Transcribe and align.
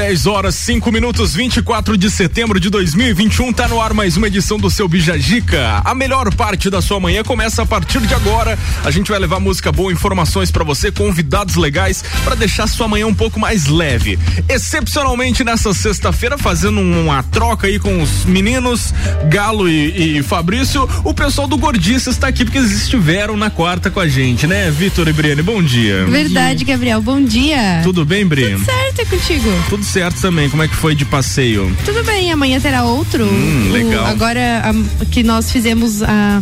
10 0.00 0.26
horas 0.26 0.54
5 0.54 0.90
minutos 0.90 1.34
24 1.34 1.96
de 1.98 2.10
setembro 2.10 2.58
de 2.58 2.70
2021 2.70 3.52
tá 3.52 3.68
no 3.68 3.78
ar 3.78 3.92
mais 3.92 4.16
uma 4.16 4.28
edição 4.28 4.56
do 4.56 4.70
seu 4.70 4.88
Bijagica. 4.88 5.82
A 5.84 5.94
melhor 5.94 6.34
parte 6.34 6.70
da 6.70 6.80
sua 6.80 6.98
manhã 6.98 7.22
começa 7.22 7.62
a 7.62 7.66
partir 7.66 8.00
de 8.00 8.14
agora. 8.14 8.58
A 8.82 8.90
gente 8.90 9.10
vai 9.10 9.20
levar 9.20 9.40
música 9.40 9.70
boa, 9.70 9.92
informações 9.92 10.50
para 10.50 10.64
você, 10.64 10.90
convidados 10.90 11.56
legais 11.56 12.02
para 12.24 12.34
deixar 12.34 12.66
sua 12.66 12.88
manhã 12.88 13.06
um 13.06 13.14
pouco 13.14 13.38
mais 13.38 13.66
leve. 13.66 14.18
Excepcionalmente 14.48 15.44
nessa 15.44 15.74
sexta-feira 15.74 16.38
fazendo 16.38 16.80
uma 16.80 17.22
troca 17.22 17.66
aí 17.66 17.78
com 17.78 18.00
os 18.00 18.24
meninos 18.24 18.94
Galo 19.28 19.68
e, 19.68 20.18
e 20.18 20.22
Fabrício, 20.22 20.88
o 21.04 21.12
pessoal 21.12 21.46
do 21.46 21.58
Gordice 21.58 22.08
está 22.08 22.28
aqui 22.28 22.44
porque 22.44 22.56
eles 22.56 22.72
estiveram 22.72 23.36
na 23.36 23.50
quarta 23.50 23.90
com 23.90 24.00
a 24.00 24.08
gente, 24.08 24.46
né? 24.46 24.70
Vitor 24.70 25.08
e 25.08 25.12
Briane, 25.12 25.42
bom 25.42 25.62
dia. 25.62 26.06
Verdade, 26.06 26.64
Gabriel. 26.64 27.02
Bom 27.02 27.22
dia. 27.22 27.80
Tudo 27.82 28.02
bem, 28.06 28.24
Briane? 28.24 28.54
Tudo 28.54 28.64
certo 28.64 29.00
é 29.00 29.04
contigo. 29.04 29.64
Tudo 29.68 29.80
tudo 29.80 29.84
certo 29.90 30.20
também. 30.20 30.48
Como 30.48 30.62
é 30.62 30.68
que 30.68 30.76
foi 30.76 30.94
de 30.94 31.04
passeio? 31.04 31.76
Tudo 31.84 32.04
bem, 32.04 32.30
amanhã 32.30 32.60
terá 32.60 32.84
outro. 32.84 33.24
Hum, 33.24 33.70
legal. 33.72 34.04
O, 34.04 34.06
agora 34.06 34.62
a, 34.64 35.04
que 35.06 35.22
nós 35.22 35.50
fizemos 35.50 36.00
a 36.02 36.40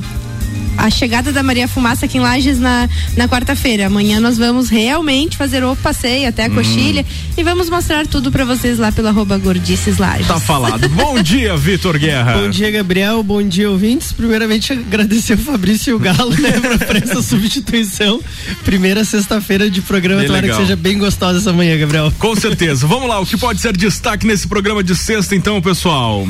a 0.79 0.91
chegada 0.91 1.33
da 1.33 1.43
Maria 1.43 1.67
Fumaça 1.67 2.07
aqui 2.07 2.19
em 2.19 2.21
Lages 2.21 2.59
na, 2.59 2.89
na 3.17 3.29
quarta-feira. 3.29 3.87
Amanhã 3.87 4.21
nós 4.21 4.39
vamos 4.39 4.69
realmente 4.69 5.37
fazer 5.37 5.65
o 5.65 5.75
passeio 5.75 6.29
até 6.29 6.47
a 6.47 6.49
hum. 6.49 6.55
coxilha 6.55 7.05
e 7.37 7.43
vamos 7.43 7.69
mostrar 7.69 8.07
tudo 8.07 8.31
para 8.31 8.45
vocês 8.45 8.79
lá 8.79 8.93
pelo 8.93 9.09
arroba 9.09 9.37
Gordices 9.39 9.99
Lages. 9.99 10.29
Tá 10.29 10.39
falado. 10.39 10.89
Bom 10.91 11.21
dia, 11.21 11.57
Vitor 11.57 11.99
Guerra. 11.99 12.39
Bom 12.39 12.49
dia, 12.49 12.71
Gabriel. 12.71 13.23
Bom 13.23 13.43
dia, 13.43 13.69
ouvintes. 13.69 14.13
Primeiramente, 14.13 14.73
agradecer 14.73 15.35
o 15.35 15.39
Fabrício 15.39 15.91
e 15.91 15.95
o 15.95 15.99
Galo, 15.99 16.31
né, 16.41 16.53
por 16.87 16.97
essa 16.97 17.23
substituição. 17.23 18.21
Primeira 18.65 19.05
sexta-feira 19.05 19.69
de 19.69 19.83
programa. 19.83 20.21
Bem 20.21 20.29
Tomara 20.29 20.47
legal. 20.47 20.59
que 20.61 20.65
seja 20.65 20.77
bem 20.77 20.97
gostosa 20.97 21.39
essa 21.39 21.53
manhã, 21.53 21.77
Gabriel. 21.77 22.13
Com 22.19 22.37
certeza. 22.37 22.87
Vamos 22.87 23.09
lá, 23.09 23.21
o 23.21 23.27
que 23.27 23.37
pode 23.37 23.61
ser 23.61 23.77
destaque 23.77 24.27
nesse 24.27 24.47
programa 24.47 24.85
de 24.85 24.95
sexta, 24.95 25.35
então, 25.35 25.61
pessoal? 25.61 26.27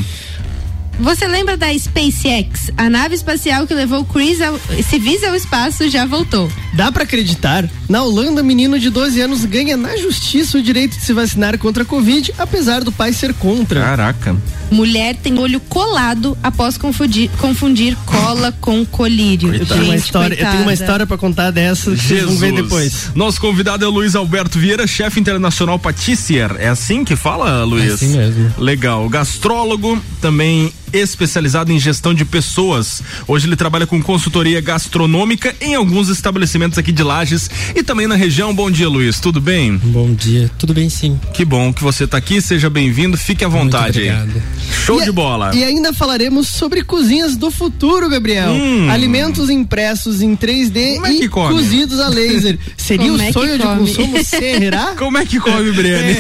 Você 1.01 1.29
lembra 1.29 1.57
da 1.57 1.67
SpaceX? 1.79 2.71
A 2.77 2.91
nave 2.91 3.15
espacial 3.15 3.67
que 3.67 3.75
levou 3.75 4.05
Chris 4.05 4.41
ao, 4.41 4.59
civis 4.83 5.23
ao 5.23 5.35
espaço 5.35 5.89
já 5.89 6.05
voltou. 6.05 6.51
Dá 6.75 6.91
para 6.91 7.05
acreditar? 7.05 7.69
Na 7.89 8.03
Holanda, 8.03 8.43
menino 8.43 8.79
de 8.79 8.91
12 8.91 9.21
anos 9.21 9.45
ganha 9.45 9.77
na 9.77 9.97
justiça 9.97 10.59
o 10.59 10.63
direito 10.63 10.99
de 10.99 11.05
se 11.05 11.13
vacinar 11.13 11.57
contra 11.59 11.85
a 11.85 11.87
Covid, 11.87 12.35
apesar 12.37 12.83
do 12.83 12.91
pai 12.91 13.13
ser 13.13 13.33
contra. 13.35 13.81
Caraca. 13.81 14.37
Mulher 14.71 15.17
tem 15.17 15.39
olho 15.39 15.61
colado 15.61 16.37
após 16.43 16.77
confundir, 16.77 17.31
confundir 17.39 17.97
cola 18.05 18.53
com 18.61 18.85
colírio. 18.85 19.55
Eu 19.55 19.65
tenho, 19.65 19.85
uma 19.85 19.97
história, 19.97 20.35
eu 20.35 20.51
tenho 20.51 20.63
uma 20.63 20.75
história 20.75 21.07
para 21.07 21.17
contar 21.17 21.51
dessa, 21.51 21.97
vocês 21.97 22.25
vão 22.25 22.37
ver 22.37 22.53
depois. 22.53 23.11
Nosso 23.15 23.41
convidado 23.41 23.85
é 23.85 23.89
Luiz 23.89 24.15
Alberto 24.15 24.59
Vieira, 24.59 24.87
chefe 24.87 25.21
internacional 25.21 25.79
patissier. 25.79 26.55
É 26.59 26.69
assim 26.69 27.03
que 27.05 27.17
fala, 27.17 27.65
Luiz? 27.65 27.91
É 27.91 27.95
assim 27.95 28.17
mesmo. 28.17 28.53
Legal. 28.59 29.09
Gastrólogo, 29.09 29.99
também 30.21 30.73
especializado 30.93 31.73
em 31.73 31.79
gestão 31.79 32.15
de 32.15 32.25
pessoas. 32.25 33.03
Hoje 33.27 33.47
ele 33.47 33.57
trabalha 33.57 33.87
com 33.87 34.03
consultoria 34.03 34.61
gastronômica 34.61 35.55
em 35.61 35.75
alguns 35.75 36.09
estabelecimentos 36.09 36.79
aqui 36.79 36.93
de 36.93 37.03
Lages 37.03 37.51
e 37.75 37.83
também 37.83 38.07
na 38.07 38.15
região. 38.15 38.55
Bom 38.55 38.71
dia, 38.71 38.89
Luiz. 38.89 39.21
Tudo 39.21 39.41
bem? 39.41 39.77
Bom 39.77 40.13
dia. 40.13 40.51
Tudo 40.59 40.75
bem, 40.75 40.89
sim. 40.89 41.19
Que 41.33 41.45
bom 41.45 41.73
que 41.73 41.83
você 41.83 42.05
está 42.05 42.17
aqui. 42.17 42.41
Seja 42.41 42.69
bem-vindo. 42.69 43.17
Fique 43.17 43.45
à 43.45 43.49
vontade. 43.49 44.01
Muito 44.01 44.13
obrigado. 44.13 44.43
Show 44.85 45.01
e, 45.01 45.05
de 45.05 45.13
bola. 45.13 45.55
E 45.55 45.65
ainda 45.65 45.93
falaremos 45.93 46.49
sobre 46.49 46.83
cozinhas 46.83 47.37
do 47.37 47.51
futuro, 47.51 48.09
Gabriel. 48.09 48.51
Hum. 48.51 48.91
Alimentos 48.91 49.51
impressos 49.51 50.23
em 50.23 50.37
3D 50.37 51.05
é 51.05 51.13
e 51.13 51.29
cozidos 51.29 52.01
a 52.01 52.09
laser. 52.09 52.59
Seria 52.77 53.07
Como 53.07 53.19
o 53.19 53.23
é 53.23 53.33
sonho 53.33 53.59
de 53.59 53.65
consumo? 53.65 54.19
Será? 54.25 54.95
Como 54.97 55.19
é 55.19 55.27
que 55.27 55.39
come, 55.39 55.73
Briane? 55.73 56.15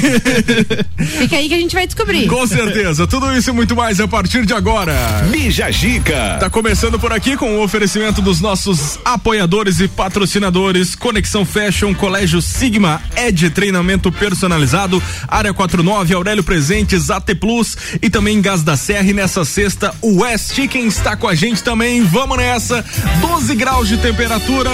Fica 1.19 1.37
aí 1.37 1.49
que 1.49 1.55
a 1.55 1.59
gente 1.59 1.75
vai 1.75 1.87
descobrir. 1.87 2.27
Com 2.27 2.47
certeza. 2.47 3.07
Tudo 3.07 3.33
isso 3.37 3.51
e 3.51 3.53
muito 3.53 3.75
mais 3.75 4.01
a 4.01 4.09
partir 4.09 4.45
de 4.45 4.53
agora. 4.59 4.95
Bija 5.31 5.71
Gica. 5.71 6.37
Tá 6.41 6.51
começando 6.51 6.99
por 6.99 7.13
aqui 7.13 7.37
com 7.37 7.57
o 7.57 7.63
oferecimento 7.63 8.21
dos 8.21 8.41
nossos 8.41 8.99
apoiadores 9.05 9.79
e 9.79 9.87
patrocinadores. 9.87 10.97
Conexão 10.97 11.45
Fashion, 11.45 11.95
Colégio 11.95 12.43
Sigma, 12.43 13.01
Ed 13.17 13.51
Treinamento 13.51 14.11
Personalizado, 14.11 15.01
Área 15.29 15.55
49, 15.55 16.13
Aurélio 16.13 16.43
Presentes, 16.43 17.09
AT 17.09 17.35
Plus 17.37 17.77
e 18.03 18.11
também 18.11 18.43
Gás 18.43 18.65
da 18.65 18.77
Serra. 18.77 19.09
E 19.09 19.15
nessa 19.15 19.45
sexta, 19.45 19.95
o 20.03 20.23
West 20.23 20.55
Chicken 20.55 20.89
está 20.89 21.17
com 21.17 21.29
a 21.29 21.35
gente 21.37 21.63
também. 21.63 22.03
Vamos 22.03 22.37
nessa. 22.37 22.85
12 23.21 23.55
graus 23.55 23.87
de 23.87 23.97
temperatura. 23.99 24.71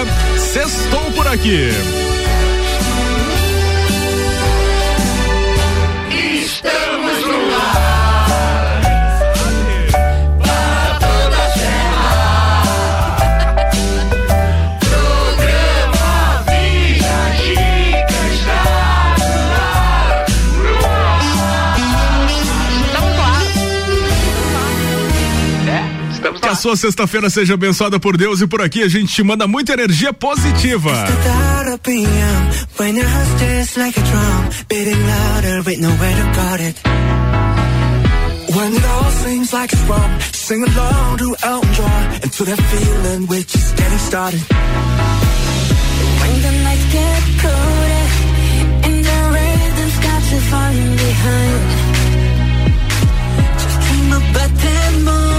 Sextou 0.51 1.11
por 1.11 1.27
aqui. 1.27 1.69
Sua 26.55 26.75
sexta-feira 26.75 27.29
seja 27.29 27.53
abençoada 27.53 27.99
por 27.99 28.17
Deus 28.17 28.41
e 28.41 28.47
por 28.47 28.61
aqui 28.61 28.81
a 28.81 28.87
gente 28.87 29.13
te 29.13 29.23
manda 29.23 29.47
muita 29.47 29.73
energia 29.73 30.13
positiva. 30.13 30.91
When 38.55 38.73
it 38.73 38.85
all 38.85 39.11
seems 39.11 39.51
like 39.51 39.73
it's 39.73 39.81
wrong, 39.89 40.21
sing 40.31 40.63
along 40.63 41.17
to 41.17 41.35
Elton 41.43 41.73
John 41.73 42.03
and 42.23 42.31
to 42.31 42.45
that 42.45 42.61
feeling 42.71 43.27
we're 43.27 43.43
just 43.43 43.75
getting 43.75 43.99
started. 43.99 44.39
When 46.21 46.41
the 46.41 46.51
nights 46.63 46.85
get 46.93 47.23
colder 47.41 48.05
and 48.85 49.03
the 49.03 49.19
rhythm's 49.35 49.97
got 50.07 50.21
you 50.31 50.39
falling 50.51 50.95
behind, 50.95 51.61
just 53.59 53.79
dream 53.81 54.13
about 54.13 54.51
that 54.63 54.93
moment 55.03 55.34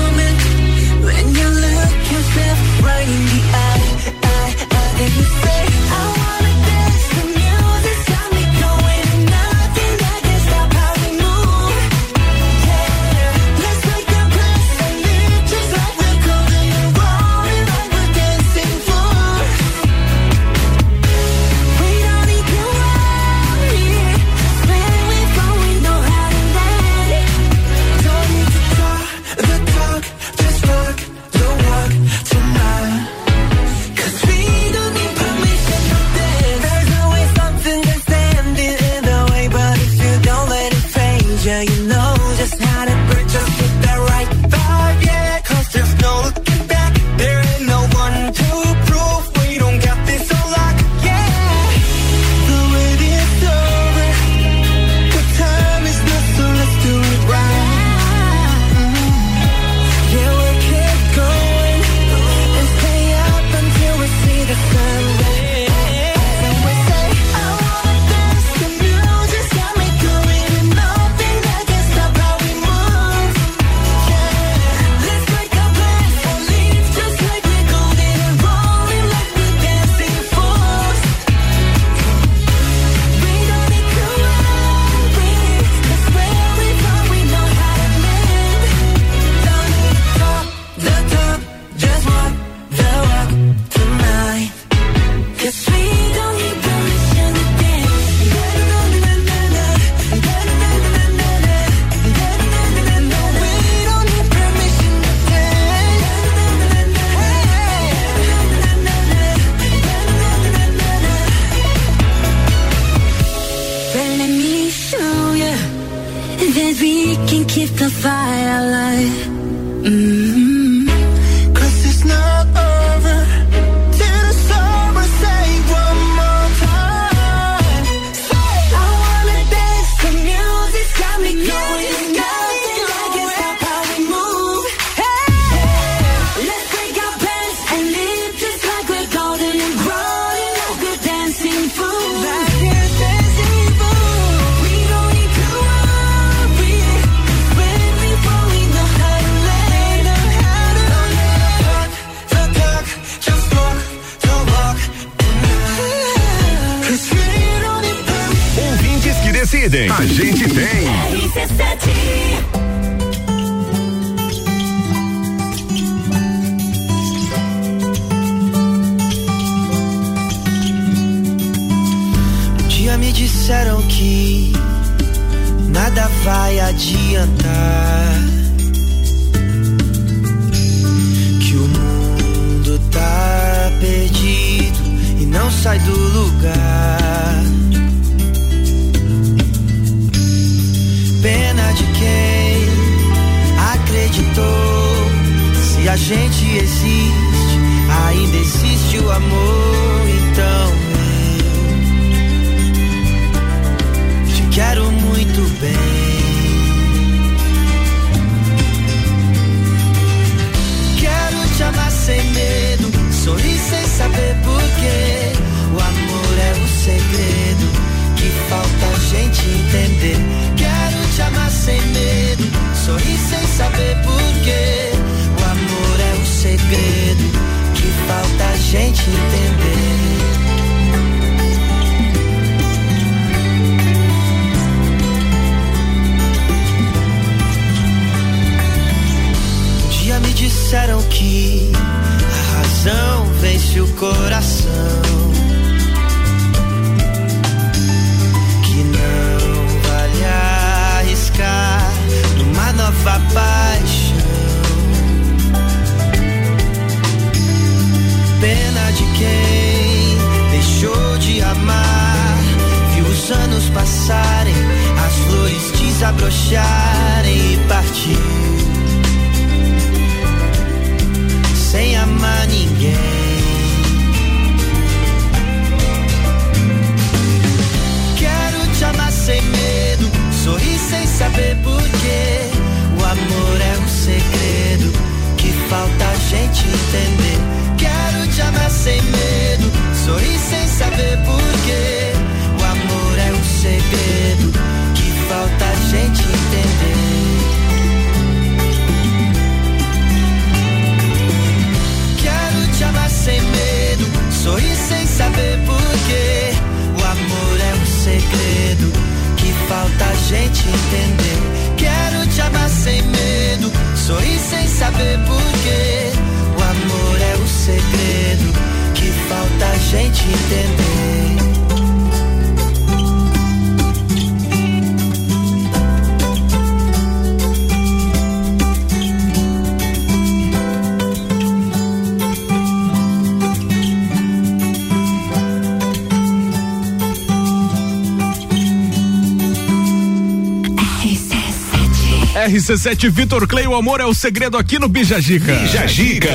RC7 342.66 343.10
Vitor 343.10 343.46
Clay, 343.46 343.64
o 343.68 343.76
amor 343.76 344.00
é 344.00 344.04
o 344.04 344.12
segredo 344.12 344.58
aqui 344.58 344.76
no 344.76 344.88
Bijagica. 344.88 345.54
Bijagica. 345.54 346.30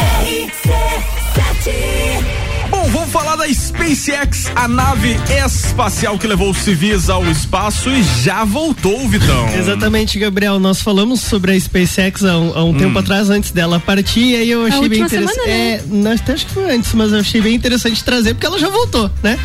Bom, 2.69 2.87
vamos 2.87 3.11
falar 3.11 3.35
da 3.35 3.53
SpaceX, 3.53 4.49
a 4.55 4.65
nave 4.65 5.17
espacial 5.45 6.17
que 6.17 6.25
levou 6.25 6.51
os 6.51 6.57
civis 6.59 7.09
ao 7.09 7.29
espaço 7.29 7.89
e 7.89 8.01
já 8.23 8.45
voltou, 8.45 9.09
Vitão. 9.09 9.53
Exatamente, 9.53 10.17
Gabriel. 10.17 10.57
Nós 10.57 10.81
falamos 10.81 11.19
sobre 11.19 11.51
a 11.51 11.59
SpaceX 11.59 12.23
há 12.23 12.39
um, 12.39 12.57
há 12.57 12.63
um 12.63 12.69
hum. 12.69 12.77
tempo 12.77 12.97
atrás, 12.97 13.29
antes 13.29 13.51
dela 13.51 13.77
partir, 13.77 14.21
e 14.21 14.35
aí 14.37 14.49
eu 14.49 14.65
achei 14.65 14.87
bem 14.87 15.01
interessante. 15.01 15.45
Né? 15.45 15.51
É, 15.51 15.83
nós, 15.85 16.21
acho 16.29 16.45
que 16.45 16.53
foi 16.53 16.73
antes, 16.73 16.93
mas 16.93 17.11
eu 17.11 17.19
achei 17.19 17.41
bem 17.41 17.55
interessante 17.55 18.01
trazer, 18.05 18.35
porque 18.35 18.45
ela 18.45 18.57
já 18.57 18.69
voltou, 18.69 19.11
né? 19.21 19.37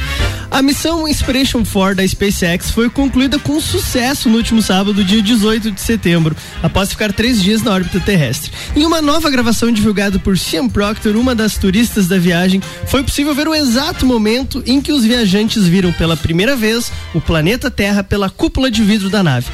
A 0.56 0.62
missão 0.62 1.06
Inspiration 1.06 1.62
4 1.62 1.96
da 1.96 2.08
SpaceX 2.08 2.70
foi 2.70 2.88
concluída 2.88 3.38
com 3.38 3.60
sucesso 3.60 4.30
no 4.30 4.38
último 4.38 4.62
sábado, 4.62 5.04
dia 5.04 5.20
18 5.20 5.70
de 5.70 5.78
setembro, 5.82 6.34
após 6.62 6.88
ficar 6.88 7.12
três 7.12 7.42
dias 7.42 7.60
na 7.60 7.72
órbita 7.72 8.00
terrestre. 8.00 8.50
Em 8.74 8.86
uma 8.86 9.02
nova 9.02 9.28
gravação 9.28 9.70
divulgada 9.70 10.18
por 10.18 10.38
Sean 10.38 10.66
Proctor, 10.66 11.14
uma 11.14 11.34
das 11.34 11.58
turistas 11.58 12.08
da 12.08 12.16
viagem, 12.16 12.62
foi 12.86 13.02
possível 13.02 13.34
ver 13.34 13.46
o 13.46 13.54
exato 13.54 14.06
momento 14.06 14.62
em 14.64 14.80
que 14.80 14.92
os 14.92 15.04
viajantes 15.04 15.66
viram 15.66 15.92
pela 15.92 16.16
primeira 16.16 16.56
vez 16.56 16.90
o 17.12 17.20
planeta 17.20 17.70
Terra 17.70 18.02
pela 18.02 18.30
cúpula 18.30 18.70
de 18.70 18.82
vidro 18.82 19.10
da 19.10 19.22
nave. 19.22 19.48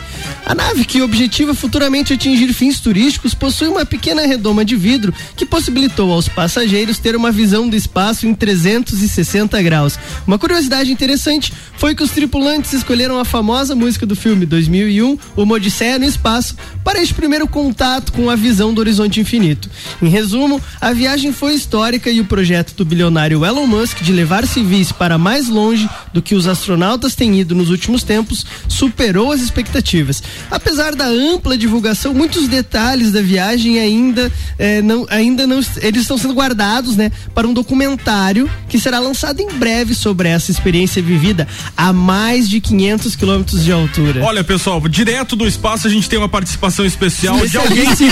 A 0.53 0.55
nave, 0.55 0.85
que 0.85 1.01
objetiva 1.01 1.55
futuramente 1.55 2.13
atingir 2.13 2.53
fins 2.53 2.79
turísticos, 2.79 3.33
possui 3.33 3.69
uma 3.69 3.87
pequena 3.87 4.27
redoma 4.27 4.67
de 4.67 4.77
vidro 4.77 5.11
que 5.35 5.47
possibilitou 5.47 6.13
aos 6.13 6.29
passageiros 6.29 6.99
ter 6.99 7.17
uma 7.17 7.33
visão 7.33 7.67
do 7.67 7.75
espaço 7.75 8.27
em 8.27 8.35
360 8.35 9.63
graus. 9.63 9.99
Uma 10.27 10.39
curiosidade 10.39 10.93
interessante 10.93 11.55
foi 11.83 11.97
que 11.97 12.03
os 12.05 12.13
tripulantes 12.13 12.73
escolheram 12.75 13.19
a 13.19 13.25
famosa 13.25 13.75
música 13.75 14.07
do 14.07 14.15
filme 14.15 14.47
2001, 14.47 15.19
Uma 15.37 15.57
Odisseia 15.57 15.99
no 15.99 16.05
Espaço, 16.05 16.55
para 16.85 17.03
este 17.03 17.13
primeiro 17.13 17.45
contato 17.49 18.13
com 18.13 18.31
a 18.31 18.37
visão 18.37 18.73
do 18.73 18.79
horizonte 18.79 19.19
infinito. 19.19 19.69
Em 20.01 20.09
resumo, 20.09 20.61
a 20.81 20.93
viagem 20.93 21.33
foi 21.33 21.55
histórica 21.55 22.09
e 22.09 22.21
o 22.21 22.25
projeto 22.25 22.73
do 22.77 22.85
bilionário 22.85 23.45
Elon 23.45 23.67
Musk 23.67 24.01
de 24.01 24.13
levar 24.13 24.47
civis 24.47 24.93
para 24.93 25.19
mais 25.19 25.49
longe 25.49 25.91
do 26.15 26.23
que 26.23 26.37
os 26.37 26.47
astronautas 26.47 27.17
têm 27.17 27.41
ido 27.41 27.53
nos 27.53 27.69
últimos 27.69 28.05
tempos 28.05 28.47
superou 28.69 29.33
as 29.33 29.41
expectativas. 29.41 30.23
Apesar 30.53 30.95
da 30.95 31.07
ampla 31.07 31.59
divulgação, 31.59 32.15
muitos 32.15 32.47
detalhes 32.47 33.11
da 33.11 33.21
viagem 33.21 33.81
ainda 33.81 34.31
é, 34.57 34.81
não, 34.81 35.05
ainda 35.11 35.49
não, 35.49 35.59
eles 35.81 36.03
estão 36.03 36.17
sendo 36.17 36.35
guardados, 36.35 36.95
né, 36.95 37.11
para 37.35 37.49
um 37.49 37.53
documentário 37.53 38.49
que 38.69 38.79
será 38.79 39.01
lançado 39.01 39.41
em 39.41 39.49
breve 39.55 39.97
sobre 39.97 40.29
essa 40.29 40.53
experiência 40.53 41.03
vivida 41.03 41.49
a 41.77 41.93
mais 41.93 42.49
de 42.49 42.61
500 42.61 43.17
quilômetros 43.17 43.65
de 43.65 43.73
altura. 43.73 44.23
Olha, 44.23 44.45
pessoal, 44.45 44.81
direto 44.89 45.35
do 45.35 45.47
espaço 45.47 45.87
a 45.87 45.91
gente 45.91 46.09
tem 46.09 46.19
uma 46.19 46.29
participação 46.29 46.85
especial 46.85 47.45
de 47.47 47.57
alguém 47.57 47.97
que, 47.97 48.09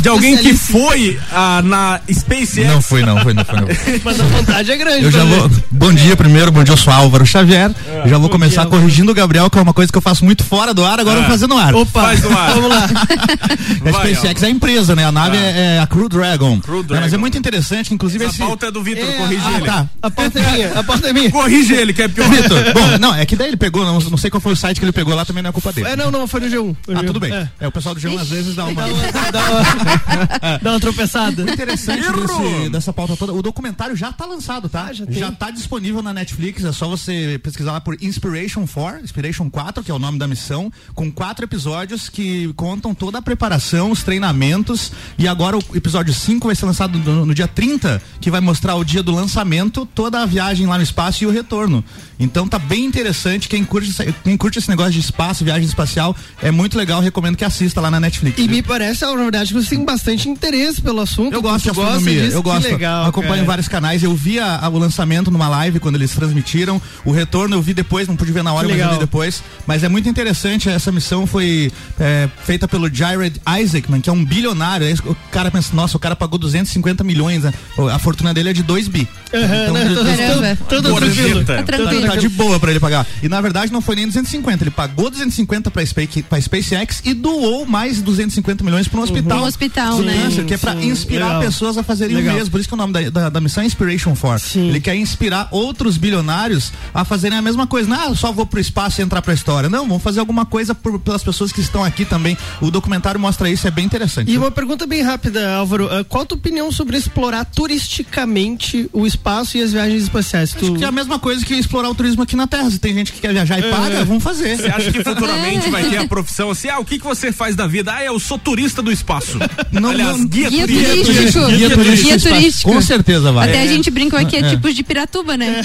de 0.00 0.08
alguém 0.08 0.36
que 0.36 0.54
foi 0.54 1.18
ah, 1.32 1.62
na 1.62 2.00
SpaceX. 2.10 2.66
Não 2.66 2.82
foi, 2.82 3.02
não 3.02 3.20
foi, 3.20 3.34
não 3.34 3.44
foi. 3.44 3.60
Não. 3.60 3.68
Mas 4.04 4.20
a 4.20 4.24
vontade 4.24 4.70
é 4.70 4.76
grande. 4.76 5.04
Eu 5.04 5.10
já 5.10 5.24
vou. 5.24 5.50
Bom 5.70 5.92
dia 5.92 6.16
primeiro, 6.16 6.50
bom 6.50 6.62
dia, 6.62 6.72
eu 6.72 6.76
sou 6.76 6.92
Álvaro 6.92 7.26
Xavier. 7.26 7.70
É, 7.86 8.08
já 8.08 8.18
vou 8.18 8.28
começar 8.28 8.62
dia, 8.62 8.70
corrigindo 8.70 9.10
o 9.10 9.14
Gabriel, 9.14 9.48
que 9.48 9.58
é 9.58 9.62
uma 9.62 9.74
coisa 9.74 9.90
que 9.90 9.98
eu 9.98 10.02
faço 10.02 10.24
muito 10.24 10.44
fora 10.44 10.74
do 10.74 10.84
ar, 10.84 11.00
agora 11.00 11.16
é. 11.16 11.18
eu 11.18 11.22
vou 11.22 11.30
fazer 11.30 11.46
no 11.46 11.58
ar. 11.58 11.74
Opa, 11.74 12.02
faz 12.02 12.22
no 12.22 12.36
ar. 12.36 12.54
Vamos 12.54 12.68
lá. 12.68 12.84
a 13.86 13.92
SpaceX 13.92 14.42
é 14.42 14.46
a 14.46 14.50
empresa, 14.50 14.94
né? 14.94 15.04
A 15.04 15.12
nave 15.12 15.36
ah. 15.36 15.40
é, 15.40 15.76
é, 15.76 15.80
a 15.80 15.86
Crew 15.86 16.08
Dragon. 16.08 16.60
Crew 16.60 16.82
Dragon. 16.82 17.00
É, 17.00 17.04
mas 17.04 17.12
é 17.12 17.16
muito 17.16 17.38
interessante, 17.38 17.94
inclusive. 17.94 18.24
Essa 18.24 18.34
esse... 18.34 18.42
pauta 18.42 18.66
é 18.66 18.70
do 18.70 18.82
Vitor, 18.82 19.08
é, 19.08 19.12
corrige 19.12 19.42
ah, 19.44 19.56
ele. 19.56 19.66
Tá. 19.66 19.86
A 20.02 20.10
pauta 20.10 20.38
é 20.38 20.50
minha, 20.52 20.78
a 20.78 20.82
pauta 20.82 21.08
é 21.08 21.12
minha. 21.12 21.30
Corrige 21.30 21.74
ele, 21.74 21.92
que 21.92 22.02
é 22.02 22.08
pior. 22.08 22.28
Vitor, 22.28 22.58
bom, 22.74 22.89
não, 22.98 23.14
é 23.14 23.24
que 23.26 23.36
daí 23.36 23.48
ele 23.48 23.56
pegou, 23.56 23.84
não, 23.84 23.98
não 23.98 24.16
sei 24.18 24.30
qual 24.30 24.40
foi 24.40 24.52
o 24.52 24.56
site 24.56 24.78
que 24.78 24.84
ele 24.84 24.92
pegou 24.92 25.14
lá, 25.14 25.24
também 25.24 25.42
não 25.42 25.50
é 25.50 25.52
culpa 25.52 25.72
dele. 25.72 25.88
É, 25.88 25.96
não, 25.96 26.10
não, 26.10 26.26
foi 26.26 26.40
no 26.40 26.46
G1. 26.46 26.76
Foi 26.82 26.94
ah, 26.94 26.98
G1. 26.98 27.06
tudo 27.06 27.20
bem. 27.20 27.32
É. 27.32 27.48
é. 27.60 27.68
o 27.68 27.72
pessoal 27.72 27.94
do 27.94 28.00
G1 28.00 28.18
às 28.18 28.28
vezes 28.28 28.54
dá 28.54 28.64
uma. 28.66 28.82
dá, 28.82 28.88
uma 28.88 30.58
dá 30.62 30.70
uma 30.70 30.80
tropeçada. 30.80 31.44
O 31.44 31.50
interessante 31.50 32.02
desse, 32.12 32.70
dessa 32.70 32.92
pauta 32.92 33.16
toda, 33.16 33.32
o 33.32 33.42
documentário 33.42 33.96
já 33.96 34.12
tá 34.12 34.26
lançado, 34.26 34.68
tá? 34.68 34.86
Ah, 34.86 34.92
já, 34.92 35.04
já 35.08 35.30
tá 35.30 35.50
disponível 35.50 36.02
na 36.02 36.12
Netflix, 36.12 36.64
é 36.64 36.72
só 36.72 36.88
você 36.88 37.38
pesquisar 37.42 37.72
lá 37.72 37.80
por 37.80 37.96
Inspiration 38.02 38.66
4, 38.66 39.04
Inspiration 39.04 39.50
4, 39.50 39.84
que 39.84 39.90
é 39.90 39.94
o 39.94 39.98
nome 39.98 40.18
da 40.18 40.26
missão, 40.26 40.72
com 40.94 41.10
quatro 41.12 41.44
episódios 41.44 42.08
que 42.08 42.52
contam 42.54 42.94
toda 42.94 43.18
a 43.18 43.22
preparação, 43.22 43.90
os 43.90 44.02
treinamentos, 44.02 44.92
e 45.18 45.28
agora 45.28 45.56
o 45.56 45.62
episódio 45.74 46.14
5 46.14 46.46
vai 46.46 46.56
ser 46.56 46.66
lançado 46.66 46.98
no, 46.98 47.26
no 47.26 47.34
dia 47.34 47.46
30, 47.46 48.02
que 48.20 48.30
vai 48.30 48.40
mostrar 48.40 48.74
o 48.76 48.84
dia 48.84 49.02
do 49.02 49.14
lançamento, 49.14 49.86
toda 49.86 50.22
a 50.22 50.26
viagem 50.26 50.66
lá 50.66 50.76
no 50.76 50.82
espaço 50.82 51.24
e 51.24 51.26
o 51.26 51.30
retorno. 51.30 51.84
Então 52.18 52.46
tá 52.48 52.58
bem 52.58 52.79
interessante. 52.84 53.48
Quem 53.48 53.64
curte, 53.64 53.92
quem 54.24 54.36
curte 54.36 54.58
esse 54.58 54.68
negócio 54.68 54.92
de 54.92 55.00
espaço, 55.00 55.44
viagem 55.44 55.66
espacial, 55.66 56.14
é 56.42 56.50
muito 56.50 56.76
legal. 56.76 57.00
Recomendo 57.00 57.36
que 57.36 57.44
assista 57.44 57.80
lá 57.80 57.90
na 57.90 58.00
Netflix. 58.00 58.38
E 58.38 58.42
viu? 58.42 58.56
me 58.56 58.62
parece, 58.62 59.04
na 59.04 59.14
verdade, 59.14 59.52
que 59.52 59.60
você 59.60 59.70
tem 59.70 59.84
bastante 59.84 60.28
interesse 60.28 60.80
pelo 60.80 61.00
assunto. 61.00 61.32
Eu 61.32 61.42
gosto 61.42 61.64
de 61.64 61.70
astronomia. 61.70 62.22
Disso, 62.22 62.36
eu 62.36 62.42
gosto. 62.42 62.68
Legal, 62.68 63.06
acompanho 63.06 63.34
cara. 63.36 63.46
vários 63.46 63.68
canais. 63.68 64.02
Eu 64.02 64.14
vi 64.14 64.38
a, 64.38 64.58
a, 64.58 64.68
o 64.68 64.78
lançamento 64.78 65.30
numa 65.30 65.48
live 65.48 65.80
quando 65.80 65.96
eles 65.96 66.10
transmitiram. 66.12 66.80
O 67.04 67.10
retorno 67.10 67.56
eu 67.56 67.62
vi 67.62 67.74
depois, 67.74 68.06
não 68.06 68.16
pude 68.16 68.32
ver 68.32 68.42
na 68.42 68.52
hora, 68.52 68.68
mas 68.68 68.78
eu 68.78 68.90
vi 68.92 68.98
depois. 68.98 69.42
Mas 69.66 69.82
é 69.82 69.88
muito 69.88 70.08
interessante. 70.08 70.68
Essa 70.68 70.92
missão 70.92 71.26
foi 71.26 71.72
é, 71.98 72.28
feita 72.44 72.68
pelo 72.68 72.92
Jared 72.92 73.40
Isaacman, 73.60 74.00
que 74.00 74.08
é 74.08 74.12
um 74.12 74.24
bilionário. 74.24 74.86
O 75.04 75.14
cara 75.30 75.50
pensa, 75.50 75.74
nossa, 75.74 75.96
o 75.96 76.00
cara 76.00 76.14
pagou 76.14 76.38
250 76.38 77.02
milhões. 77.04 77.42
Né? 77.42 77.52
A 77.92 77.98
fortuna 77.98 78.32
dele 78.32 78.50
é 78.50 78.52
de 78.52 78.62
2 78.62 78.88
bi. 78.88 79.08
Uhum, 79.32 79.44
então, 79.44 80.40
né? 80.40 80.58
Tudo 80.68 80.94
tranquilo. 80.94 81.44
Tá 81.44 81.62
tranquilo 81.62 82.06
tá 82.06 82.16
de 82.16 82.28
boa 82.28 82.59
para 82.60 82.70
ele 82.70 82.80
pagar. 82.80 83.06
E 83.22 83.28
na 83.28 83.40
verdade 83.40 83.72
não 83.72 83.80
foi 83.80 83.96
nem 83.96 84.06
250, 84.06 84.62
ele 84.62 84.70
pagou 84.70 85.10
250 85.10 85.70
para 85.70 85.84
Space, 85.84 86.22
pra 86.22 86.40
SpaceX 86.40 87.02
e 87.04 87.14
doou 87.14 87.66
mais 87.66 88.00
250 88.00 88.62
milhões 88.62 88.86
para 88.88 89.00
um 89.00 89.02
hospital. 89.02 89.40
Um 89.40 89.44
hospital, 89.44 89.96
sim, 89.96 90.02
né? 90.02 90.44
Que 90.46 90.54
é 90.54 90.58
para 90.58 90.74
inspirar 90.82 91.26
Legal. 91.26 91.42
pessoas 91.42 91.78
a 91.78 91.82
fazerem 91.82 92.16
Legal. 92.16 92.34
o 92.34 92.38
mesmo. 92.38 92.50
Por 92.50 92.60
isso 92.60 92.68
que 92.68 92.74
o 92.74 92.78
nome 92.78 92.92
da, 92.92 93.10
da, 93.10 93.28
da 93.28 93.40
missão 93.40 93.62
é 93.62 93.66
Inspiration 93.66 94.14
for. 94.14 94.38
Sim. 94.38 94.68
Ele 94.68 94.80
quer 94.80 94.94
inspirar 94.94 95.48
outros 95.50 95.96
bilionários 95.96 96.72
a 96.92 97.04
fazerem 97.04 97.38
a 97.38 97.42
mesma 97.42 97.66
coisa. 97.66 97.88
Não, 97.88 98.12
ah, 98.12 98.14
só 98.14 98.32
vou 98.32 98.46
pro 98.46 98.60
espaço 98.60 99.00
e 99.00 99.04
entrar 99.04 99.22
pra 99.22 99.32
história. 99.32 99.68
Não, 99.68 99.86
vamos 99.86 100.02
fazer 100.02 100.20
alguma 100.20 100.44
coisa 100.44 100.74
por, 100.74 100.98
pelas 100.98 101.22
pessoas 101.22 101.52
que 101.52 101.60
estão 101.60 101.84
aqui 101.84 102.04
também. 102.04 102.36
O 102.60 102.70
documentário 102.70 103.18
mostra 103.20 103.48
isso, 103.48 103.66
é 103.66 103.70
bem 103.70 103.84
interessante. 103.84 104.30
E 104.30 104.36
uma 104.36 104.50
pergunta 104.50 104.86
bem 104.86 105.02
rápida, 105.02 105.56
Álvaro. 105.56 105.86
Uh, 105.86 106.04
qual 106.04 106.22
a 106.22 106.26
tua 106.26 106.36
opinião 106.38 106.70
sobre 106.72 106.96
explorar 106.96 107.44
turisticamente 107.44 108.88
o 108.92 109.06
espaço 109.06 109.56
e 109.56 109.62
as 109.62 109.72
viagens 109.72 110.04
espaciais? 110.04 110.54
Acho 110.54 110.66
tu... 110.66 110.74
que 110.74 110.84
é 110.84 110.86
a 110.86 110.92
mesma 110.92 111.18
coisa 111.18 111.44
que 111.44 111.54
explorar 111.54 111.88
o 111.88 111.94
turismo 111.94 112.22
aqui 112.22 112.36
na 112.36 112.46
Terra. 112.50 112.70
Se 112.70 112.78
tem 112.78 112.92
gente 112.92 113.12
que 113.12 113.20
quer 113.20 113.32
viajar 113.32 113.58
e 113.58 113.64
é. 113.64 113.70
paga, 113.70 114.04
vamos 114.04 114.22
fazer. 114.22 114.56
Você 114.56 114.66
acha 114.66 114.92
que 114.92 115.02
futuramente 115.04 115.70
vai 115.70 115.88
ter 115.88 115.98
a 115.98 116.08
profissão 116.08 116.50
assim? 116.50 116.68
Ah, 116.68 116.78
o 116.78 116.84
que, 116.84 116.98
que 116.98 117.04
você 117.04 117.32
faz 117.32 117.54
da 117.54 117.66
vida? 117.66 117.94
Ah, 117.94 118.04
eu 118.04 118.18
sou 118.18 118.38
turista 118.38 118.82
do 118.82 118.90
espaço. 118.90 119.38
Não, 119.70 119.90
Aliás, 119.90 120.18
não, 120.18 120.26
guia, 120.26 120.50
guia 120.50 120.66
turístico. 120.66 121.04
turístico. 121.04 121.46
Guia, 121.46 121.56
guia 121.56 121.70
turístico. 121.70 122.08
Guia 122.08 122.18
turístico. 122.18 122.72
Com 122.72 122.80
certeza 122.80 123.32
vai. 123.32 123.48
Até 123.48 123.58
é. 123.58 123.62
a 123.62 123.66
gente 123.66 123.90
brincou 123.90 124.18
aqui, 124.18 124.36
é, 124.36 124.40
é 124.40 124.50
tipos 124.50 124.74
de 124.74 124.82
Piratuba, 124.82 125.36
né? 125.36 125.62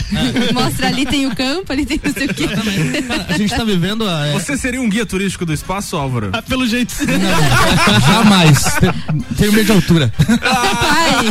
É. 0.50 0.54
Mostra 0.54 0.88
ali 0.88 1.06
tem 1.06 1.25
o 1.25 1.36
campo, 1.36 1.72
ali 1.72 1.86
tem 1.86 2.00
não 2.04 2.13
sei 2.13 2.27
o 2.27 2.34
quê. 2.34 2.46
A 3.27 3.38
gente 3.38 3.56
tá 3.56 3.63
vivendo 3.63 4.08
a, 4.08 4.27
é... 4.27 4.34
Você 4.34 4.58
seria 4.58 4.82
um 4.82 4.89
guia 4.89 5.06
turístico 5.06 5.46
do 5.46 5.54
espaço, 5.54 5.96
Álvaro? 5.96 6.30
Ah, 6.34 6.42
pelo 6.42 6.68
jeito. 6.68 6.96
Não, 7.06 8.01
jamais. 8.13 8.63
Tenho 9.38 9.51
medo 9.54 9.65
de 9.65 9.72
altura. 9.72 10.13
Ah. 10.42 11.22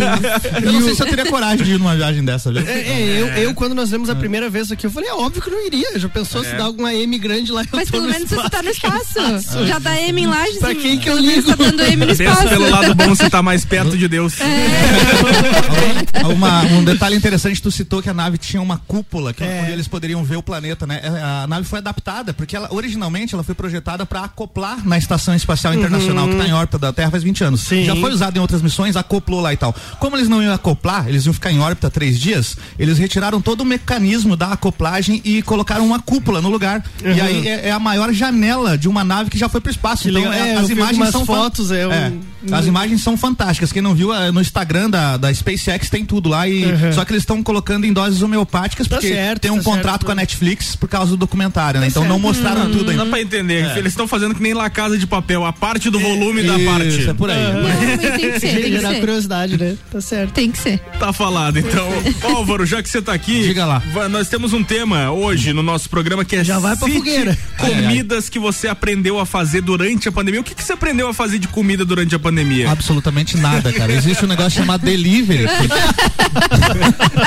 Eu 0.62 0.72
não 0.72 0.82
sei 0.82 0.94
se 0.94 1.02
eu 1.02 1.06
teria 1.06 1.26
coragem 1.26 1.64
de 1.64 1.72
ir 1.72 1.78
numa 1.78 1.94
viagem 1.94 2.24
dessa. 2.24 2.50
É, 2.50 2.72
é, 2.72 3.20
eu, 3.20 3.26
eu, 3.28 3.54
quando 3.54 3.74
nós 3.74 3.90
vemos 3.90 4.08
a 4.10 4.14
primeira 4.14 4.48
vez 4.50 4.70
aqui, 4.72 4.86
eu 4.86 4.90
falei, 4.90 5.08
é 5.08 5.14
óbvio 5.14 5.42
que 5.44 5.50
não 5.50 5.66
iria. 5.66 5.98
Já 5.98 6.08
pensou 6.08 6.42
se 6.42 6.54
dá 6.54 6.64
alguma 6.64 6.92
M 6.94 7.18
grande 7.18 7.52
lá? 7.52 7.62
Mas 7.70 7.90
pelo 7.90 8.08
menos 8.08 8.28
você 8.30 8.48
tá 8.48 8.62
no 8.62 8.70
espaço. 8.70 9.66
Já 9.66 9.78
dá 9.78 10.00
M 10.00 10.22
em 10.22 10.26
lá. 10.26 10.44
Pra 10.58 10.74
quem 10.74 10.98
que 10.98 11.08
eu 11.08 11.18
ligo? 11.18 11.48
Tá 11.48 11.56
dando 11.56 11.82
M 11.82 12.06
no 12.06 12.12
espaço. 12.12 12.48
pelo 12.48 12.70
lado 12.70 12.94
bom, 12.94 13.08
você 13.08 13.28
tá 13.28 13.42
mais 13.42 13.64
perto 13.64 13.96
de 13.96 14.08
Deus. 14.08 14.40
É. 14.40 16.26
Uma, 16.26 16.62
um 16.62 16.82
detalhe 16.82 17.14
interessante, 17.16 17.60
tu 17.60 17.70
citou 17.70 18.02
que 18.02 18.08
a 18.08 18.14
nave 18.14 18.38
tinha 18.38 18.62
uma 18.62 18.78
cúpula, 18.78 19.34
que 19.34 19.44
é. 19.44 19.60
onde 19.62 19.72
eles 19.72 19.86
poderiam 19.86 20.24
ver 20.24 20.36
o 20.36 20.42
planeta, 20.42 20.86
né? 20.86 21.02
A 21.42 21.46
nave 21.46 21.66
foi 21.66 21.80
adaptada, 21.80 22.32
porque 22.32 22.56
ela, 22.56 22.72
originalmente, 22.72 23.34
ela 23.34 23.42
foi 23.42 23.54
projetada 23.54 24.06
para 24.06 24.24
acoplar 24.24 24.86
na 24.86 24.96
Estação 24.96 25.34
Espacial 25.34 25.74
Internacional, 25.74 26.24
uhum. 26.24 26.32
que 26.32 26.38
tá 26.38 26.48
em 26.48 26.52
órbita 26.52 26.78
da 26.78 26.92
Terra 26.92 27.10
faz 27.10 27.22
20 27.22 27.44
anos. 27.44 27.60
Sim. 27.60 27.84
Já 27.84 27.94
foi 27.96 28.10
usada 28.10 28.38
em 28.38 28.40
outras 28.40 28.62
missões, 28.62 28.96
acoplou 28.96 29.40
lá 29.40 29.52
e 29.52 29.56
tal. 29.56 29.74
Como 29.98 30.16
eles 30.16 30.28
não 30.28 30.42
iam 30.42 30.54
acoplar, 30.54 31.08
eles 31.08 31.26
iam 31.26 31.34
ficar 31.34 31.52
em 31.52 31.60
órbita 31.60 31.90
três 31.90 32.18
dias, 32.18 32.56
eles 32.78 32.98
retiraram 32.98 33.40
todo 33.40 33.60
o 33.60 33.64
mecanismo 33.64 34.36
da 34.36 34.52
acoplagem 34.52 35.20
e 35.24 35.33
colocaram 35.42 35.86
uma 35.86 36.00
cúpula 36.00 36.40
no 36.40 36.48
lugar. 36.48 36.82
Uhum. 37.04 37.12
E 37.12 37.20
aí 37.20 37.48
é, 37.48 37.68
é, 37.68 37.70
a 37.70 37.78
maior 37.78 38.12
janela 38.12 38.76
de 38.76 38.88
uma 38.88 39.04
nave 39.04 39.30
que 39.30 39.38
já 39.38 39.48
foi 39.48 39.60
para 39.60 39.68
o 39.68 39.72
espaço. 39.72 40.08
Então, 40.08 40.32
é, 40.32 40.54
as 40.54 40.68
imagens 40.68 41.10
são 41.10 41.24
fotos, 41.24 41.70
é, 41.70 41.82
é 41.82 41.86
um... 41.86 42.34
As 42.54 42.66
imagens 42.66 43.02
são 43.02 43.16
fantásticas. 43.16 43.72
Quem 43.72 43.80
não 43.80 43.94
viu 43.94 44.12
é, 44.12 44.30
no 44.30 44.40
Instagram 44.40 44.90
da, 44.90 45.16
da 45.16 45.32
SpaceX 45.32 45.88
tem 45.88 46.04
tudo 46.04 46.28
lá 46.28 46.46
e 46.46 46.64
uhum. 46.64 46.92
só 46.92 47.04
que 47.04 47.12
eles 47.12 47.22
estão 47.22 47.42
colocando 47.42 47.86
em 47.86 47.92
doses 47.92 48.20
homeopáticas 48.20 48.86
tá 48.86 48.96
porque 48.96 49.14
certo, 49.14 49.40
tem 49.40 49.50
um 49.50 49.58
tá 49.58 49.62
contrato 49.62 49.84
certo. 49.84 50.06
com 50.06 50.12
a 50.12 50.14
Netflix 50.14 50.76
por 50.76 50.88
causa 50.88 51.12
do 51.12 51.16
documentário, 51.16 51.80
né? 51.80 51.86
Tá 51.86 51.90
então 51.90 52.02
certo. 52.02 52.12
não 52.12 52.18
mostraram 52.18 52.66
hum, 52.66 52.72
tudo 52.72 52.90
ainda. 52.90 53.04
Dá 53.04 53.10
pra 53.10 53.20
entender. 53.20 53.64
É. 53.64 53.78
Eles 53.78 53.92
estão 53.92 54.06
fazendo 54.06 54.34
que 54.34 54.42
nem 54.42 54.52
La 54.52 54.68
Casa 54.68 54.98
de 54.98 55.06
Papel, 55.06 55.44
a 55.44 55.52
parte 55.52 55.90
do 55.90 55.98
volume 55.98 56.42
da 56.42 56.58
parte. 56.58 56.88
Isso, 56.88 57.10
é 57.10 57.14
por 57.14 57.30
aí. 57.30 57.44
Uhum. 57.44 57.62
Não, 57.62 57.98
tem 57.98 58.32
que 58.32 58.40
ser, 58.40 58.60
tem 58.60 58.72
que 58.72 58.80
ser. 58.80 59.00
curiosidade, 59.00 59.56
né? 59.56 59.76
Tá 59.90 60.00
certo. 60.00 60.32
Tem 60.32 60.50
que 60.50 60.58
ser. 60.58 60.78
Tá 60.98 61.12
falado. 61.12 61.58
Então, 61.58 61.88
Álvaro, 62.34 62.66
já 62.66 62.82
que 62.82 62.88
você 62.88 63.00
tá 63.00 63.12
aqui, 63.12 63.42
diga 63.42 63.64
lá. 63.64 63.82
Nós 64.10 64.28
temos 64.28 64.52
um 64.52 64.62
tema 64.62 65.10
hoje 65.24 65.52
no 65.54 65.62
nosso 65.62 65.88
programa 65.88 66.24
que 66.24 66.36
é 66.36 66.44
já 66.44 66.58
vai 66.58 66.76
pra 66.76 66.86
fogueira. 66.86 67.36
Comidas 67.58 68.28
que 68.28 68.38
você 68.38 68.68
aprendeu 68.68 69.18
a 69.18 69.24
fazer 69.24 69.62
durante 69.62 70.08
a 70.08 70.12
pandemia. 70.12 70.40
O 70.40 70.44
que, 70.44 70.54
que 70.54 70.62
você 70.62 70.74
aprendeu 70.74 71.08
a 71.08 71.14
fazer 71.14 71.38
de 71.38 71.48
comida 71.48 71.84
durante 71.84 72.14
a 72.14 72.18
pandemia? 72.18 72.70
Absolutamente 72.70 73.36
nada, 73.38 73.72
cara. 73.72 73.92
Existe 73.92 74.24
um 74.24 74.28
negócio 74.28 74.60
chamado 74.60 74.84
delivery. 74.84 75.46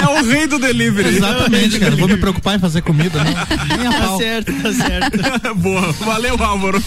é 0.01 0.19
o 0.19 0.25
rei 0.25 0.47
do 0.47 0.59
delivery. 0.59 1.17
Exatamente, 1.17 1.79
cara. 1.79 1.95
Vou 1.95 2.07
me 2.07 2.17
preocupar 2.17 2.55
em 2.55 2.59
fazer 2.59 2.81
comida, 2.81 3.23
não. 3.23 3.77
Nem 3.77 3.87
a 3.87 3.91
tá 3.91 3.99
pau. 3.99 4.17
Tá 4.17 4.23
certo, 4.23 4.53
tá 4.61 4.73
certo. 4.73 5.55
Boa. 5.57 5.91
Valeu, 5.93 6.35
Álvaro. 6.41 6.83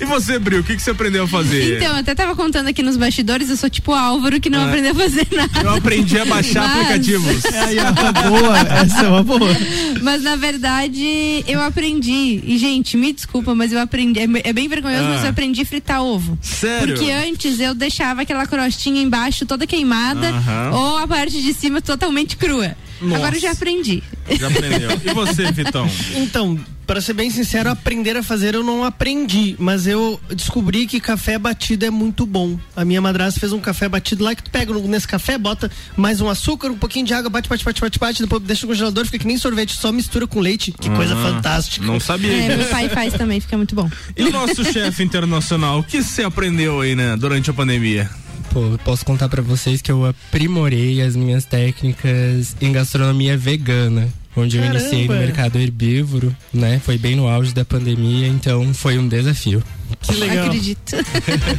e 0.00 0.04
você, 0.04 0.38
Bril, 0.38 0.60
o 0.60 0.64
que, 0.64 0.76
que 0.76 0.82
você 0.82 0.90
aprendeu 0.90 1.24
a 1.24 1.28
fazer? 1.28 1.78
Então, 1.78 1.88
eu 1.88 1.96
até 1.96 2.14
tava 2.14 2.36
contando 2.36 2.68
aqui 2.68 2.82
nos 2.82 2.96
bastidores, 2.96 3.48
eu 3.48 3.56
sou 3.56 3.70
tipo 3.70 3.94
Álvaro 3.94 4.40
que 4.40 4.50
não 4.50 4.60
é. 4.60 4.64
aprendeu 4.68 4.92
a 4.92 4.94
fazer 4.94 5.26
nada. 5.32 5.60
Eu 5.62 5.74
aprendi 5.74 6.18
a 6.18 6.26
baixar 6.26 6.68
Mas... 6.68 6.82
aplicativos. 6.82 7.44
É, 7.46 7.76
é 7.76 7.90
uma 7.90 8.12
boa, 8.12 8.58
essa 8.58 9.06
é 9.06 9.08
uma 9.08 9.22
boa. 9.22 9.56
Mas 10.02 10.22
na 10.22 10.36
verdade, 10.36 11.44
eu 11.46 11.60
aprendi. 11.60 12.40
E, 12.44 12.58
gente, 12.58 12.96
me 12.96 13.12
desculpa, 13.12 13.54
mas 13.54 13.72
eu 13.72 13.80
aprendi. 13.80 14.20
É, 14.20 14.28
é 14.44 14.52
bem 14.52 14.68
vergonhoso, 14.68 15.04
ah. 15.04 15.10
mas 15.10 15.24
eu 15.24 15.30
aprendi 15.30 15.62
a 15.62 15.64
fritar 15.64 16.02
ovo. 16.02 16.38
Sério? 16.40 16.94
Porque 16.94 17.10
antes 17.10 17.60
eu 17.60 17.74
deixava 17.74 18.22
aquela 18.22 18.46
crostinha 18.46 19.02
embaixo 19.02 19.46
toda 19.46 19.66
queimada 19.66 20.32
ou 20.72 20.98
a 20.98 21.06
parte 21.06 21.42
de 21.42 21.52
cima 21.52 21.80
totalmente 21.80 22.36
crua. 22.36 22.76
Nossa. 23.00 23.16
Agora 23.16 23.36
eu 23.36 23.40
já 23.40 23.52
aprendi. 23.52 24.02
Já 24.38 24.48
aprendeu. 24.48 24.90
E 25.04 25.14
você, 25.14 25.50
Vitão? 25.52 25.88
Então, 26.14 26.58
para 26.90 27.00
ser 27.00 27.14
bem 27.14 27.30
sincero, 27.30 27.70
aprender 27.70 28.16
a 28.16 28.22
fazer 28.22 28.54
eu 28.54 28.64
não 28.64 28.84
aprendi, 28.84 29.54
mas 29.60 29.86
eu 29.86 30.20
descobri 30.34 30.88
que 30.88 30.98
café 30.98 31.38
batido 31.38 31.86
é 31.86 31.90
muito 31.90 32.26
bom. 32.26 32.58
A 32.74 32.84
minha 32.84 33.00
madrasta 33.00 33.38
fez 33.38 33.52
um 33.52 33.60
café 33.60 33.88
batido 33.88 34.24
lá 34.24 34.34
que 34.34 34.42
tu 34.42 34.50
pega 34.50 34.74
nesse 34.74 35.06
café, 35.06 35.38
bota 35.38 35.70
mais 35.96 36.20
um 36.20 36.28
açúcar, 36.28 36.68
um 36.68 36.76
pouquinho 36.76 37.06
de 37.06 37.14
água, 37.14 37.30
bate, 37.30 37.48
bate, 37.48 37.64
bate, 37.64 37.80
bate, 37.80 37.98
bate, 37.98 38.22
depois 38.22 38.42
deixa 38.42 38.66
no 38.66 38.72
congelador, 38.72 39.04
fica 39.04 39.20
que 39.20 39.26
nem 39.26 39.38
sorvete, 39.38 39.76
só 39.76 39.92
mistura 39.92 40.26
com 40.26 40.40
leite. 40.40 40.72
Que 40.72 40.90
coisa 40.90 41.14
ah, 41.14 41.22
fantástica. 41.22 41.86
Não 41.86 42.00
sabia. 42.00 42.32
É, 42.32 42.56
meu 42.56 42.66
pai 42.66 42.88
faz 42.88 43.14
também, 43.14 43.38
fica 43.40 43.56
muito 43.56 43.74
bom. 43.74 43.88
E 44.16 44.24
o 44.24 44.32
nosso 44.32 44.64
chefe 44.64 45.04
internacional, 45.04 45.78
o 45.78 45.84
que 45.84 46.02
você 46.02 46.24
aprendeu 46.24 46.80
aí, 46.80 46.96
né, 46.96 47.16
durante 47.16 47.50
a 47.50 47.54
pandemia? 47.54 48.10
Pô, 48.52 48.60
posso 48.84 49.04
contar 49.04 49.28
para 49.28 49.40
vocês 49.42 49.80
que 49.80 49.92
eu 49.92 50.04
aprimorei 50.04 51.00
as 51.02 51.14
minhas 51.14 51.44
técnicas 51.44 52.56
em 52.60 52.72
gastronomia 52.72 53.36
vegana. 53.36 54.08
onde 54.36 54.56
Caramba. 54.58 54.76
eu 54.76 54.80
iniciei 54.80 55.06
no 55.08 55.14
mercado 55.14 55.58
herbívoro, 55.58 56.34
né? 56.52 56.80
Foi 56.84 56.98
bem 56.98 57.14
no 57.14 57.28
auge 57.28 57.54
da 57.54 57.64
pandemia, 57.64 58.26
então 58.26 58.72
foi 58.74 58.98
um 58.98 59.06
desafio. 59.06 59.62
Que 60.00 60.14
legal. 60.14 60.46
Acredito. 60.46 60.96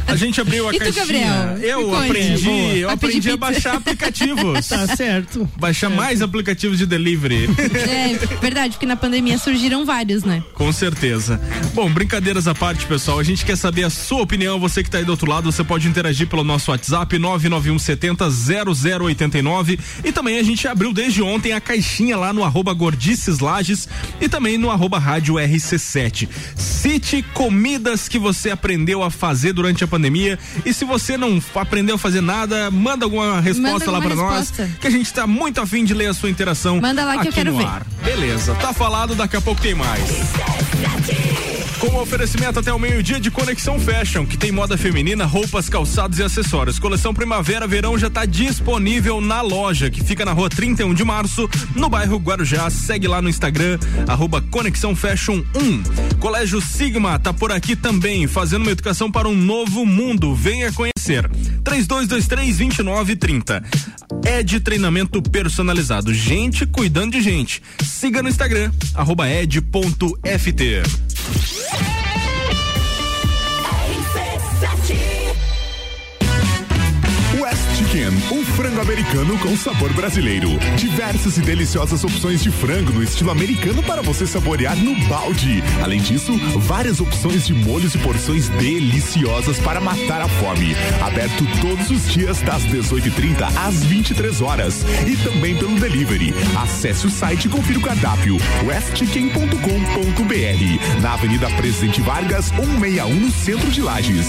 A 0.06 0.16
gente 0.16 0.40
abriu 0.40 0.68
a 0.68 0.74
e 0.74 0.78
caixinha. 0.78 0.92
Tu, 0.92 1.12
Gabriel? 1.12 1.58
Eu 1.58 1.96
aprendi, 1.96 2.78
eu 2.78 2.90
aprendi 2.90 3.30
a 3.30 3.36
baixar 3.36 3.76
aplicativos. 3.76 4.66
tá 4.68 4.86
certo. 4.96 5.48
Baixar 5.56 5.90
é. 5.90 5.94
mais 5.94 6.22
aplicativos 6.22 6.78
de 6.78 6.86
delivery. 6.86 7.48
É 7.92 8.36
verdade, 8.40 8.74
porque 8.74 8.86
na 8.86 8.96
pandemia 8.96 9.38
surgiram 9.38 9.84
vários, 9.84 10.24
né? 10.24 10.42
Com 10.54 10.72
certeza. 10.72 11.40
Bom, 11.74 11.90
brincadeiras 11.90 12.46
à 12.46 12.54
parte, 12.54 12.86
pessoal. 12.86 13.18
A 13.18 13.22
gente 13.22 13.44
quer 13.44 13.56
saber 13.56 13.84
a 13.84 13.90
sua 13.90 14.22
opinião. 14.22 14.58
Você 14.58 14.82
que 14.82 14.88
está 14.88 14.98
aí 14.98 15.04
do 15.04 15.10
outro 15.10 15.28
lado, 15.28 15.50
você 15.50 15.64
pode 15.64 15.88
interagir 15.88 16.26
pelo 16.26 16.44
nosso 16.44 16.70
WhatsApp 16.70 17.18
99170 17.18 18.28
0089 19.02 19.78
e 20.04 20.12
também 20.12 20.38
a 20.38 20.42
gente 20.42 20.66
abriu 20.68 20.92
desde 20.92 21.22
ontem 21.22 21.52
a 21.52 21.60
caixinha 21.60 22.16
lá 22.16 22.32
no 22.32 22.44
arroba 22.44 22.72
Gordices 22.72 23.38
Lages 23.38 23.88
e 24.20 24.28
também 24.28 24.58
no 24.58 24.70
arroba 24.70 24.98
Rádio 24.98 25.34
RC7. 25.34 26.28
Cite 26.56 27.22
comidas 27.34 28.08
que 28.08 28.18
você 28.22 28.50
aprendeu 28.50 29.02
a 29.02 29.10
fazer 29.10 29.52
durante 29.52 29.84
a 29.84 29.86
pandemia. 29.86 30.38
E 30.64 30.72
se 30.72 30.84
você 30.84 31.18
não 31.18 31.42
aprendeu 31.54 31.96
a 31.96 31.98
fazer 31.98 32.22
nada, 32.22 32.70
manda 32.70 33.04
alguma 33.04 33.40
resposta 33.40 33.90
manda 33.90 33.90
lá 33.90 34.00
para 34.00 34.14
nós. 34.14 34.52
Que 34.80 34.86
a 34.86 34.90
gente 34.90 35.06
está 35.06 35.26
muito 35.26 35.60
afim 35.60 35.84
de 35.84 35.92
ler 35.92 36.06
a 36.06 36.14
sua 36.14 36.30
interação. 36.30 36.80
Manda 36.80 37.04
lá 37.04 37.18
que 37.18 37.28
eu 37.28 37.32
quero 37.32 37.56
ver. 37.56 37.66
Ar. 37.66 37.86
Beleza, 38.02 38.54
tá 38.54 38.72
falado, 38.72 39.14
daqui 39.14 39.36
a 39.36 39.40
pouco 39.40 39.60
tem 39.60 39.74
mais. 39.74 40.02
Com 41.82 41.96
oferecimento 41.96 42.60
até 42.60 42.72
o 42.72 42.78
meio-dia 42.78 43.18
de 43.18 43.28
Conexão 43.28 43.76
Fashion, 43.80 44.24
que 44.24 44.36
tem 44.36 44.52
moda 44.52 44.78
feminina, 44.78 45.24
roupas, 45.24 45.68
calçados 45.68 46.16
e 46.20 46.22
acessórios. 46.22 46.78
Coleção 46.78 47.12
Primavera 47.12 47.66
Verão 47.66 47.98
já 47.98 48.06
está 48.06 48.24
disponível 48.24 49.20
na 49.20 49.40
loja, 49.40 49.90
que 49.90 50.00
fica 50.04 50.24
na 50.24 50.30
rua 50.30 50.48
31 50.48 50.94
de 50.94 51.04
março, 51.04 51.50
no 51.74 51.88
bairro 51.88 52.18
Guarujá. 52.18 52.70
Segue 52.70 53.08
lá 53.08 53.20
no 53.20 53.28
Instagram, 53.28 53.80
arroba 54.06 54.40
Conexão 54.40 54.94
Fashion 54.94 55.42
1. 55.56 56.18
Colégio 56.20 56.60
Sigma 56.60 57.18
tá 57.18 57.32
por 57.32 57.50
aqui 57.50 57.74
também, 57.74 58.11
fazendo 58.28 58.62
uma 58.62 58.70
educação 58.70 59.10
para 59.10 59.28
um 59.28 59.34
novo 59.34 59.86
mundo. 59.86 60.34
Venha 60.34 60.70
conhecer. 60.72 61.28
3223-2930. 61.62 63.62
É 64.24 64.42
de 64.42 64.60
treinamento 64.60 65.22
personalizado. 65.22 66.12
Gente 66.12 66.66
cuidando 66.66 67.12
de 67.12 67.22
gente. 67.22 67.62
Siga 67.82 68.22
no 68.22 68.28
Instagram, 68.28 68.70
arroba 68.94 69.26
ed.ft. 69.28 70.82
Chicken, 77.92 78.08
um 78.32 78.42
frango 78.42 78.80
americano 78.80 79.38
com 79.38 79.54
sabor 79.54 79.92
brasileiro. 79.92 80.48
Diversas 80.76 81.36
e 81.36 81.42
deliciosas 81.42 82.02
opções 82.02 82.42
de 82.42 82.50
frango 82.50 82.90
no 82.90 83.02
estilo 83.02 83.30
americano 83.30 83.82
para 83.82 84.00
você 84.00 84.26
saborear 84.26 84.74
no 84.76 84.94
balde. 85.08 85.62
Além 85.82 86.00
disso, 86.00 86.34
várias 86.58 87.00
opções 87.00 87.46
de 87.46 87.52
molhos 87.52 87.94
e 87.94 87.98
porções 87.98 88.48
deliciosas 88.48 89.58
para 89.58 89.78
matar 89.78 90.22
a 90.22 90.28
fome. 90.28 90.74
Aberto 91.02 91.44
todos 91.60 91.90
os 91.90 92.10
dias 92.10 92.40
das 92.40 92.64
18:30 92.64 93.46
às 93.58 93.84
23 93.84 94.40
horas 94.40 94.86
e 95.06 95.14
também 95.16 95.54
pelo 95.56 95.78
delivery. 95.78 96.32
Acesse 96.62 97.06
o 97.06 97.10
site 97.10 97.44
e 97.44 97.50
confira 97.50 97.78
o 97.78 97.82
cardápio 97.82 98.38
westchicken.com.br 98.64 101.02
na 101.02 101.12
Avenida 101.12 101.50
Presidente 101.50 102.00
Vargas 102.00 102.46
161 102.46 103.14
no 103.14 103.30
centro 103.30 103.70
de 103.70 103.82
Lages. 103.82 104.28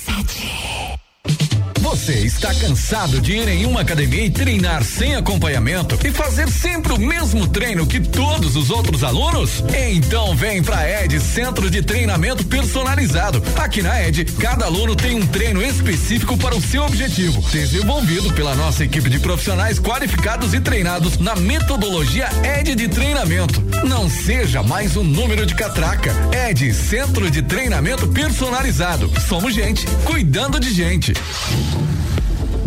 você 2.11 2.25
está 2.25 2.53
cansado 2.53 3.21
de 3.21 3.31
ir 3.31 3.47
em 3.47 3.65
uma 3.65 3.81
academia 3.81 4.25
e 4.25 4.29
treinar 4.29 4.83
sem 4.83 5.15
acompanhamento 5.15 5.97
e 6.05 6.11
fazer 6.11 6.49
sempre 6.49 6.91
o 6.91 6.99
mesmo 6.99 7.47
treino 7.47 7.87
que 7.87 8.01
todos 8.01 8.57
os 8.57 8.69
outros 8.69 9.01
alunos? 9.01 9.63
Então 9.73 10.35
vem 10.35 10.61
pra 10.61 11.03
Ed 11.03 11.17
Centro 11.21 11.69
de 11.69 11.81
Treinamento 11.81 12.43
Personalizado. 12.45 13.41
Aqui 13.55 13.81
na 13.81 14.05
Ed, 14.05 14.25
cada 14.25 14.65
aluno 14.65 14.93
tem 14.93 15.15
um 15.15 15.25
treino 15.25 15.63
específico 15.63 16.35
para 16.37 16.53
o 16.53 16.61
seu 16.61 16.83
objetivo, 16.83 17.41
desenvolvido 17.49 18.33
pela 18.33 18.55
nossa 18.55 18.83
equipe 18.83 19.09
de 19.09 19.19
profissionais 19.19 19.79
qualificados 19.79 20.53
e 20.53 20.59
treinados 20.59 21.17
na 21.17 21.35
metodologia 21.37 22.27
Ed 22.59 22.75
de 22.75 22.89
treinamento. 22.89 23.63
Não 23.87 24.09
seja 24.09 24.61
mais 24.61 24.97
um 24.97 25.03
número 25.03 25.45
de 25.45 25.55
catraca. 25.55 26.13
Ed 26.49 26.73
Centro 26.73 27.31
de 27.31 27.41
Treinamento 27.41 28.05
Personalizado. 28.09 29.09
Somos 29.29 29.53
gente 29.53 29.85
cuidando 30.03 30.59
de 30.59 30.73
gente. 30.73 31.13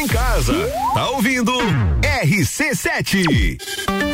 em 0.00 0.06
casa. 0.06 0.54
Tá 0.94 1.10
ouvindo? 1.10 1.52
RC7 2.22 4.13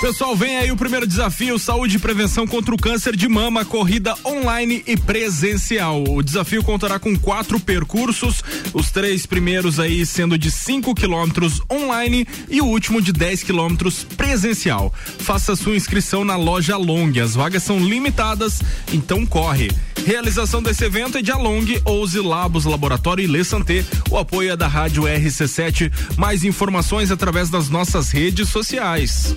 Pessoal, 0.00 0.34
vem 0.34 0.56
aí 0.56 0.72
o 0.72 0.76
primeiro 0.76 1.06
desafio: 1.06 1.58
saúde 1.58 1.96
e 1.96 1.98
prevenção 1.98 2.46
contra 2.46 2.74
o 2.74 2.78
câncer 2.78 3.14
de 3.14 3.28
mama, 3.28 3.66
corrida 3.66 4.14
online 4.24 4.82
e 4.86 4.96
presencial. 4.96 6.02
O 6.08 6.22
desafio 6.22 6.64
contará 6.64 6.98
com 6.98 7.14
quatro 7.18 7.60
percursos, 7.60 8.42
os 8.72 8.90
três 8.90 9.26
primeiros 9.26 9.78
aí 9.78 10.06
sendo 10.06 10.38
de 10.38 10.50
5 10.50 10.94
quilômetros 10.94 11.60
online 11.70 12.26
e 12.48 12.62
o 12.62 12.64
último 12.64 13.02
de 13.02 13.12
10 13.12 13.42
quilômetros 13.42 14.02
presencial. 14.02 14.92
Faça 15.18 15.54
sua 15.54 15.76
inscrição 15.76 16.24
na 16.24 16.34
loja 16.34 16.78
Long. 16.78 17.12
As 17.22 17.34
vagas 17.34 17.62
são 17.62 17.78
limitadas, 17.78 18.62
então 18.94 19.26
corre. 19.26 19.70
Realização 20.06 20.62
desse 20.62 20.82
evento 20.82 21.18
é 21.18 21.22
de 21.22 21.30
Along, 21.30 21.78
Ouse 21.84 22.18
Labos 22.18 22.64
Laboratório 22.64 23.22
e 23.22 23.26
Lê 23.26 23.44
Santé. 23.44 23.84
O 24.10 24.16
apoio 24.16 24.50
é 24.50 24.56
da 24.56 24.66
Rádio 24.66 25.02
RC7. 25.02 25.92
Mais 26.16 26.42
informações 26.42 27.10
através 27.10 27.50
das 27.50 27.68
nossas 27.68 28.10
redes 28.10 28.48
sociais. 28.48 29.34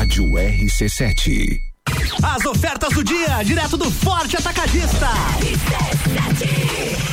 Rádio 0.00 0.24
RC7. 0.30 1.58
As 2.22 2.46
ofertas 2.46 2.94
do 2.94 3.04
dia, 3.04 3.42
direto 3.42 3.76
do 3.76 3.90
Forte 3.90 4.34
Atacadista. 4.34 5.08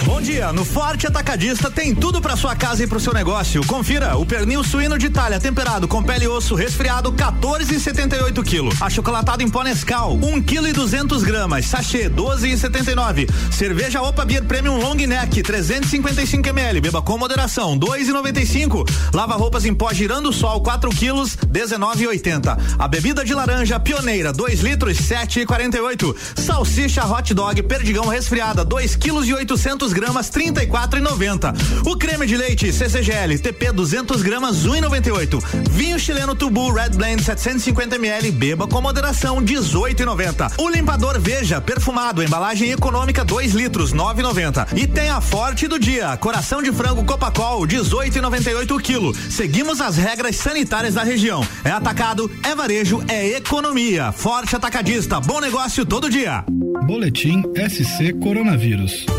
Bom 0.08 0.22
dia, 0.22 0.54
no 0.54 0.63
Forte 0.63 1.06
Atacadista 1.06 1.70
tem 1.70 1.93
tudo 1.93 2.22
para 2.22 2.38
sua 2.38 2.56
casa 2.56 2.82
e 2.82 2.88
pro 2.88 2.98
seu 2.98 3.13
negócio. 3.13 3.62
Confira 3.67 4.15
o 4.15 4.26
pernil 4.26 4.63
suíno 4.63 4.98
de 4.98 5.08
Itália 5.08 5.38
temperado 5.38 5.86
com 5.86 6.02
pele 6.02 6.24
e 6.24 6.28
osso 6.30 6.56
resfriado 6.56 7.12
14,78 7.12 8.41
kg. 8.41 8.82
Achocolatado 8.82 9.43
em 9.43 9.50
pó 9.50 9.63
Nescau 9.63 10.13
1 10.13 10.41
kg 10.43 10.70
e 10.70 10.72
200 10.72 11.24
gramas. 11.24 11.65
Sachê 11.65 12.10
12,79. 12.10 13.30
Cerveja 13.52 14.02
Opa 14.02 14.24
Beer 14.24 14.46
Premium 14.46 14.80
Long 14.80 14.96
Neck 14.96 15.43
355 15.43 16.48
ml. 16.48 16.80
Beba 16.80 17.02
com 17.02 17.17
moderação 17.17 17.78
2,95. 17.78 18.89
Lava 19.13 19.36
roupas 19.36 19.65
em 19.65 19.74
pó 19.74 19.91
girando 19.91 20.32
sol 20.32 20.62
4 20.62 20.89
kg 20.89 21.15
19,80. 21.52 22.58
A 22.80 22.88
bebida 22.88 23.26
de 23.26 23.34
laranja 23.34 23.78
pioneira 23.78 24.32
2 24.32 24.62
litros 24.62 24.98
7,48. 25.00 26.15
Salsicha 26.38 27.06
hot 27.06 27.34
dog 27.34 27.62
perdigão 27.63 28.08
resfriada 28.08 28.63
2 28.63 28.96
quilos 28.96 29.28
e 29.28 29.34
800 29.34 29.97
gramas 29.98 30.30
34,90. 30.30 31.88
O 31.88 31.98
creme 31.98 32.28
de 32.28 32.38
leite 32.38 32.72
CCGL 32.72 33.40
TP 33.40 33.72
200 33.72 34.22
gramas 34.22 34.68
1,98. 34.68 35.44
Vinho 35.72 35.98
chileno 35.98 36.36
Tubu 36.36 36.72
Red 36.72 36.92
Blend 36.92 37.24
750 37.24 37.96
ml 37.96 38.32
beba 38.32 38.68
com 38.68 38.80
moderação 38.80 39.44
18,90. 39.44 40.54
O 40.60 40.70
limpador 40.70 41.20
Veja 41.20 41.60
perfumado 41.60 42.22
embalagem 42.22 42.70
econômica 42.70 43.26
2 43.26 43.54
litros 43.54 43.92
9,90. 43.92 44.78
E 44.78 44.86
tem 44.86 45.10
a 45.10 45.20
forte 45.20 45.68
do 45.68 45.80
dia 45.80 46.16
coração 46.18 46.62
de 46.62 46.72
frango 46.72 47.04
Copacol 47.04 47.66
18,98 47.66 48.76
o 48.76 48.80
quilo. 48.80 49.16
Seguimos 49.16 49.82
as 49.82 49.98
regras 49.98 50.36
sanitárias 50.36 50.94
da 50.94 51.04
região. 51.04 51.44
É 51.64 51.72
atacado, 51.72 52.30
é 52.44 52.54
varejo, 52.54 53.04
é 53.08 53.30
economia. 53.30 54.12
Forte 54.12 54.56
Atacadista, 54.56 55.20
bom 55.20 55.40
negócio 55.40 55.84
todo 55.88 56.08
dia. 56.08 56.46
Boletim 56.86 57.42
SC 57.68 58.14
Coronavírus. 58.22 59.16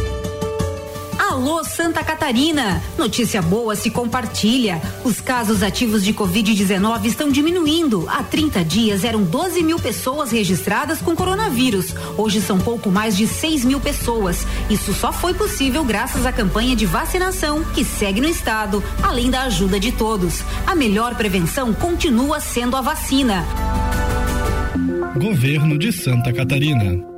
Alô 1.39 1.63
Santa 1.63 2.03
Catarina! 2.03 2.83
Notícia 2.99 3.41
boa 3.41 3.77
se 3.77 3.93
compartilha. 3.93 4.83
Os 5.05 5.21
casos 5.21 5.63
ativos 5.63 6.03
de 6.03 6.13
Covid-19 6.13 7.05
estão 7.05 7.31
diminuindo. 7.31 8.09
Há 8.09 8.25
30 8.25 8.65
dias 8.65 9.05
eram 9.05 9.23
12 9.23 9.63
mil 9.63 9.79
pessoas 9.79 10.33
registradas 10.33 10.99
com 10.99 11.15
coronavírus. 11.15 11.95
Hoje 12.17 12.41
são 12.41 12.59
pouco 12.59 12.91
mais 12.91 13.17
de 13.17 13.29
6 13.29 13.65
mil 13.65 13.79
pessoas. 13.79 14.45
Isso 14.69 14.93
só 14.93 15.13
foi 15.13 15.33
possível 15.33 15.85
graças 15.85 16.27
à 16.27 16.33
campanha 16.33 16.75
de 16.75 16.87
vacinação 16.87 17.63
que 17.73 17.85
segue 17.85 18.21
no 18.21 18.29
estado, 18.29 18.83
além 19.01 19.31
da 19.31 19.43
ajuda 19.43 19.79
de 19.79 19.93
todos. 19.93 20.43
A 20.67 20.75
melhor 20.75 21.15
prevenção 21.15 21.73
continua 21.73 22.41
sendo 22.41 22.77
a 22.77 22.81
vacina. 22.81 23.47
Governo 25.17 25.79
de 25.79 25.93
Santa 25.93 26.33
Catarina. 26.33 27.18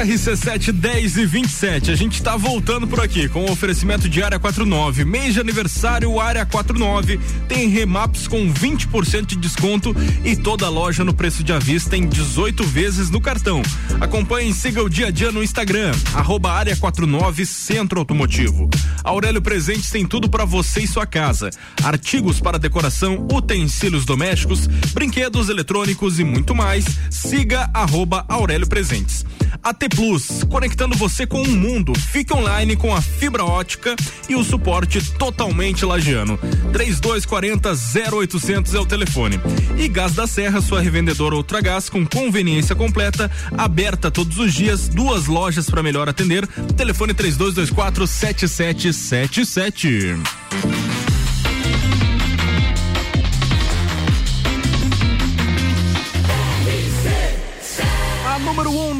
RC7 0.00 0.72
10 0.72 1.18
e 1.18 1.26
27. 1.26 1.90
A 1.90 1.94
gente 1.94 2.14
está 2.14 2.34
voltando 2.34 2.86
por 2.86 3.00
aqui 3.00 3.28
com 3.28 3.44
o 3.44 3.52
oferecimento 3.52 4.08
de 4.08 4.22
Área 4.22 4.38
49. 4.38 5.04
Mês 5.04 5.34
de 5.34 5.40
aniversário 5.40 6.18
Área 6.18 6.46
49 6.46 7.20
tem 7.46 7.68
remaps 7.68 8.26
com 8.26 8.50
20% 8.50 9.26
de 9.26 9.36
desconto 9.36 9.94
e 10.24 10.34
toda 10.34 10.70
loja 10.70 11.04
no 11.04 11.12
preço 11.12 11.44
de 11.44 11.52
avista 11.52 11.98
em 11.98 12.08
18 12.08 12.64
vezes 12.64 13.10
no 13.10 13.20
cartão. 13.20 13.60
Acompanhe 14.00 14.50
e 14.50 14.54
siga 14.54 14.82
o 14.82 14.88
dia 14.88 15.08
a 15.08 15.10
dia 15.10 15.30
no 15.30 15.42
Instagram, 15.42 15.92
arroba 16.14 16.50
Área 16.50 16.74
49 16.74 17.44
Centro 17.44 17.98
Automotivo. 17.98 18.70
Aurélio 19.04 19.42
Presentes 19.42 19.90
tem 19.90 20.06
tudo 20.06 20.30
para 20.30 20.46
você 20.46 20.80
e 20.80 20.88
sua 20.88 21.04
casa: 21.04 21.50
artigos 21.84 22.40
para 22.40 22.58
decoração, 22.58 23.28
utensílios 23.30 24.06
domésticos, 24.06 24.66
brinquedos 24.94 25.50
eletrônicos 25.50 26.18
e 26.18 26.24
muito 26.24 26.54
mais. 26.54 26.86
Siga 27.10 27.68
arroba 27.74 28.24
Aurélio 28.28 28.66
Presentes. 28.66 29.26
Plus, 29.94 30.44
conectando 30.44 30.96
você 30.96 31.26
com 31.26 31.42
o 31.42 31.50
mundo. 31.50 31.92
Fique 31.98 32.32
online 32.32 32.76
com 32.76 32.94
a 32.94 33.02
fibra 33.02 33.44
ótica 33.44 33.94
e 34.28 34.34
o 34.34 34.42
suporte 34.42 35.02
totalmente 35.12 35.84
lagiano. 35.84 36.38
3240 36.72 37.72
0800 38.12 38.74
é 38.74 38.78
o 38.78 38.86
telefone. 38.86 39.40
E 39.76 39.88
Gás 39.88 40.14
da 40.14 40.26
Serra, 40.26 40.60
sua 40.60 40.80
revendedora 40.80 41.34
Ultragás 41.34 41.88
com 41.88 42.06
conveniência 42.06 42.74
completa, 42.74 43.30
aberta 43.56 44.10
todos 44.10 44.38
os 44.38 44.54
dias, 44.54 44.88
duas 44.88 45.26
lojas 45.26 45.68
para 45.68 45.82
melhor 45.82 46.08
atender. 46.08 46.46
Telefone 46.76 47.12
3224 47.12 48.06
7777. 48.06 50.16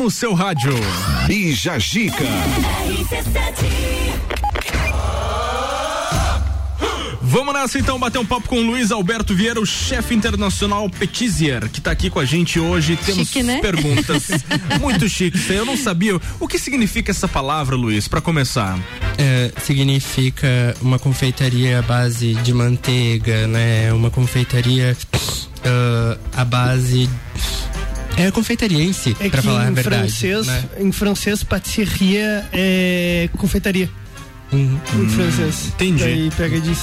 No 0.00 0.10
seu 0.10 0.32
rádio. 0.32 0.72
Bija 1.26 1.78
Gica. 1.78 2.24
Vamos 7.20 7.52
nessa 7.52 7.78
então 7.78 7.98
bater 7.98 8.18
um 8.18 8.24
papo 8.24 8.48
com 8.48 8.60
o 8.60 8.62
Luiz 8.62 8.90
Alberto 8.90 9.34
Vieira, 9.34 9.60
o 9.60 9.66
chefe 9.66 10.14
internacional 10.14 10.88
Petizier, 10.88 11.68
que 11.68 11.80
está 11.80 11.90
aqui 11.90 12.08
com 12.08 12.18
a 12.18 12.24
gente 12.24 12.58
hoje. 12.58 12.96
Temos 12.96 13.28
chique, 13.28 13.42
né? 13.42 13.60
perguntas 13.60 14.28
muito 14.80 15.06
chiques. 15.06 15.50
Eu 15.50 15.66
não 15.66 15.76
sabia 15.76 16.18
o 16.40 16.48
que 16.48 16.58
significa 16.58 17.10
essa 17.10 17.28
palavra, 17.28 17.76
Luiz, 17.76 18.08
para 18.08 18.22
começar. 18.22 18.78
É, 19.18 19.52
significa 19.62 20.74
uma 20.80 20.98
confeitaria 20.98 21.80
à 21.80 21.82
base 21.82 22.34
de 22.36 22.54
manteiga, 22.54 23.46
né? 23.46 23.92
Uma 23.92 24.10
confeitaria 24.10 24.96
uh, 25.58 26.18
à 26.34 26.44
base 26.44 27.08
é 28.16 28.30
confeitaria 28.30 28.82
em 28.82 28.92
si, 28.92 29.16
é 29.20 29.28
pra 29.28 29.42
falar 29.42 29.66
a 29.66 29.70
verdade. 29.70 30.10
Francês, 30.10 30.46
né? 30.46 30.64
Em 30.78 30.92
francês, 30.92 31.42
patisserie 31.42 32.18
é 32.52 33.28
confeitaria. 33.36 33.88
Uhum. 34.52 34.78
Em 35.02 35.08
francês. 35.08 35.68
Entendi. 35.68 36.02
Daí 36.02 36.30
pega 36.36 36.60
disso. 36.60 36.82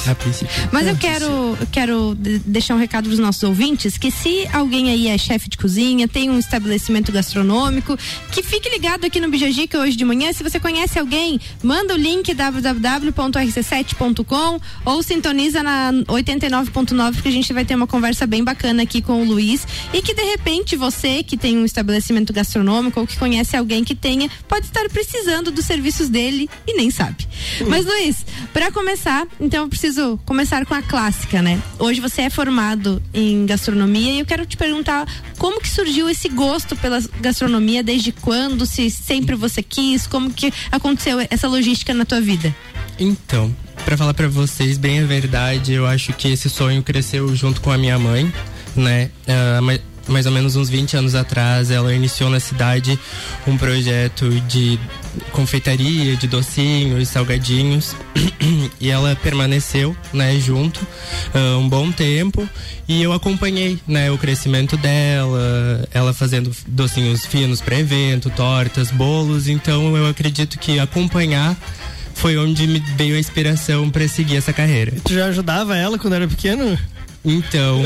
Mas 0.71 0.87
eu 0.87 0.95
quero, 0.95 1.25
eu 1.59 1.67
quero 1.71 2.15
deixar 2.15 2.75
um 2.75 2.79
recado 2.79 3.05
para 3.05 3.13
os 3.13 3.19
nossos 3.19 3.43
ouvintes 3.43 3.97
que 3.97 4.09
se 4.09 4.47
alguém 4.53 4.89
aí 4.89 5.07
é 5.07 5.17
chefe 5.17 5.49
de 5.49 5.57
cozinha, 5.57 6.07
tem 6.07 6.29
um 6.29 6.39
estabelecimento 6.39 7.11
gastronômico, 7.11 7.97
que 8.31 8.41
fique 8.41 8.69
ligado 8.69 9.03
aqui 9.05 9.19
no 9.19 9.29
Bijagica 9.29 9.79
hoje 9.79 9.97
de 9.97 10.05
manhã. 10.05 10.31
Se 10.31 10.43
você 10.43 10.59
conhece 10.59 10.97
alguém, 10.97 11.39
manda 11.61 11.93
o 11.93 11.97
link 11.97 12.33
www.rc7.com 12.33 14.61
ou 14.85 15.03
sintoniza 15.03 15.61
na 15.61 15.91
89.9 16.07 17.13
porque 17.13 17.27
a 17.27 17.31
gente 17.31 17.51
vai 17.51 17.65
ter 17.65 17.75
uma 17.75 17.87
conversa 17.87 18.25
bem 18.25 18.43
bacana 18.43 18.83
aqui 18.83 19.01
com 19.01 19.21
o 19.21 19.25
Luiz 19.25 19.67
e 19.93 20.01
que 20.01 20.13
de 20.13 20.23
repente 20.23 20.75
você 20.75 21.23
que 21.23 21.35
tem 21.35 21.57
um 21.57 21.65
estabelecimento 21.65 22.31
gastronômico 22.31 22.99
ou 22.99 23.07
que 23.07 23.17
conhece 23.17 23.57
alguém 23.57 23.83
que 23.83 23.95
tenha, 23.95 24.29
pode 24.47 24.67
estar 24.67 24.87
precisando 24.89 25.51
dos 25.51 25.65
serviços 25.65 26.09
dele 26.09 26.49
e 26.65 26.75
nem 26.75 26.89
sabe. 26.89 27.27
Mas 27.67 27.85
Luiz, 27.85 28.25
para 28.53 28.71
começar, 28.71 29.25
então 29.39 29.63
eu 29.63 29.69
preciso 29.69 30.19
começar 30.25 30.65
com 30.65 30.73
a 30.73 30.81
clássica, 30.81 31.41
né? 31.41 31.61
Hoje 31.79 31.99
você 31.99 32.23
é 32.23 32.29
formado 32.29 33.01
em 33.13 33.45
gastronomia 33.45 34.13
e 34.13 34.19
eu 34.19 34.25
quero 34.25 34.45
te 34.45 34.57
perguntar 34.57 35.07
como 35.37 35.59
que 35.61 35.69
surgiu 35.69 36.09
esse 36.09 36.29
gosto 36.29 36.75
pela 36.75 36.99
gastronomia, 37.19 37.83
desde 37.83 38.11
quando, 38.11 38.65
se 38.65 38.89
sempre 38.89 39.35
você 39.35 39.63
quis, 39.63 40.05
como 40.07 40.31
que 40.31 40.53
aconteceu 40.71 41.17
essa 41.29 41.47
logística 41.47 41.93
na 41.93 42.05
tua 42.05 42.21
vida? 42.21 42.55
Então, 42.99 43.55
para 43.85 43.95
falar 43.95 44.13
para 44.13 44.27
vocês 44.27 44.77
bem 44.77 44.99
a 44.99 45.05
verdade, 45.05 45.73
eu 45.73 45.85
acho 45.85 46.13
que 46.13 46.27
esse 46.27 46.49
sonho 46.49 46.81
cresceu 46.83 47.35
junto 47.35 47.61
com 47.61 47.71
a 47.71 47.77
minha 47.77 47.97
mãe, 47.97 48.31
né? 48.75 49.11
Uh, 49.27 49.79
mais 50.07 50.25
ou 50.25 50.31
menos 50.31 50.55
uns 50.55 50.69
20 50.69 50.97
anos 50.97 51.15
atrás, 51.15 51.71
ela 51.71 51.93
iniciou 51.93 52.29
na 52.29 52.39
cidade 52.39 52.97
um 53.45 53.57
projeto 53.57 54.29
de 54.41 54.79
confeitaria, 55.31 56.15
de 56.15 56.27
docinhos, 56.27 57.09
salgadinhos. 57.09 57.95
e 58.79 58.89
ela 58.89 59.15
permaneceu, 59.15 59.95
né, 60.13 60.39
junto 60.39 60.79
uh, 61.33 61.57
um 61.57 61.67
bom 61.67 61.91
tempo 61.91 62.47
e 62.87 63.03
eu 63.03 63.11
acompanhei, 63.11 63.77
né, 63.87 64.09
o 64.09 64.17
crescimento 64.17 64.77
dela, 64.77 65.87
ela 65.93 66.13
fazendo 66.13 66.51
docinhos 66.67 67.25
finos 67.25 67.59
para 67.59 67.77
evento, 67.77 68.29
tortas, 68.29 68.89
bolos. 68.89 69.47
Então 69.47 69.95
eu 69.97 70.07
acredito 70.07 70.57
que 70.57 70.79
acompanhar 70.79 71.55
foi 72.13 72.37
onde 72.37 72.65
me 72.65 72.79
veio 72.95 73.15
a 73.15 73.19
inspiração 73.19 73.89
para 73.89 74.07
seguir 74.07 74.37
essa 74.37 74.53
carreira. 74.53 74.93
Tu 75.03 75.13
já 75.13 75.25
ajudava 75.25 75.75
ela 75.75 75.99
quando 75.99 76.13
era 76.13 76.27
pequeno? 76.27 76.77
Então, 77.23 77.85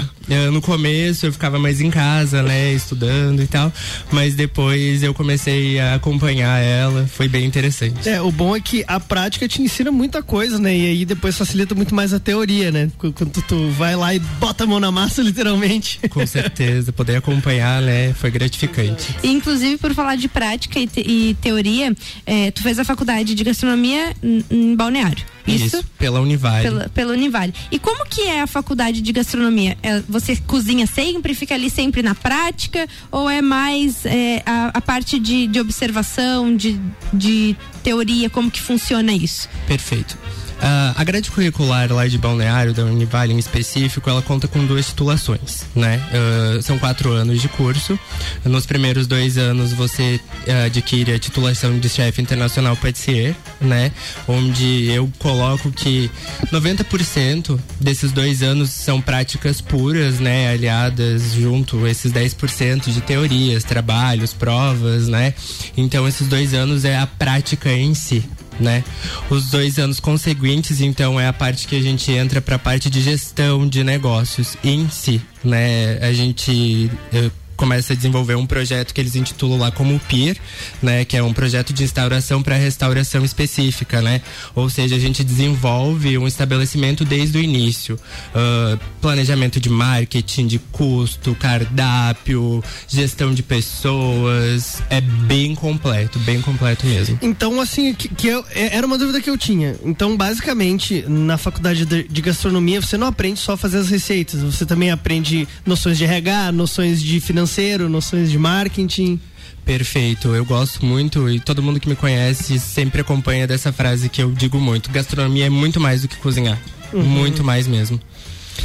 no 0.51 0.61
começo 0.61 1.25
eu 1.25 1.31
ficava 1.33 1.59
mais 1.59 1.81
em 1.81 1.89
casa, 1.89 2.41
né, 2.41 2.73
estudando 2.73 3.41
e 3.41 3.47
tal, 3.47 3.71
mas 4.11 4.35
depois 4.35 5.03
eu 5.03 5.13
comecei 5.13 5.79
a 5.79 5.95
acompanhar 5.95 6.59
ela, 6.59 7.07
foi 7.07 7.27
bem 7.27 7.45
interessante. 7.45 8.07
É, 8.07 8.21
o 8.21 8.31
bom 8.31 8.55
é 8.55 8.59
que 8.59 8.83
a 8.87 8.99
prática 8.99 9.47
te 9.47 9.61
ensina 9.61 9.91
muita 9.91 10.21
coisa, 10.21 10.59
né, 10.59 10.75
e 10.75 10.87
aí 10.87 11.05
depois 11.05 11.37
facilita 11.37 11.75
muito 11.75 11.93
mais 11.93 12.13
a 12.13 12.19
teoria, 12.19 12.71
né, 12.71 12.91
quando 12.97 13.31
tu, 13.31 13.41
tu 13.41 13.69
vai 13.71 13.95
lá 13.95 14.13
e 14.13 14.19
bota 14.19 14.63
a 14.63 14.67
mão 14.67 14.79
na 14.79 14.91
massa, 14.91 15.21
literalmente. 15.23 15.99
Com 16.09 16.25
certeza, 16.25 16.91
poder 16.91 17.17
acompanhar, 17.17 17.81
né, 17.81 18.13
foi 18.13 18.31
gratificante. 18.31 19.15
inclusive, 19.23 19.77
por 19.77 19.93
falar 19.93 20.15
de 20.15 20.27
prática 20.27 20.79
e, 20.79 20.87
te, 20.87 21.01
e 21.01 21.33
teoria, 21.35 21.95
é, 22.25 22.51
tu 22.51 22.61
fez 22.61 22.79
a 22.79 22.85
faculdade 22.85 23.33
de 23.33 23.43
gastronomia 23.43 24.13
em 24.49 24.75
Balneário. 24.75 25.25
Isso, 25.47 25.77
Isso 25.77 25.83
pela 25.97 26.21
Univale. 26.21 26.63
Pela, 26.63 26.89
pela 26.89 27.13
Univale. 27.13 27.53
E 27.71 27.79
como 27.79 28.05
que 28.05 28.21
é 28.21 28.41
a 28.41 28.47
faculdade 28.47 29.01
de 29.01 29.11
gastronomia? 29.11 29.77
É, 29.81 30.01
você 30.07 30.20
cozinha 30.47 30.87
sempre, 30.87 31.33
fica 31.33 31.53
ali 31.55 31.69
sempre 31.69 32.01
na 32.01 32.15
prática? 32.15 32.87
Ou 33.11 33.29
é 33.29 33.41
mais 33.41 34.05
é, 34.05 34.41
a, 34.45 34.71
a, 34.73 34.81
parte 34.81 35.19
de, 35.19 35.47
de 35.47 35.59
observação, 35.59 36.55
de, 36.55 36.79
de 37.13 37.55
teoria, 37.83 38.29
como 38.29 38.49
que 38.49 38.61
funciona 38.61 39.13
isso? 39.13 39.49
Perfeito. 39.67 40.17
Uh, 40.61 40.93
a 40.95 41.03
grade 41.03 41.31
curricular 41.31 41.91
lá 41.91 42.07
de 42.07 42.19
Balneário, 42.19 42.71
da 42.71 42.85
Univale 42.85 43.33
em 43.33 43.39
específico, 43.39 44.07
ela 44.07 44.21
conta 44.21 44.47
com 44.47 44.63
duas 44.63 44.85
titulações, 44.85 45.63
né? 45.75 45.99
Uh, 46.13 46.61
são 46.61 46.77
quatro 46.77 47.11
anos 47.11 47.41
de 47.41 47.47
curso. 47.47 47.99
Nos 48.45 48.67
primeiros 48.67 49.07
dois 49.07 49.39
anos 49.39 49.73
você 49.73 50.19
uh, 50.47 50.65
adquire 50.67 51.13
a 51.13 51.19
titulação 51.19 51.79
de 51.79 51.89
chefe 51.89 52.21
internacional 52.21 52.77
patissier, 52.77 53.35
né? 53.59 53.91
Onde 54.27 54.85
eu 54.91 55.11
coloco 55.17 55.71
que 55.71 56.11
90% 56.51 57.59
desses 57.79 58.11
dois 58.11 58.43
anos 58.43 58.69
são 58.69 59.01
práticas 59.01 59.61
puras, 59.61 60.19
né? 60.19 60.49
Aliadas 60.49 61.33
junto 61.33 61.87
esses 61.87 62.11
10% 62.11 62.91
de 62.91 63.01
teorias, 63.01 63.63
trabalhos, 63.63 64.31
provas, 64.31 65.07
né? 65.07 65.33
Então 65.75 66.07
esses 66.07 66.27
dois 66.27 66.53
anos 66.53 66.85
é 66.85 66.99
a 66.99 67.07
prática 67.07 67.71
em 67.73 67.95
si, 67.95 68.23
né? 68.59 68.83
Os 69.29 69.49
dois 69.49 69.79
anos 69.79 69.99
conseguintes, 69.99 70.81
então, 70.81 71.19
é 71.19 71.27
a 71.27 71.33
parte 71.33 71.67
que 71.67 71.75
a 71.75 71.81
gente 71.81 72.11
entra 72.11 72.41
para 72.41 72.55
a 72.55 72.59
parte 72.59 72.89
de 72.89 73.01
gestão 73.01 73.67
de 73.67 73.83
negócios 73.83 74.57
em 74.63 74.89
si, 74.89 75.21
né? 75.43 75.97
A 76.01 76.11
gente 76.13 76.89
eh, 77.13 77.29
começa 77.61 77.93
a 77.93 77.95
desenvolver 77.95 78.33
um 78.33 78.47
projeto 78.47 78.91
que 78.91 78.99
eles 78.99 79.15
intitulam 79.15 79.59
lá 79.59 79.69
como 79.69 79.99
PIR, 79.99 80.35
né, 80.81 81.05
que 81.05 81.15
é 81.15 81.21
um 81.21 81.31
projeto 81.31 81.71
de 81.71 81.83
instauração 81.83 82.41
para 82.41 82.55
restauração 82.55 83.23
específica, 83.23 84.01
né? 84.01 84.19
Ou 84.55 84.67
seja, 84.67 84.95
a 84.95 84.99
gente 84.99 85.23
desenvolve 85.23 86.17
um 86.17 86.25
estabelecimento 86.25 87.05
desde 87.05 87.37
o 87.37 87.41
início, 87.41 87.99
uh, 88.33 88.79
planejamento 88.99 89.59
de 89.59 89.69
marketing, 89.69 90.47
de 90.47 90.57
custo, 90.57 91.35
cardápio, 91.35 92.63
gestão 92.87 93.31
de 93.31 93.43
pessoas, 93.43 94.81
é 94.89 94.99
bem 94.99 95.53
completo, 95.53 96.17
bem 96.17 96.41
completo 96.41 96.87
mesmo. 96.87 97.19
Então, 97.21 97.61
assim, 97.61 97.93
que, 97.93 98.09
que 98.09 98.27
eu, 98.27 98.43
é, 98.55 98.75
era 98.75 98.87
uma 98.87 98.97
dúvida 98.97 99.21
que 99.21 99.29
eu 99.29 99.37
tinha. 99.37 99.75
Então, 99.85 100.17
basicamente, 100.17 101.05
na 101.07 101.37
faculdade 101.37 101.85
de, 101.85 102.07
de 102.07 102.21
gastronomia, 102.23 102.81
você 102.81 102.97
não 102.97 103.05
aprende 103.05 103.39
só 103.39 103.55
fazer 103.55 103.77
as 103.77 103.89
receitas, 103.89 104.41
você 104.41 104.65
também 104.65 104.89
aprende 104.89 105.47
noções 105.63 105.95
de 105.99 106.05
RH, 106.05 106.51
noções 106.53 106.99
de 106.99 107.19
financeiro 107.19 107.50
financeiro, 107.51 107.89
noções 107.89 108.31
de 108.31 108.37
marketing. 108.37 109.19
Perfeito, 109.65 110.33
eu 110.33 110.45
gosto 110.45 110.85
muito 110.85 111.29
e 111.29 111.39
todo 111.39 111.61
mundo 111.61 111.79
que 111.79 111.87
me 111.89 111.95
conhece 111.95 112.57
sempre 112.59 113.01
acompanha 113.01 113.45
dessa 113.45 113.71
frase 113.73 114.09
que 114.09 114.23
eu 114.23 114.31
digo 114.31 114.59
muito: 114.59 114.89
gastronomia 114.89 115.45
é 115.45 115.49
muito 115.49 115.79
mais 115.79 116.01
do 116.01 116.07
que 116.07 116.15
cozinhar. 116.17 116.59
Uhum. 116.93 117.03
Muito 117.03 117.43
mais 117.43 117.67
mesmo. 117.67 117.99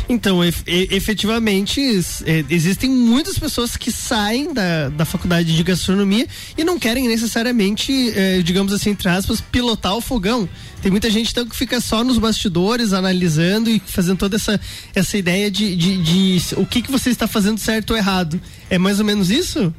Então, 0.08 0.40
efetivamente, 0.44 1.80
é, 2.24 2.44
existem 2.48 2.90
muitas 2.90 3.38
pessoas 3.38 3.76
que 3.76 3.90
saem 3.90 4.52
da, 4.52 4.88
da 4.88 5.04
faculdade 5.04 5.54
de 5.54 5.62
gastronomia 5.62 6.26
e 6.56 6.64
não 6.64 6.78
querem 6.78 7.08
necessariamente, 7.08 8.12
é, 8.14 8.40
digamos 8.42 8.72
assim, 8.72 8.90
entre 8.90 9.08
aspas, 9.08 9.40
pilotar 9.40 9.94
o 9.96 10.00
fogão. 10.00 10.48
Tem 10.82 10.90
muita 10.90 11.10
gente 11.10 11.30
então 11.30 11.46
que 11.46 11.56
fica 11.56 11.80
só 11.80 12.04
nos 12.04 12.18
bastidores, 12.18 12.92
analisando 12.92 13.70
e 13.70 13.80
fazendo 13.84 14.18
toda 14.18 14.36
essa, 14.36 14.60
essa 14.94 15.18
ideia 15.18 15.50
de, 15.50 15.74
de, 15.74 16.02
de 16.02 16.54
o 16.56 16.64
que, 16.64 16.82
que 16.82 16.90
você 16.90 17.10
está 17.10 17.26
fazendo 17.26 17.58
certo 17.58 17.90
ou 17.90 17.96
errado. 17.96 18.40
É 18.70 18.78
mais 18.78 19.00
ou 19.00 19.04
menos 19.04 19.30
isso? 19.30 19.74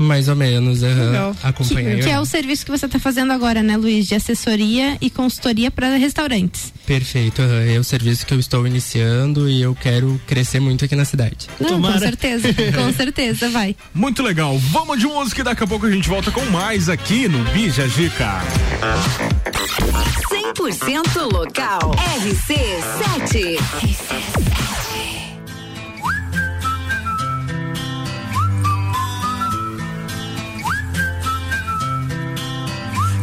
Mais 0.00 0.28
ou 0.28 0.34
menos, 0.34 0.82
uhum. 0.82 1.34
acompanhei. 1.42 1.96
Que, 1.96 2.04
que, 2.04 2.08
é 2.08 2.18
o 2.18 2.24
serviço 2.24 2.64
que 2.64 2.70
você 2.70 2.86
está 2.86 2.98
fazendo 2.98 3.34
agora, 3.34 3.62
né, 3.62 3.76
Luiz? 3.76 4.06
De 4.06 4.14
assessoria 4.14 4.96
e 4.98 5.10
consultoria 5.10 5.70
para 5.70 5.96
restaurantes. 5.96 6.72
Perfeito, 6.86 7.42
uhum. 7.42 7.74
é 7.74 7.78
o 7.78 7.84
serviço 7.84 8.24
que 8.24 8.32
eu 8.32 8.40
estou 8.40 8.66
iniciando 8.66 9.48
e 9.48 9.60
eu 9.60 9.74
quero 9.74 10.18
crescer 10.26 10.58
muito 10.58 10.86
aqui 10.86 10.96
na 10.96 11.04
cidade. 11.04 11.48
Não, 11.60 11.82
com 11.82 11.98
certeza, 11.98 12.48
com 12.74 12.92
certeza, 12.96 13.50
vai. 13.50 13.76
Muito 13.92 14.22
legal. 14.22 14.58
Vamos 14.58 14.98
de 14.98 15.06
música 15.06 15.42
e 15.42 15.44
daqui 15.44 15.64
a 15.64 15.66
pouco 15.66 15.84
a 15.84 15.90
gente 15.90 16.08
volta 16.08 16.30
com 16.30 16.44
mais 16.46 16.88
aqui 16.88 17.28
no 17.28 17.44
Bija 17.52 17.86
Gica. 17.86 18.40
100% 20.54 21.30
local. 21.30 21.94
RC7. 22.20 23.58
RC7. 23.58 24.89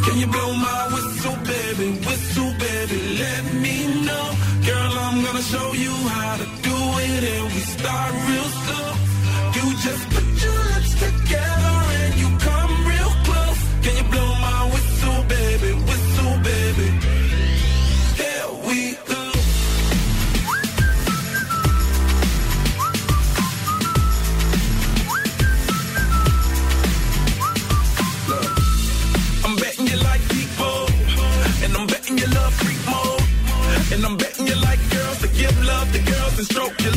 Can 0.08 0.20
you 0.20 0.28
blow 0.28 0.54
my 0.54 0.88
whistle, 0.93 1.36
baby? 1.43 1.88
Whistle, 2.08 2.54
baby, 2.60 3.00
let 3.20 3.43
me 3.63 3.76
know. 4.06 4.28
Girl, 4.65 4.93
I'm 5.06 5.22
gonna 5.26 5.41
show 5.41 5.74
you 5.74 5.91
how 6.15 6.38
to 6.38 6.46
do 6.70 6.78
it, 7.08 7.24
and 7.34 7.46
we 7.54 7.60
start 7.76 8.12
real 8.30 8.50
slow. 8.63 8.89
You 9.58 9.65
just 9.86 10.04
put 10.13 10.26
your 10.43 10.60
lips 10.72 10.93
together 11.04 11.57
stroke 36.58 36.82
your 36.82 36.97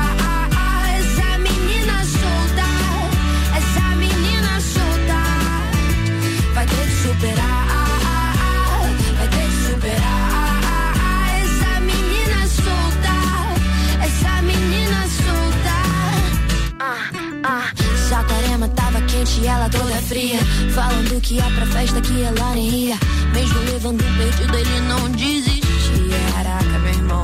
Saquarema 18.11 18.67
tava 18.67 18.99
quente 19.03 19.39
e 19.39 19.47
ela 19.47 19.69
toda 19.69 19.95
fria. 20.01 20.37
Falando 20.75 21.21
que 21.21 21.35
ia 21.35 21.43
pra 21.43 21.65
festa 21.67 22.01
que 22.01 22.21
ela 22.21 22.53
nem 22.55 22.69
ia. 22.69 22.97
Mesmo 23.33 23.57
levando 23.61 24.03
perdido, 24.17 24.57
ele 24.57 24.79
não 24.81 25.09
desistia. 25.11 26.19
Caraca, 26.33 26.79
meu 26.79 26.93
irmão. 26.93 27.23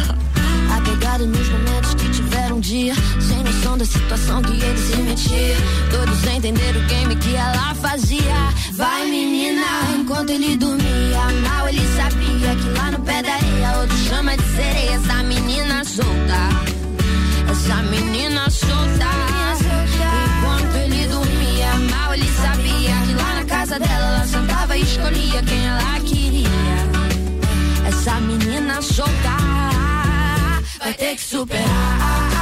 Apegado 0.78 1.26
nos 1.26 1.46
momentos 1.50 1.92
que 1.92 2.08
tiveram 2.08 2.56
um 2.56 2.60
dia. 2.60 2.94
Sem 3.20 3.44
noção 3.44 3.76
da 3.76 3.84
situação 3.84 4.40
que 4.40 4.52
ele 4.52 4.78
se 4.78 4.96
metia. 4.96 5.56
Todos 5.90 6.24
entenderam 6.34 6.80
o 6.80 6.86
game 6.86 7.16
que 7.16 7.34
ela 7.36 7.74
fazia. 7.74 8.48
Vai, 8.72 9.04
menina. 9.04 9.66
Enquanto 9.94 10.30
ele 10.30 10.56
dormia 10.56 11.20
mal, 11.46 11.68
ele 11.68 11.86
sabia 11.98 12.56
que 12.56 12.68
lá 12.78 12.90
no 12.92 13.00
pé 13.00 13.22
da 13.22 13.34
areia, 13.34 13.78
outro 13.78 13.98
chama 13.98 14.34
de 14.38 14.56
sereia. 14.56 14.92
Essa 14.92 15.22
menina 15.22 15.84
solta. 15.84 16.48
Essa 17.46 17.82
menina 17.82 18.48
solta. 18.48 19.23
Dela 23.78 24.16
ela 24.16 24.26
sentava 24.26 24.76
e 24.76 24.82
escolhia 24.82 25.42
quem 25.42 25.66
ela 25.66 26.00
queria. 26.00 26.48
Essa 27.88 28.20
menina 28.20 28.80
solta 28.82 29.36
vai 30.78 30.94
ter 30.94 31.16
que 31.16 31.22
superar, 31.22 32.33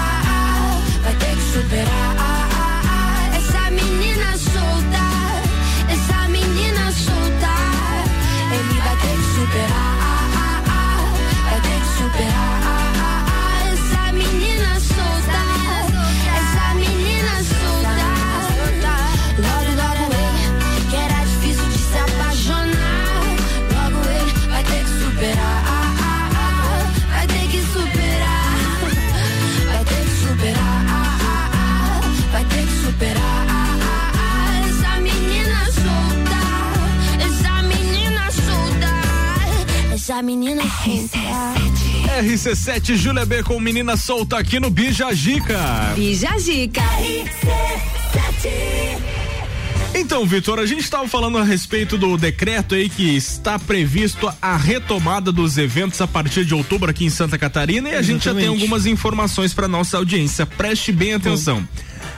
essa 40.12 40.22
menina 40.22 40.62
solta. 40.62 41.18
RC7 42.20 42.96
Júlia 42.96 43.24
B 43.24 43.42
com 43.42 43.58
menina 43.58 43.96
solta 43.96 44.36
aqui 44.36 44.60
no 44.60 44.68
Bija 44.68 45.10
Gica. 45.14 45.94
Bija 45.94 46.38
Gica. 46.38 46.82
Então, 49.94 50.26
Vitor, 50.26 50.58
a 50.58 50.66
gente 50.66 50.80
estava 50.80 51.08
falando 51.08 51.38
a 51.38 51.44
respeito 51.44 51.96
do 51.96 52.18
decreto 52.18 52.74
aí 52.74 52.90
que 52.90 53.16
está 53.16 53.58
previsto 53.58 54.30
a 54.42 54.56
retomada 54.56 55.32
dos 55.32 55.56
eventos 55.56 56.00
a 56.02 56.06
partir 56.06 56.44
de 56.44 56.54
outubro 56.54 56.90
aqui 56.90 57.06
em 57.06 57.10
Santa 57.10 57.38
Catarina 57.38 57.88
e 57.88 57.94
a 57.94 58.02
gente 58.02 58.24
já 58.24 58.32
tem 58.32 58.42
Exatamente. 58.42 58.62
algumas 58.62 58.84
informações 58.84 59.54
para 59.54 59.66
nossa 59.66 59.96
audiência. 59.96 60.44
Preste 60.44 60.92
bem 60.92 61.14
atenção. 61.14 61.66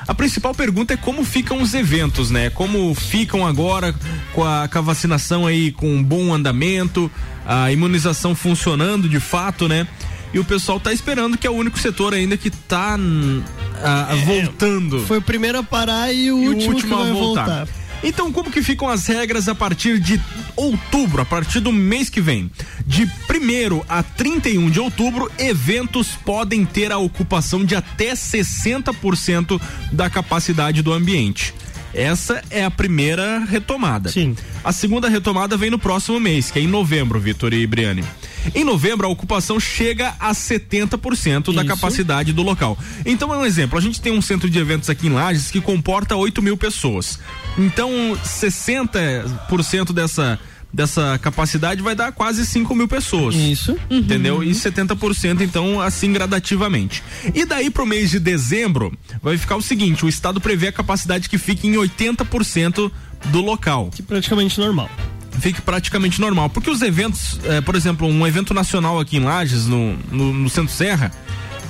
A 0.07 0.15
principal 0.15 0.55
pergunta 0.55 0.95
é 0.95 0.97
como 0.97 1.25
ficam 1.25 1.63
os 1.63 1.75
eventos, 1.75 2.31
né? 2.31 2.51
Como 2.51 2.95
ficam 2.95 3.47
agora 3.47 3.95
com 4.33 4.45
a, 4.45 4.69
com 4.69 4.79
a 4.79 4.83
vacinação 4.83 5.47
aí 5.47 5.73
com 5.73 5.89
um 5.97 6.03
bom 6.03 6.33
andamento, 6.33 7.11
a 7.47 7.73
imunização 7.73 8.35
funcionando 8.35 9.09
de 9.09 9.21
fato, 9.21 9.69
né? 9.69 9.87
e 10.35 10.39
o 10.41 10.45
pessoal 10.45 10.81
tá 10.81 10.93
esperando 10.93 11.39
que 11.39 11.47
é 11.47 11.51
o 11.51 11.55
único 11.55 11.79
setor 11.79 12.13
ainda 12.13 12.37
que 12.37 12.51
tá 12.51 12.99
ah, 13.81 14.09
é, 14.11 14.17
voltando. 14.25 15.07
Foi 15.07 15.19
o 15.19 15.23
primeiro 15.23 15.59
a 15.59 15.63
parar 15.63 16.13
e 16.13 16.33
o, 16.33 16.43
e 16.43 16.49
último, 16.49 16.73
o 16.73 16.75
último 16.75 16.95
a 16.97 17.05
voltar. 17.13 17.45
voltar. 17.45 17.84
Então, 18.05 18.31
como 18.31 18.51
que 18.51 18.63
ficam 18.63 18.89
as 18.89 19.07
regras 19.07 19.49
a 19.49 19.55
partir 19.55 19.99
de 19.99 20.21
outubro, 20.55 21.23
a 21.23 21.25
partir 21.25 21.59
do 21.59 21.73
mês 21.73 22.11
que 22.11 22.21
vem? 22.21 22.51
De 22.87 23.05
1 23.05 23.09
a 23.89 24.03
31 24.03 24.71
de 24.71 24.79
outubro, 24.79 25.33
eventos 25.39 26.09
podem 26.09 26.67
ter 26.67 26.93
a 26.93 26.99
ocupação 26.99 27.65
de 27.65 27.75
até 27.75 28.13
60% 28.13 29.59
da 29.91 30.11
capacidade 30.11 30.83
do 30.83 30.93
ambiente. 30.93 31.55
Essa 31.95 32.43
é 32.51 32.63
a 32.63 32.71
primeira 32.71 33.39
retomada. 33.39 34.11
Sim. 34.11 34.37
A 34.63 34.73
segunda 34.73 35.09
retomada 35.09 35.57
vem 35.57 35.71
no 35.71 35.79
próximo 35.79 36.21
mês, 36.21 36.51
que 36.51 36.59
é 36.59 36.63
em 36.63 36.67
novembro, 36.67 37.19
Vitor 37.19 37.55
e 37.55 37.67
Briane. 37.67 38.05
Em 38.55 38.65
novembro, 38.65 39.07
a 39.07 39.11
ocupação 39.11 39.61
chega 39.61 40.15
a 40.19 40.33
70% 40.33 41.55
da 41.55 41.65
capacidade 41.65 42.33
do 42.33 42.43
local. 42.43 42.77
Então, 43.07 43.33
é 43.33 43.37
um 43.39 43.47
exemplo: 43.47 43.79
a 43.79 43.81
gente 43.81 44.01
tem 44.01 44.13
um 44.13 44.23
centro 44.23 44.51
de 44.51 44.59
eventos 44.59 44.91
aqui 44.91 45.07
em 45.07 45.11
Lages 45.11 45.51
que 45.51 45.61
comporta 45.61 46.17
8 46.17 46.43
mil 46.43 46.57
pessoas. 46.57 47.19
Então, 47.57 47.91
60% 48.25 49.93
dessa 49.93 50.39
dessa 50.75 51.17
capacidade 51.23 51.81
vai 51.81 51.95
dar 51.95 52.11
quase 52.11 52.45
5 52.45 52.75
mil 52.75 52.89
pessoas. 52.89 53.37
Isso. 53.37 53.79
Entendeu? 53.89 54.39
Uhum. 54.39 54.43
E 54.43 54.51
70%, 54.51 55.41
então, 55.41 55.81
assim 55.81 56.13
gradativamente. 56.13 57.01
E 57.33 57.45
daí 57.45 57.71
pro 57.71 57.87
mês 57.87 58.11
de 58.11 58.19
dezembro, 58.19 58.93
vai 59.23 59.39
ficar 59.39 59.57
o 59.57 59.63
seguinte: 59.63 60.05
o 60.05 60.09
Estado 60.09 60.41
prevê 60.41 60.69
a 60.69 60.73
capacidade 60.73 61.29
que 61.29 61.39
fique 61.39 61.69
em 61.69 61.75
80% 61.75 62.91
do 63.27 63.41
local. 63.41 63.91
Que 63.95 64.03
praticamente 64.03 64.59
normal 64.59 64.91
fique 65.41 65.61
praticamente 65.61 66.21
normal. 66.21 66.51
Porque 66.51 66.71
os 66.71 66.83
eventos, 66.83 67.39
é, 67.45 67.61
por 67.61 67.75
exemplo, 67.75 68.07
um 68.07 68.27
evento 68.27 68.53
nacional 68.55 68.99
aqui 68.99 69.17
em 69.17 69.25
Lages, 69.25 69.67
no, 69.67 69.97
no, 70.11 70.33
no 70.33 70.49
Centro 70.49 70.73
Serra, 70.73 71.13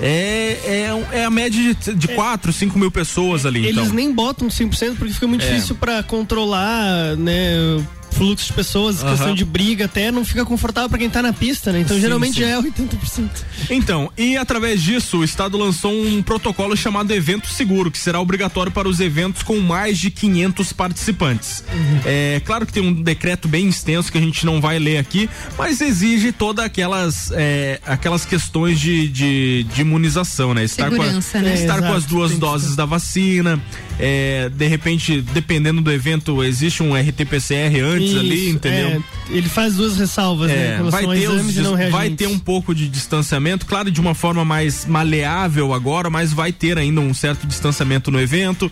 é, 0.01 0.59
é, 0.65 1.19
é, 1.21 1.25
a 1.25 1.31
média 1.31 1.75
de, 1.75 1.95
de 1.95 2.09
4, 2.09 2.53
5 2.53 2.79
mil 2.79 2.91
pessoas 2.91 3.47
ali. 3.47 3.65
Eles 3.67 3.85
então. 3.85 3.95
nem 3.95 4.13
botam 4.13 4.49
100% 4.49 4.97
porque 4.97 5.15
fica 5.15 5.27
muito 5.27 5.45
é. 5.45 5.49
difícil 5.49 5.75
para 5.77 6.03
controlar, 6.03 7.17
né? 7.17 7.83
Fluxo 8.15 8.47
de 8.47 8.53
pessoas, 8.53 9.03
uhum. 9.03 9.11
questão 9.11 9.35
de 9.35 9.45
briga, 9.45 9.85
até 9.87 10.11
não 10.11 10.25
fica 10.25 10.45
confortável 10.45 10.89
para 10.89 10.99
quem 10.99 11.11
tá 11.11 11.21
na 11.21 11.33
pista, 11.33 11.73
né? 11.73 11.81
Então 11.81 11.97
sim, 11.97 12.03
geralmente 12.03 12.35
sim. 12.35 12.41
já 12.41 12.49
é 12.49 12.61
80%. 12.61 13.29
Então, 13.71 14.11
e 14.17 14.37
através 14.37 14.83
disso, 14.83 15.19
o 15.19 15.25
Estado 15.25 15.59
lançou 15.59 15.93
um 15.93 16.23
protocolo 16.23 16.77
chamado 16.77 17.13
Evento 17.13 17.49
Seguro, 17.49 17.91
que 17.91 17.99
será 17.99 18.21
obrigatório 18.21 18.71
para 18.71 18.89
os 18.89 19.01
eventos 19.01 19.43
com 19.43 19.59
mais 19.59 19.99
de 19.99 20.11
500 20.11 20.73
participantes. 20.73 21.65
Uhum. 21.73 22.01
É 22.05 22.41
claro 22.45 22.65
que 22.65 22.73
tem 22.73 22.83
um 22.83 22.93
decreto 22.93 23.49
bem 23.49 23.69
extenso 23.69 24.11
que 24.11 24.19
a 24.19 24.21
gente 24.21 24.47
não 24.47 24.61
vai 24.61 24.79
ler 24.79 24.99
aqui, 24.99 25.29
mas 25.59 25.81
exige 25.81 26.33
todas 26.33 26.65
aquelas, 26.65 27.31
é, 27.33 27.81
aquelas 27.85 28.25
questões 28.25 28.79
de, 28.79 29.09
de, 29.09 29.65
de 29.65 29.81
imunização, 29.81 30.55
né? 30.55 30.65
Estar, 30.65 30.91
Segurança, 30.91 31.33
com, 31.33 31.39
a, 31.39 31.43
né? 31.43 31.55
estar 31.55 31.79
é, 31.83 31.87
com 31.87 31.93
as 31.93 32.05
duas 32.05 32.39
doses 32.39 32.77
da 32.77 32.85
vacina, 32.85 33.61
é, 33.99 34.49
de 34.49 34.67
repente, 34.67 35.21
dependendo 35.21 35.81
do 35.81 35.91
evento, 35.91 36.43
existe 36.43 36.83
um 36.83 36.95
RT-PCR 36.95 37.81
antes 37.81 38.04
Isso, 38.05 38.19
ali, 38.19 38.51
entendeu? 38.51 38.89
É, 38.89 39.03
ele 39.31 39.49
faz 39.49 39.75
duas 39.75 39.97
ressalvas, 39.97 40.49
né, 40.49 40.75
é, 40.75 40.79
né? 40.79 40.91
Vai 40.91 41.07
ter, 41.07 41.29
os, 41.29 41.91
vai 41.91 42.11
ter 42.11 42.27
um 42.27 42.39
pouco 42.39 42.75
de 42.75 42.89
distanciamento, 42.89 43.67
claro, 43.67 43.91
de 43.91 44.01
uma 44.01 44.15
forma 44.15 44.45
mais 44.45 44.85
maleável 44.87 45.73
agora, 45.73 46.11
mas 46.11 46.33
vai 46.33 46.53
ter 46.53 46.79
ainda 46.79 47.01
um 47.01 47.15
certo 47.15 47.47
distanciamento 47.47 48.11
no 48.11 48.21
evento. 48.21 48.71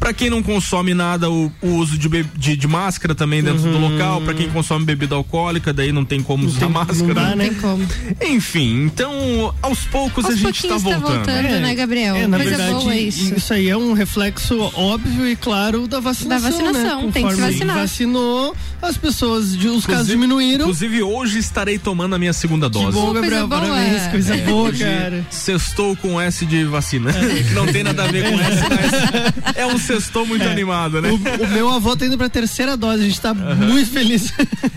Para 0.00 0.14
quem 0.14 0.30
não 0.30 0.42
consome 0.42 0.94
nada, 0.94 1.30
o, 1.30 1.52
o 1.60 1.68
uso 1.74 1.98
de, 1.98 2.08
de, 2.08 2.56
de, 2.56 2.66
máscara 2.66 3.14
também 3.14 3.42
dentro 3.42 3.66
uhum. 3.66 3.72
do 3.72 3.78
local. 3.78 4.22
Para 4.22 4.32
quem 4.32 4.48
consome 4.48 4.82
bebida 4.82 5.14
alcoólica, 5.14 5.74
daí 5.74 5.92
não 5.92 6.06
tem 6.06 6.22
como 6.22 6.44
não 6.44 6.50
usar 6.50 6.60
tem, 6.60 6.68
máscara. 6.70 7.06
Não 7.06 7.14
dá, 7.14 7.36
né? 7.36 7.44
Não 7.44 7.44
tem 7.44 7.54
como. 7.54 7.86
Enfim, 8.22 8.84
então, 8.86 9.54
aos 9.60 9.84
poucos 9.84 10.24
aos 10.24 10.34
a 10.34 10.36
gente 10.38 10.66
tá 10.66 10.78
voltando. 10.78 11.02
Tá 11.02 11.14
voltando, 11.16 11.46
é, 11.46 11.60
né, 11.60 11.74
Gabriel? 11.74 12.16
É, 12.16 12.26
na 12.26 12.38
Coisa 12.38 12.56
verdade, 12.56 12.98
isso. 13.08 13.34
isso. 13.34 13.52
aí 13.52 13.68
é 13.68 13.76
um 13.76 13.92
reflexo 13.92 14.58
óbvio 14.74 15.28
e 15.28 15.36
claro 15.36 15.86
da 15.86 16.00
vacinação. 16.00 16.50
Da 16.50 16.50
vacinação, 16.50 17.06
né? 17.06 17.12
tem 17.12 17.26
que 17.26 17.34
se 17.34 17.40
vacinar. 17.40 17.76
vacinou, 17.76 18.56
as 18.82 18.96
pessoas, 18.96 19.46
os 19.46 19.54
inclusive, 19.54 19.86
casos 19.86 20.06
diminuíram. 20.06 20.62
Inclusive, 20.62 21.02
hoje 21.02 21.38
estarei 21.38 21.78
tomando 21.78 22.14
a 22.14 22.18
minha 22.18 22.32
segunda 22.32 22.68
dose. 22.68 22.86
Que 22.86 22.92
bom, 22.92 23.12
Gabriel, 23.12 23.48
coisa 23.48 23.66
parabéns, 23.66 23.98
boa. 23.98 24.10
coisa 24.10 24.34
é, 24.34 24.44
boa, 24.44 24.72
cara. 24.72 25.26
Sextou 25.30 25.96
com 25.96 26.20
S 26.20 26.46
de 26.46 26.64
vacina. 26.64 27.10
É. 27.10 27.42
Não 27.54 27.66
tem 27.66 27.82
nada 27.82 28.04
a 28.04 28.06
ver 28.06 28.30
com 28.30 28.40
S, 28.40 28.62
mas 28.68 29.56
é 29.56 29.66
um 29.66 29.78
sextou 29.78 30.26
muito 30.26 30.44
é. 30.44 30.50
animado 30.50 31.00
né? 31.00 31.10
O, 31.10 31.44
o, 31.44 31.48
meu 31.48 31.68
avô 31.68 31.96
tá 31.96 32.06
indo 32.06 32.16
pra 32.16 32.28
terceira 32.28 32.76
dose, 32.76 33.02
a 33.02 33.04
gente 33.04 33.20
tá 33.20 33.32
uhum. 33.32 33.68
muito 33.68 33.90
feliz. 33.90 34.32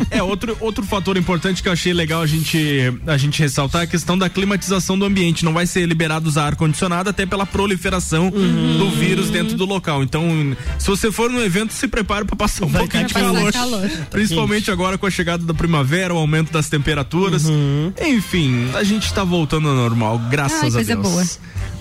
É, 0.10 0.22
outro, 0.22 0.56
outro 0.60 0.84
fator 0.86 1.18
importante 1.18 1.64
que 1.64 1.70
eu 1.70 1.74
achei 1.74 1.94
legal 1.94 2.22
a 2.22 2.28
gente, 2.28 2.94
a 3.08 3.18
gente 3.18 3.40
ressaltar 3.42 3.82
é 3.82 3.84
a 3.86 3.88
questão 3.88 4.18
da 4.18 4.30
climatização 4.30 4.98
do 4.98 5.06
ambiente. 5.06 5.46
Não 5.46 5.54
vai 5.54 5.66
ser 5.66 5.86
liberado 5.86 6.28
usar 6.28 6.48
ar-condicionado 6.48 7.10
até 7.10 7.26
pela 7.26 7.46
proliferação 7.46 8.26
uhum. 8.26 8.78
do 8.78 8.90
vírus 8.92 9.30
dentro 9.30 9.56
do 9.56 9.66
local. 9.66 10.04
Então, 10.04 10.56
se 10.78 10.88
você 10.88 11.12
for 11.12 11.30
no 11.30 11.44
evento, 11.44 11.74
se 11.74 11.88
prepare 11.88 12.26
para 12.26 12.36
passar 12.36 12.66
um 12.66 12.70
vai 12.70 12.82
pouquinho 12.82 13.08
de 13.08 13.14
calor. 13.14 13.52
calor. 13.52 13.90
Principalmente 14.10 14.72
agora 14.72 14.98
com 14.98 15.06
a 15.06 15.12
chegada 15.12 15.44
da 15.44 15.54
primavera, 15.54 16.14
o 16.14 16.18
aumento 16.18 16.52
das 16.52 16.70
temperaturas. 16.70 17.46
Uhum. 17.46 17.94
Enfim, 18.02 18.70
a 18.74 18.84
gente 18.84 19.14
tá 19.14 19.24
voltando 19.24 19.70
ao 19.70 19.76
normal, 19.76 20.20
graças 20.30 20.76
Ai, 20.76 20.82
a 20.82 20.86
Deus. 20.86 21.02
Boa. 21.02 21.26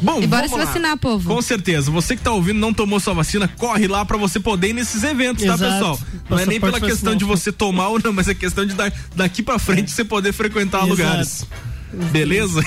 Bom, 0.00 0.20
e 0.20 0.26
bora 0.26 0.48
se 0.48 0.56
lá. 0.56 0.64
vacinar, 0.64 0.96
povo. 0.96 1.32
Com 1.32 1.40
certeza. 1.40 1.90
Você 1.90 2.16
que 2.16 2.22
tá 2.22 2.32
ouvindo 2.32 2.58
não 2.58 2.74
tomou 2.74 2.98
sua 2.98 3.14
vacina, 3.14 3.46
corre 3.56 3.86
lá 3.86 4.04
para 4.04 4.18
você 4.18 4.40
poder 4.40 4.70
ir 4.70 4.72
nesses 4.72 5.04
eventos, 5.04 5.44
tá, 5.44 5.54
Exato. 5.54 5.62
tá, 5.62 5.72
pessoal? 5.72 6.00
Não 6.28 6.38
é 6.38 6.46
nem 6.46 6.60
pela 6.60 6.80
questão 6.80 7.14
de 7.14 7.24
você 7.24 7.52
tomar 7.52 7.88
ou 7.88 8.00
não, 8.02 8.12
mas 8.12 8.26
é 8.28 8.34
questão 8.34 8.66
de 8.66 8.74
daqui 9.14 9.42
para 9.42 9.58
frente 9.60 9.92
é. 9.92 9.94
você 9.94 10.04
poder 10.04 10.32
frequentar 10.32 10.78
Exato. 10.78 10.90
lugares. 10.90 11.46
Beleza? 12.10 12.62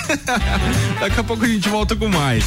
Daqui 1.00 1.20
a 1.20 1.24
pouco 1.24 1.46
a 1.46 1.48
gente 1.48 1.68
volta 1.68 1.96
com 1.96 2.08
mais. 2.08 2.46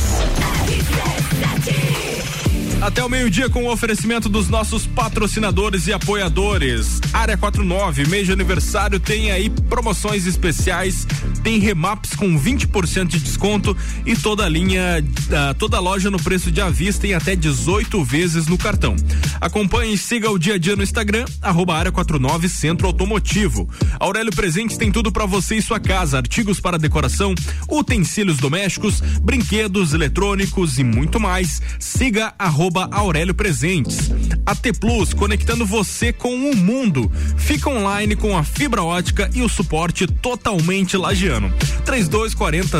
Até 2.80 3.02
o 3.02 3.08
meio-dia 3.08 3.50
com 3.50 3.64
o 3.64 3.72
oferecimento 3.72 4.28
dos 4.28 4.48
nossos 4.48 4.86
patrocinadores 4.86 5.88
e 5.88 5.92
apoiadores. 5.92 7.00
Área 7.12 7.36
49, 7.36 8.06
mês 8.06 8.26
de 8.26 8.32
aniversário, 8.32 9.00
tem 9.00 9.32
aí 9.32 9.50
promoções 9.50 10.26
especiais, 10.26 11.04
tem 11.42 11.58
remaps 11.58 12.14
com 12.14 12.38
20% 12.38 13.08
de 13.08 13.18
desconto 13.18 13.76
e 14.06 14.14
toda 14.14 14.44
a 14.44 14.48
linha, 14.48 15.02
uh, 15.02 15.54
toda 15.54 15.76
a 15.76 15.80
loja 15.80 16.08
no 16.08 16.22
preço 16.22 16.52
de 16.52 16.60
avista 16.60 17.04
em 17.04 17.14
até 17.14 17.34
18 17.34 18.04
vezes 18.04 18.46
no 18.46 18.56
cartão. 18.56 18.94
Acompanhe 19.40 19.94
e 19.94 19.98
siga 19.98 20.30
o 20.30 20.38
dia 20.38 20.54
a 20.54 20.58
dia 20.58 20.76
no 20.76 20.82
Instagram, 20.82 21.24
arroba 21.42 21.76
área 21.76 21.90
49 21.90 22.48
Centro 22.48 22.86
Automotivo. 22.86 23.68
Aurélio 23.98 24.32
Presentes 24.32 24.76
tem 24.76 24.92
tudo 24.92 25.10
para 25.10 25.26
você 25.26 25.56
e 25.56 25.62
sua 25.62 25.80
casa, 25.80 26.18
artigos 26.18 26.60
para 26.60 26.78
decoração, 26.78 27.34
utensílios 27.68 28.36
domésticos, 28.36 29.00
brinquedos 29.20 29.94
eletrônicos 29.94 30.78
e 30.78 30.84
muito 30.84 31.18
mais. 31.18 31.60
Siga 31.80 32.32
arroba 32.38 32.67
arroba 32.68 32.88
Aurélio 32.92 33.34
Presentes. 33.34 34.10
AT 34.44 34.72
Plus, 34.78 35.14
conectando 35.14 35.64
você 35.64 36.12
com 36.12 36.34
o 36.34 36.56
mundo. 36.56 37.10
Fica 37.36 37.70
online 37.70 38.14
com 38.14 38.36
a 38.36 38.44
fibra 38.44 38.82
ótica 38.82 39.30
e 39.34 39.42
o 39.42 39.48
suporte 39.48 40.06
totalmente 40.06 40.96
lagiano. 40.96 41.52
3240 41.84 42.78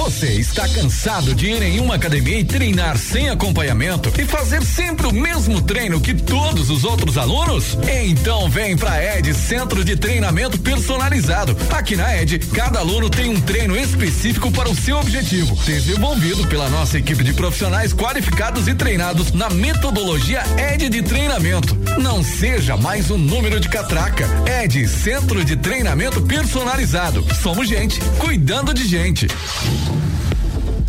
Você 0.00 0.32
está 0.32 0.66
cansado 0.66 1.34
de 1.34 1.50
ir 1.50 1.62
em 1.62 1.78
uma 1.78 1.96
academia 1.96 2.40
e 2.40 2.44
treinar 2.44 2.96
sem 2.96 3.28
acompanhamento 3.28 4.10
e 4.18 4.24
fazer 4.24 4.62
sempre 4.62 5.06
o 5.06 5.12
mesmo 5.12 5.60
treino 5.60 6.00
que 6.00 6.14
todos 6.14 6.70
os 6.70 6.84
outros 6.84 7.18
alunos? 7.18 7.76
Então 8.06 8.48
vem 8.48 8.78
pra 8.78 9.18
Ed 9.18 9.34
Centro 9.34 9.84
de 9.84 9.96
Treinamento 9.96 10.58
Personalizado. 10.58 11.54
Aqui 11.70 11.96
na 11.96 12.16
Ed, 12.16 12.38
cada 12.38 12.78
aluno 12.78 13.10
tem 13.10 13.28
um 13.28 13.38
treino 13.42 13.76
específico 13.76 14.50
para 14.50 14.70
o 14.70 14.74
seu 14.74 14.98
objetivo, 14.98 15.54
desenvolvido 15.66 16.46
pela 16.46 16.70
nossa 16.70 16.98
equipe 16.98 17.22
de 17.22 17.34
profissionais 17.34 17.92
qualificados 17.92 18.68
e 18.68 18.74
treinados 18.74 19.32
na 19.32 19.50
metodologia 19.50 20.42
Ed 20.72 20.88
de 20.88 21.02
treinamento. 21.02 21.76
Não 22.00 22.24
seja 22.24 22.74
mais 22.74 23.10
um 23.10 23.18
número 23.18 23.60
de 23.60 23.68
catraca. 23.68 24.26
Ed 24.62 24.88
Centro 24.88 25.44
de 25.44 25.56
Treinamento 25.56 26.22
Personalizado. 26.22 27.22
Somos 27.42 27.68
gente 27.68 28.00
cuidando 28.18 28.72
de 28.72 28.88
gente. 28.88 29.28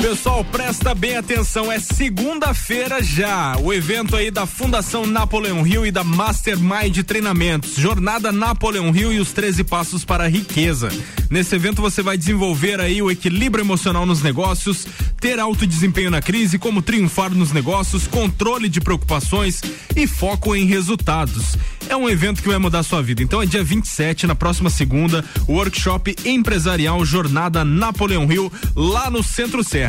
Pessoal, 0.00 0.44
presta 0.44 0.94
bem 0.94 1.16
atenção, 1.16 1.72
é 1.72 1.80
segunda-feira 1.80 3.02
já. 3.02 3.56
O 3.58 3.72
evento 3.72 4.14
aí 4.14 4.30
da 4.30 4.46
Fundação 4.46 5.04
Napoleão 5.04 5.60
Rio 5.62 5.84
e 5.84 5.90
da 5.90 6.04
Mastermind 6.04 7.02
Treinamentos. 7.02 7.74
Jornada 7.74 8.30
Napoleão 8.30 8.92
Rio 8.92 9.12
e 9.12 9.18
os 9.18 9.32
13 9.32 9.64
passos 9.64 10.04
para 10.04 10.24
a 10.24 10.28
riqueza. 10.28 10.88
Nesse 11.28 11.56
evento 11.56 11.82
você 11.82 12.00
vai 12.00 12.16
desenvolver 12.16 12.80
aí 12.80 13.02
o 13.02 13.10
equilíbrio 13.10 13.62
emocional 13.62 14.06
nos 14.06 14.22
negócios, 14.22 14.86
ter 15.20 15.40
alto 15.40 15.66
desempenho 15.66 16.10
na 16.10 16.22
crise, 16.22 16.58
como 16.58 16.80
triunfar 16.80 17.34
nos 17.34 17.52
negócios, 17.52 18.06
controle 18.06 18.68
de 18.68 18.80
preocupações 18.80 19.60
e 19.96 20.06
foco 20.06 20.54
em 20.54 20.64
resultados. 20.64 21.56
É 21.88 21.96
um 21.96 22.08
evento 22.08 22.42
que 22.42 22.48
vai 22.48 22.58
mudar 22.58 22.82
sua 22.82 23.02
vida. 23.02 23.22
Então 23.22 23.42
é 23.42 23.46
dia 23.46 23.64
27, 23.64 24.26
na 24.26 24.34
próxima 24.34 24.70
segunda, 24.70 25.24
o 25.46 25.54
workshop 25.54 26.14
empresarial 26.24 27.04
Jornada 27.04 27.64
Napoleão 27.64 28.26
Rio, 28.26 28.52
lá 28.76 29.10
no 29.10 29.22
Centro 29.22 29.64
Serra. 29.64 29.87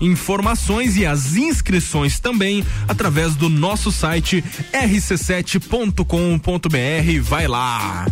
Informações 0.00 0.96
e 0.96 1.04
as 1.04 1.36
inscrições 1.36 2.18
também 2.18 2.64
através 2.88 3.34
do 3.34 3.48
nosso 3.48 3.92
site 3.92 4.42
rc7.com.br. 4.72 7.22
Vai 7.22 7.46
lá! 7.46 8.06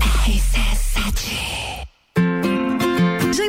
Já 0.00 0.77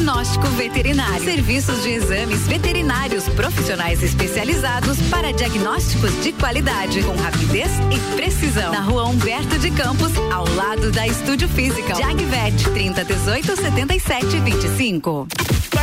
diagnóstico 0.00 0.46
veterinário. 0.48 1.22
Serviços 1.22 1.82
de 1.82 1.90
exames 1.90 2.46
veterinários 2.46 3.28
profissionais 3.28 4.02
especializados 4.02 4.98
para 5.10 5.30
diagnósticos 5.30 6.10
de 6.22 6.32
qualidade, 6.32 7.02
com 7.02 7.14
rapidez 7.16 7.68
e 7.92 8.16
precisão. 8.16 8.72
Na 8.72 8.80
Rua 8.80 9.04
Humberto 9.04 9.58
de 9.58 9.70
Campos, 9.70 10.12
ao 10.32 10.48
lado 10.54 10.90
da 10.90 11.06
Estúdio 11.06 11.48
Física. 11.50 11.94
Jagvet 11.94 12.70
30 12.72 13.04
18 13.04 13.56
77 13.56 14.40
25. 14.40 15.28
Tá 15.70 15.79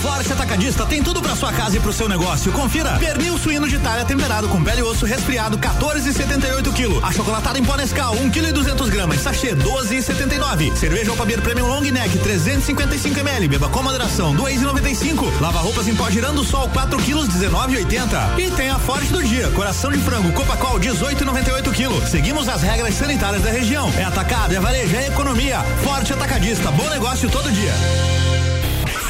Forte 0.00 0.32
Atacadista 0.32 0.86
tem 0.86 1.02
tudo 1.02 1.20
pra 1.20 1.34
sua 1.34 1.52
casa 1.52 1.76
e 1.76 1.80
pro 1.80 1.92
seu 1.92 2.08
negócio. 2.08 2.52
Confira. 2.52 2.98
Pernil 2.98 3.36
suíno 3.36 3.68
de 3.68 3.76
Itália 3.76 4.04
temperado 4.04 4.48
com 4.48 4.62
pele 4.62 4.80
e 4.80 4.82
osso 4.82 5.04
resfriado 5.04 5.58
14,78 5.58 6.72
kg. 6.72 7.04
Achocolatado 7.04 7.58
em 7.58 7.64
pó 7.64 7.76
Nescau 7.76 8.14
1 8.14 8.30
kg 8.30 8.48
e 8.48 8.52
200 8.52 8.88
gramas. 8.90 9.20
Sachê 9.20 9.56
12,79. 9.56 10.76
Cerveja 10.76 11.10
Alpabir 11.10 11.40
Premium 11.42 11.66
Long 11.66 11.80
Neck 11.80 12.16
355 12.18 13.18
ml. 13.18 13.48
Beba 13.48 13.68
com 13.68 13.82
moderação 13.82 14.34
2,95. 14.36 15.40
Lava 15.40 15.58
roupas 15.58 15.88
em 15.88 15.96
pó 15.96 16.08
girando 16.10 16.44
sol 16.44 16.68
4 16.68 16.96
kg 16.98 17.14
19,80. 17.26 18.38
E 18.38 18.50
tem 18.52 18.70
a 18.70 18.78
Forte 18.78 19.12
do 19.12 19.22
dia. 19.22 19.50
Coração 19.50 19.90
de 19.90 19.98
frango 19.98 20.32
Copacol 20.32 20.78
18,98 20.78 21.72
kg. 21.72 22.06
Seguimos 22.08 22.48
as 22.48 22.62
regras 22.62 22.94
sanitárias 22.94 23.42
da 23.42 23.50
região. 23.50 23.92
É 23.96 24.04
atacado, 24.04 24.54
é 24.54 24.60
varejo, 24.60 24.94
é 24.94 25.08
economia. 25.08 25.60
Forte 25.82 26.12
Atacadista. 26.12 26.70
Bom 26.70 26.88
negócio 26.88 27.28
todo 27.28 27.50
dia. 27.50 28.37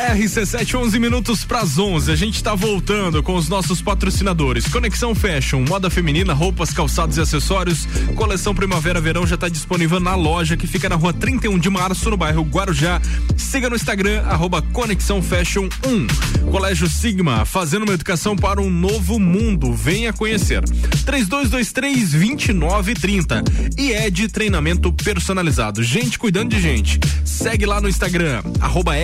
RC7, 0.00 0.78
11 0.78 0.98
minutos 0.98 1.44
para 1.44 1.60
as 1.60 1.78
11. 1.78 2.10
A 2.10 2.16
gente 2.16 2.36
está 2.36 2.54
voltando 2.54 3.22
com 3.22 3.34
os 3.34 3.48
nossos 3.48 3.82
patrocinadores. 3.82 4.66
Conexão 4.66 5.14
Fashion, 5.14 5.62
moda 5.68 5.90
feminina, 5.90 6.32
roupas, 6.32 6.72
calçados 6.72 7.18
e 7.18 7.20
acessórios. 7.20 7.86
Coleção 8.14 8.54
Primavera-Verão 8.54 9.26
já 9.26 9.34
está 9.34 9.48
disponível 9.48 10.00
na 10.00 10.14
loja 10.14 10.56
que 10.56 10.66
fica 10.66 10.88
na 10.88 10.96
rua 10.96 11.12
31 11.12 11.58
de 11.58 11.68
março, 11.68 12.08
no 12.08 12.16
bairro 12.16 12.42
Guarujá. 12.42 13.00
Siga 13.36 13.68
no 13.68 13.76
Instagram, 13.76 14.22
arroba 14.22 14.62
Conexão 14.62 15.22
Fashion 15.22 15.68
1. 15.86 16.50
Colégio 16.50 16.88
Sigma, 16.88 17.44
fazendo 17.44 17.82
uma 17.82 17.94
educação 17.94 18.34
para 18.34 18.60
um 18.60 18.70
novo 18.70 19.18
mundo. 19.18 19.74
Venha 19.74 20.12
conhecer. 20.12 20.64
3223 21.04 22.12
2930. 22.12 23.44
E 23.78 23.92
é 23.92 24.10
de 24.10 24.28
treinamento 24.28 24.92
personalizado. 24.92 25.82
Gente 25.82 26.18
cuidando 26.18 26.50
de 26.50 26.60
gente. 26.60 26.98
Segue 27.24 27.66
lá 27.66 27.80
no 27.80 27.88
Instagram, 27.88 28.42
arroba 28.60 28.96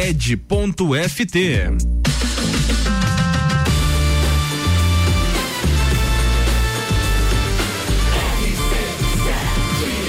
ed.ft. 0.94 1.36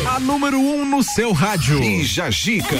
A 0.05 0.19
número 0.19 0.59
1 0.59 0.82
um 0.82 0.86
no 0.86 1.01
seu 1.01 1.32
rádio. 1.32 1.82
E 1.82 2.03
Jajica. 2.03 2.75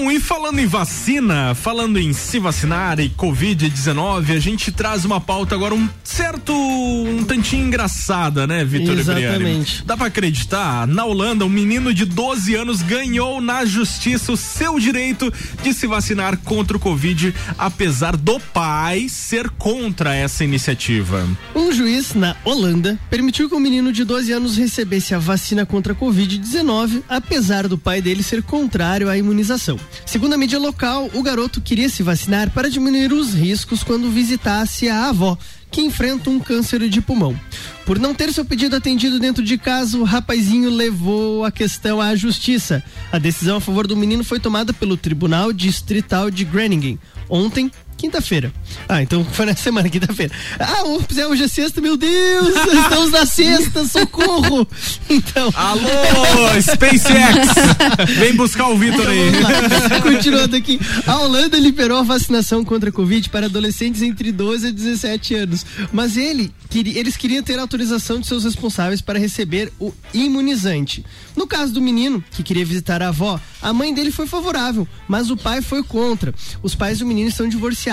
Bom, 0.00 0.10
e 0.10 0.18
falando 0.18 0.58
em 0.58 0.66
vacina, 0.66 1.54
falando 1.54 1.98
em 1.98 2.14
se 2.14 2.38
vacinar 2.38 2.98
e 3.00 3.10
Covid-19, 3.10 4.34
a 4.34 4.40
gente 4.40 4.72
traz 4.72 5.04
uma 5.04 5.20
pauta 5.20 5.54
agora 5.54 5.74
um 5.74 5.86
certo, 6.02 6.54
um 6.54 7.22
tantinho 7.22 7.66
engraçada, 7.66 8.46
né, 8.46 8.64
Vitor 8.64 8.98
Exatamente. 8.98 9.84
Dá 9.84 9.98
pra 9.98 10.06
acreditar? 10.06 10.86
Na 10.86 11.04
Holanda, 11.04 11.44
um 11.44 11.50
menino 11.50 11.92
de 11.92 12.06
12 12.06 12.54
anos 12.54 12.80
ganhou 12.80 13.42
na 13.42 13.66
justiça 13.66 14.32
o 14.32 14.38
seu 14.38 14.80
direito 14.80 15.30
de 15.62 15.74
se 15.74 15.86
vacinar 15.86 16.38
contra 16.38 16.78
o 16.78 16.80
Covid, 16.80 17.34
apesar 17.58 18.16
do 18.16 18.40
pai 18.40 19.06
ser 19.06 19.50
contra 19.50 20.14
essa 20.14 20.42
iniciativa. 20.42 21.28
Um 21.54 21.70
juiz 21.72 22.14
na 22.14 22.34
Holanda 22.42 22.98
permitiu 23.10 23.50
que 23.50 23.54
um 23.54 23.60
menino 23.60 23.92
de 23.92 24.04
12 24.04 24.32
anos 24.32 24.56
recebesse 24.56 25.14
a 25.14 25.18
vacina 25.18 25.66
contra 25.66 25.92
a 25.92 25.96
Covid-19, 25.96 27.02
apesar 27.06 27.68
do 27.68 27.76
pai 27.76 28.00
dele 28.00 28.22
ser 28.22 28.42
contrário 28.42 29.10
à 29.10 29.18
imunização. 29.18 29.78
Segundo 30.06 30.34
a 30.34 30.38
mídia 30.38 30.58
local, 30.58 31.10
o 31.14 31.22
garoto 31.22 31.60
queria 31.60 31.88
se 31.88 32.02
vacinar 32.02 32.50
para 32.50 32.70
diminuir 32.70 33.12
os 33.12 33.32
riscos 33.34 33.82
quando 33.82 34.10
visitasse 34.10 34.88
a 34.88 35.08
avó, 35.08 35.36
que 35.70 35.80
enfrenta 35.80 36.30
um 36.30 36.40
câncer 36.40 36.88
de 36.88 37.00
pulmão. 37.00 37.38
Por 37.86 37.98
não 37.98 38.14
ter 38.14 38.32
seu 38.32 38.44
pedido 38.44 38.76
atendido 38.76 39.18
dentro 39.20 39.42
de 39.42 39.56
casa, 39.56 39.96
o 39.98 40.04
rapazinho 40.04 40.70
levou 40.70 41.44
a 41.44 41.50
questão 41.50 42.00
à 42.00 42.14
justiça. 42.16 42.82
A 43.12 43.18
decisão 43.18 43.56
a 43.56 43.60
favor 43.60 43.86
do 43.86 43.96
menino 43.96 44.24
foi 44.24 44.40
tomada 44.40 44.72
pelo 44.72 44.96
Tribunal 44.96 45.52
Distrital 45.52 46.30
de 46.30 46.44
Groningen 46.44 46.98
ontem, 47.30 47.70
quinta-feira. 48.00 48.50
Ah, 48.88 49.02
então 49.02 49.22
foi 49.24 49.44
na 49.44 49.54
semana, 49.54 49.88
quinta-feira. 49.88 50.32
Ah, 50.58 50.84
hoje 50.84 51.20
é, 51.20 51.26
hoje 51.26 51.42
é 51.44 51.48
sexta, 51.48 51.82
meu 51.82 51.98
Deus! 51.98 52.48
Estamos 52.82 53.10
na 53.10 53.26
sexta, 53.26 53.84
socorro! 53.84 54.66
Então. 55.10 55.52
Alô, 55.54 56.62
SpaceX! 56.62 58.16
Vem 58.18 58.34
buscar 58.34 58.68
o 58.68 58.78
Vitor 58.78 59.06
aí. 59.06 60.00
Continuando 60.00 60.56
aqui. 60.56 60.80
A 61.06 61.18
Holanda 61.18 61.58
liberou 61.58 61.98
a 61.98 62.02
vacinação 62.02 62.64
contra 62.64 62.88
a 62.88 62.92
Covid 62.92 63.28
para 63.28 63.46
adolescentes 63.46 64.00
entre 64.00 64.32
12 64.32 64.68
e 64.68 64.72
17 64.72 65.34
anos. 65.34 65.66
Mas 65.92 66.16
ele, 66.16 66.52
eles 66.72 67.16
queriam 67.16 67.42
ter 67.42 67.58
autorização 67.58 68.18
de 68.18 68.26
seus 68.26 68.44
responsáveis 68.44 69.00
para 69.00 69.18
receber 69.18 69.72
o 69.78 69.92
imunizante. 70.14 71.04
No 71.36 71.46
caso 71.46 71.72
do 71.72 71.82
menino, 71.82 72.24
que 72.30 72.42
queria 72.42 72.64
visitar 72.64 73.02
a 73.02 73.08
avó, 73.08 73.38
a 73.60 73.72
mãe 73.72 73.92
dele 73.92 74.10
foi 74.10 74.26
favorável, 74.26 74.88
mas 75.06 75.30
o 75.30 75.36
pai 75.36 75.60
foi 75.60 75.82
contra. 75.82 76.32
Os 76.62 76.74
pais 76.74 77.00
do 77.00 77.06
menino 77.06 77.28
estão 77.28 77.48
divorciados. 77.48 77.89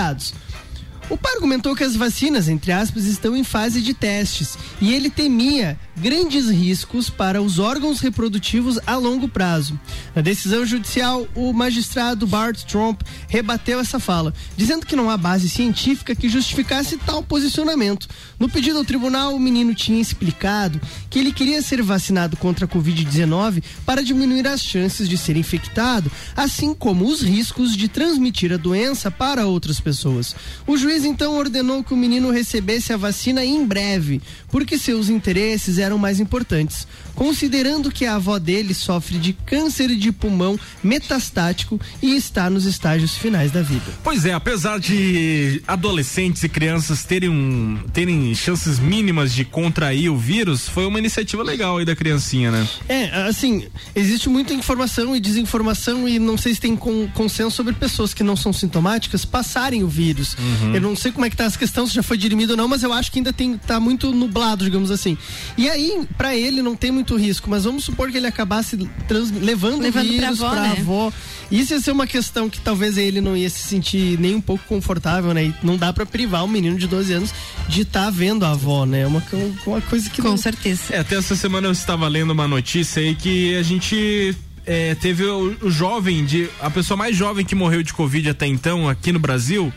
O 1.10 1.16
pai 1.16 1.34
argumentou 1.34 1.74
que 1.74 1.84
as 1.84 1.96
vacinas, 1.96 2.48
entre 2.48 2.70
aspas, 2.70 3.04
estão 3.06 3.34
em 3.34 3.42
fase 3.42 3.80
de 3.80 3.94
testes 3.94 4.58
e 4.80 4.92
ele 4.92 5.08
temia 5.08 5.78
grandes 5.98 6.48
riscos 6.48 7.10
para 7.10 7.42
os 7.42 7.58
órgãos 7.58 8.00
reprodutivos 8.00 8.78
a 8.86 8.96
longo 8.96 9.28
prazo. 9.28 9.78
Na 10.14 10.22
decisão 10.22 10.64
judicial, 10.64 11.26
o 11.34 11.52
magistrado 11.52 12.26
Bart 12.26 12.62
Trump 12.64 13.02
rebateu 13.28 13.80
essa 13.80 13.98
fala, 13.98 14.32
dizendo 14.56 14.86
que 14.86 14.96
não 14.96 15.10
há 15.10 15.16
base 15.16 15.48
científica 15.48 16.14
que 16.14 16.28
justificasse 16.28 16.96
tal 16.98 17.22
posicionamento. 17.22 18.08
No 18.38 18.48
pedido 18.48 18.78
ao 18.78 18.84
tribunal, 18.84 19.34
o 19.34 19.40
menino 19.40 19.74
tinha 19.74 20.00
explicado 20.00 20.80
que 21.10 21.18
ele 21.18 21.32
queria 21.32 21.60
ser 21.60 21.82
vacinado 21.82 22.36
contra 22.36 22.64
a 22.64 22.68
Covid-19 22.68 23.62
para 23.84 24.02
diminuir 24.02 24.46
as 24.46 24.62
chances 24.62 25.08
de 25.08 25.18
ser 25.18 25.36
infectado, 25.36 26.10
assim 26.36 26.72
como 26.72 27.06
os 27.06 27.22
riscos 27.22 27.76
de 27.76 27.88
transmitir 27.88 28.52
a 28.52 28.56
doença 28.56 29.10
para 29.10 29.46
outras 29.46 29.80
pessoas. 29.80 30.36
O 30.66 30.76
juiz 30.76 31.04
então 31.04 31.36
ordenou 31.36 31.82
que 31.82 31.94
o 31.94 31.96
menino 31.96 32.30
recebesse 32.30 32.92
a 32.92 32.96
vacina 32.96 33.44
em 33.44 33.66
breve, 33.66 34.22
porque 34.48 34.78
seus 34.78 35.08
interesses 35.08 35.78
eram 35.78 35.87
mais 35.96 36.20
importantes, 36.20 36.88
considerando 37.18 37.90
que 37.90 38.06
a 38.06 38.14
avó 38.14 38.38
dele 38.38 38.72
sofre 38.72 39.18
de 39.18 39.32
câncer 39.32 39.88
de 39.96 40.12
pulmão 40.12 40.56
metastático 40.84 41.80
e 42.00 42.14
está 42.14 42.48
nos 42.48 42.64
estágios 42.64 43.16
finais 43.16 43.50
da 43.50 43.60
vida. 43.60 43.86
Pois 44.04 44.24
é, 44.24 44.32
apesar 44.32 44.78
de 44.78 45.60
adolescentes 45.66 46.44
e 46.44 46.48
crianças 46.48 47.02
terem, 47.02 47.28
um, 47.28 47.80
terem 47.92 48.32
chances 48.36 48.78
mínimas 48.78 49.34
de 49.34 49.44
contrair 49.44 50.08
o 50.10 50.16
vírus, 50.16 50.68
foi 50.68 50.86
uma 50.86 51.00
iniciativa 51.00 51.42
legal 51.42 51.78
aí 51.78 51.84
da 51.84 51.96
criancinha, 51.96 52.52
né? 52.52 52.68
É, 52.88 53.06
assim, 53.26 53.66
existe 53.96 54.28
muita 54.28 54.54
informação 54.54 55.16
e 55.16 55.18
desinformação 55.18 56.08
e 56.08 56.20
não 56.20 56.38
sei 56.38 56.54
se 56.54 56.60
tem 56.60 56.76
con 56.76 57.08
consenso 57.08 57.56
sobre 57.56 57.74
pessoas 57.74 58.14
que 58.14 58.22
não 58.22 58.36
são 58.36 58.52
sintomáticas 58.52 59.24
passarem 59.24 59.82
o 59.82 59.88
vírus. 59.88 60.36
Uhum. 60.38 60.74
Eu 60.76 60.80
não 60.80 60.94
sei 60.94 61.10
como 61.10 61.26
é 61.26 61.30
que 61.30 61.36
tá 61.36 61.44
essa 61.44 61.58
questão, 61.58 61.84
se 61.84 61.94
já 61.94 62.02
foi 62.02 62.16
dirimido 62.16 62.52
ou 62.52 62.56
não, 62.56 62.68
mas 62.68 62.84
eu 62.84 62.92
acho 62.92 63.10
que 63.10 63.18
ainda 63.18 63.32
tem, 63.32 63.58
tá 63.58 63.80
muito 63.80 64.12
nublado, 64.12 64.64
digamos 64.64 64.92
assim. 64.92 65.18
E 65.56 65.68
aí, 65.68 66.06
para 66.16 66.36
ele 66.36 66.62
não 66.62 66.76
tem 66.76 66.92
muito 66.92 67.07
risco, 67.16 67.48
mas 67.48 67.64
vamos 67.64 67.84
supor 67.84 68.10
que 68.10 68.16
ele 68.16 68.26
acabasse 68.26 68.76
trans, 69.06 69.30
levando, 69.30 69.80
Levando 69.80 69.88
o 69.88 69.92
pra 69.92 70.02
vírus 70.02 70.42
avó, 70.42 70.50
pra 70.50 70.62
né? 70.62 70.76
avó. 70.78 71.12
Isso 71.50 71.72
ia 71.72 71.80
ser 71.80 71.92
uma 71.92 72.06
questão 72.06 72.48
que 72.48 72.60
talvez 72.60 72.98
ele 72.98 73.20
não 73.20 73.36
ia 73.36 73.48
se 73.48 73.60
sentir 73.60 74.18
nem 74.18 74.34
um 74.34 74.40
pouco 74.40 74.64
confortável, 74.66 75.32
né? 75.32 75.46
E 75.46 75.54
não 75.62 75.76
dá 75.76 75.92
pra 75.92 76.04
privar 76.04 76.44
um 76.44 76.48
menino 76.48 76.76
de 76.76 76.86
12 76.86 77.12
anos 77.12 77.34
de 77.68 77.82
estar 77.82 78.06
tá 78.06 78.10
vendo 78.10 78.44
a 78.44 78.50
avó, 78.50 78.84
né? 78.84 79.02
É 79.02 79.06
uma, 79.06 79.22
uma 79.66 79.80
coisa 79.80 80.08
que 80.10 80.20
Com 80.20 80.28
não... 80.28 80.36
certeza. 80.36 80.82
É, 80.90 80.98
até 80.98 81.16
essa 81.16 81.34
semana 81.34 81.66
eu 81.66 81.72
estava 81.72 82.06
lendo 82.08 82.30
uma 82.30 82.48
notícia 82.48 83.00
aí 83.00 83.14
que 83.14 83.56
a 83.56 83.62
gente 83.62 84.36
é, 84.66 84.94
teve 84.94 85.24
o, 85.24 85.56
o 85.62 85.70
jovem, 85.70 86.24
de, 86.24 86.48
a 86.60 86.70
pessoa 86.70 86.96
mais 86.96 87.16
jovem 87.16 87.44
que 87.44 87.54
morreu 87.54 87.82
de 87.82 87.94
Covid 87.94 88.28
até 88.28 88.46
então 88.46 88.88
aqui 88.88 89.12
no 89.12 89.18
Brasil. 89.18 89.72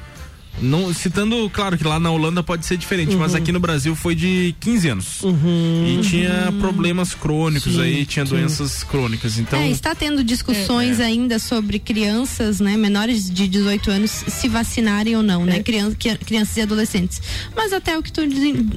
Não, 0.59 0.93
citando, 0.93 1.49
claro 1.51 1.77
que 1.77 1.83
lá 1.83 1.99
na 1.99 2.11
Holanda 2.11 2.43
pode 2.43 2.65
ser 2.65 2.77
diferente, 2.77 3.15
mas 3.15 3.31
Uhum. 3.31 3.37
aqui 3.37 3.51
no 3.51 3.59
Brasil 3.59 3.95
foi 3.95 4.13
de 4.15 4.53
15 4.59 4.89
anos. 4.89 5.21
E 5.87 6.01
tinha 6.07 6.51
problemas 6.59 7.13
crônicos 7.13 7.73
Sim, 7.73 7.81
aí, 7.81 8.05
tinha 8.05 8.25
sim. 8.25 8.31
doenças 8.35 8.83
crônicas. 8.83 9.37
Então, 9.39 9.59
É, 9.59 9.69
está 9.69 9.95
tendo 9.95 10.23
discussões 10.23 10.99
ainda 10.99 11.39
sobre 11.39 11.79
crianças, 11.79 12.59
né, 12.59 12.75
menores 12.77 13.29
de 13.29 13.47
18 13.47 13.89
anos 13.89 14.11
se 14.11 14.47
vacinarem 14.47 15.15
ou 15.15 15.23
não, 15.23 15.45
né, 15.45 15.63
Crian- 15.63 15.93
que- 15.95 16.17
crianças 16.17 16.57
e 16.57 16.61
adolescentes. 16.61 17.21
Mas 17.55 17.73
até 17.73 17.97
o 17.97 18.03
que 18.03 18.11
tudo, 18.11 18.29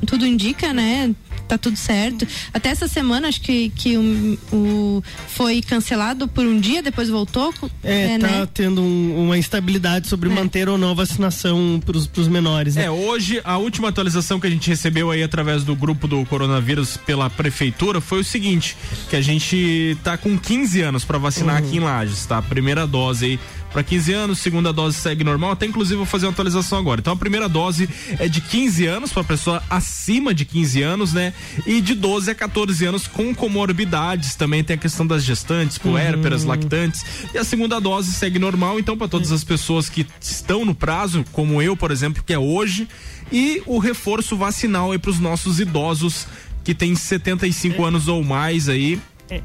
tudo 0.06 0.26
indica, 0.26 0.72
né, 0.72 1.14
tá 1.48 1.58
tudo 1.58 1.76
certo. 1.76 2.26
Até 2.54 2.70
essa 2.70 2.88
semana 2.88 3.28
acho 3.28 3.40
que, 3.40 3.70
que 3.76 3.96
o, 3.98 4.38
o- 4.52 5.02
foi 5.28 5.60
cancelado 5.60 6.26
por 6.28 6.46
um 6.46 6.58
dia, 6.58 6.82
depois 6.82 7.08
voltou. 7.10 7.52
É, 7.82 8.16
tá 8.18 8.26
né? 8.26 8.48
tendo 8.54 8.80
um- 8.80 9.24
uma 9.24 9.36
instabilidade 9.36 10.08
sobre 10.08 10.28
manter 10.28 10.68
ou 10.68 10.78
não 10.78 10.90
a 10.90 10.94
vacinação 10.94 11.63
pros, 11.84 12.06
pros 12.06 12.28
menores, 12.28 12.76
né? 12.76 12.84
É, 12.84 12.90
hoje 12.90 13.40
a 13.44 13.56
última 13.58 13.88
atualização 13.88 14.38
que 14.40 14.46
a 14.46 14.50
gente 14.50 14.68
recebeu 14.68 15.10
aí 15.10 15.22
através 15.22 15.64
do 15.64 15.74
grupo 15.76 16.06
do 16.08 16.24
coronavírus 16.26 16.96
pela 16.96 17.28
prefeitura 17.30 18.00
foi 18.00 18.20
o 18.20 18.24
seguinte, 18.24 18.76
que 19.10 19.16
a 19.16 19.20
gente 19.20 19.96
tá 20.02 20.16
com 20.16 20.38
15 20.38 20.82
anos 20.82 21.04
para 21.04 21.18
vacinar 21.18 21.60
Uhum. 21.62 21.68
aqui 21.68 21.76
em 21.76 21.80
Lages, 21.80 22.26
tá? 22.26 22.40
Primeira 22.42 22.86
dose 22.86 23.24
aí 23.24 23.40
para 23.74 23.82
15 23.82 24.12
anos, 24.12 24.38
segunda 24.38 24.72
dose 24.72 24.96
segue 24.96 25.24
normal, 25.24 25.50
até 25.50 25.66
inclusive 25.66 25.96
vou 25.96 26.06
fazer 26.06 26.26
uma 26.26 26.32
atualização 26.32 26.78
agora. 26.78 27.00
Então 27.00 27.12
a 27.12 27.16
primeira 27.16 27.48
dose 27.48 27.88
é 28.20 28.28
de 28.28 28.40
15 28.40 28.86
anos 28.86 29.12
para 29.12 29.24
pessoa 29.24 29.60
acima 29.68 30.32
de 30.32 30.44
15 30.44 30.80
anos, 30.80 31.12
né? 31.12 31.34
E 31.66 31.80
de 31.80 31.92
12 31.92 32.30
a 32.30 32.34
14 32.36 32.84
anos 32.86 33.08
com 33.08 33.34
comorbidades, 33.34 34.36
também 34.36 34.62
tem 34.62 34.74
a 34.74 34.78
questão 34.78 35.04
das 35.04 35.24
gestantes, 35.24 35.76
puérperas, 35.76 36.42
Uhum. 36.42 36.50
lactantes. 36.50 37.04
E 37.34 37.36
a 37.38 37.42
segunda 37.42 37.80
dose 37.80 38.12
segue 38.12 38.38
normal, 38.38 38.78
então 38.78 38.96
para 38.96 39.08
todas 39.08 39.32
as 39.32 39.42
pessoas 39.42 39.88
que 39.88 40.06
estão 40.20 40.64
no 40.64 40.74
prazo, 40.74 41.24
como 41.32 41.60
eu, 41.60 41.76
por 41.76 41.90
exemplo, 41.90 42.22
que 42.24 42.32
é 42.32 42.38
hoje, 42.38 42.86
e 43.32 43.60
o 43.66 43.78
reforço 43.80 44.36
vacinal 44.36 44.92
aí 44.92 44.98
para 45.00 45.10
os 45.10 45.18
nossos 45.18 45.58
idosos 45.58 46.28
que 46.62 46.74
têm 46.76 46.94
75 46.94 47.84
anos 47.84 48.06
ou 48.06 48.22
mais 48.22 48.68
aí. 48.68 49.00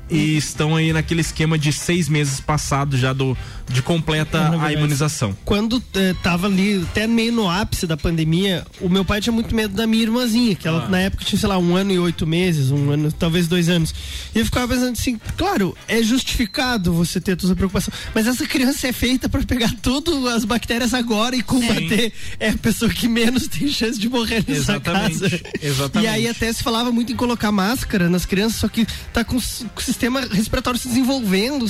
E 0.10 0.36
estão 0.36 0.76
aí 0.76 0.92
naquele 0.92 1.22
esquema 1.22 1.58
de 1.58 1.72
seis 1.72 2.10
meses 2.10 2.42
passados 2.42 3.00
já 3.00 3.14
do, 3.14 3.36
de 3.70 3.82
completa 3.82 4.38
é, 4.38 4.66
a 4.66 4.74
imunização. 4.74 5.38
Quando 5.46 5.82
eh, 5.94 6.16
tava 6.24 6.48
ali, 6.48 6.84
até 6.90 7.06
meio 7.06 7.32
no 7.32 7.50
ápice 7.50 7.86
da 7.86 7.96
pandemia, 7.96 8.66
o 8.82 8.90
meu 8.90 9.06
pai 9.06 9.22
tinha 9.22 9.32
muito 9.32 9.56
medo 9.56 9.76
da 9.76 9.86
minha 9.86 10.04
irmãzinha, 10.04 10.56
que 10.56 10.68
ela 10.68 10.86
ah. 10.86 10.90
na 10.90 11.00
época 11.00 11.24
tinha, 11.24 11.40
sei 11.40 11.48
lá, 11.48 11.58
um 11.58 11.76
ano 11.76 11.92
e 11.92 12.00
oito 12.00 12.26
meses, 12.26 12.72
um 12.72 12.92
ano, 12.92 13.12
talvez 13.12 13.48
dois 13.48 13.70
anos. 13.70 13.94
E 14.34 14.40
eu 14.40 14.46
ficava 14.46 14.68
pensando 14.68 14.94
assim, 14.94 15.20
claro, 15.38 15.78
é 15.88 16.02
justificado 16.02 16.92
você 16.92 17.22
ter 17.22 17.36
toda 17.36 17.52
essa 17.52 17.56
preocupação, 17.56 17.94
mas 18.14 18.26
essa 18.26 18.46
criança 18.46 18.88
é 18.88 18.92
feita 18.92 19.30
para 19.30 19.44
pegar 19.44 19.72
todas 19.82 20.26
as 20.26 20.46
bactérias 20.46 20.94
agora 20.94 21.36
e 21.36 21.44
combater. 21.44 22.12
Sim. 22.12 22.38
É 22.40 22.50
a 22.50 22.58
pessoa 22.58 22.92
que 22.92 23.08
menos 23.08 23.48
tem 23.48 23.68
chance 23.68 24.00
de 24.00 24.10
morrer 24.10 24.44
nessa 24.48 24.74
Exatamente. 24.74 25.20
casa. 25.20 25.42
Exatamente. 25.62 26.06
E 26.06 26.08
aí 26.08 26.28
até 26.28 26.52
se 26.52 26.64
falava 26.64 26.92
muito 26.92 27.14
em 27.14 27.16
colocar 27.16 27.52
máscara 27.52 28.10
nas 28.10 28.26
crianças, 28.26 28.60
só 28.60 28.68
que 28.68 28.88
tá 29.14 29.24
com 29.24 29.38
o 29.38 29.42
sistema 29.82 30.22
respiratório 30.22 30.80
se 30.80 30.88
desenvolvendo. 30.88 31.66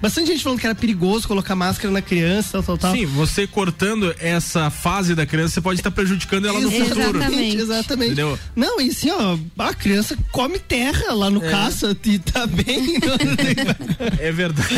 Bastante 0.00 0.28
gente 0.28 0.42
falando 0.42 0.58
que 0.58 0.66
era 0.66 0.74
perigoso 0.74 1.17
colocar 1.26 1.56
máscara 1.56 1.92
na 1.92 2.02
criança, 2.02 2.52
tal, 2.52 2.62
tal, 2.62 2.78
tal. 2.78 2.92
Sim, 2.92 3.06
você 3.06 3.46
cortando 3.46 4.14
essa 4.18 4.70
fase 4.70 5.14
da 5.14 5.26
criança, 5.26 5.54
você 5.54 5.60
pode 5.60 5.80
estar 5.80 5.90
prejudicando 5.90 6.46
ela 6.46 6.60
no 6.60 6.70
futuro. 6.70 7.00
Exatamente, 7.00 7.56
exatamente. 7.56 8.12
Entendeu? 8.12 8.38
Não, 8.54 8.80
e 8.80 8.88
assim, 8.88 9.10
ó, 9.10 9.38
a 9.58 9.74
criança 9.74 10.16
come 10.30 10.58
terra 10.58 11.12
lá 11.12 11.30
no 11.30 11.44
é. 11.44 11.50
caça 11.50 11.96
e 12.04 12.18
tá 12.18 12.46
bem. 12.46 12.98
é 14.18 14.32
verdade. 14.32 14.68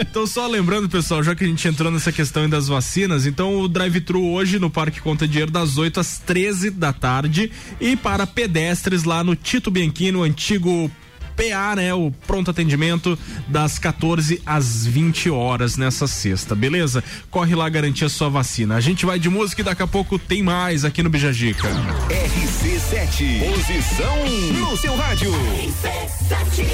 Então, 0.00 0.26
só 0.26 0.46
lembrando, 0.46 0.88
pessoal, 0.88 1.22
já 1.22 1.34
que 1.34 1.44
a 1.44 1.46
gente 1.46 1.66
entrou 1.66 1.90
nessa 1.90 2.12
questão 2.12 2.48
das 2.48 2.68
vacinas, 2.68 3.26
então 3.26 3.58
o 3.60 3.68
drive-thru 3.68 4.24
hoje 4.24 4.58
no 4.58 4.70
Parque 4.70 5.00
Conta 5.00 5.26
Dinheiro 5.26 5.50
das 5.50 5.78
8 5.78 6.00
às 6.00 6.18
13 6.18 6.70
da 6.70 6.92
tarde 6.92 7.50
e 7.80 7.96
para 7.96 8.26
pedestres 8.26 9.04
lá 9.04 9.22
no 9.24 9.34
Tito 9.34 9.70
Bianchino, 9.70 10.22
antigo 10.22 10.90
PA, 11.38 11.76
né? 11.76 11.94
O 11.94 12.10
pronto 12.26 12.50
atendimento 12.50 13.16
das 13.46 13.78
14 13.78 14.42
às 14.44 14.84
20 14.84 15.30
horas 15.30 15.76
nessa 15.76 16.08
sexta, 16.08 16.56
beleza? 16.56 17.04
Corre 17.30 17.54
lá 17.54 17.68
garantir 17.68 18.04
a 18.04 18.08
sua 18.08 18.28
vacina. 18.28 18.74
A 18.74 18.80
gente 18.80 19.06
vai 19.06 19.20
de 19.20 19.30
música 19.30 19.60
e 19.60 19.64
daqui 19.64 19.82
a 19.82 19.86
pouco 19.86 20.18
tem 20.18 20.42
mais 20.42 20.84
aqui 20.84 21.00
no 21.00 21.08
Bijagica. 21.08 21.68
RC7, 22.08 23.38
posição 23.54 24.16
no 24.52 24.76
seu 24.76 24.96
rádio. 24.96 25.30
RC7. 25.30 26.66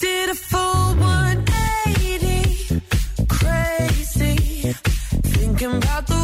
Did 0.00 0.30
a 0.30 0.34
full 0.34 0.96
180 0.96 2.82
crazy 3.28 4.74
thinking 5.22 5.76
about 5.76 6.08
the 6.08 6.21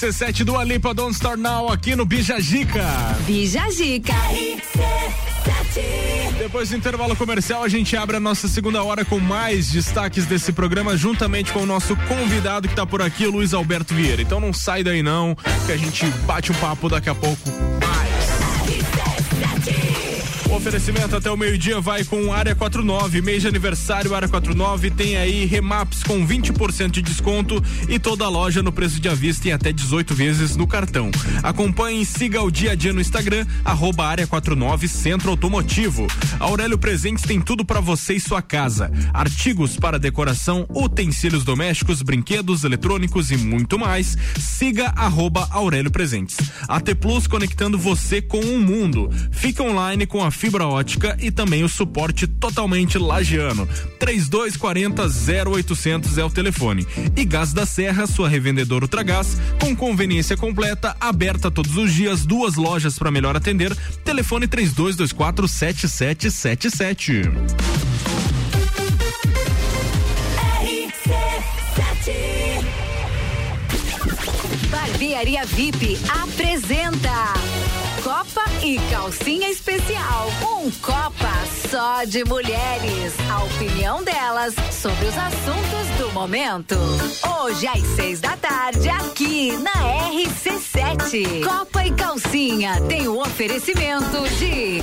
RC7 0.00 0.44
do 0.44 0.56
Alipa 0.56 0.94
Don't 0.94 1.12
Start 1.12 1.38
Now 1.38 1.70
aqui 1.70 1.94
no 1.94 2.06
Bijagica. 2.06 2.82
Bijagica. 3.26 4.14
Depois 6.38 6.70
do 6.70 6.76
intervalo 6.76 7.14
comercial, 7.14 7.62
a 7.62 7.68
gente 7.68 7.94
abre 7.98 8.16
a 8.16 8.20
nossa 8.20 8.48
segunda 8.48 8.82
hora 8.82 9.04
com 9.04 9.18
mais 9.18 9.70
destaques 9.70 10.24
desse 10.24 10.52
programa, 10.52 10.96
juntamente 10.96 11.52
com 11.52 11.60
o 11.60 11.66
nosso 11.66 11.94
convidado 12.08 12.66
que 12.66 12.72
está 12.72 12.86
por 12.86 13.02
aqui, 13.02 13.26
Luiz 13.26 13.52
Alberto 13.52 13.94
Vieira. 13.94 14.22
Então 14.22 14.40
não 14.40 14.54
sai 14.54 14.82
daí 14.82 15.02
não, 15.02 15.36
que 15.66 15.72
a 15.72 15.76
gente 15.76 16.06
bate 16.24 16.50
um 16.50 16.54
papo 16.54 16.88
daqui 16.88 17.10
a 17.10 17.14
pouco 17.14 17.50
oferecimento 20.60 21.16
até 21.16 21.30
o 21.30 21.38
meio-dia 21.38 21.80
vai 21.80 22.04
com 22.04 22.34
Área 22.34 22.54
49, 22.54 23.22
mês 23.22 23.40
de 23.40 23.48
aniversário 23.48 24.14
Área 24.14 24.28
49, 24.28 24.90
tem 24.90 25.16
aí 25.16 25.46
remaps 25.46 26.02
com 26.02 26.26
20% 26.26 26.90
de 26.90 27.00
desconto 27.00 27.64
e 27.88 27.98
toda 27.98 28.26
a 28.26 28.28
loja 28.28 28.62
no 28.62 28.70
preço 28.70 29.00
de 29.00 29.08
avista 29.08 29.48
em 29.48 29.52
até 29.52 29.72
18 29.72 30.14
vezes 30.14 30.56
no 30.56 30.66
cartão. 30.66 31.10
Acompanhe 31.42 32.02
e 32.02 32.04
siga 32.04 32.42
o 32.42 32.50
dia 32.50 32.72
a 32.72 32.74
dia 32.74 32.92
no 32.92 33.00
Instagram, 33.00 33.46
arroba 33.64 34.06
Área 34.06 34.26
49 34.26 34.86
Centro 34.86 35.30
Automotivo. 35.30 36.06
Aurélio 36.38 36.76
Presentes 36.76 37.24
tem 37.24 37.40
tudo 37.40 37.64
para 37.64 37.80
você 37.80 38.14
e 38.14 38.20
sua 38.20 38.42
casa. 38.42 38.92
Artigos 39.14 39.78
para 39.78 39.98
decoração, 39.98 40.66
utensílios 40.68 41.42
domésticos, 41.42 42.02
brinquedos, 42.02 42.64
eletrônicos 42.64 43.30
e 43.30 43.36
muito 43.38 43.78
mais. 43.78 44.14
Siga 44.38 44.92
arroba 44.94 45.48
Aurélio 45.50 45.90
Presentes. 45.90 46.36
AT 46.68 46.94
Plus 46.96 47.26
conectando 47.26 47.78
você 47.78 48.20
com 48.20 48.40
o 48.40 48.60
mundo. 48.60 49.10
Fica 49.30 49.62
online 49.62 50.04
com 50.04 50.22
a 50.22 50.30
fibra 50.30 50.49
fibra 50.50 50.66
ótica 50.66 51.16
e 51.20 51.30
também 51.30 51.62
o 51.62 51.68
suporte 51.68 52.26
totalmente 52.26 52.98
lagiano. 52.98 53.68
3240 54.00 55.04
0800 55.48 56.18
é 56.18 56.24
o 56.24 56.30
telefone. 56.30 56.84
E 57.16 57.24
Gás 57.24 57.52
da 57.52 57.64
Serra, 57.64 58.04
sua 58.04 58.28
revendedora 58.28 58.84
Ultragás, 58.84 59.36
com 59.60 59.76
conveniência 59.76 60.36
completa, 60.36 60.96
aberta 61.00 61.52
todos 61.52 61.76
os 61.76 61.94
dias, 61.94 62.26
duas 62.26 62.56
lojas 62.56 62.98
para 62.98 63.12
melhor 63.12 63.36
atender. 63.36 63.72
Telefone 64.02 64.48
3224 64.48 65.46
7777. 65.46 67.22
Barbearia 74.68 75.44
VIP 75.46 75.96
apresenta 76.08 77.34
Copa 78.10 78.42
e 78.60 78.76
Calcinha 78.90 79.48
Especial. 79.48 80.26
Um 80.58 80.68
Copa 80.82 81.30
só 81.70 82.02
de 82.02 82.24
mulheres. 82.24 83.14
A 83.30 83.44
opinião 83.44 84.02
delas 84.02 84.52
sobre 84.72 85.06
os 85.06 85.16
assuntos 85.16 85.96
do 85.96 86.10
momento. 86.12 86.74
Hoje 87.40 87.68
às 87.68 87.86
seis 87.94 88.20
da 88.20 88.36
tarde, 88.36 88.88
aqui 88.88 89.56
na 89.58 89.70
RC7. 90.10 91.44
Copa 91.44 91.86
e 91.86 91.92
Calcinha 91.92 92.80
tem 92.88 93.06
o 93.06 93.20
oferecimento 93.20 94.28
de 94.40 94.82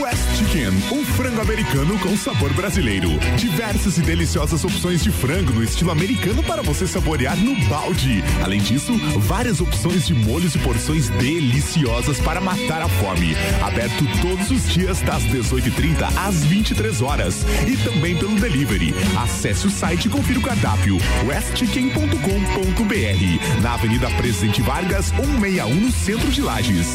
West 0.00 0.36
Chicken, 0.36 0.68
um 0.92 1.04
frango 1.04 1.42
americano 1.42 1.98
com 1.98 2.16
sabor 2.16 2.52
brasileiro. 2.54 3.10
Diversas 3.36 3.98
e 3.98 4.00
deliciosas 4.00 4.64
opções 4.64 5.02
de 5.02 5.10
frango 5.10 5.52
no 5.52 5.62
estilo 5.62 5.90
americano 5.90 6.42
para 6.42 6.62
você 6.62 6.86
saborear 6.86 7.36
no 7.36 7.54
balde. 7.68 8.24
Além 8.42 8.60
disso, 8.60 8.96
várias 9.18 9.60
opções 9.60 10.06
de 10.06 10.14
molhos 10.14 10.54
e 10.54 10.58
porções 10.58 11.10
deliciosas 11.10 12.18
para 12.20 12.40
matar 12.40 12.80
a 12.80 12.88
fome. 12.88 13.36
Aberto 13.62 14.06
todos 14.22 14.50
os 14.50 14.70
dias 14.70 15.02
das 15.02 15.22
18h30 15.24 16.10
às 16.16 16.44
23 16.44 17.02
horas 17.02 17.44
e 17.66 17.76
também 17.76 18.16
pelo 18.16 18.36
delivery. 18.36 18.94
Acesse 19.22 19.66
o 19.66 19.70
site 19.70 20.06
e 20.06 20.08
confira 20.08 20.38
o 20.38 20.42
cardápio 20.42 20.96
westchicken.com.br 21.26 23.62
na 23.62 23.74
Avenida 23.74 24.08
Presidente 24.12 24.62
Vargas 24.62 25.06
161 25.06 25.74
no 25.74 25.92
centro 25.92 26.30
de 26.30 26.40
Lages. 26.40 26.86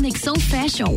Conexão 0.00 0.34
Fashion, 0.36 0.96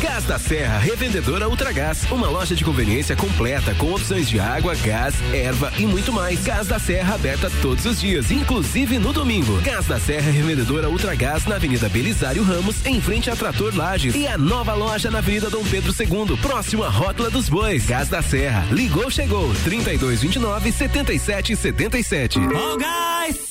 Gás 0.00 0.24
da 0.24 0.38
Serra, 0.38 0.78
revendedora 0.78 1.48
Ultragás, 1.48 2.04
uma 2.10 2.28
loja 2.28 2.54
de 2.54 2.64
conveniência 2.64 3.14
completa 3.16 3.74
com 3.74 3.92
opções 3.92 4.28
de 4.28 4.40
água, 4.40 4.74
gás, 4.76 5.14
erva 5.32 5.72
e 5.78 5.86
muito 5.86 6.12
mais. 6.12 6.42
Gás 6.42 6.66
da 6.66 6.78
Serra 6.78 7.14
aberta 7.14 7.50
todos 7.60 7.84
os 7.84 8.00
dias, 8.00 8.30
inclusive 8.30 8.98
no 8.98 9.12
domingo. 9.12 9.60
Gás 9.60 9.86
da 9.86 9.98
Serra, 9.98 10.30
revendedora 10.30 10.88
Ultragás 10.88 11.44
na 11.46 11.56
Avenida 11.56 11.88
Belisário 11.88 12.42
Ramos, 12.42 12.84
em 12.86 13.00
frente 13.00 13.30
a 13.30 13.36
Trator 13.36 13.74
Lages 13.74 14.14
e 14.14 14.26
a 14.26 14.38
nova 14.38 14.74
loja 14.74 15.10
na 15.10 15.18
Avenida 15.18 15.50
Dom 15.50 15.64
Pedro 15.64 15.92
II, 15.92 16.36
próximo 16.38 16.82
à 16.84 16.88
Rótula 16.88 17.30
dos 17.30 17.48
Bois. 17.48 17.84
Gás 17.86 18.08
da 18.08 18.22
Serra, 18.22 18.66
ligou, 18.70 19.10
chegou, 19.10 19.52
3229 19.64 20.72
7777. 20.72 22.38
Oh, 22.38 22.76
guys! 22.76 23.45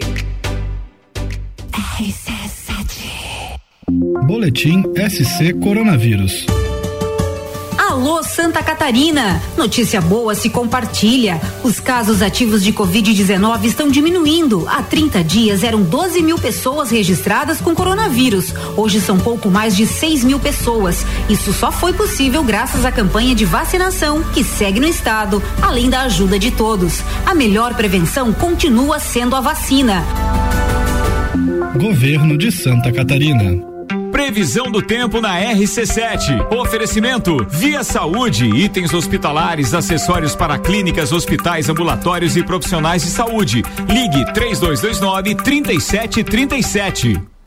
Boletim 4.29 4.83
SC 5.09 5.53
Coronavírus. 5.59 6.45
Alô 7.75 8.21
Santa 8.21 8.61
Catarina! 8.61 9.41
Notícia 9.57 9.99
boa 9.99 10.35
se 10.35 10.51
compartilha. 10.51 11.41
Os 11.63 11.79
casos 11.79 12.21
ativos 12.21 12.63
de 12.63 12.71
Covid-19 12.71 13.63
estão 13.63 13.89
diminuindo. 13.89 14.69
Há 14.69 14.83
30 14.83 15.23
dias 15.23 15.63
eram 15.63 15.81
12 15.81 16.21
mil 16.21 16.37
pessoas 16.37 16.91
registradas 16.91 17.59
com 17.59 17.73
coronavírus. 17.73 18.53
Hoje 18.77 19.01
são 19.01 19.17
pouco 19.17 19.49
mais 19.49 19.75
de 19.75 19.87
6 19.87 20.23
mil 20.23 20.39
pessoas. 20.39 21.03
Isso 21.27 21.51
só 21.51 21.71
foi 21.71 21.93
possível 21.93 22.43
graças 22.43 22.85
à 22.85 22.91
campanha 22.91 23.33
de 23.33 23.45
vacinação 23.45 24.21
que 24.31 24.43
segue 24.43 24.79
no 24.79 24.87
estado, 24.87 25.41
além 25.59 25.89
da 25.89 26.01
ajuda 26.01 26.37
de 26.37 26.51
todos. 26.51 27.01
A 27.25 27.33
melhor 27.33 27.73
prevenção 27.73 28.31
continua 28.31 28.99
sendo 28.99 29.35
a 29.35 29.41
vacina. 29.41 30.03
Governo 31.75 32.37
de 32.37 32.51
Santa 32.51 32.91
Catarina. 32.91 33.68
Previsão 34.11 34.71
do 34.71 34.81
tempo 34.81 35.21
na 35.21 35.39
RC7. 35.39 36.53
Oferecimento 36.55 37.45
Via 37.49 37.83
Saúde, 37.83 38.45
itens 38.45 38.93
hospitalares, 38.93 39.73
acessórios 39.73 40.35
para 40.35 40.57
clínicas, 40.57 41.11
hospitais, 41.11 41.69
ambulatórios 41.69 42.35
e 42.35 42.43
profissionais 42.43 43.03
de 43.03 43.09
saúde. 43.09 43.63
Ligue 43.87 44.25
3229 44.33 45.35
3737. 45.35 47.28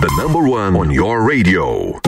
The 0.00 0.22
number 0.22 0.48
one 0.48 0.76
on 0.76 0.92
your 0.92 1.28
radio. 1.28 1.98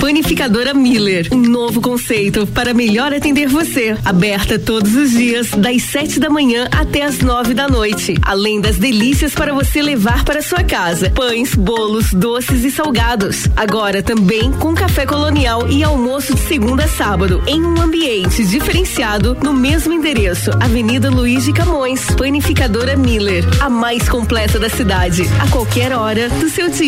Panificadora 0.00 0.74
Miller, 0.74 1.28
um 1.30 1.38
novo 1.38 1.80
conceito 1.80 2.44
para 2.48 2.74
melhor 2.74 3.12
atender 3.12 3.46
você. 3.46 3.96
Aberta 4.04 4.58
todos 4.58 4.96
os 4.96 5.12
dias, 5.12 5.50
das 5.50 5.82
7 5.82 6.18
da 6.18 6.28
manhã 6.28 6.68
até 6.72 7.02
as 7.02 7.20
9 7.20 7.54
da 7.54 7.68
noite. 7.68 8.16
Além 8.22 8.60
das 8.60 8.78
delícias 8.78 9.32
para 9.32 9.52
você 9.52 9.80
levar 9.80 10.24
para 10.24 10.42
sua 10.42 10.64
casa: 10.64 11.10
pães, 11.10 11.54
bolos, 11.54 12.12
doces 12.12 12.64
e 12.64 12.70
salgados. 12.70 13.46
Agora 13.56 14.02
também 14.02 14.50
com 14.52 14.74
café 14.74 15.06
colonial 15.06 15.68
e 15.68 15.84
almoço 15.84 16.34
de 16.34 16.40
segunda 16.40 16.84
a 16.84 16.88
sábado, 16.88 17.40
em 17.46 17.62
um 17.62 17.80
ambiente 17.80 18.44
diferenciado 18.44 19.36
no 19.40 19.52
mesmo 19.52 19.92
endereço, 19.92 20.50
Avenida 20.60 21.10
Luiz 21.10 21.44
de 21.44 21.52
Camões. 21.52 22.04
Panificadora 22.16 22.96
Miller, 22.96 23.44
a 23.60 23.70
mais 23.70 24.08
completa 24.08 24.58
da 24.58 24.68
cidade, 24.68 25.22
a 25.40 25.48
qualquer 25.50 25.92
hora 25.92 26.28
do 26.28 26.48
seu 26.48 26.68
dia. 26.68 26.87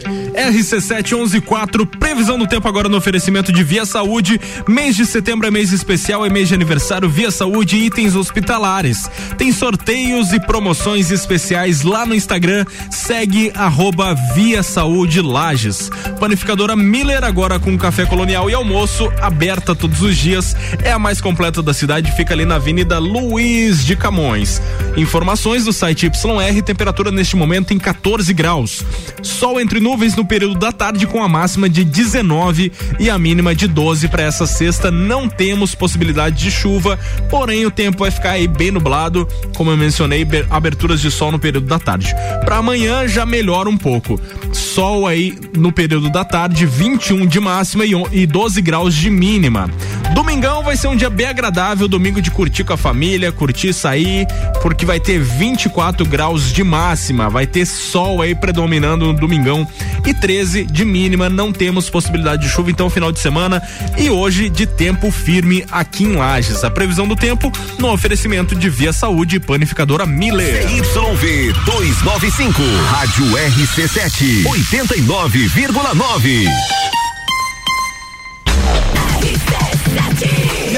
RC7114, 0.00 1.86
previsão 1.86 2.38
do 2.38 2.46
tempo 2.46 2.66
agora 2.66 2.88
no 2.88 2.96
oferecimento 2.96 3.52
de 3.52 3.62
Via 3.62 3.84
Saúde. 3.84 4.40
Mês 4.66 4.96
de 4.96 5.04
setembro 5.04 5.46
é 5.46 5.50
mês 5.50 5.72
especial, 5.72 6.24
é 6.24 6.30
mês 6.30 6.48
de 6.48 6.54
aniversário 6.54 7.08
Via 7.08 7.30
Saúde 7.30 7.76
e 7.76 7.86
itens 7.86 8.14
hospitalares. 8.14 9.10
Tem 9.36 9.52
sorteios 9.52 10.32
e 10.32 10.40
promoções 10.40 11.10
especiais 11.10 11.82
lá 11.82 12.06
no 12.06 12.14
Instagram. 12.14 12.64
Segue 12.90 13.52
arroba 13.54 14.14
Via 14.34 14.62
Saúde 14.62 15.20
Lages. 15.20 15.90
Panificadora 16.18 16.74
Miller 16.74 17.22
agora 17.22 17.58
com 17.58 17.76
café 17.78 18.06
colonial 18.06 18.48
e 18.48 18.54
almoço, 18.54 19.12
aberta 19.20 19.74
todos 19.74 20.02
os 20.02 20.16
dias. 20.16 20.56
É 20.82 20.92
a 20.92 20.98
mais 20.98 21.20
completa 21.20 21.62
da 21.62 21.74
cidade, 21.74 22.12
fica 22.16 22.34
ali 22.34 22.44
na 22.44 22.56
Avenida 22.56 22.98
Luiz 22.98 23.84
de 23.84 23.96
Camões. 23.96 24.60
Informações 24.96 25.64
do 25.64 25.72
site 25.72 26.06
YR, 26.06 26.62
temperatura 26.62 27.10
neste 27.10 27.36
momento 27.36 27.72
em 27.74 27.78
14 27.78 28.32
graus. 28.32 28.84
Sol 29.22 29.60
entre 29.60 29.80
nuvens 29.80 29.89
no 30.16 30.24
período 30.24 30.54
da 30.54 30.70
tarde 30.70 31.04
com 31.04 31.22
a 31.22 31.28
máxima 31.28 31.68
de 31.68 31.84
19 31.84 32.70
e 32.98 33.10
a 33.10 33.18
mínima 33.18 33.54
de 33.54 33.66
12 33.66 34.06
para 34.08 34.22
essa 34.22 34.46
sexta. 34.46 34.88
Não 34.90 35.28
temos 35.28 35.74
possibilidade 35.74 36.36
de 36.36 36.50
chuva, 36.50 36.96
porém 37.28 37.66
o 37.66 37.70
tempo 37.70 37.98
vai 37.98 38.10
ficar 38.10 38.30
aí 38.30 38.46
bem 38.46 38.70
nublado, 38.70 39.26
como 39.56 39.70
eu 39.70 39.76
mencionei, 39.76 40.26
aberturas 40.48 41.00
de 41.00 41.10
sol 41.10 41.32
no 41.32 41.40
período 41.40 41.66
da 41.66 41.78
tarde. 41.78 42.14
Para 42.44 42.58
amanhã 42.58 43.08
já 43.08 43.26
melhora 43.26 43.68
um 43.68 43.76
pouco. 43.76 44.20
Sol 44.52 45.06
aí 45.06 45.36
no 45.56 45.72
período 45.72 46.08
da 46.08 46.24
tarde, 46.24 46.64
21 46.64 47.26
de 47.26 47.40
máxima 47.40 47.84
e 47.84 48.26
12 48.26 48.62
graus 48.62 48.94
de 48.94 49.10
mínima. 49.10 49.68
Domingão 50.14 50.62
vai 50.62 50.76
ser 50.76 50.88
um 50.88 50.96
dia 50.96 51.10
bem 51.10 51.26
agradável, 51.26 51.86
domingo 51.88 52.20
de 52.20 52.30
curtir 52.30 52.64
com 52.64 52.72
a 52.72 52.76
família, 52.76 53.30
curtir 53.32 53.72
sair, 53.72 54.26
porque 54.60 54.84
vai 54.84 54.98
ter 54.98 55.20
24 55.20 56.04
graus 56.04 56.52
de 56.52 56.64
máxima, 56.64 57.30
vai 57.30 57.46
ter 57.46 57.64
sol 57.64 58.20
aí 58.20 58.34
predominando 58.34 59.06
no 59.06 59.14
domingão 59.14 59.66
e 60.06 60.14
13 60.14 60.64
de 60.64 60.84
mínima, 60.84 61.28
não 61.28 61.52
temos 61.52 61.90
possibilidade 61.90 62.42
de 62.42 62.48
chuva 62.48 62.70
então 62.70 62.90
final 62.90 63.12
de 63.12 63.20
semana 63.20 63.62
e 63.98 64.10
hoje 64.10 64.48
de 64.48 64.66
tempo 64.66 65.10
firme 65.10 65.64
aqui 65.70 66.04
em 66.04 66.16
Lages. 66.16 66.64
A 66.64 66.70
previsão 66.70 67.06
do 67.06 67.16
tempo 67.16 67.52
no 67.78 67.92
oferecimento 67.92 68.54
de 68.54 68.68
Via 68.68 68.92
Saúde 68.92 69.36
e 69.36 69.40
Panificadora 69.40 70.06
Miller. 70.06 70.66
CYV 70.68 71.52
295, 71.64 72.62
Rádio 72.90 73.26
RC7, 73.26 74.44
89,9. 74.44 76.99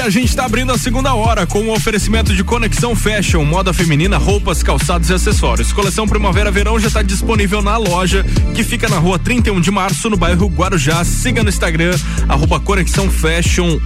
A 0.03 0.09
gente 0.09 0.27
está 0.27 0.43
abrindo 0.43 0.73
a 0.73 0.77
segunda 0.77 1.13
hora 1.13 1.47
com 1.47 1.59
o 1.59 1.73
oferecimento 1.73 2.35
de 2.35 2.43
Conexão 2.43 2.93
Fashion, 2.93 3.45
moda 3.45 3.71
feminina, 3.71 4.17
roupas, 4.17 4.61
calçados 4.61 5.09
e 5.09 5.13
acessórios. 5.13 5.71
Coleção 5.71 6.05
Primavera-Verão 6.05 6.77
já 6.77 6.87
está 6.87 7.01
disponível 7.01 7.61
na 7.61 7.77
loja, 7.77 8.25
que 8.53 8.65
fica 8.65 8.89
na 8.89 8.97
rua 8.97 9.17
31 9.17 9.61
de 9.61 9.71
março, 9.71 10.09
no 10.09 10.17
bairro 10.17 10.47
Guarujá. 10.47 11.05
Siga 11.05 11.41
no 11.41 11.47
Instagram, 11.47 11.97
arroba 12.27 12.59
Conexão 12.59 13.09
Fashion 13.09 13.79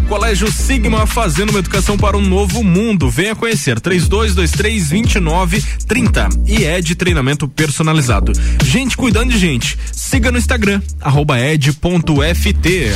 1. 0.00 0.08
Colégio 0.08 0.50
Sigma 0.50 1.06
fazendo 1.06 1.50
uma 1.50 1.58
educação 1.58 1.98
para 1.98 2.16
um 2.16 2.22
novo 2.22 2.64
mundo. 2.64 3.10
Venha 3.10 3.36
conhecer 3.36 3.78
3223 3.78 4.88
2930 4.88 6.28
e 6.46 6.64
é 6.64 6.80
de 6.80 6.94
treinamento 6.94 7.46
personalizado. 7.46 8.32
Gente 8.64 8.96
cuidando 8.96 9.30
de 9.30 9.38
gente. 9.38 9.78
Siga 9.92 10.32
no 10.32 10.38
Instagram, 10.38 10.80
arroba 10.98 11.38
ed.ft. 11.38 12.92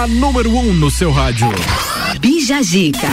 A 0.00 0.06
número 0.06 0.50
1 0.50 0.58
um 0.58 0.72
no 0.72 0.90
seu 0.90 1.12
rádio. 1.12 1.46
Bija 2.22 2.62
Zica. 2.62 3.06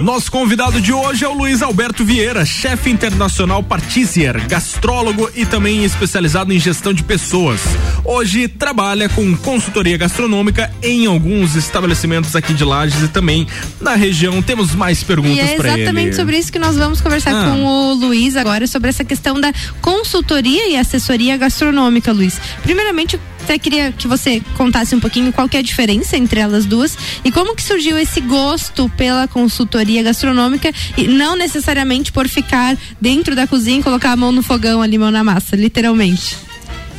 Nosso 0.00 0.30
convidado 0.30 0.80
de 0.80 0.92
hoje 0.92 1.24
é 1.24 1.28
o 1.28 1.34
Luiz 1.34 1.60
Alberto 1.60 2.04
Vieira, 2.04 2.46
chefe 2.46 2.90
internacional 2.90 3.60
Partizier, 3.60 4.46
gastrólogo 4.46 5.28
e 5.34 5.44
também 5.44 5.84
especializado 5.84 6.52
em 6.52 6.60
gestão 6.60 6.92
de 6.92 7.02
pessoas. 7.02 7.60
Hoje 8.04 8.46
trabalha 8.46 9.08
com 9.08 9.36
consultoria 9.38 9.96
gastronômica 9.98 10.72
em 10.80 11.06
alguns 11.06 11.56
estabelecimentos 11.56 12.36
aqui 12.36 12.54
de 12.54 12.64
Lages 12.64 13.02
e 13.02 13.08
também 13.08 13.48
na 13.80 13.96
região. 13.96 14.40
Temos 14.40 14.76
mais 14.76 15.02
perguntas 15.02 15.50
para 15.54 15.70
ele. 15.70 15.80
É 15.80 15.82
exatamente 15.82 16.14
sobre 16.14 16.38
isso 16.38 16.52
que 16.52 16.58
nós 16.60 16.76
vamos 16.76 17.00
conversar 17.00 17.34
ah. 17.34 17.50
com 17.50 17.64
o 17.64 17.94
Luiz 17.94 18.36
agora, 18.36 18.68
sobre 18.68 18.90
essa 18.90 19.04
questão 19.04 19.40
da 19.40 19.52
consultoria 19.82 20.68
e 20.68 20.76
assessoria 20.76 21.36
gastronômica, 21.36 22.12
Luiz. 22.12 22.40
Primeiramente, 22.62 23.18
até 23.42 23.58
queria 23.58 23.92
que 23.92 24.06
você 24.06 24.40
contasse 24.56 24.94
um 24.94 25.00
pouquinho 25.00 25.32
qual 25.32 25.48
que 25.48 25.56
é 25.56 25.60
a 25.60 25.62
diferença 25.62 26.16
entre 26.16 26.40
elas 26.40 26.66
duas 26.66 26.96
e 27.24 27.32
como 27.32 27.54
que 27.54 27.62
surgiu 27.62 27.98
esse 27.98 28.20
gosto 28.20 28.88
pela 28.96 29.26
consultoria 29.26 30.02
gastronômica 30.02 30.72
e 30.96 31.06
não 31.06 31.36
necessariamente 31.36 32.12
por 32.12 32.28
ficar 32.28 32.76
dentro 33.00 33.34
da 33.34 33.46
cozinha 33.46 33.80
e 33.80 33.82
colocar 33.82 34.12
a 34.12 34.16
mão 34.16 34.32
no 34.32 34.42
fogão 34.42 34.82
ali, 34.82 34.98
mão 34.98 35.10
na 35.10 35.24
massa, 35.24 35.56
literalmente. 35.56 36.49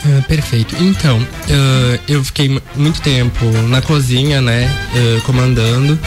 Uh, 0.04 0.22
perfeito. 0.24 0.76
Então, 0.80 1.20
uh, 1.20 2.00
eu 2.08 2.24
fiquei 2.24 2.60
muito 2.76 3.00
tempo 3.02 3.46
na 3.70 3.84
cozinha, 3.84 4.42
né, 4.42 4.68
uh, 4.96 5.22
comandando, 5.22 5.98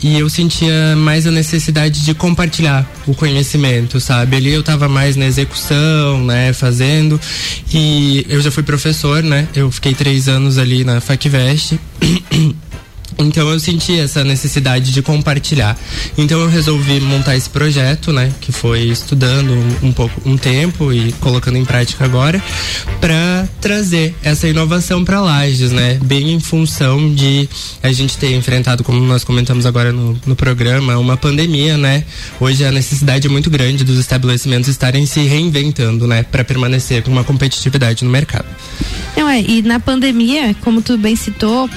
e 0.00 0.18
eu 0.18 0.30
sentia 0.30 0.94
mais 0.96 1.26
a 1.26 1.30
necessidade 1.32 2.04
de 2.04 2.14
compartilhar 2.14 2.88
o 3.08 3.14
conhecimento, 3.14 3.98
sabe? 3.98 4.36
Ali 4.36 4.52
eu 4.52 4.62
tava 4.62 4.88
mais 4.88 5.16
na 5.16 5.26
execução, 5.26 6.24
né, 6.24 6.52
fazendo, 6.52 7.20
e 7.74 8.24
eu 8.28 8.40
já 8.40 8.50
fui 8.50 8.62
professor, 8.62 9.24
né? 9.24 9.48
Eu 9.56 9.72
fiquei 9.72 9.92
três 9.92 10.28
anos 10.28 10.56
ali 10.56 10.84
na 10.84 11.00
FacVest. 11.00 11.74
Então 13.18 13.48
eu 13.50 13.58
senti 13.60 13.98
essa 13.98 14.24
necessidade 14.24 14.92
de 14.92 15.02
compartilhar. 15.02 15.78
Então 16.16 16.40
eu 16.40 16.48
resolvi 16.48 17.00
montar 17.00 17.36
esse 17.36 17.48
projeto, 17.48 18.12
né, 18.12 18.32
que 18.40 18.52
foi 18.52 18.82
estudando 18.84 19.52
um, 19.82 19.92
pouco 19.92 20.20
um 20.28 20.36
tempo 20.36 20.92
e 20.92 21.12
colocando 21.12 21.56
em 21.56 21.64
prática 21.64 22.04
agora, 22.04 22.42
para 23.00 23.48
trazer 23.60 24.14
essa 24.22 24.48
inovação 24.48 25.04
para 25.04 25.20
Lages, 25.20 25.72
né, 25.72 25.98
bem 26.02 26.32
em 26.32 26.40
função 26.40 27.12
de 27.14 27.48
a 27.82 27.92
gente 27.92 28.16
ter 28.16 28.34
enfrentado, 28.34 28.82
como 28.82 29.00
nós 29.00 29.24
comentamos 29.24 29.66
agora 29.66 29.92
no, 29.92 30.18
no 30.26 30.36
programa, 30.36 30.96
uma 30.98 31.16
pandemia, 31.16 31.76
né? 31.76 32.04
Hoje 32.40 32.64
a 32.64 32.72
necessidade 32.72 33.26
é 33.26 33.30
muito 33.30 33.50
grande 33.50 33.84
dos 33.84 33.98
estabelecimentos 33.98 34.68
estarem 34.68 35.06
se 35.06 35.20
reinventando, 35.20 36.06
né, 36.06 36.22
para 36.22 36.44
permanecer 36.44 37.02
com 37.02 37.10
uma 37.10 37.24
competitividade 37.24 38.04
no 38.04 38.10
mercado. 38.10 38.46
Não 39.16 39.28
é, 39.28 39.40
e 39.40 39.62
na 39.62 39.78
pandemia, 39.80 40.54
como 40.62 40.80
tu 40.82 40.96
bem 40.96 41.16
citou, 41.16 41.68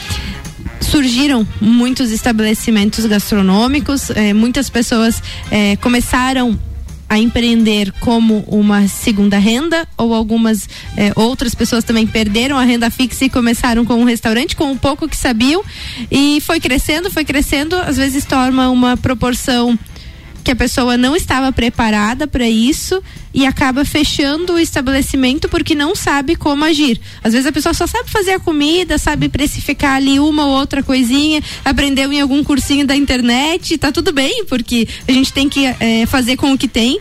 surgiram 0.81 1.47
muitos 1.59 2.11
estabelecimentos 2.11 3.05
gastronômicos, 3.05 4.09
eh, 4.11 4.33
muitas 4.33 4.69
pessoas 4.69 5.21
eh, 5.51 5.75
começaram 5.77 6.59
a 7.09 7.19
empreender 7.19 7.91
como 7.99 8.39
uma 8.47 8.87
segunda 8.87 9.37
renda 9.37 9.87
ou 9.97 10.13
algumas 10.13 10.67
eh, 10.97 11.11
outras 11.15 11.53
pessoas 11.53 11.83
também 11.83 12.07
perderam 12.07 12.57
a 12.57 12.63
renda 12.63 12.89
fixa 12.89 13.25
e 13.25 13.29
começaram 13.29 13.85
com 13.85 13.95
um 13.95 14.03
restaurante 14.03 14.55
com 14.55 14.71
um 14.71 14.77
pouco 14.77 15.07
que 15.07 15.15
sabiam 15.15 15.63
e 16.09 16.41
foi 16.41 16.59
crescendo, 16.59 17.11
foi 17.11 17.23
crescendo, 17.23 17.75
às 17.75 17.97
vezes 17.97 18.25
toma 18.25 18.69
uma 18.69 18.97
proporção 18.97 19.77
que 20.43 20.51
a 20.51 20.55
pessoa 20.55 20.97
não 20.97 21.15
estava 21.15 21.51
preparada 21.51 22.27
para 22.27 22.49
isso 22.49 23.01
e 23.33 23.45
acaba 23.45 23.83
fechando 23.83 24.53
o 24.53 24.59
estabelecimento 24.59 25.49
porque 25.49 25.73
não 25.73 25.95
sabe 25.95 26.35
como 26.35 26.63
agir. 26.63 26.99
Às 27.23 27.33
vezes 27.33 27.47
a 27.47 27.51
pessoa 27.51 27.73
só 27.73 27.87
sabe 27.87 28.09
fazer 28.09 28.31
a 28.31 28.39
comida, 28.39 28.97
sabe 28.97 29.27
precificar 29.27 29.95
ali 29.95 30.19
uma 30.19 30.45
ou 30.45 30.51
outra 30.51 30.83
coisinha, 30.83 31.41
aprendeu 31.65 32.11
em 32.13 32.21
algum 32.21 32.43
cursinho 32.43 32.85
da 32.85 32.95
internet, 32.95 33.77
tá 33.77 33.91
tudo 33.91 34.11
bem, 34.11 34.45
porque 34.45 34.87
a 35.07 35.11
gente 35.11 35.33
tem 35.33 35.49
que 35.49 35.65
é, 35.65 36.05
fazer 36.05 36.35
com 36.35 36.53
o 36.53 36.57
que 36.57 36.67
tem. 36.67 36.99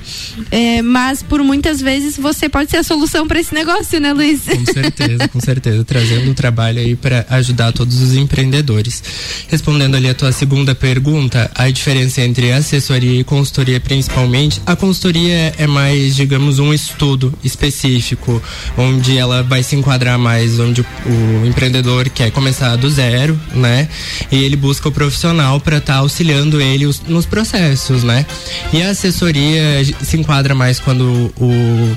É, 0.51 0.81
mas 0.83 1.23
por 1.23 1.43
muitas 1.43 1.81
vezes 1.81 2.17
você 2.17 2.49
pode 2.49 2.71
ser 2.71 2.79
a 2.79 2.83
solução 2.83 3.27
para 3.27 3.39
esse 3.41 3.55
negócio, 3.55 4.01
né, 4.01 4.13
Luiz? 4.13 4.43
Com 4.45 4.73
certeza, 4.73 5.29
com 5.29 5.41
certeza. 5.41 5.85
Trazendo 5.85 6.31
o 6.31 6.35
trabalho 6.35 6.81
aí 6.81 6.97
para 6.97 7.27
ajudar 7.31 7.73
todos 7.73 8.01
os 8.01 8.15
empreendedores. 8.15 9.03
Respondendo 9.49 9.97
ali 9.97 10.09
a 10.09 10.15
tua 10.15 10.33
segunda 10.33 10.75
pergunta, 10.75 11.51
a 11.55 11.69
diferença 11.71 12.23
entre 12.23 12.53
assessoria 12.53 13.21
e 13.21 13.25
consultoria, 13.25 13.81
principalmente, 13.81 14.61
a 14.65 14.75
consultoria 14.75 15.55
é 15.59 15.67
mais 15.67 16.15
digamos, 16.23 16.59
um 16.59 16.73
estudo 16.73 17.33
específico, 17.43 18.41
onde 18.77 19.19
ela 19.19 19.43
vai 19.43 19.63
se 19.63 19.77
enquadrar 19.77 20.19
mais, 20.19 20.59
onde 20.59 20.81
o, 20.81 21.47
empreendedor 21.47 22.09
quer 22.09 22.31
começar 22.31 22.77
do 22.77 22.89
zero, 22.89 23.39
né? 23.55 23.89
E 24.31 24.43
ele 24.45 24.57
busca 24.57 24.89
o 24.89 24.93
profissional 24.93 25.61
para 25.61 25.79
estar 25.79 25.95
tá 25.95 25.99
auxiliando 25.99 26.61
ele 26.61 26.87
os, 26.87 27.01
nos 27.03 27.27
processos, 27.27 28.05
né? 28.05 28.25
E 28.73 28.81
a 28.83 28.91
assessoria 28.91 29.85
se 30.03 30.17
enquadra 30.17 30.55
mais 30.55 30.79
quando 30.79 31.33
o, 31.37 31.97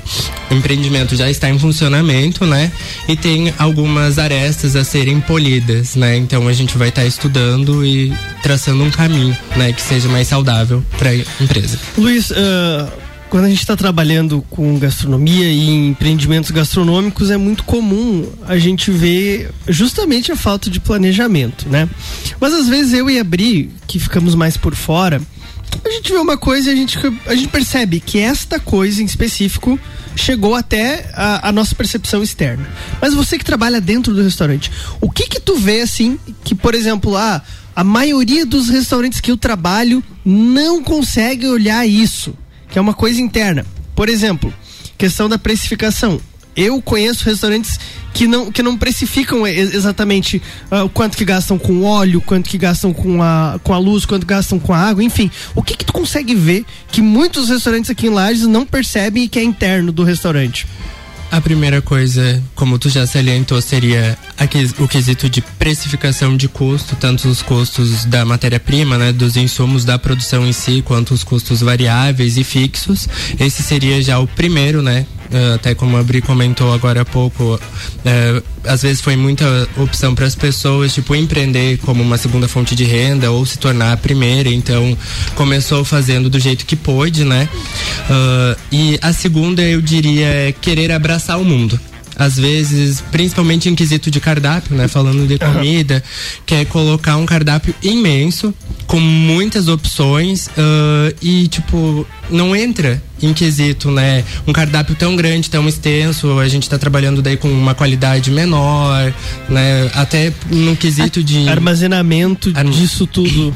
empreendimento 0.50 1.16
já 1.16 1.30
está 1.30 1.48
em 1.48 1.58
funcionamento, 1.58 2.44
né? 2.44 2.70
E 3.08 3.16
tem 3.16 3.54
algumas 3.58 4.18
arestas 4.18 4.74
a 4.74 4.84
serem 4.84 5.20
polidas, 5.20 5.94
né? 5.94 6.16
Então 6.16 6.48
a 6.48 6.52
gente 6.52 6.76
vai 6.76 6.88
estar 6.88 7.02
tá 7.02 7.06
estudando 7.06 7.84
e 7.84 8.12
traçando 8.42 8.82
um 8.82 8.90
caminho, 8.90 9.36
né, 9.56 9.72
que 9.72 9.82
seja 9.82 10.08
mais 10.08 10.28
saudável 10.28 10.82
para 10.98 11.10
a 11.10 11.14
empresa. 11.40 11.78
Luiz, 11.96 12.30
uh, 12.30 13.05
quando 13.36 13.44
a 13.44 13.50
gente 13.50 13.60
está 13.60 13.76
trabalhando 13.76 14.40
com 14.48 14.78
gastronomia 14.78 15.52
e 15.52 15.88
empreendimentos 15.88 16.50
gastronômicos, 16.50 17.30
é 17.30 17.36
muito 17.36 17.64
comum 17.64 18.26
a 18.48 18.56
gente 18.56 18.90
ver 18.90 19.50
justamente 19.68 20.32
a 20.32 20.36
falta 20.36 20.70
de 20.70 20.80
planejamento, 20.80 21.68
né? 21.68 21.86
Mas 22.40 22.54
às 22.54 22.66
vezes 22.66 22.94
eu 22.94 23.10
e 23.10 23.18
a 23.18 23.24
Bri, 23.24 23.70
que 23.86 23.98
ficamos 23.98 24.34
mais 24.34 24.56
por 24.56 24.74
fora, 24.74 25.20
a 25.84 25.90
gente 25.90 26.10
vê 26.10 26.16
uma 26.16 26.38
coisa 26.38 26.70
e 26.70 26.72
a 26.72 26.76
gente, 26.76 26.98
a 27.26 27.34
gente 27.34 27.48
percebe 27.48 28.00
que 28.00 28.18
esta 28.18 28.58
coisa 28.58 29.02
em 29.02 29.04
específico 29.04 29.78
chegou 30.16 30.54
até 30.54 31.10
a, 31.12 31.50
a, 31.50 31.52
nossa 31.52 31.74
percepção 31.74 32.22
externa. 32.22 32.66
Mas 33.02 33.12
você 33.12 33.36
que 33.36 33.44
trabalha 33.44 33.82
dentro 33.82 34.14
do 34.14 34.22
restaurante, 34.22 34.72
o 34.98 35.10
que 35.10 35.28
que 35.28 35.40
tu 35.40 35.56
vê 35.56 35.82
assim 35.82 36.18
que, 36.42 36.54
por 36.54 36.74
exemplo, 36.74 37.14
ah, 37.14 37.42
a 37.74 37.84
maioria 37.84 38.46
dos 38.46 38.70
restaurantes 38.70 39.20
que 39.20 39.30
eu 39.30 39.36
trabalho 39.36 40.02
não 40.24 40.82
consegue 40.82 41.46
olhar 41.46 41.86
isso, 41.86 42.34
que 42.76 42.78
é 42.78 42.82
uma 42.82 42.92
coisa 42.92 43.22
interna. 43.22 43.64
Por 43.94 44.06
exemplo, 44.06 44.52
questão 44.98 45.30
da 45.30 45.38
precificação 45.38 46.20
eu 46.54 46.82
conheço 46.82 47.24
restaurantes 47.24 47.80
que 48.12 48.26
não, 48.26 48.52
que 48.52 48.62
não 48.62 48.76
precificam 48.76 49.46
exatamente 49.46 50.42
uh, 50.70 50.84
o 50.84 50.88
quanto 50.90 51.16
que 51.16 51.24
gastam 51.24 51.58
com 51.58 51.84
óleo, 51.84 52.20
quanto 52.20 52.50
que 52.50 52.58
gastam 52.58 52.92
com 52.92 53.22
a, 53.22 53.58
com 53.64 53.72
a 53.72 53.78
luz, 53.78 54.04
quanto 54.04 54.26
gastam 54.26 54.58
com 54.58 54.74
a 54.74 54.78
água, 54.78 55.02
enfim. 55.02 55.30
O 55.54 55.62
que 55.62 55.74
que 55.74 55.86
tu 55.86 55.92
consegue 55.94 56.34
ver 56.34 56.66
que 56.92 57.00
muitos 57.00 57.48
restaurantes 57.48 57.88
aqui 57.88 58.08
em 58.08 58.10
Lages 58.10 58.46
não 58.46 58.66
percebem 58.66 59.24
e 59.24 59.28
que 59.28 59.38
é 59.38 59.42
interno 59.42 59.90
do 59.90 60.04
restaurante? 60.04 60.66
A 61.30 61.40
primeira 61.40 61.82
coisa, 61.82 62.42
como 62.54 62.78
tu 62.78 62.88
já 62.88 63.06
salientou, 63.06 63.60
seria 63.60 64.16
o 64.78 64.88
quesito 64.88 65.28
de 65.28 65.42
precificação 65.42 66.36
de 66.36 66.48
custo, 66.48 66.96
tanto 66.96 67.28
os 67.28 67.42
custos 67.42 68.04
da 68.04 68.24
matéria-prima, 68.24 68.96
né, 68.96 69.12
dos 69.12 69.36
insumos 69.36 69.84
da 69.84 69.98
produção 69.98 70.46
em 70.46 70.52
si, 70.52 70.82
quanto 70.82 71.12
os 71.12 71.24
custos 71.24 71.60
variáveis 71.60 72.36
e 72.36 72.44
fixos. 72.44 73.08
Esse 73.38 73.62
seria 73.62 74.00
já 74.00 74.18
o 74.18 74.26
primeiro, 74.26 74.80
né, 74.82 75.04
até 75.54 75.74
como 75.74 75.96
a 75.96 76.02
Bri 76.02 76.20
comentou 76.20 76.72
agora 76.72 77.02
há 77.02 77.04
pouco, 77.04 77.54
uh, 77.54 78.42
às 78.64 78.82
vezes 78.82 79.00
foi 79.00 79.16
muita 79.16 79.68
opção 79.76 80.14
para 80.14 80.26
as 80.26 80.34
pessoas, 80.34 80.94
tipo, 80.94 81.14
empreender 81.14 81.78
como 81.78 82.02
uma 82.02 82.18
segunda 82.18 82.48
fonte 82.48 82.74
de 82.74 82.84
renda 82.84 83.30
ou 83.30 83.44
se 83.44 83.58
tornar 83.58 83.92
a 83.92 83.96
primeira, 83.96 84.48
então 84.48 84.96
começou 85.34 85.84
fazendo 85.84 86.30
do 86.30 86.38
jeito 86.38 86.64
que 86.64 86.76
pôde, 86.76 87.24
né? 87.24 87.48
Uh, 88.08 88.60
e 88.72 88.98
a 89.02 89.12
segunda, 89.12 89.62
eu 89.62 89.80
diria, 89.80 90.26
é 90.26 90.52
querer 90.52 90.92
abraçar 90.92 91.38
o 91.40 91.44
mundo 91.44 91.78
às 92.18 92.36
vezes, 92.36 93.02
principalmente 93.12 93.68
em 93.68 93.74
quesito 93.74 94.10
de 94.10 94.20
cardápio, 94.20 94.74
né? 94.74 94.88
Falando 94.88 95.26
de 95.26 95.38
comida, 95.38 95.96
uhum. 95.96 96.42
que 96.46 96.54
é 96.54 96.64
colocar 96.64 97.16
um 97.16 97.26
cardápio 97.26 97.74
imenso, 97.82 98.54
com 98.86 98.98
muitas 98.98 99.68
opções, 99.68 100.46
uh, 100.48 101.14
e 101.20 101.46
tipo, 101.48 102.06
não 102.30 102.56
entra 102.56 103.02
em 103.22 103.32
quesito, 103.34 103.90
né? 103.90 104.24
Um 104.46 104.52
cardápio 104.52 104.94
tão 104.94 105.14
grande, 105.14 105.50
tão 105.50 105.68
extenso, 105.68 106.38
a 106.38 106.48
gente 106.48 106.68
tá 106.68 106.78
trabalhando 106.78 107.20
daí 107.20 107.36
com 107.36 107.48
uma 107.48 107.74
qualidade 107.74 108.30
menor, 108.30 109.12
né? 109.48 109.90
Até 109.94 110.32
no 110.50 110.76
quesito 110.76 111.22
de. 111.22 111.48
Armazenamento 111.48 112.52
disso 112.52 113.06
tudo 113.06 113.54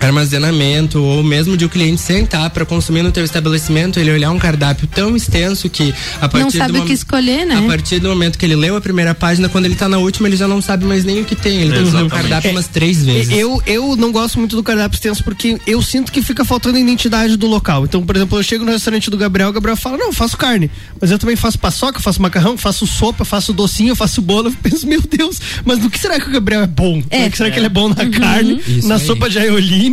armazenamento 0.00 1.02
ou 1.02 1.22
mesmo 1.22 1.56
de 1.56 1.64
o 1.64 1.68
cliente 1.68 2.00
sentar 2.00 2.50
para 2.50 2.64
consumir 2.64 3.02
no 3.02 3.12
teu 3.12 3.24
estabelecimento, 3.24 4.00
ele 4.00 4.10
olhar 4.10 4.30
um 4.30 4.38
cardápio 4.38 4.86
tão 4.86 5.14
extenso 5.14 5.68
que 5.68 5.94
a 6.20 6.28
partir 6.28 6.58
não 6.58 6.66
sabe 6.66 6.72
do 6.72 6.82
o 6.82 6.86
que 6.86 6.92
escolher, 6.92 7.46
né? 7.46 7.56
A 7.56 7.62
partir 7.62 7.98
do 7.98 8.08
momento 8.08 8.38
que 8.38 8.44
ele 8.44 8.56
leu 8.56 8.76
a 8.76 8.80
primeira 8.80 9.14
página, 9.14 9.48
quando 9.48 9.66
ele 9.66 9.74
tá 9.74 9.88
na 9.88 9.98
última, 9.98 10.28
ele 10.28 10.36
já 10.36 10.48
não 10.48 10.62
sabe 10.62 10.84
mais 10.84 11.04
nem 11.04 11.20
o 11.20 11.24
que 11.24 11.36
tem. 11.36 11.60
Ele 11.60 11.72
tem 11.72 11.82
que 11.82 11.88
usar 11.88 12.02
o 12.02 12.08
cardápio 12.08 12.50
umas 12.50 12.66
três 12.66 13.04
vezes. 13.04 13.36
Eu, 13.36 13.62
eu 13.66 13.96
não 13.96 14.10
gosto 14.10 14.38
muito 14.38 14.56
do 14.56 14.62
cardápio 14.62 14.96
extenso 14.96 15.22
porque 15.22 15.58
eu 15.66 15.82
sinto 15.82 16.10
que 16.10 16.22
fica 16.22 16.44
faltando 16.44 16.78
a 16.78 16.80
identidade 16.80 17.36
do 17.36 17.46
local. 17.46 17.84
Então, 17.84 18.04
por 18.04 18.16
exemplo, 18.16 18.38
eu 18.38 18.42
chego 18.42 18.64
no 18.64 18.72
restaurante 18.72 19.10
do 19.10 19.16
Gabriel, 19.16 19.50
o 19.50 19.52
Gabriel 19.52 19.76
fala: 19.76 19.98
"Não, 19.98 20.06
eu 20.06 20.12
faço 20.12 20.36
carne, 20.36 20.70
mas 21.00 21.10
eu 21.10 21.18
também 21.18 21.36
faço 21.36 21.58
paçoca, 21.58 22.00
faço 22.00 22.22
macarrão, 22.22 22.56
faço 22.56 22.86
sopa, 22.86 23.24
faço 23.24 23.52
docinho, 23.52 23.94
faço 23.94 24.22
bolo". 24.22 24.48
Eu 24.48 24.54
penso: 24.62 24.86
"Meu 24.86 25.00
Deus, 25.00 25.40
mas 25.64 25.78
no 25.78 25.90
que 25.90 25.98
será 25.98 26.18
que 26.18 26.28
o 26.28 26.32
Gabriel 26.32 26.62
é 26.62 26.66
bom? 26.66 27.02
É. 27.10 27.28
que 27.28 27.36
será 27.36 27.48
é. 27.48 27.52
que 27.52 27.58
ele 27.58 27.66
é 27.66 27.70
bom 27.70 27.88
na 27.88 28.04
uhum. 28.04 28.10
carne, 28.10 28.62
Isso 28.66 28.88
na 28.88 28.96
aí. 28.96 29.06
sopa 29.06 29.28
de 29.28 29.38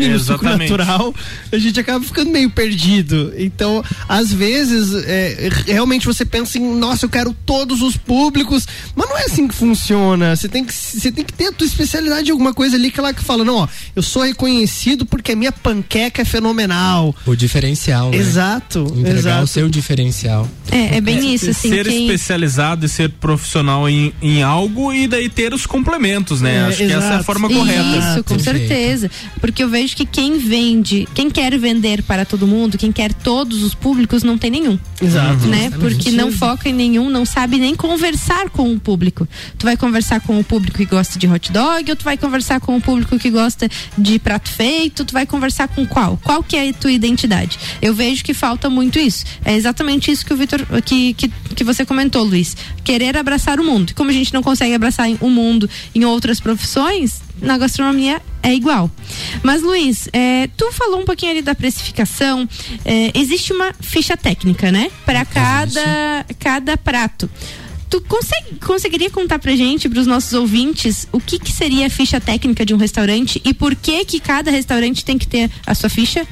aioline, 0.02 0.16
é, 0.16 0.18
no 0.18 0.20
suco 0.20 0.44
natural?" 0.44 0.78
natural, 0.78 1.16
a 1.52 1.58
gente 1.58 1.80
acaba 1.80 2.04
ficando 2.04 2.32
meio 2.32 2.50
perdido. 2.50 3.34
Então, 3.38 3.84
às 4.08 4.32
vezes, 4.32 4.94
é, 5.06 5.50
realmente 5.66 6.06
você 6.06 6.26
pensa 6.26 6.58
em, 6.58 6.76
nossa, 6.76 7.06
eu 7.06 7.10
quero 7.10 7.36
todos 7.46 7.82
os 7.82 7.98
públicos, 7.98 8.68
mas 8.96 9.10
não 9.10 9.18
é 9.18 9.26
assim 9.26 9.48
que 9.48 9.56
funciona. 9.56 10.36
Você 10.36 10.48
tem 10.48 10.64
que, 10.64 10.74
você 10.74 11.12
tem 11.12 11.24
que 11.24 11.34
ter 11.34 11.48
a 11.48 11.52
tua 11.52 11.66
especialidade 11.66 12.30
em 12.30 12.32
alguma 12.32 12.54
coisa 12.54 12.76
ali 12.76 12.92
que 12.92 13.00
ela 13.00 13.14
que 13.14 13.24
fala, 13.24 13.44
não, 13.44 13.56
ó, 13.56 13.68
eu 13.96 14.02
sou 14.02 14.24
reconhecido 14.24 15.06
porque 15.06 15.32
a 15.32 15.36
minha 15.36 15.52
panqueca 15.52 16.22
é 16.22 16.26
fenomenal. 16.26 17.16
O 17.26 17.36
diferencial, 17.36 18.12
né? 18.12 18.18
Exato. 18.18 18.80
Entregar 18.96 19.18
exato. 19.18 19.44
o 19.44 19.48
seu 19.48 19.70
diferencial. 19.70 20.50
É, 20.72 20.98
é 20.98 21.02
bem 21.02 21.18
é, 21.18 21.34
isso, 21.34 21.50
assim. 21.50 21.70
Ser 21.70 21.88
quem... 21.88 22.06
especializado 22.06 22.86
e 22.86 22.90
ser 22.90 23.10
profissional 23.10 23.88
em, 23.90 24.14
em 24.22 24.44
algo 24.44 24.94
e 24.94 25.08
daí 25.08 25.30
ter 25.30 25.54
os 25.54 25.66
complementos, 25.66 26.42
né? 26.42 26.58
É, 26.58 26.60
Acho 26.62 26.84
exato. 26.84 26.88
que 26.88 27.06
essa 27.06 27.14
é 27.14 27.18
a 27.18 27.24
forma 27.24 27.48
correta. 27.48 27.98
Isso, 27.98 28.24
com 28.24 28.40
certeza. 28.40 29.10
Porque 29.40 29.64
eu 29.64 29.70
vejo 29.70 29.87
que 29.96 30.06
quem 30.06 30.38
vende, 30.38 31.08
quem 31.14 31.30
quer 31.30 31.58
vender 31.58 32.04
para 32.04 32.26
todo 32.26 32.48
mundo, 32.48 32.78
quem 32.78 32.92
quer 32.92 33.14
todos 33.14 33.64
os 33.64 33.74
públicos, 33.74 34.24
não 34.24 34.38
tem 34.38 34.52
nenhum. 34.52 34.78
Exato. 35.02 35.48
Né? 35.48 35.70
Porque 35.70 36.12
não 36.12 36.32
foca 36.32 36.70
em 36.70 36.74
nenhum, 36.74 37.10
não 37.10 37.26
sabe 37.26 37.58
nem 37.58 37.76
conversar 37.76 38.50
com 38.50 38.74
o 38.74 38.80
público. 38.80 39.28
Tu 39.58 39.66
vai 39.66 39.78
conversar 39.78 40.22
com 40.22 40.40
o 40.40 40.44
público 40.44 40.78
que 40.78 40.86
gosta 40.86 41.20
de 41.20 41.28
hot 41.28 41.52
dog, 41.52 41.90
ou 41.90 41.96
tu 41.96 42.04
vai 42.04 42.18
conversar 42.18 42.60
com 42.60 42.76
o 42.76 42.82
público 42.82 43.18
que 43.18 43.30
gosta 43.30 43.70
de 43.98 44.20
prato 44.20 44.50
feito, 44.50 45.06
tu 45.06 45.14
vai 45.14 45.26
conversar 45.26 45.68
com 45.68 45.86
qual? 45.86 46.20
Qual 46.24 46.44
que 46.44 46.56
é 46.56 46.70
a 46.70 46.74
tua 46.74 46.92
identidade? 46.92 47.60
Eu 47.82 47.94
vejo 47.94 48.24
que 48.24 48.34
falta 48.34 48.70
muito 48.70 49.00
isso. 49.00 49.26
É 49.44 49.56
exatamente 49.56 50.12
isso 50.12 50.26
que 50.26 50.34
o 50.34 50.38
Vitor, 50.38 50.66
que, 50.84 51.14
que, 51.14 51.32
que 51.56 51.64
você 51.64 51.86
comentou, 51.86 52.24
Luiz. 52.24 52.56
Querer 52.84 53.18
abraçar 53.18 53.60
o 53.60 53.64
mundo. 53.64 53.94
Como 53.96 54.10
a 54.10 54.14
gente 54.14 54.34
não 54.34 54.42
consegue 54.42 54.74
abraçar 54.74 55.08
o 55.22 55.30
mundo 55.30 55.70
em 55.94 56.06
outras 56.06 56.40
profissões, 56.40 57.22
na 57.42 57.58
gastronomia 57.58 58.22
é 58.44 58.54
igual. 58.54 58.90
Mas, 59.44 59.62
Luiz, 59.62 60.08
é, 60.14 60.48
tu 60.56 60.72
falou 60.72 61.02
um 61.02 61.06
pouquinho 61.06 61.32
ali 61.32 61.42
da 61.42 61.54
precificação. 61.54 62.48
É, 62.86 63.12
existe 63.14 63.54
uma 63.54 63.74
ficha 63.80 64.16
técnica, 64.16 64.72
né? 64.72 64.90
Para 65.06 65.26
cada, 65.26 66.26
cada 66.40 66.78
prato. 66.78 67.30
Tu 67.90 68.02
consegue, 68.02 68.56
conseguiria 68.66 69.10
contar 69.10 69.40
pra 69.40 69.56
gente, 69.56 69.88
pros 69.88 70.06
nossos 70.06 70.34
ouvintes, 70.34 71.08
o 71.12 71.22
que, 71.22 71.40
que 71.40 71.52
seria 71.52 71.88
a 71.88 71.90
ficha 71.90 72.20
técnica 72.20 72.66
de 72.66 72.74
um 72.74 72.78
restaurante 72.78 73.42
e 73.46 73.54
por 73.54 73.74
que 73.76 74.04
que 74.04 74.20
cada 74.20 74.52
restaurante 74.52 75.06
tem 75.06 75.18
que 75.18 75.26
ter 75.26 75.50
a 75.66 75.74
sua 75.74 75.90
ficha? 75.90 76.28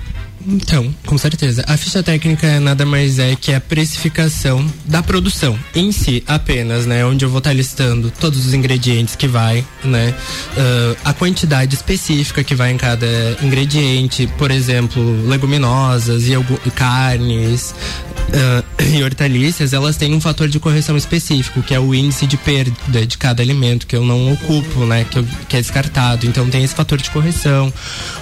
Então, 0.48 0.94
com 1.06 1.18
certeza. 1.18 1.64
A 1.68 1.76
ficha 1.76 2.04
técnica 2.04 2.60
nada 2.60 2.86
mais 2.86 3.20
é 3.20 3.36
que 3.36 3.54
a 3.54 3.60
precificação 3.60 4.66
da 4.86 5.02
produção 5.02 5.58
em 5.74 5.92
si 5.92 6.24
apenas, 6.28 6.86
né? 6.86 7.06
Onde 7.06 7.26
eu 7.26 7.30
vou 7.30 7.40
estar 7.40 7.54
listando 7.54 8.12
todos 8.12 8.46
os 8.46 8.54
ingredientes 8.54 9.16
que 9.16 9.28
vai, 9.28 9.66
né? 9.84 10.14
Uh, 10.52 10.98
a 11.04 11.14
quantidade 11.14 11.74
específica 11.76 12.44
que 12.44 12.54
vai 12.54 12.72
em 12.72 12.78
cada 12.78 13.08
ingrediente, 13.42 14.28
por 14.38 14.52
exemplo, 14.52 15.28
leguminosas 15.28 16.28
e 16.28 16.36
carnes, 16.76 17.74
uh, 18.30 18.84
e 18.84 19.04
hortaliças, 19.04 19.74
elas 19.74 19.98
têm 19.98 20.14
um 20.14 20.22
fator 20.22 20.48
de 20.48 20.60
correção 20.60 20.96
específico, 20.98 21.62
que 21.62 21.74
é 21.74 21.80
o 21.80 21.94
índice 21.94 22.28
de 22.28 22.38
perda 22.38 23.06
de 23.06 23.18
cada 23.18 23.42
alimento 23.42 23.88
que 23.88 23.96
eu 23.96 24.04
não 24.04 24.34
ocupo, 24.34 24.86
né? 24.86 25.06
Que, 25.10 25.20
eu, 25.20 25.28
que 25.48 25.58
é 25.58 25.62
descartado. 25.62 26.26
Então 26.26 26.50
tem 26.50 26.64
esse 26.64 26.76
fator 26.76 26.98
de 26.98 27.10
correção, 27.10 27.72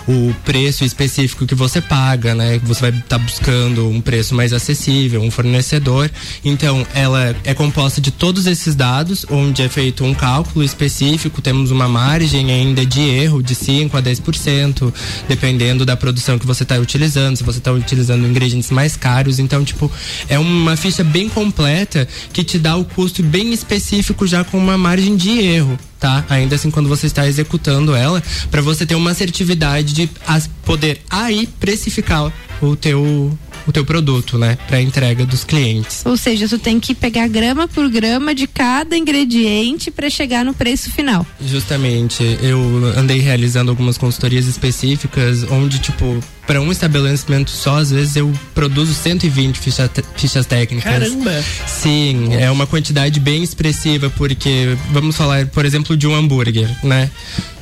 o 0.08 0.34
preço 0.45 0.84
específico 0.84 1.45
que 1.45 1.56
você 1.56 1.82
paga, 1.82 2.34
né? 2.36 2.60
Você 2.64 2.82
vai 2.82 2.89
estar 2.91 3.18
tá 3.18 3.18
buscando 3.18 3.88
um 3.88 4.01
preço 4.01 4.36
mais 4.36 4.54
acessível, 4.54 5.22
um 5.22 5.32
fornecedor. 5.32 6.10
Então 6.43 6.86
ela 6.93 7.36
é 7.43 7.54
composta 7.54 7.99
de 8.01 8.12
todos 8.12 8.45
esses 8.45 8.76
dados, 8.76 9.26
onde 9.30 9.62
é 9.62 9.70
feito 9.70 10.04
um 10.04 10.14
cálculo 10.14 10.64
específico, 10.64 11.41
temos 11.41 11.72
uma 11.72 11.88
margem 11.88 12.51
ainda 12.51 12.86
de 12.86 13.01
erro 13.01 13.41
de 13.41 13.56
5 13.56 13.95
a 13.97 14.01
10%, 14.01 14.93
dependendo 15.28 15.86
da 15.86 15.95
produção 15.95 16.39
que 16.39 16.45
você 16.45 16.64
está 16.64 16.76
utilizando, 16.78 17.38
se 17.38 17.43
você 17.43 17.60
está 17.60 17.72
utilizando 17.72 18.28
ingredientes 18.28 18.72
mais 18.72 18.95
caros. 18.95 19.39
Então, 19.39 19.64
tipo, 19.64 19.91
é 20.28 20.38
uma 20.39 20.76
ficha 20.76 21.04
bem 21.04 21.30
completa 21.30 22.07
que 22.32 22.44
te 22.44 22.57
dá 22.57 22.76
o 22.76 22.86
custo 22.86 23.24
bem 23.24 23.53
específico 23.53 24.26
já 24.28 24.44
com 24.44 24.57
uma 24.57 24.78
margem 24.78 25.15
de 25.15 25.40
erro. 25.40 25.78
Tá? 25.99 26.26
Ainda 26.30 26.56
assim, 26.56 26.70
quando 26.70 26.90
você 26.90 27.07
está 27.07 27.26
executando 27.26 27.95
ela, 27.95 28.22
para 28.52 28.61
você 28.61 28.86
ter 28.86 28.95
uma 28.95 29.11
assertividade 29.11 29.94
de 29.94 30.10
poder 30.65 30.99
aí 31.10 31.48
precificar 31.60 32.32
o 32.61 32.76
teu 32.76 33.38
o 33.65 33.72
teu 33.72 33.86
produto, 33.86 34.38
né, 34.38 34.57
para 34.68 34.82
entrega 34.82 35.26
dos 35.26 35.44
clientes. 35.44 36.06
Ou 36.06 36.18
seja, 36.18 36.48
tu 36.48 36.60
tem 36.60 36.80
que 36.80 36.94
pegar 36.94 37.28
grama 37.28 37.68
por 37.68 37.90
grama 37.90 38.36
de 38.36 38.48
cada 38.48 38.98
ingrediente 38.98 39.90
para 39.90 40.10
chegar 40.10 40.44
no 40.44 40.53
preço 40.53 40.91
final. 40.91 41.26
Justamente, 41.40 42.24
eu 42.41 42.60
andei 42.98 43.20
realizando 43.20 43.72
algumas 43.72 43.98
consultorias 43.98 44.48
específicas 44.48 45.44
onde 45.49 45.80
tipo 45.80 46.22
para 46.45 46.61
um 46.61 46.72
estabelecimento 46.72 47.52
só, 47.52 47.78
às 47.78 47.91
vezes 47.91 48.15
eu 48.15 48.32
produzo 48.53 48.94
120 48.94 49.57
ficha, 49.57 49.90
fichas 50.15 50.45
técnicas. 50.45 50.91
Caramba! 50.91 51.44
Sim, 51.65 52.34
é 52.34 52.52
uma 52.52 52.68
quantidade 52.68 53.20
bem 53.20 53.44
expressiva, 53.44 54.10
porque 54.10 54.78
vamos 54.91 55.15
falar, 55.15 55.48
por 55.48 55.65
exemplo, 55.65 55.95
de 55.95 56.07
um 56.07 56.14
hambúrguer, 56.14 56.70
né? 56.84 57.10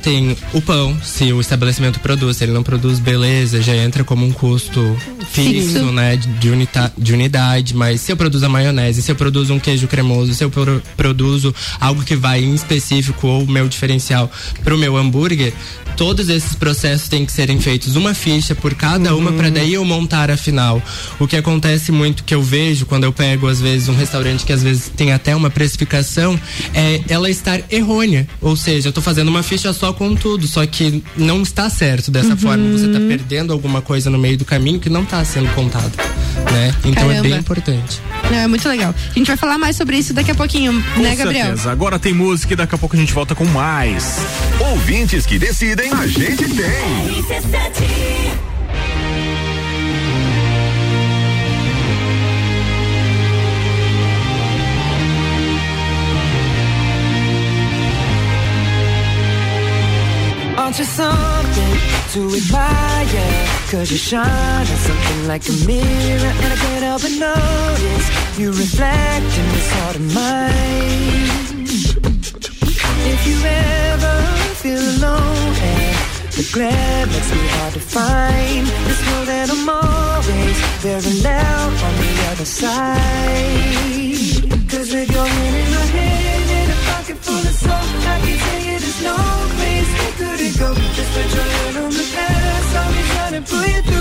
Tem 0.02 0.36
o 0.52 0.60
pão, 0.60 1.00
se 1.00 1.32
o 1.32 1.40
estabelecimento 1.40 2.00
produz, 2.00 2.38
se 2.38 2.44
ele 2.44 2.52
não 2.52 2.64
produz, 2.64 2.98
beleza, 2.98 3.62
já 3.62 3.76
entra 3.76 4.02
como 4.02 4.26
um 4.26 4.32
custo 4.32 4.96
fixo, 5.30 5.92
né? 5.92 6.16
De, 6.16 6.50
unita, 6.50 6.92
de 6.98 7.12
unidade, 7.12 7.76
mas 7.76 8.00
se 8.00 8.10
eu 8.10 8.16
produzo 8.16 8.44
a 8.44 8.48
maionese, 8.48 9.00
se 9.00 9.12
eu 9.12 9.16
produzo 9.16 9.54
um 9.54 9.60
queijo 9.60 9.86
cremoso, 9.86 10.34
se 10.34 10.42
eu 10.42 10.50
pro, 10.50 10.82
produzo 10.96 11.54
algo 11.78 12.02
que 12.02 12.16
vai 12.16 12.42
em 12.42 12.52
específico 12.52 13.28
ou 13.28 13.46
meu 13.46 13.68
diferencial 13.68 14.28
para 14.64 14.74
o 14.74 14.78
meu 14.78 14.96
hambúrguer, 14.96 15.52
todos 15.96 16.28
esses 16.28 16.54
processos 16.54 17.08
têm 17.08 17.24
que 17.24 17.32
serem 17.32 17.60
feitos 17.60 17.96
uma 17.96 18.14
ficha 18.14 18.54
por 18.54 18.74
cada 18.74 19.14
uma 19.14 19.32
para 19.32 19.50
daí 19.50 19.74
eu 19.74 19.84
montar 19.84 20.30
a 20.30 20.36
final. 20.36 20.82
O 21.18 21.26
que 21.26 21.36
acontece 21.36 21.92
muito 21.92 22.24
que 22.24 22.34
eu 22.34 22.42
vejo 22.42 22.86
quando 22.86 23.04
eu 23.04 23.12
pego 23.12 23.48
às 23.48 23.60
vezes 23.60 23.88
um 23.88 23.94
restaurante 23.94 24.44
que 24.44 24.52
às 24.52 24.62
vezes 24.62 24.90
tem 24.96 25.12
até 25.12 25.34
uma 25.34 25.50
precificação 25.50 26.38
é 26.74 27.00
ela 27.08 27.30
estar 27.30 27.60
errônea, 27.70 28.26
ou 28.40 28.56
seja, 28.56 28.88
eu 28.88 28.92
tô 28.92 29.00
fazendo 29.00 29.28
uma 29.28 29.42
ficha 29.42 29.72
só 29.72 29.92
com 29.92 30.14
tudo, 30.14 30.46
só 30.46 30.64
que 30.66 31.02
não 31.16 31.42
está 31.42 31.68
certo 31.68 32.10
dessa 32.10 32.30
uhum. 32.30 32.36
forma, 32.36 32.72
você 32.72 32.86
está 32.86 32.98
perdendo 32.98 33.52
alguma 33.52 33.80
coisa 33.80 34.10
no 34.10 34.18
meio 34.18 34.36
do 34.36 34.44
caminho 34.44 34.78
que 34.78 34.88
não 34.88 35.02
está 35.02 35.24
sendo 35.24 35.48
contado, 35.54 35.92
né? 36.52 36.74
Então 36.84 37.08
Caramba. 37.08 37.14
é 37.14 37.22
bem 37.22 37.38
importante. 37.38 38.00
Não, 38.30 38.38
é 38.38 38.46
muito 38.46 38.66
legal. 38.68 38.94
A 39.10 39.18
gente 39.18 39.26
vai 39.26 39.36
falar 39.36 39.58
mais 39.58 39.76
sobre 39.76 39.96
isso 39.98 40.14
daqui 40.14 40.30
a 40.30 40.34
pouquinho, 40.34 40.82
com 40.94 41.00
né, 41.00 41.14
Gabriel? 41.14 41.46
Certeza. 41.46 41.70
Agora 41.70 41.98
tem 41.98 42.14
música 42.14 42.52
e 42.52 42.56
daqui 42.56 42.74
a 42.74 42.78
pouco 42.78 42.96
a 42.96 42.98
gente 42.98 43.12
volta 43.12 43.34
com 43.34 43.44
mais. 43.44 44.16
Ouvintes 44.58 45.26
que 45.26 45.38
decidem, 45.38 45.81
a 45.90 46.06
gente 46.06 46.48
tem. 46.54 47.22
Aren't 60.58 60.78
you 60.78 60.84
something 60.84 61.76
to 62.12 62.36
admire? 62.36 63.62
Cause 63.70 63.90
you 63.90 63.96
shine 63.96 64.26
at 64.26 64.66
something 64.66 65.26
like 65.26 65.48
a 65.48 65.52
mirror 65.66 66.32
And 66.42 66.52
I 66.52 66.56
can't 66.56 66.84
help 66.84 67.02
but 67.02 67.12
notice 67.12 68.38
You 68.38 68.50
reflect 68.50 69.38
in 69.38 69.48
this 69.54 69.72
heart 69.72 69.96
of 69.96 70.14
mine 70.14 71.66
If 73.06 73.26
you 73.26 73.36
ever 73.44 74.41
feel 74.62 74.78
alone. 74.78 75.54
And 75.70 75.96
the 76.38 76.44
glare 76.54 77.06
makes 77.06 77.30
me 77.34 77.42
hard 77.54 77.72
to 77.74 77.80
find. 77.80 78.64
Just 78.88 79.02
know 79.08 79.22
that 79.30 79.46
I'm 79.54 79.68
always 79.68 80.56
very 80.86 81.14
loud 81.26 81.74
on 81.86 81.94
the 82.02 82.12
other 82.30 82.48
side. 82.60 83.82
Cause 84.70 84.88
with 84.94 85.10
your 85.10 85.26
hand 85.26 85.56
in 85.62 85.68
my 85.76 85.86
hand 85.96 86.50
and 86.58 86.70
a 86.70 86.78
pocket 86.88 87.18
full 87.26 87.44
of 87.50 87.56
soul 87.64 87.88
I 88.12 88.16
can 88.24 88.36
tell 88.44 88.62
you 88.68 88.76
there's 88.82 89.00
no 89.10 89.16
place 89.58 89.90
we 90.00 90.08
couldn't 90.20 90.54
go. 90.62 90.68
Just 90.96 91.10
put 91.14 91.28
your 91.36 91.48
hand 91.54 91.76
on 91.84 91.90
the 91.90 92.06
past 92.14 92.76
I'll 92.78 92.92
be 92.96 93.02
trying 93.12 93.34
to 93.38 93.42
pull 93.50 93.66
you 93.66 93.82
through 93.82 93.91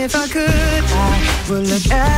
if 0.00 0.16
I 0.16 0.26
could, 0.28 0.48
I 0.48 1.46
would 1.50 1.66
look 1.66 1.90
at 1.92 2.09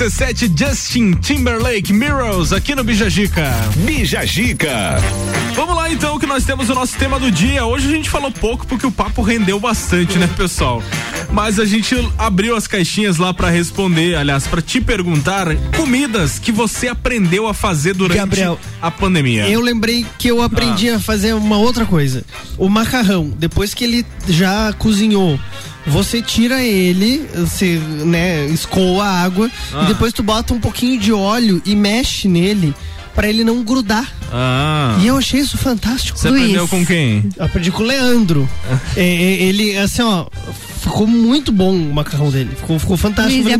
RC7 0.00 0.58
Justin 0.58 1.12
Timberlake 1.12 1.92
Mirrors 1.92 2.54
aqui 2.54 2.74
no 2.74 2.82
Bijagica. 2.82 3.50
Bijagica. 3.84 4.96
Vamos 5.54 5.76
lá 5.76 5.92
então 5.92 6.18
que 6.18 6.24
nós 6.24 6.42
temos 6.42 6.70
o 6.70 6.74
nosso 6.74 6.96
tema 6.96 7.20
do 7.20 7.30
dia. 7.30 7.66
Hoje 7.66 7.86
a 7.86 7.90
gente 7.90 8.08
falou 8.08 8.32
pouco 8.32 8.66
porque 8.66 8.86
o 8.86 8.90
papo 8.90 9.20
rendeu 9.20 9.60
bastante, 9.60 10.16
né, 10.16 10.26
pessoal? 10.38 10.82
Mas 11.32 11.60
a 11.60 11.64
gente 11.64 11.94
abriu 12.18 12.56
as 12.56 12.66
caixinhas 12.66 13.16
lá 13.16 13.32
para 13.32 13.48
responder, 13.50 14.16
aliás, 14.16 14.46
para 14.48 14.60
te 14.60 14.80
perguntar 14.80 15.46
comidas 15.76 16.38
que 16.40 16.50
você 16.50 16.88
aprendeu 16.88 17.46
a 17.46 17.54
fazer 17.54 17.94
durante 17.94 18.18
Gabriel, 18.18 18.58
a 18.82 18.90
pandemia. 18.90 19.48
Eu 19.48 19.60
lembrei 19.60 20.04
que 20.18 20.28
eu 20.28 20.42
aprendi 20.42 20.90
Ah. 20.90 20.96
a 20.96 21.00
fazer 21.00 21.32
uma 21.34 21.56
outra 21.56 21.86
coisa. 21.86 22.24
O 22.58 22.68
macarrão, 22.68 23.32
depois 23.38 23.72
que 23.74 23.84
ele 23.84 24.04
já 24.28 24.72
cozinhou, 24.72 25.38
você 25.86 26.20
tira 26.20 26.62
ele, 26.64 27.24
você, 27.34 27.76
né, 28.04 28.46
escoa 28.46 29.04
a 29.04 29.22
água 29.22 29.48
Ah. 29.72 29.84
e 29.84 29.86
depois 29.86 30.12
tu 30.12 30.22
bota 30.24 30.52
um 30.52 30.58
pouquinho 30.60 30.98
de 30.98 31.12
óleo 31.12 31.62
e 31.64 31.76
mexe 31.76 32.26
nele 32.26 32.74
pra 33.14 33.28
ele 33.28 33.44
não 33.44 33.62
grudar. 33.62 34.12
Ah. 34.32 34.98
E 35.00 35.06
eu 35.06 35.16
achei 35.16 35.40
isso 35.40 35.56
fantástico. 35.56 36.18
Você 36.18 36.28
aprendeu 36.28 36.66
com 36.66 36.84
quem? 36.84 37.28
Eu 37.36 37.44
aprendi 37.46 37.70
com 37.70 37.82
o 37.84 37.86
Leandro. 37.86 38.48
É, 38.96 39.00
é, 39.02 39.42
ele, 39.44 39.76
assim, 39.78 40.02
ó, 40.02 40.26
ficou 40.80 41.06
muito 41.06 41.52
bom 41.52 41.74
o 41.74 41.94
macarrão 41.94 42.30
dele. 42.30 42.54
Ficou, 42.54 42.78
ficou 42.78 42.96
fantástico. 42.96 43.42
Luiz, 43.42 43.52
é 43.52 43.54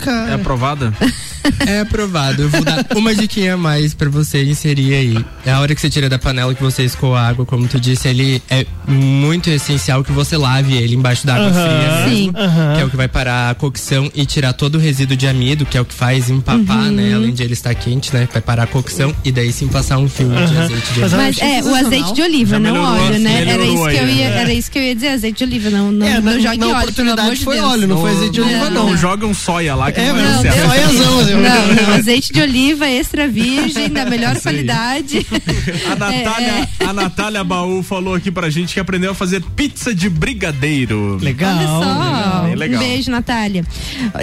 cara. 0.00 0.30
É 0.30 0.34
aprovada? 0.34 0.92
É 1.66 1.80
aprovado. 1.80 2.42
Eu 2.42 2.48
vou 2.48 2.62
dar 2.64 2.84
uma 2.96 3.14
diquinha 3.14 3.54
a 3.54 3.56
mais 3.56 3.94
pra 3.94 4.08
você 4.08 4.42
inserir 4.44 4.94
aí. 4.94 5.24
É 5.44 5.52
a 5.52 5.60
hora 5.60 5.74
que 5.74 5.80
você 5.80 5.90
tira 5.90 6.08
da 6.08 6.18
panela 6.18 6.54
que 6.54 6.62
você 6.62 6.84
escoa 6.84 7.18
a 7.20 7.28
água, 7.28 7.44
como 7.46 7.66
tu 7.68 7.78
disse, 7.80 8.08
ele 8.08 8.42
é 8.50 8.66
muito 8.86 9.50
essencial 9.50 10.02
que 10.04 10.12
você 10.12 10.36
lave 10.36 10.76
ele 10.76 10.94
embaixo 10.94 11.26
da 11.26 11.34
água 11.34 11.48
Aham. 11.48 11.64
fria 11.64 12.06
mesmo, 12.08 12.32
que 12.76 12.80
é 12.80 12.84
o 12.84 12.90
que 12.90 12.96
vai 12.96 13.08
parar 13.08 13.50
a 13.50 13.54
cocção 13.54 14.10
e 14.14 14.24
tirar 14.26 14.52
todo 14.52 14.76
o 14.76 14.78
resíduo 14.78 15.16
de 15.16 15.26
amido, 15.26 15.64
que 15.66 15.76
é 15.76 15.80
o 15.80 15.84
que 15.84 15.94
faz 15.94 16.30
empapar, 16.30 16.58
Uhum. 16.86 16.90
né? 16.92 17.14
Além 17.14 17.32
de 17.32 17.42
ele 17.42 17.52
estar 17.52 17.74
quente, 17.74 18.12
né? 18.14 18.28
Vai 18.32 18.42
parar 18.42 18.64
a 18.64 18.66
cocção 18.66 19.14
e 19.24 19.30
daí 19.32 19.52
sim 19.52 19.68
passar 19.68 19.98
um 19.98 20.08
fio 20.08 20.28
de 20.28 20.56
azeite 20.58 20.92
de 20.92 21.00
Mas 21.00 21.12
oliva. 21.12 21.16
Mas 21.16 21.38
é, 21.38 21.62
o 21.62 21.74
azeite 21.74 22.12
de 22.14 22.22
oliva, 22.22 22.50
Já 22.52 22.58
não 22.60 22.82
óleo, 22.82 23.18
né? 23.18 23.42
Era 23.48 23.64
isso, 23.64 23.74
que 23.88 23.96
eu 23.96 24.08
ia, 24.08 24.28
né? 24.30 24.40
era 24.40 24.52
isso 24.52 24.70
que 24.70 24.78
eu 24.78 24.82
ia 24.82 24.94
dizer, 24.94 25.08
azeite 25.08 25.38
de 25.38 25.44
oliva, 25.44 25.70
não, 25.70 25.92
não, 25.92 26.06
É, 26.06 26.14
não 26.20 26.22
na- 26.32 26.38
jogue 26.38 26.56
na 26.58 26.66
óleo, 26.66 26.72
pelo 26.72 26.78
oportunidade 26.82 27.20
amor 27.20 27.34
de 27.36 27.44
foi 27.44 27.56
Deus. 27.56 27.68
óleo, 27.68 27.88
não 27.88 28.00
foi 28.00 28.10
azeite 28.10 28.32
de 28.32 28.40
oliva, 28.40 28.70
Não, 28.70 28.86
não. 28.90 28.96
joga 28.96 29.26
um 29.26 29.34
soia 29.34 29.74
lá 29.74 29.92
que 29.92 30.00
É, 30.00 30.12
não 30.12 30.16
não. 30.16 30.42
Deus. 30.42 30.54
Soiazão, 30.54 31.20
assim. 31.20 31.34
Não, 31.42 31.74
não, 31.86 31.94
azeite 31.94 32.32
de 32.32 32.40
oliva 32.40 32.86
extra 32.88 33.28
virgem, 33.28 33.88
da 33.88 34.04
melhor 34.06 34.38
qualidade. 34.40 35.26
A 35.90 35.96
Natália, 35.96 36.68
É, 36.80 36.84
a 36.84 36.92
Natália 36.92 37.44
Baú 37.44 37.82
falou 37.82 38.14
aqui 38.14 38.30
pra 38.30 38.48
gente 38.50 38.74
que 38.74 38.80
aprendeu 38.80 39.12
a 39.12 39.14
fazer 39.14 39.42
pizza 39.56 39.94
de 39.94 40.08
brigadeiro. 40.08 41.18
Legal. 41.20 41.56
Olha 41.56 41.66
só. 41.66 42.42
Bem 42.44 42.54
legal. 42.54 42.82
Um 42.82 42.86
beijo, 42.86 43.10
Natália. 43.10 43.64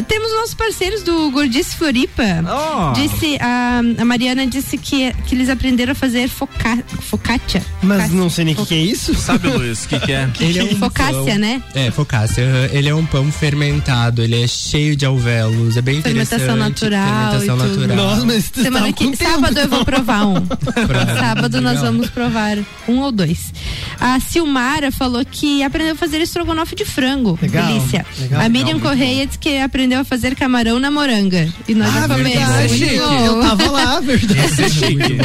Temos 0.07 0.31
nossos 0.31 0.53
parceiros 0.53 1.03
do 1.03 1.29
Gordice 1.31 1.75
Floripa. 1.75 2.23
Oh. 2.45 2.93
Disse, 2.93 3.37
a, 3.39 3.81
a 3.99 4.05
Mariana 4.05 4.45
disse 4.47 4.77
que, 4.77 5.11
que 5.27 5.35
eles 5.35 5.49
aprenderam 5.49 5.91
a 5.91 5.95
fazer 5.95 6.27
foca, 6.27 6.77
focaccia. 7.01 7.61
Mas 7.81 8.11
não 8.11 8.29
sei 8.29 8.45
nem 8.45 8.53
o 8.53 8.57
que, 8.57 8.65
que 8.67 8.73
é 8.75 8.77
isso. 8.79 9.13
Sabe, 9.15 9.47
Luiz, 9.47 9.85
o 9.85 9.87
que, 9.89 9.99
que 9.99 10.11
é? 10.11 10.29
Ele 10.39 10.59
é 10.59 10.63
um 10.63 10.75
Focaccia, 10.75 11.13
pão- 11.25 11.37
né? 11.37 11.61
É, 11.73 11.91
focaccia. 11.91 12.43
Ele 12.71 12.89
é 12.89 12.95
um 12.95 13.05
pão 13.05 13.31
fermentado, 13.31 14.21
ele 14.21 14.41
é 14.43 14.47
cheio 14.47 14.95
de 14.95 15.05
alvéolos, 15.05 15.77
é 15.77 15.81
bem 15.81 16.01
Fermentação 16.01 16.37
interessante. 16.55 16.59
natural 16.59 17.04
Fermentação 17.05 17.55
e 17.55 17.69
tudo. 17.69 17.87
natural. 17.87 18.07
Nossa, 18.09 18.25
mas 18.25 18.43
Semana 18.53 18.79
tava 18.79 18.93
que 18.93 19.05
tempo, 19.11 19.17
sábado 19.31 19.59
eu 19.59 19.67
vou 19.69 19.85
provar 19.85 20.25
um. 20.27 20.35
Sábado 21.19 21.61
nós 21.61 21.75
Legal. 21.77 21.85
vamos 21.93 22.09
provar 22.09 22.57
um 22.87 22.99
ou 23.01 23.11
dois. 23.11 23.53
A 23.99 24.19
Silmara 24.19 24.91
falou 24.91 25.23
que 25.29 25.63
aprendeu 25.63 25.93
a 25.93 25.95
fazer 25.95 26.21
estrogonofe 26.21 26.75
de 26.75 26.85
frango. 26.85 27.37
Legal, 27.41 27.67
Delícia. 27.67 28.05
legal, 28.19 28.41
a 28.41 28.49
Miriam 28.49 28.75
legal, 28.75 28.91
Correia 28.91 29.25
disse 29.25 29.39
que 29.39 29.57
aprendeu 29.59 29.99
a 29.99 30.03
fazer 30.03 30.35
camarão 30.35 30.79
na 30.79 30.91
moranga. 30.91 31.47
E 31.67 31.73
nós 31.75 31.91
já 31.93 32.05
Ah, 32.05 32.07
comemos. 32.07 32.31
verdade. 32.33 32.73
Muito 32.79 33.25
Eu 33.25 33.41
tava 33.41 33.71
lá, 33.71 33.99
verdade. 34.01 34.39
Esse 34.39 34.63
é 34.63 34.69
chique. 34.69 35.17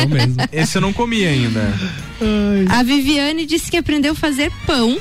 Esse 0.52 0.78
eu 0.78 0.82
não 0.82 0.92
comi 0.92 1.24
ainda. 1.24 1.72
A 2.68 2.82
Viviane 2.82 3.46
disse 3.46 3.70
que 3.70 3.76
aprendeu 3.76 4.12
a 4.12 4.14
fazer 4.14 4.50
pão 4.66 4.98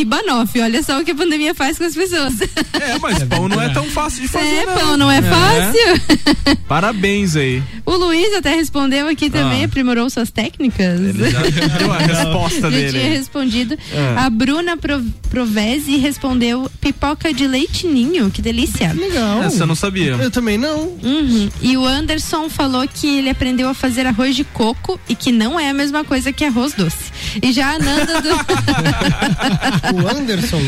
e 0.00 0.04
banoffee. 0.04 0.62
Olha 0.62 0.82
só 0.82 1.00
o 1.00 1.04
que 1.04 1.10
a 1.10 1.14
pandemia 1.14 1.54
faz 1.54 1.78
com 1.78 1.84
as 1.84 1.94
pessoas. 1.94 2.40
É, 2.40 2.98
mas 3.00 3.22
pão 3.24 3.48
não 3.48 3.60
é 3.60 3.68
tão 3.70 3.84
fácil 3.84 4.22
de 4.22 4.28
fazer. 4.28 4.46
É, 4.46 4.66
pão 4.66 4.96
não 4.96 5.10
é 5.10 5.20
fácil. 5.22 6.56
Parabéns 6.68 7.36
aí. 7.36 7.62
O 7.84 7.94
Luiz 7.96 8.34
até 8.34 8.54
respondeu 8.54 9.08
aqui 9.08 9.30
também, 9.30 9.62
Ah. 9.62 9.66
aprimorou 9.66 10.08
suas 10.10 10.30
técnicas. 10.30 11.00
Ele 11.00 11.30
já 11.30 11.40
deu 11.78 11.92
a 11.92 11.98
resposta 11.98 12.60
Já 12.62 12.70
dele. 12.70 12.98
tinha 12.98 13.10
respondido. 13.10 13.78
Ah. 14.16 14.26
A 14.26 14.30
Bruna 14.30 14.76
Pro, 14.76 15.02
Provese 15.30 15.96
respondeu 15.96 16.70
pipoca 16.80 17.32
de 17.32 17.46
leite 17.46 17.86
ninho, 17.86 18.30
que 18.30 18.42
delícia. 18.42 18.92
Legal. 18.92 19.42
Essa 19.44 19.62
eu 19.62 19.66
não 19.66 19.74
sabia. 19.74 20.12
Eu 20.12 20.30
também 20.30 20.58
não. 20.58 20.80
Uhum. 21.02 21.48
E 21.62 21.76
o 21.76 21.86
Anderson 21.86 22.48
falou 22.48 22.86
que 22.88 23.06
ele 23.18 23.30
aprendeu 23.30 23.68
a 23.68 23.74
fazer 23.74 24.06
arroz 24.06 24.34
de 24.34 24.44
coco 24.44 24.98
e 25.08 25.14
que 25.14 25.30
não 25.32 25.58
é 25.58 25.70
a 25.70 25.74
mesma 25.74 26.04
coisa 26.04 26.32
que 26.32 26.44
arroz 26.44 26.72
doce. 26.74 27.12
E 27.42 27.52
já 27.52 27.70
a 27.74 27.78
Nanda 27.78 28.20
do. 28.20 28.28
O 29.94 30.08
Anderson. 30.08 30.60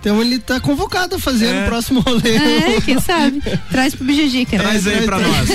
Então 0.00 0.20
ele 0.20 0.38
tá 0.38 0.60
convocado 0.60 1.16
a 1.16 1.18
fazer 1.18 1.46
É. 1.46 1.60
no 1.62 1.66
próximo 1.66 2.00
rolê. 2.00 2.36
é, 2.36 2.80
quem 2.84 2.98
sabe? 3.00 3.40
Traz 3.70 3.94
pro 3.94 4.04
Bijajica. 4.04 4.58
Traz 4.58 4.86
aí 4.86 5.02
pra 5.02 5.18
nós. 5.18 5.48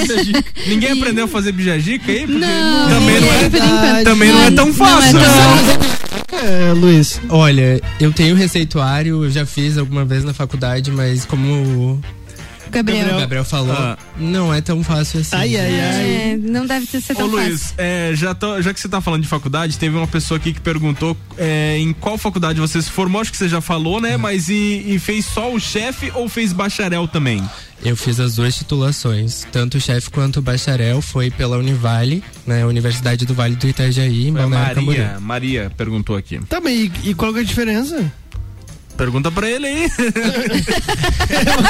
Ninguém 0.68 0.92
aprendeu 0.92 1.26
a 1.26 1.28
fazer 1.28 1.52
bijagica 1.52 2.12
aí? 2.12 2.20
Porque 2.26 2.40
Não, 2.40 2.90
também, 2.90 3.22
não 3.22 3.34
é, 3.34 4.04
também 4.04 4.32
não 4.32 4.44
é 4.44 4.52
tão 4.52 4.66
Não 4.68 4.74
fácil. 4.74 5.20
é 5.20 5.24
tão 5.24 5.56
né? 5.56 6.70
É, 6.70 6.74
Luiz. 6.74 7.20
Olha, 7.30 7.82
eu 8.00 8.12
tenho 8.14 8.36
receituário, 8.36 9.24
eu 9.26 9.32
já 9.32 9.46
fiz 9.46 9.78
alguma 9.78 10.06
vez 10.06 10.24
na 10.24 10.34
faculdade, 10.34 10.92
mas 10.92 11.26
como 11.26 12.00
Gabriel. 12.72 13.16
o 13.18 13.20
Gabriel 13.20 13.44
falou, 13.46 13.74
Ah. 13.76 13.98
não 14.18 14.54
é 14.54 14.62
tão 14.62 14.84
fácil 14.84 15.20
assim. 15.22 15.36
Ai, 15.36 15.56
ai, 15.56 15.80
ai. 15.80 16.32
É, 16.34 16.38
não 16.42 16.66
deve 16.66 16.86
ter 16.88 17.02
sido 17.02 17.16
Ô 17.18 17.20
tão 17.20 17.30
fácil. 17.32 17.48
Luiz, 17.50 17.74
é, 17.78 18.12
já, 18.16 18.34
tô- 18.34 18.62
já 18.62 18.74
que 18.74 18.80
você 18.80 18.88
tá 18.90 19.02
falando 19.02 19.22
de 19.24 19.28
faculdade, 19.28 19.78
teve 19.78 19.96
uma 19.96 20.08
pessoa 20.08 20.38
aqui 20.38 20.54
que 20.54 20.62
perguntou 20.62 21.16
é, 21.38 21.78
em 21.78 21.94
qual 21.94 22.18
faculdade 22.18 22.60
você 22.60 22.82
se 22.82 22.90
formou, 22.90 23.22
acho 23.22 23.32
que 23.32 23.38
você 23.38 23.50
já 23.50 23.62
falou, 23.62 24.00
né? 24.02 24.18
Mas 24.18 24.50
e, 24.50 24.84
e 24.88 25.00
fez 25.00 25.26
só 25.26 25.52
o 25.54 25.60
chefe 25.60 26.12
ou 26.16 26.28
fez 26.30 26.54
bacharel 26.54 27.08
também? 27.08 27.44
Eu 27.82 27.96
fiz 27.96 28.20
as 28.20 28.36
duas 28.36 28.56
titulações, 28.58 29.48
tanto 29.54 29.78
o 29.78 29.82
chefe 29.82 30.10
quanto 30.10 30.40
o 30.40 30.42
bacharel 30.42 31.02
foi 31.02 31.32
pela 31.32 31.58
Univale, 31.58 32.22
né, 32.46 32.66
Universidade 32.66 33.26
do 33.26 33.34
Vale 33.34 33.56
do 33.56 33.68
Itajaí, 33.70 34.28
em 34.28 34.34
Balneário 34.34 34.76
Camboriú. 34.76 35.04
Maria, 35.04 35.20
Maria 35.22 35.72
perguntou 35.78 36.18
aqui. 36.18 36.40
Tá, 36.50 36.60
mas 36.60 36.74
e, 36.78 36.92
e 37.06 37.14
qual 37.14 37.32
que 37.32 37.40
é 37.40 37.42
a 37.42 37.46
diferença? 37.46 38.12
Pergunta 39.00 39.32
pra 39.32 39.50
ele 39.50 39.66
aí. 39.66 39.90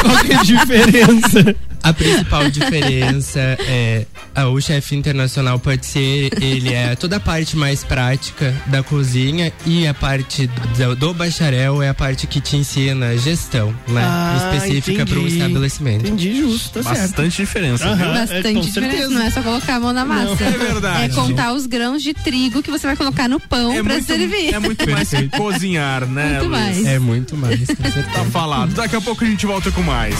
Qual 0.02 0.26
que 0.26 0.34
é 0.34 0.36
a 0.36 0.44
diferença? 0.44 1.56
A 1.84 1.94
principal 1.94 2.50
diferença 2.52 3.40
é 3.40 4.06
o 4.46 4.60
chefe 4.62 4.96
internacional 4.96 5.60
pode 5.60 5.86
ser 5.86 6.30
ele 6.42 6.74
é 6.74 6.96
toda 6.96 7.18
a 7.18 7.20
parte 7.20 7.58
mais 7.58 7.84
prática 7.84 8.54
da 8.68 8.82
cozinha 8.84 9.52
e 9.66 9.86
a 9.88 9.94
parte 9.94 10.48
do, 10.78 10.96
do 10.96 11.14
bacharel 11.14 11.82
é 11.82 11.90
a 11.90 11.94
parte 11.94 12.26
que 12.28 12.40
te 12.40 12.56
ensina 12.58 13.18
gestão, 13.18 13.74
né, 13.88 14.02
Ah, 14.04 14.52
específica 14.56 15.06
para 15.06 15.20
um 15.20 15.28
estabelecimento. 15.28 16.06
Entendi, 16.08 16.38
justo, 16.42 16.82
tá 16.82 16.94
certo. 16.94 17.00
Bastante 17.10 17.36
diferença. 17.38 17.86
Aham. 17.86 17.96
viu? 17.96 18.06
É, 18.06 18.20
Bastante 18.20 18.54
com 18.54 18.62
diferença, 18.62 18.92
certeza. 18.98 19.14
não 19.20 19.22
é 19.26 19.32
só 19.32 19.42
colocar 19.42 19.76
a 19.76 19.80
mão 19.80 19.94
na 19.94 20.06
massa. 20.06 20.44
É 20.44 20.52
verdade. 20.52 21.04
É 21.12 21.16
contar 21.16 21.54
os 21.54 21.66
grãos 21.66 22.02
de 22.04 22.14
trigo 22.14 22.62
que 22.62 22.72
você 22.72 22.88
vai 22.88 22.96
colocar 22.96 23.28
no 23.28 23.40
pão 23.40 23.72
É 23.74 23.82
pra 23.84 23.94
muito, 23.94 24.06
servir. 24.08 24.54
é 24.54 24.60
muito 24.60 24.90
mais 24.90 25.10
que 25.10 25.28
cozinhar, 25.38 26.06
né? 26.06 26.32
Muito 26.40 26.50
mais. 26.50 26.86
É 26.86 27.00
muito 27.00 27.38
mais. 27.38 27.60
Tá 28.14 28.24
falado. 28.26 28.74
Daqui 28.74 28.96
a 28.96 29.02
pouco 29.02 29.24
a 29.24 29.28
gente 29.28 29.46
volta 29.46 29.72
com 29.72 29.82
mais. 29.82 30.16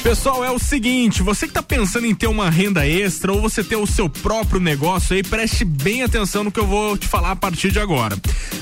Pessoal, 0.09 0.43
é 0.43 0.51
o 0.51 0.59
seguinte, 0.59 1.23
você 1.23 1.47
que 1.47 1.53
tá 1.53 1.63
pensando 1.63 2.07
em 2.07 2.15
ter 2.15 2.29
uma 2.29 2.49
renda 2.49 2.89
extra 2.89 3.31
ou 3.31 3.43
você 3.43 3.63
ter 3.63 3.77
o 3.77 3.87
seu 3.87 4.09
próprio 4.09 4.59
negócio 4.59 5.15
aí, 5.15 5.23
preste 5.23 5.67
bem 5.67 6.03
atenção 6.03 6.43
no 6.43 6.51
que 6.51 6.59
eu 6.59 6.67
vou 6.67 6.97
te 6.97 7.07
falar 7.07 7.33
a 7.33 7.37
partir 7.37 7.71
de 7.71 7.79
agora. 7.79 8.17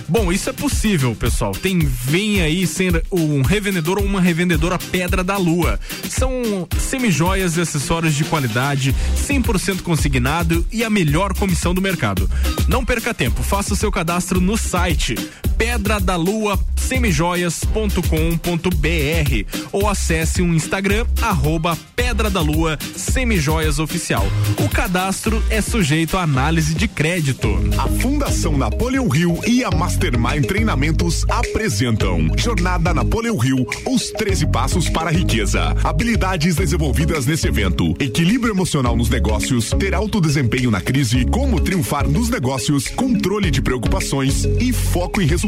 Bom, 0.08 0.32
isso 0.32 0.50
é 0.50 0.52
possível, 0.52 1.14
pessoal. 1.14 1.52
Tem 1.52 1.78
vem 1.78 2.42
aí 2.42 2.66
ser 2.66 3.00
um 3.12 3.42
revendedor 3.42 3.98
ou 3.98 4.04
uma 4.04 4.20
revendedora 4.20 4.76
Pedra 4.76 5.22
da 5.22 5.36
Lua. 5.36 5.78
São 6.10 6.66
semijoias 6.80 7.56
e 7.56 7.60
acessórios 7.60 8.16
de 8.16 8.24
qualidade, 8.24 8.92
100% 9.16 9.82
consignado 9.82 10.66
e 10.72 10.82
a 10.82 10.90
melhor 10.90 11.32
comissão 11.32 11.72
do 11.72 11.80
mercado. 11.80 12.28
Não 12.66 12.84
perca 12.84 13.14
tempo, 13.14 13.44
faça 13.44 13.72
o 13.72 13.76
seu 13.76 13.92
cadastro 13.92 14.40
no 14.40 14.56
site 14.56 15.14
pedra 15.56 15.98
da 15.98 16.16
lua 16.16 16.58
semijoias.com.br 16.86 19.58
ou 19.72 19.88
acesse 19.88 20.40
o 20.40 20.54
Instagram 20.54 21.04
arroba 21.20 21.76
Pedra 21.96 22.30
da 22.30 22.40
Lua 22.40 22.78
Semijoias 22.94 23.80
Oficial. 23.80 24.24
O 24.64 24.68
cadastro 24.68 25.42
é 25.50 25.60
sujeito 25.60 26.16
à 26.16 26.22
análise 26.22 26.74
de 26.74 26.86
crédito. 26.86 27.48
A 27.76 27.88
Fundação 28.00 28.56
Napoleão 28.56 29.08
Rio 29.08 29.40
e 29.46 29.64
a 29.64 29.70
Mastermind 29.70 30.46
Treinamentos 30.46 31.24
apresentam 31.28 32.30
Jornada 32.36 32.94
Napoleão 32.94 33.36
Rio, 33.36 33.66
os 33.84 34.12
13 34.12 34.46
passos 34.46 34.88
para 34.88 35.10
a 35.10 35.12
riqueza. 35.12 35.74
Habilidades 35.82 36.54
desenvolvidas 36.54 37.26
nesse 37.26 37.48
evento, 37.48 37.94
equilíbrio 37.98 38.54
emocional 38.54 38.94
nos 38.94 39.08
negócios, 39.08 39.70
ter 39.70 39.94
alto 39.94 40.20
desempenho 40.20 40.70
na 40.70 40.80
crise, 40.80 41.24
como 41.24 41.60
triunfar 41.60 42.06
nos 42.06 42.28
negócios, 42.28 42.86
controle 42.88 43.50
de 43.50 43.60
preocupações 43.60 44.44
e 44.60 44.72
foco 44.72 45.20
em 45.20 45.26
resultados. 45.26 45.45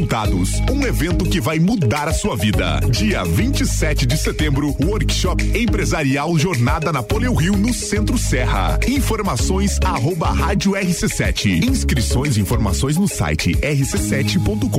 Um 0.71 0.87
evento 0.87 1.25
que 1.25 1.41
vai 1.41 1.59
mudar 1.59 2.07
a 2.07 2.13
sua 2.13 2.35
vida. 2.35 2.79
Dia 2.89 3.23
27 3.23 4.05
de 4.05 4.17
setembro, 4.17 4.73
workshop 4.81 5.43
empresarial 5.57 6.37
Jornada 6.39 6.93
Napoleão 6.93 7.35
Rio 7.35 7.57
no 7.57 7.73
Centro 7.73 8.17
Serra. 8.17 8.79
Informações 8.87 9.77
arroba 9.83 10.31
rádio 10.31 10.71
RC7. 10.71 11.63
Inscrições 11.63 12.37
e 12.37 12.41
informações 12.41 12.95
no 12.95 13.09
site 13.09 13.51
rc7.com.br. 13.55 14.69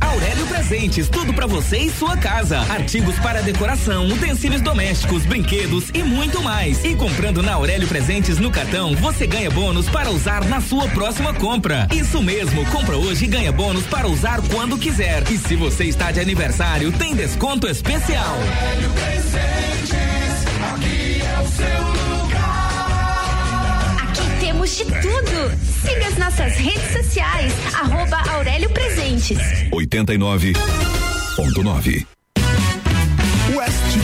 Aurélio 0.00 0.46
Presentes, 0.48 1.08
tudo 1.08 1.32
para 1.32 1.46
você 1.46 1.78
e 1.78 1.90
sua 1.90 2.16
casa. 2.16 2.58
Artigos 2.60 3.18
para 3.20 3.40
decoração, 3.42 4.06
utensílios 4.08 4.60
domésticos, 4.60 5.24
brinquedos 5.24 5.88
e 5.94 6.02
muito 6.02 6.42
mais. 6.42 6.84
E 6.84 6.94
comprando 6.94 7.42
na 7.42 7.54
Aurélio 7.54 7.88
Presentes 7.88 8.38
no 8.38 8.50
cartão, 8.50 8.94
você 8.96 9.26
ganha 9.26 9.50
bônus 9.50 9.88
para 9.88 10.10
usar 10.10 10.44
na 10.44 10.60
sua 10.60 10.88
próxima 10.88 11.32
compra. 11.32 11.88
Isso 11.90 12.22
mesmo, 12.22 12.66
compra 12.66 12.96
hoje 12.96 13.24
e 13.24 13.28
ganha 13.28 13.50
bônus 13.50 13.84
para 13.84 13.93
usar 14.02 14.42
quando 14.52 14.76
quiser. 14.76 15.22
E 15.30 15.38
se 15.38 15.54
você 15.56 15.84
está 15.84 16.10
de 16.10 16.20
aniversário, 16.20 16.92
tem 16.92 17.14
desconto 17.14 17.68
especial. 17.68 18.34
Aurélio 18.34 18.90
Presentes, 18.90 20.46
aqui 20.74 21.22
é 21.22 21.40
o 21.40 21.48
seu 21.48 21.82
lugar. 22.18 23.96
Aqui 24.02 24.40
temos 24.40 24.76
de 24.76 24.84
tudo. 24.84 25.52
Siga 25.86 26.06
as 26.08 26.18
nossas 26.18 26.56
redes 26.56 26.92
sociais, 26.92 27.52
arroba 27.74 28.16
Aurélio 28.30 28.70
Presentes. 28.70 29.38
89.9 29.72 30.56
West 31.36 32.13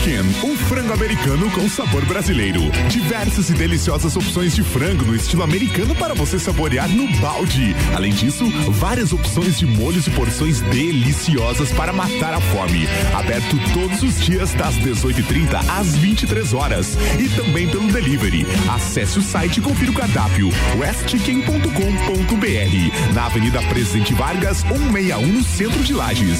Chicken, 0.01 0.21
um 0.43 0.57
frango 0.57 0.91
americano 0.93 1.49
com 1.51 1.69
sabor 1.69 2.03
brasileiro. 2.05 2.59
Diversas 2.89 3.51
e 3.51 3.53
deliciosas 3.53 4.15
opções 4.15 4.55
de 4.55 4.63
frango 4.63 5.05
no 5.05 5.15
estilo 5.15 5.43
americano 5.43 5.93
para 5.95 6.15
você 6.15 6.39
saborear 6.39 6.89
no 6.89 7.07
balde. 7.19 7.75
Além 7.95 8.11
disso, 8.11 8.49
várias 8.71 9.13
opções 9.13 9.59
de 9.59 9.67
molhos 9.67 10.07
e 10.07 10.11
porções 10.11 10.61
deliciosas 10.61 11.71
para 11.71 11.93
matar 11.93 12.33
a 12.33 12.41
fome. 12.41 12.87
Aberto 13.13 13.59
todos 13.73 14.01
os 14.01 14.19
dias 14.19 14.53
das 14.53 14.73
18h30 14.75 15.69
às 15.69 15.95
23 15.95 16.53
horas 16.53 16.97
e 17.19 17.29
também 17.29 17.69
pelo 17.69 17.91
delivery. 17.91 18.47
Acesse 18.73 19.19
o 19.19 19.21
site 19.21 19.57
e 19.57 19.61
confira 19.61 19.91
o 19.91 19.95
cardápio 19.95 20.49
westchicken.com.br 20.77 23.13
na 23.13 23.25
Avenida 23.25 23.61
Presidente 23.63 24.13
Vargas 24.13 24.61
161 24.61 25.27
no 25.27 25.43
centro 25.43 25.83
de 25.83 25.93
Lages. 25.93 26.39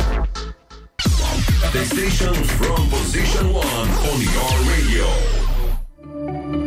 The 1.71 1.85
station 1.85 2.33
from 2.33 2.89
position 2.89 3.53
one 3.53 3.63
on 3.63 4.21
your 4.21 4.51
radio. 4.67 5.05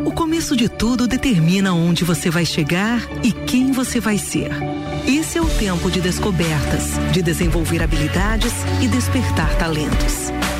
O 0.06 0.12
começo 0.12 0.56
de 0.56 0.66
tudo 0.66 1.06
determina 1.06 1.74
onde 1.74 2.04
você 2.04 2.30
vai 2.30 2.46
chegar 2.46 3.02
e 3.22 3.30
quem 3.30 3.70
você 3.70 4.00
vai 4.00 4.16
ser. 4.16 4.50
Esse 5.06 5.36
é 5.36 5.42
o 5.42 5.46
tempo 5.58 5.90
de 5.90 6.00
descobertas, 6.00 6.92
de 7.12 7.20
desenvolver 7.20 7.82
habilidades 7.82 8.54
e 8.82 8.88
despertar 8.88 9.54
talentos. 9.58 10.32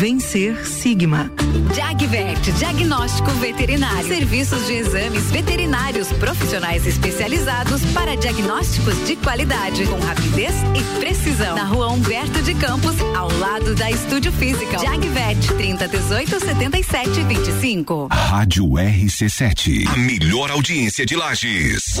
Vencer 0.00 0.66
Sigma. 0.66 1.30
Jagvet, 1.74 2.50
diagnóstico 2.52 3.30
veterinário. 3.32 4.08
Serviços 4.08 4.66
de 4.66 4.72
exames 4.72 5.24
veterinários 5.30 6.08
profissionais 6.14 6.86
especializados 6.86 7.84
para 7.92 8.16
diagnósticos 8.16 8.94
de 9.06 9.14
qualidade, 9.16 9.84
com 9.84 10.00
rapidez 10.00 10.54
e 10.74 10.98
precisão. 10.98 11.54
Na 11.54 11.64
rua 11.64 11.88
Humberto 11.88 12.40
de 12.40 12.54
Campos, 12.54 12.96
ao 13.14 13.30
lado 13.36 13.74
da 13.74 13.90
Estúdio 13.90 14.32
Física. 14.32 14.78
Jagvet, 14.78 15.46
30 15.58 15.88
18 15.88 16.40
77 16.46 17.22
25. 17.22 18.08
Rádio 18.10 18.64
RC7, 18.68 19.86
a 19.86 19.96
melhor 19.98 20.50
audiência 20.50 21.04
de 21.04 21.14
Lages. 21.14 22.00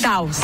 Taos. 0.00 0.40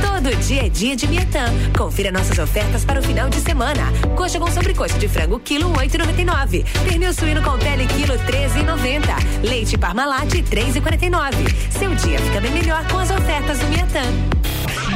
Todo 0.00 0.36
dia 0.36 0.66
é 0.66 0.68
dia 0.68 0.94
de 0.94 1.06
Miatã. 1.08 1.44
Confira 1.76 2.12
nossas 2.12 2.38
ofertas 2.38 2.84
para 2.84 3.00
o 3.00 3.02
final 3.02 3.28
de 3.28 3.40
semana. 3.40 3.92
Coxa 4.16 4.38
com 4.38 4.50
sobrecoxa 4.50 4.98
de 4.98 5.08
frango, 5.08 5.40
quilo 5.40 5.72
8,99. 5.72 6.64
Pernil 6.84 7.12
suíno 7.12 7.42
com 7.42 7.58
pele, 7.58 7.86
quilo 7.86 8.14
13,90. 8.14 9.48
Leite 9.48 9.76
Parmalat, 9.76 10.30
3,49. 10.30 11.32
Seu 11.70 11.94
dia 11.96 12.18
fica 12.18 12.40
bem 12.40 12.52
melhor 12.52 12.86
com 12.88 12.98
as 12.98 13.10
ofertas 13.10 13.58
do 13.58 13.66
Miatã. 13.68 14.02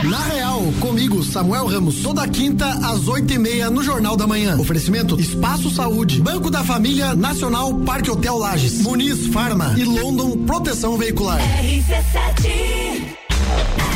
Na 0.05 0.23
Real, 0.24 0.62
comigo, 0.81 1.23
Samuel 1.23 1.66
Ramos, 1.66 2.02
toda 2.02 2.27
quinta 2.28 2.66
às 2.66 3.09
oito 3.09 3.32
e 3.32 3.39
meia 3.39 3.70
no 3.70 3.82
Jornal 3.82 4.16
da 4.16 4.27
Manhã. 4.27 4.56
Oferecimento 4.59 5.18
Espaço 5.18 5.70
Saúde, 5.70 6.20
Banco 6.20 6.51
da 6.51 6.62
Família 6.62 7.14
Nacional 7.14 7.73
Parque 7.74 8.10
Hotel 8.10 8.36
Lages, 8.36 8.82
Muniz 8.82 9.27
Farma 9.28 9.74
e 9.77 9.85
London 9.85 10.36
Proteção 10.44 10.97
Veicular. 10.97 11.40
RC7 11.62 13.16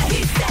RC7 0.09 0.50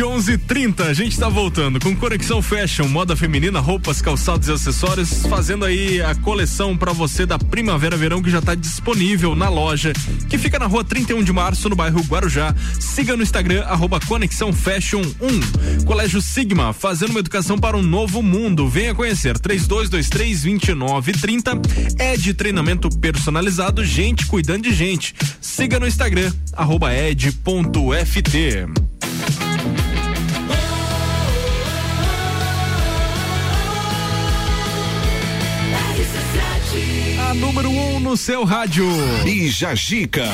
1130, 0.00 0.84
a 0.84 0.92
gente 0.92 1.18
tá 1.18 1.28
voltando 1.28 1.78
com 1.78 1.94
Conexão 1.94 2.40
Fashion, 2.40 2.88
moda 2.88 3.14
feminina, 3.14 3.60
roupas, 3.60 4.00
calçados 4.00 4.48
e 4.48 4.52
acessórios, 4.52 5.26
fazendo 5.26 5.64
aí 5.64 6.00
a 6.00 6.14
coleção 6.14 6.76
para 6.76 6.92
você 6.92 7.26
da 7.26 7.38
Primavera 7.38 7.96
Verão 7.96 8.22
que 8.22 8.30
já 8.30 8.40
tá 8.40 8.54
disponível 8.54 9.34
na 9.34 9.48
loja, 9.48 9.92
que 10.28 10.38
fica 10.38 10.58
na 10.58 10.66
rua 10.66 10.82
31 10.82 11.22
de 11.22 11.32
março, 11.32 11.68
no 11.68 11.76
bairro 11.76 12.00
Guarujá. 12.02 12.54
Siga 12.78 13.16
no 13.16 13.22
Instagram, 13.22 13.62
arroba 13.64 14.00
Conexão 14.00 14.52
Fashion 14.52 15.02
1. 15.20 15.84
Colégio 15.84 16.20
Sigma, 16.20 16.72
fazendo 16.72 17.10
uma 17.10 17.20
educação 17.20 17.58
para 17.58 17.76
um 17.76 17.82
novo 17.82 18.22
mundo. 18.22 18.68
Venha 18.68 18.94
conhecer 18.94 19.38
3223 19.38 20.42
2930. 20.42 21.60
É 21.98 22.16
de 22.16 22.32
treinamento 22.32 22.88
personalizado, 22.98 23.84
gente 23.84 24.26
cuidando 24.26 24.62
de 24.62 24.72
gente. 24.72 25.14
Siga 25.40 25.78
no 25.78 25.86
Instagram, 25.86 26.32
arroba 26.56 26.90
ed.ft. 28.10 28.66
A 37.28 37.34
número 37.34 37.70
1 37.70 37.96
um 37.96 38.00
no 38.00 38.16
seu 38.16 38.44
rádio. 38.44 38.86
Bija 39.22 39.74
Gica. 39.76 40.26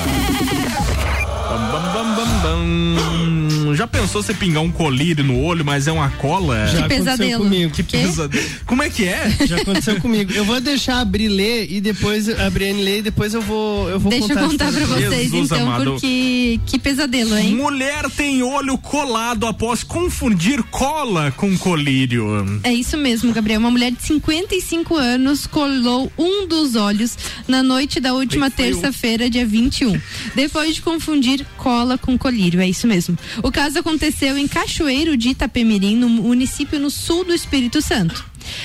Bam, 1.49 1.71
bam, 1.73 1.93
bam, 1.93 2.15
bam, 2.43 3.56
Já 3.75 3.87
pensou 3.87 4.23
você 4.23 4.35
pingar 4.35 4.63
um 4.63 4.71
colírio 4.71 5.25
no 5.25 5.41
olho, 5.43 5.65
mas 5.65 5.87
é 5.87 5.93
uma 5.93 6.11
cola? 6.11 6.67
Já 6.67 6.87
aconteceu 6.87 7.39
comigo. 7.39 7.73
Que 7.73 7.83
pesadelo. 7.83 8.45
Como 8.67 8.83
é 8.83 8.91
que 8.91 9.05
é? 9.07 9.31
Já 9.47 9.57
aconteceu 9.57 10.01
comigo. 10.01 10.33
Eu 10.33 10.45
vou 10.45 10.61
deixar 10.61 11.01
abrir 11.01 11.29
ler 11.29 11.71
e 11.71 11.81
depois 11.81 12.29
a 12.29 12.49
Briane 12.51 12.83
ler 12.83 12.99
e 12.99 13.03
depois 13.03 13.35
eu 13.35 13.41
vou 13.43 13.89
eu 13.89 13.99
vou 13.99 14.11
Deixa 14.11 14.29
contar. 14.29 14.43
eu 14.43 14.49
contar 14.51 14.69
a 14.69 14.73
pra 14.73 14.87
vocês 14.87 15.31
Jesus 15.31 15.51
então, 15.51 15.63
amado. 15.63 15.93
porque 15.93 16.61
que 16.67 16.79
pesadelo, 16.79 17.37
hein? 17.37 17.55
Mulher 17.55 18.09
tem 18.11 18.43
olho 18.43 18.77
colado 18.79 19.47
após 19.47 19.83
confundir 19.83 20.63
cola 20.65 21.31
com 21.33 21.57
colírio. 21.59 22.27
É 22.63 22.73
isso 22.73 22.97
mesmo, 22.97 23.33
Gabriel. 23.33 23.61
Uma 23.61 23.71
mulher 23.71 23.93
de 23.93 24.03
55 24.03 24.97
anos 24.97 25.47
colou 25.47 26.11
um 26.19 26.47
dos 26.47 26.75
olhos 26.77 27.17
na 27.49 27.63
noite 27.63 28.01
da 28.01 28.13
última 28.15 28.51
terça-feira, 28.51 29.29
dia 29.31 29.47
21, 29.47 30.01
depois 30.35 30.75
de 30.75 30.83
confundir 30.83 31.45
cola 31.57 31.97
com 31.99 32.17
colírio. 32.19 32.61
É 32.61 32.69
isso 32.69 32.87
mesmo. 32.87 33.17
O 33.43 33.51
caso 33.57 33.79
aconteceu 33.79 34.37
em 34.37 34.47
Cachoeiro 34.47 35.17
de 35.17 35.31
Itapemirim, 35.31 35.97
no 35.97 36.11
município 36.11 36.79
no 36.79 36.91
sul 36.91 37.25
do 37.25 37.33
Espírito 37.33 37.81
Santo. 37.81 38.23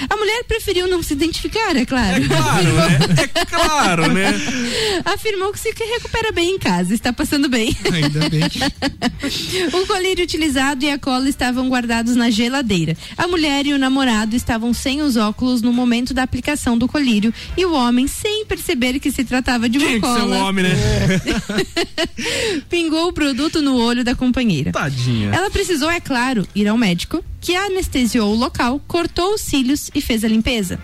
A 0.09 0.15
mulher 0.15 0.43
preferiu 0.45 0.87
não 0.87 1.01
se 1.03 1.13
identificar, 1.13 1.75
é 1.75 1.85
claro. 1.85 2.23
É 2.23 2.27
claro, 2.27 2.73
né? 2.73 2.99
É 3.35 3.45
claro, 3.45 4.13
né? 4.13 4.33
Afirmou 5.05 5.51
que 5.51 5.59
se 5.59 5.71
recupera 5.71 6.31
bem 6.31 6.55
em 6.55 6.59
casa, 6.59 6.93
está 6.93 7.11
passando 7.13 7.49
bem. 7.49 7.75
Ainda 7.91 8.29
bem. 8.29 8.41
O 9.73 9.85
colírio 9.87 10.23
utilizado 10.23 10.83
e 10.83 10.89
a 10.89 10.97
cola 10.97 11.29
estavam 11.29 11.69
guardados 11.69 12.15
na 12.15 12.29
geladeira. 12.29 12.97
A 13.17 13.27
mulher 13.27 13.65
e 13.65 13.73
o 13.73 13.77
namorado 13.77 14.35
estavam 14.35 14.73
sem 14.73 15.01
os 15.01 15.15
óculos 15.15 15.61
no 15.61 15.71
momento 15.71 16.13
da 16.13 16.23
aplicação 16.23 16.77
do 16.77 16.87
colírio 16.87 17.33
e 17.55 17.65
o 17.65 17.73
homem, 17.73 18.07
sem 18.07 18.45
perceber 18.45 18.99
que 18.99 19.11
se 19.11 19.23
tratava 19.23 19.69
de 19.69 19.77
uma 19.77 19.87
Tinha 19.87 20.01
que 20.01 20.07
ser 20.07 20.19
cola, 20.19 20.35
um 20.37 20.41
homem, 20.47 20.65
né? 20.65 20.75
pingou 22.69 23.07
o 23.07 23.13
produto 23.13 23.61
no 23.61 23.75
olho 23.75 24.03
da 24.03 24.15
companheira. 24.15 24.71
Tadinha. 24.71 25.31
Ela 25.33 25.49
precisou, 25.49 25.89
é 25.89 25.99
claro, 25.99 26.47
ir 26.55 26.67
ao 26.67 26.77
médico, 26.77 27.23
que 27.41 27.55
anestesiou 27.55 28.31
o 28.31 28.35
local, 28.35 28.79
cortou 28.87 29.33
os 29.33 29.41
cílios 29.41 29.89
e 29.95 29.99
fez 29.99 30.23
a 30.23 30.27
limpeza. 30.27 30.79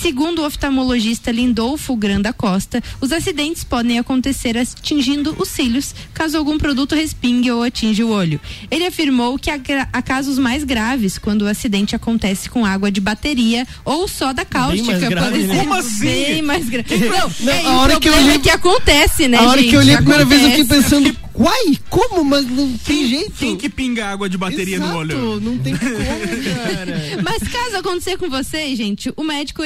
Segundo 0.00 0.42
o 0.42 0.46
oftalmologista 0.46 1.30
Lindolfo 1.32 1.96
Granda 1.96 2.32
Costa, 2.32 2.82
os 3.00 3.10
acidentes 3.12 3.64
podem 3.64 3.98
acontecer 3.98 4.56
atingindo 4.56 5.34
os 5.38 5.48
cílios, 5.48 5.94
caso 6.14 6.38
algum 6.38 6.56
produto 6.56 6.94
respingue 6.94 7.50
ou 7.50 7.62
atinja 7.62 8.04
o 8.06 8.10
olho. 8.10 8.40
Ele 8.70 8.86
afirmou 8.86 9.38
que 9.38 9.50
há, 9.50 10.02
casos 10.02 10.38
mais 10.38 10.62
graves 10.64 11.18
quando 11.18 11.42
o 11.42 11.46
acidente 11.48 11.96
acontece 11.96 12.48
com 12.48 12.64
água 12.64 12.90
de 12.90 13.00
bateria 13.00 13.66
ou 13.84 14.06
soda 14.06 14.44
cáustica, 14.44 14.98
grave, 15.08 15.46
né? 15.46 15.58
Como 15.60 15.74
assim? 15.74 15.98
Bem 16.06 16.42
mais 16.42 16.68
grave. 16.68 16.96
Não, 16.96 17.32
Não, 17.40 17.52
é, 17.52 17.64
a 17.66 17.70
hora 17.80 18.00
que 18.00 18.08
eu 18.08 18.20
li- 18.22 18.34
é 18.34 18.38
que 18.38 18.50
acontece, 18.50 19.26
né, 19.28 19.38
a 19.38 19.42
hora 19.48 19.60
gente? 19.60 19.70
que 19.70 19.76
eu 19.76 19.82
li 19.82 19.92
a 19.94 19.98
primeira 19.98 20.24
vez 20.24 20.42
eu 20.42 20.48
fiquei 20.50 20.64
Acontece. 20.64 20.84
pensando, 20.90 21.16
uai, 21.34 21.78
como? 21.90 22.24
Mas 22.24 22.46
não 22.48 22.72
tem 22.78 23.08
jeito. 23.08 23.32
Quem 23.38 23.56
que 23.56 23.68
pinga 23.68 24.06
água 24.06 24.28
de 24.28 24.38
bateria 24.38 24.76
Exato, 24.76 24.92
no 24.92 24.98
olho? 24.98 25.40
não 25.40 25.58
tem 25.58 25.76
como, 25.76 25.90
cara. 25.96 27.22
Mas 27.22 27.42
caso 27.48 27.76
acontecer 27.76 28.16
com 28.16 28.28
vocês, 28.30 28.76
gente, 28.78 29.12
o 29.16 29.24
médico 29.24 29.62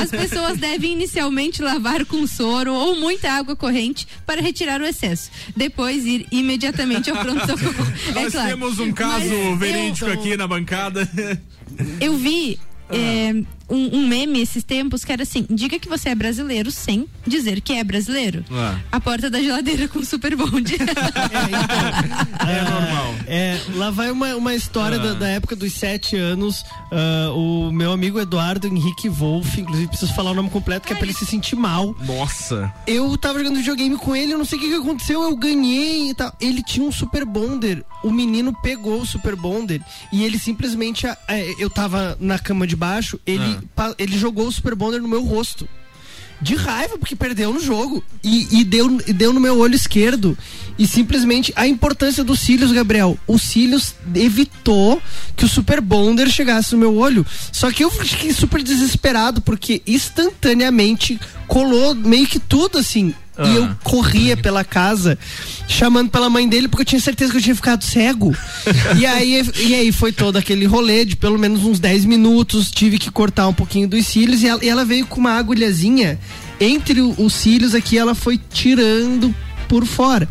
As 0.00 0.10
pessoas 0.10 0.58
devem 0.58 0.92
inicialmente 0.92 1.62
lavar 1.62 2.04
com 2.04 2.26
soro 2.26 2.72
ou 2.74 2.96
muita 2.96 3.30
água 3.32 3.56
corrente 3.56 4.06
para 4.26 4.40
retirar 4.40 4.80
o 4.80 4.84
excesso. 4.84 5.30
Depois 5.56 6.04
ir 6.04 6.26
imediatamente 6.30 7.10
ao 7.10 7.16
pronto-socorro. 7.24 7.92
É 8.08 8.12
Nós 8.12 8.32
claro. 8.32 8.48
temos 8.48 8.78
um 8.78 8.92
caso 8.92 9.18
Mas 9.20 9.32
eu- 9.32 9.56
verídico 9.56 10.10
aqui 10.10 10.36
na 10.36 10.46
bancada. 10.46 11.08
Eu 12.00 12.16
vi 12.16 12.58
é, 12.90 13.34
um, 13.68 13.98
um 13.98 14.06
meme 14.08 14.40
esses 14.40 14.62
tempos 14.64 15.04
que 15.04 15.12
era 15.12 15.22
assim: 15.22 15.46
diga 15.50 15.78
que 15.78 15.88
você 15.88 16.08
é 16.10 16.14
brasileiro 16.14 16.70
sem 16.70 17.06
dizer 17.26 17.60
que 17.60 17.72
é 17.74 17.84
brasileiro. 17.84 18.44
Ah. 18.50 18.78
A 18.92 19.00
porta 19.00 19.28
da 19.30 19.40
geladeira 19.40 19.88
com 19.88 20.02
super 20.04 20.34
bonde. 20.36 20.76
É 22.48 22.62
normal. 22.70 23.14
É, 23.26 23.60
lá 23.74 23.90
vai 23.90 24.10
uma, 24.10 24.34
uma 24.36 24.54
história 24.54 24.98
Ah. 24.98 25.02
da, 25.02 25.14
da 25.14 25.28
época 25.28 25.54
dos 25.56 25.72
sete 25.74 26.16
anos. 26.16 26.64
ah, 26.92 27.30
o 27.34 27.70
meu 27.72 27.92
amigo 27.92 28.18
Eduardo 28.18 28.66
Henrique 28.66 29.08
Wolff, 29.08 29.60
inclusive 29.60 29.88
preciso 29.88 30.14
falar 30.14 30.30
o 30.30 30.34
nome 30.34 30.50
completo, 30.50 30.86
que 30.86 30.92
é 30.92 30.96
pra 30.96 31.04
ele 31.04 31.14
se 31.14 31.26
sentir 31.26 31.56
mal. 31.56 31.94
Nossa. 32.06 32.72
Eu 32.86 33.16
tava 33.18 33.38
jogando 33.38 33.56
videogame 33.56 33.96
com 33.96 34.14
ele, 34.16 34.32
eu 34.32 34.38
não 34.38 34.44
sei 34.44 34.58
o 34.58 34.60
que, 34.62 34.68
que 34.68 34.74
aconteceu, 34.74 35.22
eu 35.22 35.36
ganhei 35.36 36.10
e 36.10 36.14
tal. 36.14 36.34
Ele 36.40 36.62
tinha 36.62 36.86
um 36.86 36.92
Super 36.92 37.24
Bonder. 37.24 37.84
O 38.02 38.10
menino 38.10 38.52
pegou 38.62 39.00
o 39.00 39.06
Super 39.06 39.34
Bonder 39.36 39.82
e 40.12 40.22
ele 40.24 40.38
simplesmente. 40.38 41.06
ah, 41.06 41.16
é, 41.28 41.52
eu 41.58 41.68
tava 41.68 42.16
na 42.20 42.38
cama 42.38 42.66
de 42.66 42.76
baixo, 42.76 43.18
ele, 43.26 43.42
Ah. 43.44 43.57
Ele 43.98 44.18
jogou 44.18 44.46
o 44.46 44.52
Super 44.52 44.74
Bonder 44.74 45.00
no 45.00 45.08
meu 45.08 45.22
rosto. 45.22 45.68
De 46.40 46.54
raiva, 46.54 46.96
porque 46.96 47.16
perdeu 47.16 47.52
no 47.52 47.60
jogo. 47.60 48.02
E, 48.22 48.60
e 48.60 48.64
deu, 48.64 49.00
e 49.06 49.12
deu 49.12 49.32
no 49.32 49.40
meu 49.40 49.58
olho 49.58 49.74
esquerdo. 49.74 50.38
E 50.78 50.86
simplesmente 50.86 51.52
a 51.56 51.66
importância 51.66 52.22
dos 52.22 52.38
cílios, 52.38 52.70
Gabriel. 52.70 53.18
O 53.26 53.38
cílios 53.38 53.94
evitou 54.14 55.02
que 55.36 55.44
o 55.44 55.48
Super 55.48 55.80
Bonder 55.80 56.30
chegasse 56.30 56.72
no 56.72 56.78
meu 56.78 56.96
olho. 56.96 57.26
Só 57.52 57.72
que 57.72 57.82
eu 57.82 57.90
fiquei 57.90 58.32
super 58.32 58.62
desesperado, 58.62 59.42
porque 59.42 59.82
instantaneamente 59.86 61.18
colou 61.48 61.94
meio 61.94 62.26
que 62.26 62.38
tudo 62.38 62.78
assim. 62.78 63.12
E 63.46 63.54
eu 63.56 63.68
corria 63.84 64.36
pela 64.36 64.64
casa, 64.64 65.18
chamando 65.68 66.10
pela 66.10 66.28
mãe 66.28 66.48
dele, 66.48 66.66
porque 66.66 66.82
eu 66.82 66.86
tinha 66.86 67.00
certeza 67.00 67.30
que 67.30 67.38
eu 67.38 67.42
tinha 67.42 67.54
ficado 67.54 67.84
cego. 67.84 68.34
e, 68.98 69.06
aí, 69.06 69.48
e 69.58 69.74
aí 69.74 69.92
foi 69.92 70.12
todo 70.12 70.36
aquele 70.36 70.66
rolê 70.66 71.04
de 71.04 71.14
pelo 71.14 71.38
menos 71.38 71.62
uns 71.64 71.78
10 71.78 72.04
minutos, 72.04 72.70
tive 72.70 72.98
que 72.98 73.10
cortar 73.10 73.46
um 73.46 73.54
pouquinho 73.54 73.86
dos 73.86 74.06
cílios, 74.06 74.42
e 74.42 74.48
ela, 74.48 74.64
e 74.64 74.68
ela 74.68 74.84
veio 74.84 75.06
com 75.06 75.20
uma 75.20 75.32
agulhazinha 75.32 76.18
entre 76.60 77.00
os 77.00 77.32
cílios 77.32 77.74
aqui, 77.74 77.96
ela 77.96 78.14
foi 78.14 78.38
tirando 78.52 79.34
por 79.68 79.84
fora. 79.86 80.28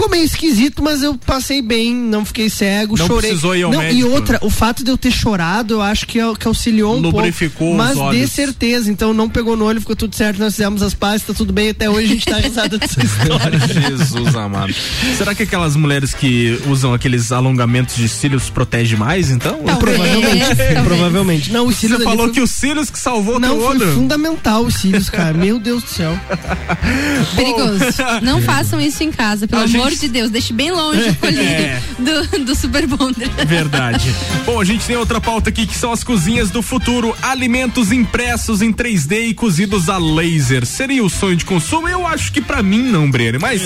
Ficou 0.00 0.08
meio 0.10 0.24
esquisito, 0.24 0.82
mas 0.82 1.02
eu 1.02 1.14
passei 1.14 1.60
bem, 1.60 1.94
não 1.94 2.24
fiquei 2.24 2.48
cego, 2.48 2.96
Não 2.96 3.06
chorei. 3.06 3.28
precisou 3.30 3.54
ir 3.54 3.64
ao 3.64 3.70
não, 3.70 3.80
médico. 3.80 4.00
E 4.00 4.04
outra, 4.04 4.38
o 4.40 4.48
fato 4.48 4.82
de 4.82 4.90
eu 4.90 4.96
ter 4.96 5.10
chorado, 5.10 5.74
eu 5.74 5.82
acho 5.82 6.06
que, 6.06 6.18
que 6.38 6.48
auxiliou 6.48 6.96
um 6.96 7.00
Lubrificou 7.00 7.76
pouco. 7.76 7.82
os 7.92 7.96
Mas 7.98 8.16
de 8.16 8.26
certeza, 8.26 8.90
então 8.90 9.12
não 9.12 9.28
pegou 9.28 9.56
no 9.58 9.66
olho, 9.66 9.78
ficou 9.78 9.94
tudo 9.94 10.16
certo, 10.16 10.38
nós 10.38 10.54
fizemos 10.54 10.80
as 10.82 10.94
pazes, 10.94 11.26
tá 11.26 11.34
tudo 11.34 11.52
bem, 11.52 11.68
até 11.68 11.90
hoje 11.90 12.04
a 12.06 12.08
gente 12.14 12.24
tá 12.24 12.38
risada 12.38 12.78
dessa 12.78 12.98
história. 13.04 13.58
Jesus 13.58 14.34
amado. 14.34 14.72
Será 15.18 15.34
que 15.34 15.42
aquelas 15.42 15.76
mulheres 15.76 16.14
que 16.14 16.58
usam 16.66 16.94
aqueles 16.94 17.30
alongamentos 17.30 17.94
de 17.96 18.08
cílios 18.08 18.48
protege 18.48 18.96
mais, 18.96 19.28
então? 19.30 19.58
Provavelmente, 19.78 20.56
provavelmente. 20.82 21.52
Não, 21.52 21.66
os 21.66 21.76
cílios 21.76 21.98
Você 21.98 22.04
falou 22.04 22.24
foi- 22.24 22.34
que 22.34 22.40
os 22.40 22.50
cílios 22.50 22.88
que 22.88 22.98
salvou 22.98 23.38
Não, 23.38 23.50
teu 23.50 23.66
foi 23.66 23.76
olho. 23.76 23.94
fundamental 23.94 24.64
os 24.64 24.74
cílios, 24.76 25.10
cara. 25.10 25.34
Meu 25.36 25.58
Deus 25.60 25.82
do 25.82 25.88
céu. 25.90 26.18
Perigoso. 27.36 27.84
Não 28.22 28.40
façam 28.40 28.80
isso 28.80 29.02
em 29.04 29.10
casa, 29.10 29.46
pelo 29.46 29.60
A 29.62 29.64
amor 29.64 29.89
gente- 29.90 30.00
de 30.00 30.08
Deus. 30.08 30.30
Deixe 30.30 30.52
bem 30.52 30.70
longe 30.72 31.08
o 31.10 31.14
colírio 31.16 31.42
É. 31.44 31.80
do, 31.98 32.44
do 32.44 32.54
Super 32.54 32.86
Bonder. 32.86 33.28
Verdade. 33.46 34.12
Bom, 34.46 34.60
a 34.60 34.64
gente 34.64 34.84
tem 34.84 34.96
outra 34.96 35.20
pauta 35.20 35.50
aqui 35.50 35.66
que 35.66 35.76
são 35.76 35.92
as 35.92 36.02
cozinhas 36.04 36.50
do 36.50 36.62
futuro. 36.62 37.14
Alimentos 37.22 37.92
impressos 37.92 38.62
em 38.62 38.72
3D 38.72 39.28
e 39.28 39.34
cozidos 39.34 39.88
a 39.88 39.98
laser. 39.98 40.64
Seria 40.66 41.04
o 41.04 41.10
sonho 41.10 41.36
de 41.36 41.44
consumo? 41.44 41.88
Eu 41.88 42.06
acho 42.06 42.32
que 42.32 42.40
pra 42.40 42.62
mim 42.62 42.82
não, 42.82 43.10
Breno. 43.10 43.38
Mas, 43.40 43.62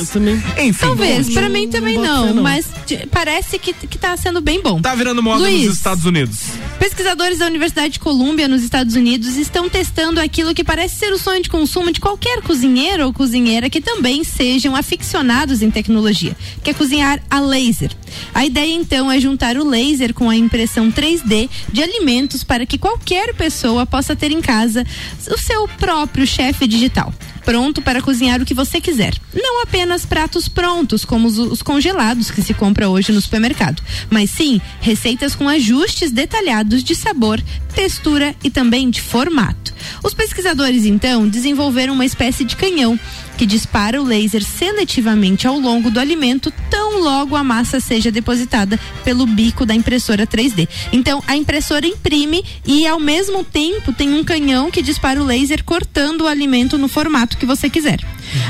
enfim. 0.59 0.73
Talvez, 0.87 1.31
pra 1.33 1.49
mim 1.49 1.69
também 1.69 1.97
não, 1.99 2.35
não. 2.35 2.43
mas 2.43 2.67
parece 3.11 3.59
que, 3.59 3.73
que 3.73 3.99
tá 3.99 4.17
sendo 4.17 4.41
bem 4.41 4.63
bom. 4.63 4.81
Tá 4.81 4.95
virando 4.95 5.23
moda 5.23 5.43
Luiz, 5.43 5.67
nos 5.67 5.77
Estados 5.77 6.05
Unidos. 6.05 6.39
Pesquisadores 6.79 7.39
da 7.39 7.47
Universidade 7.47 7.95
de 7.95 7.99
Colômbia, 8.01 8.47
nos 8.49 8.63
Estados 8.63 8.95
Unidos, 8.95 9.37
estão 9.37 9.69
testando 9.69 10.21
aquilo 10.21 10.55
que 10.55 10.63
parece 10.65 10.97
ser 10.97 11.13
o 11.13 11.19
sonho 11.19 11.43
de 11.43 11.49
consumo 11.49 11.93
de 11.93 12.01
qualquer 12.01 12.43
cozinheiro 12.43 13.07
ou 13.07 13.13
cozinheira 13.13 13.71
que 13.71 13.81
também 13.81 14.23
sejam 14.25 14.75
aficionados 14.77 15.63
em 15.63 15.71
tecnologia, 15.71 16.14
que 16.63 16.71
é 16.71 16.75
cozinhar 16.75 17.21
a 17.31 17.41
laser. 17.41 17.91
A 18.35 18.45
ideia 18.45 18.73
então 18.73 19.11
é 19.11 19.21
juntar 19.21 19.57
o 19.57 19.69
laser 19.69 20.15
com 20.15 20.31
a 20.31 20.37
impressão 20.37 20.91
3D 20.91 21.49
de 21.73 21.83
alimentos 21.83 22.45
para 22.45 22.67
que 22.67 22.79
qualquer 22.79 23.35
pessoa 23.35 23.87
possa 23.87 24.15
ter 24.15 24.31
em 24.31 24.41
casa 24.41 24.87
o 25.31 25.39
seu 25.39 25.69
próprio 25.69 26.27
chefe 26.27 26.67
digital. 26.67 27.13
Pronto 27.45 27.83
para 27.83 28.01
cozinhar 28.01 28.41
o 28.41 28.45
que 28.45 28.55
você 28.55 28.81
quiser. 28.81 29.15
Não 29.35 29.63
apenas 29.63 30.07
pratos 30.07 30.49
prontos, 30.49 31.05
como 31.05 31.29
os, 31.29 31.39
os 31.39 31.63
congelados 31.63 32.31
que 32.31 32.41
se 32.41 32.55
compra 32.55 32.89
hoje 32.89 33.13
no 33.13 33.21
supermercado, 33.21 33.83
mas 34.09 34.31
sim 34.31 34.61
receitas 34.81 35.35
com 35.35 35.49
ajustes 35.49 36.11
detalhados 36.11 36.83
de 36.83 36.95
sabor, 36.95 37.43
textura 37.75 38.35
e 38.43 38.51
também 38.51 38.89
de 38.89 39.03
formato. 39.03 39.75
Os 40.03 40.15
pesquisadores 40.15 40.87
então 40.87 41.29
desenvolveram 41.29 41.93
uma 41.93 42.07
espécie 42.07 42.45
de 42.45 42.57
canhão 42.57 42.99
que 43.37 43.47
dispara 43.47 44.01
o 44.01 44.05
laser 44.05 44.43
seletivamente 44.43 45.47
ao 45.47 45.59
longo 45.59 45.91
do 45.91 46.01
alimento, 46.01 46.53
tão 46.71 47.01
logo 47.01 47.37
a 47.37 47.45
massa 47.45 47.81
seja 47.81 48.11
depositada 48.11 48.79
pelo 49.05 49.27
bico 49.27 49.67
da 49.67 49.75
impressora 49.75 50.27
3D. 50.27 50.69
Então, 50.93 51.23
a 51.27 51.37
impressora 51.37 51.87
imprime 51.87 52.45
e 52.65 52.87
ao 52.87 53.01
mesmo 53.01 53.45
tempo 53.45 53.93
tem 53.93 54.15
um 54.15 54.25
canhão 54.25 54.71
que 54.71 54.83
dispara 54.83 55.21
o 55.21 55.25
laser 55.25 55.65
cortando 55.65 56.23
o 56.23 56.29
alimento 56.29 56.79
no 56.79 56.89
formato 56.89 57.37
que 57.37 57.47
você 57.47 57.69
quiser. 57.69 58.01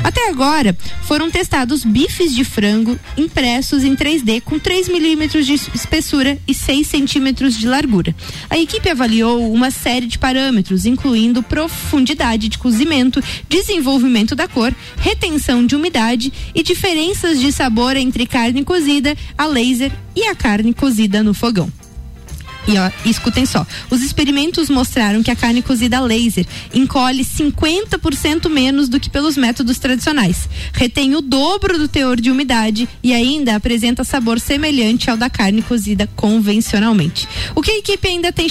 Até 0.03 0.29
agora, 0.29 0.77
foram 1.03 1.29
testados 1.29 1.83
bifes 1.83 2.35
de 2.35 2.43
frango 2.43 2.99
impressos 3.17 3.83
em 3.83 3.95
3D 3.95 4.41
com 4.41 4.59
3 4.59 4.89
milímetros 4.89 5.45
de 5.45 5.53
espessura 5.53 6.37
e 6.47 6.53
6 6.53 6.87
centímetros 6.87 7.57
de 7.57 7.67
largura. 7.67 8.15
A 8.49 8.57
equipe 8.57 8.89
avaliou 8.89 9.51
uma 9.51 9.71
série 9.71 10.07
de 10.07 10.17
parâmetros, 10.17 10.85
incluindo 10.85 11.43
profundidade 11.43 12.49
de 12.49 12.57
cozimento, 12.57 13.21
desenvolvimento 13.49 14.35
da 14.35 14.47
cor, 14.47 14.73
retenção 14.97 15.65
de 15.65 15.75
umidade 15.75 16.31
e 16.53 16.63
diferenças 16.63 17.39
de 17.39 17.51
sabor 17.51 17.95
entre 17.95 18.25
carne 18.25 18.63
cozida 18.63 19.15
a 19.37 19.45
laser 19.45 19.91
e 20.15 20.23
a 20.23 20.35
carne 20.35 20.73
cozida 20.73 21.23
no 21.23 21.33
fogão. 21.33 21.71
E 22.67 22.77
ó, 22.77 22.89
escutem 23.05 23.45
só, 23.45 23.65
os 23.91 24.01
experimentos 24.01 24.69
mostraram 24.69 25.21
que 25.21 25.29
a 25.29 25.35
carne 25.35 25.61
cozida 25.61 25.97
a 25.97 26.01
laser 26.01 26.45
encolhe 26.73 27.23
50% 27.23 28.49
menos 28.49 28.89
do 28.89 28.99
que 28.99 29.09
pelos 29.09 29.37
métodos 29.37 29.77
tradicionais, 29.77 30.49
retém 30.73 31.15
o 31.15 31.21
dobro 31.21 31.77
do 31.77 31.87
teor 31.87 32.19
de 32.19 32.31
umidade 32.31 32.89
e 33.03 33.13
ainda 33.13 33.55
apresenta 33.55 34.03
sabor 34.03 34.39
semelhante 34.39 35.09
ao 35.09 35.17
da 35.17 35.29
carne 35.29 35.61
cozida 35.61 36.09
convencionalmente. 36.15 37.27
O 37.53 37.61
que 37.61 37.71
a 37.71 37.77
equipe 37.77 38.07
ainda 38.07 38.31
tem 38.31 38.47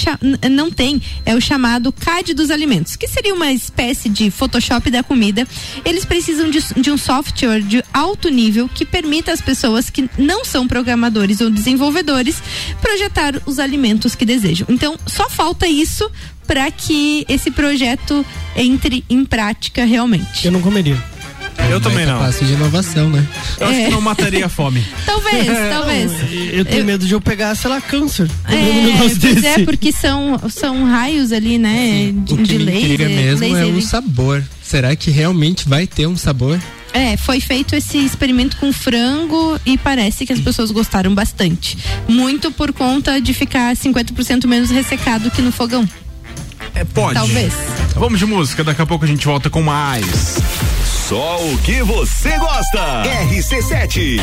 não 0.50 0.70
tem 0.70 1.00
é 1.24 1.34
o 1.34 1.40
chamado 1.40 1.92
CAD 1.92 2.34
dos 2.34 2.50
alimentos, 2.50 2.96
que 2.96 3.08
seria 3.08 3.34
uma 3.34 3.52
espécie 3.52 4.08
de 4.08 4.30
Photoshop 4.30 4.90
da 4.90 5.02
comida. 5.02 5.46
Eles 5.84 6.04
precisam 6.04 6.50
de, 6.50 6.60
de 6.76 6.90
um 6.90 6.98
software 6.98 7.62
de 7.62 7.82
alto 7.92 8.28
nível 8.28 8.68
que 8.68 8.84
permita 8.84 9.32
às 9.32 9.40
pessoas 9.40 9.90
que 9.90 10.08
não 10.18 10.44
são 10.44 10.68
programadores 10.68 11.40
ou 11.40 11.50
desenvolvedores 11.50 12.42
projetar 12.80 13.40
os 13.46 13.58
alimentos 13.58 14.03
que 14.14 14.26
desejam. 14.26 14.66
Então, 14.68 14.98
só 15.06 15.30
falta 15.30 15.68
isso 15.68 16.10
para 16.48 16.68
que 16.72 17.24
esse 17.28 17.52
projeto 17.52 18.26
entre 18.56 19.04
em 19.08 19.24
prática 19.24 19.84
realmente. 19.84 20.44
Eu 20.44 20.50
não 20.50 20.60
comeria. 20.60 21.00
Eu 21.70 21.80
também 21.80 22.04
não. 22.04 22.18
Passo 22.18 22.44
de 22.44 22.52
inovação, 22.52 23.08
né? 23.08 23.24
Eu 23.60 23.68
acho 23.68 23.78
É. 23.78 23.84
que 23.84 23.90
não 23.92 24.00
mataria 24.00 24.44
a 24.44 24.48
fome. 24.48 24.84
Talvez, 25.06 25.46
talvez. 25.70 26.10
Eu 26.52 26.64
tenho 26.64 26.84
medo 26.84 27.06
de 27.06 27.14
eu 27.14 27.20
pegar, 27.20 27.54
sei 27.54 27.70
lá, 27.70 27.80
câncer. 27.80 28.28
É, 28.48 28.54
negócio 28.56 29.18
pois 29.20 29.34
desse. 29.34 29.46
é, 29.46 29.64
porque 29.64 29.92
são, 29.92 30.38
são 30.50 30.84
raios 30.84 31.30
ali, 31.30 31.56
né? 31.56 32.12
De, 32.12 32.34
O 32.34 32.36
que 32.38 32.42
de 32.42 32.58
laser. 32.58 33.08
mesmo 33.08 33.44
é 33.44 33.48
laser 33.48 33.74
o 33.76 33.80
sabor. 33.80 34.42
Será 34.62 34.96
que 34.96 35.10
realmente 35.12 35.68
vai 35.68 35.86
ter 35.86 36.06
um 36.08 36.16
sabor? 36.16 36.60
É, 36.94 37.16
foi 37.16 37.40
feito 37.40 37.74
esse 37.74 37.98
experimento 37.98 38.56
com 38.56 38.72
frango 38.72 39.60
e 39.66 39.76
parece 39.76 40.24
que 40.24 40.32
as 40.32 40.38
pessoas 40.38 40.70
gostaram 40.70 41.12
bastante. 41.12 41.76
Muito 42.06 42.52
por 42.52 42.72
conta 42.72 43.20
de 43.20 43.34
ficar 43.34 43.74
50% 43.74 44.46
menos 44.46 44.70
ressecado 44.70 45.28
que 45.28 45.42
no 45.42 45.50
fogão. 45.50 45.86
É, 46.72 46.84
pode. 46.84 47.14
Talvez. 47.14 47.52
Vamos 47.96 48.20
de 48.20 48.26
música, 48.26 48.62
daqui 48.62 48.80
a 48.80 48.86
pouco 48.86 49.04
a 49.04 49.08
gente 49.08 49.26
volta 49.26 49.50
com 49.50 49.60
mais. 49.60 50.36
Só 51.08 51.44
o 51.44 51.58
que 51.58 51.82
você 51.82 52.38
gosta. 52.38 53.02
RC7. 53.28 54.20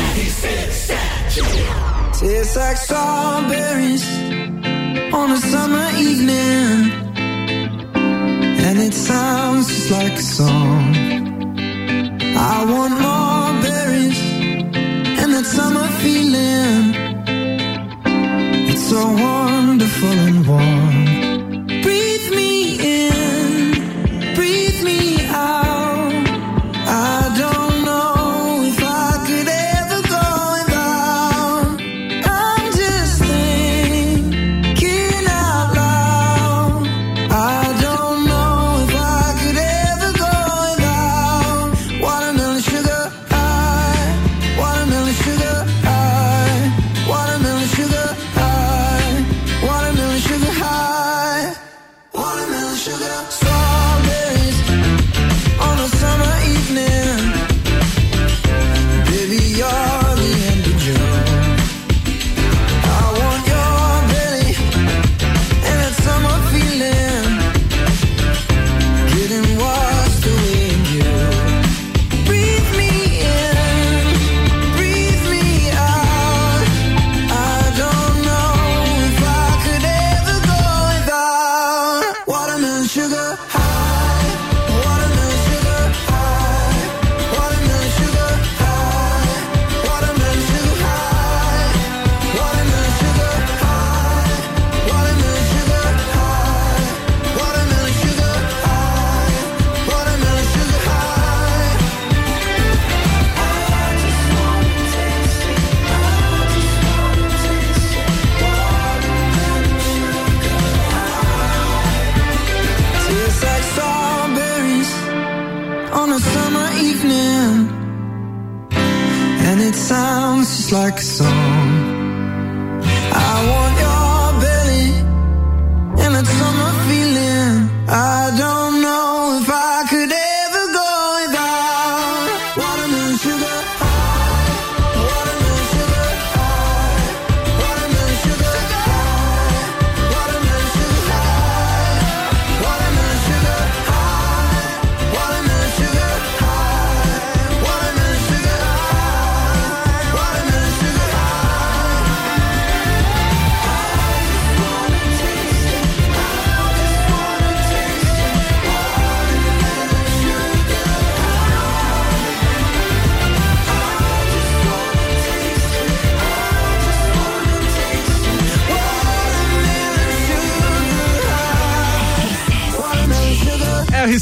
Tastes 2.14 2.56
like 2.56 2.80
strawberries 2.80 4.03
on 5.11 5.31
a 5.31 5.38
summer 5.38 5.89
evening, 5.98 6.91
and 8.60 8.80
it 8.80 8.93
sounds 8.93 9.68
just 9.68 9.91
like 9.91 10.14
a 10.14 10.22
song. 10.22 11.01
Wonderful 19.15 20.09
and 20.09 20.47
warm. 20.47 20.81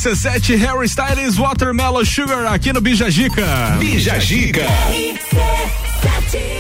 RC7 0.10 0.58
Harry 0.58 0.88
Styles 0.88 1.38
Watermelon 1.38 2.04
Sugar 2.04 2.52
aqui 2.52 2.74
no 2.74 2.82
Bijagica. 2.82 3.46
Bijagica. 3.78 4.66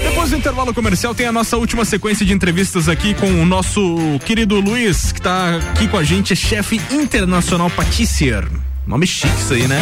Depois 0.03 0.29
do 0.29 0.37
intervalo 0.37 0.71
comercial 0.71 1.15
tem 1.15 1.25
a 1.25 1.31
nossa 1.31 1.57
última 1.57 1.83
sequência 1.83 2.23
de 2.23 2.31
entrevistas 2.31 2.87
aqui 2.87 3.15
com 3.15 3.25
o 3.25 3.45
nosso 3.47 3.97
querido 4.23 4.59
Luiz, 4.59 5.11
que 5.11 5.19
tá 5.19 5.55
aqui 5.71 5.87
com 5.87 5.97
a 5.97 6.03
gente, 6.03 6.33
é 6.33 6.35
chefe 6.35 6.79
internacional 6.91 7.71
patissier. 7.71 8.47
Nome 8.85 9.07
chique 9.07 9.33
isso 9.39 9.53
aí, 9.53 9.67
né? 9.67 9.81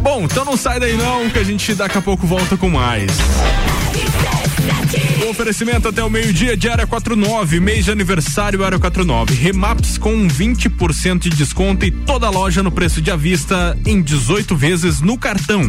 Bom, 0.00 0.22
então 0.24 0.44
não 0.44 0.56
sai 0.56 0.78
daí 0.78 0.96
não, 0.96 1.28
que 1.30 1.38
a 1.40 1.44
gente 1.44 1.74
daqui 1.74 1.98
a 1.98 2.02
pouco 2.02 2.28
volta 2.28 2.56
com 2.56 2.70
mais. 2.70 3.10
Oferecimento 5.26 5.88
até 5.88 6.02
o 6.02 6.08
meio-dia 6.08 6.56
de 6.56 6.68
Área 6.68 6.86
49, 6.86 7.58
mês 7.60 7.84
de 7.84 7.90
aniversário 7.90 8.64
Área 8.64 8.78
49. 8.78 9.34
Remaps 9.34 9.98
com 9.98 10.28
20% 10.28 11.18
de 11.18 11.30
desconto 11.30 11.84
e 11.84 11.90
toda 11.90 12.30
loja 12.30 12.62
no 12.62 12.70
preço 12.70 13.02
de 13.02 13.10
avista 13.10 13.76
em 13.84 14.00
18 14.00 14.56
vezes 14.56 15.00
no 15.00 15.18
cartão. 15.18 15.62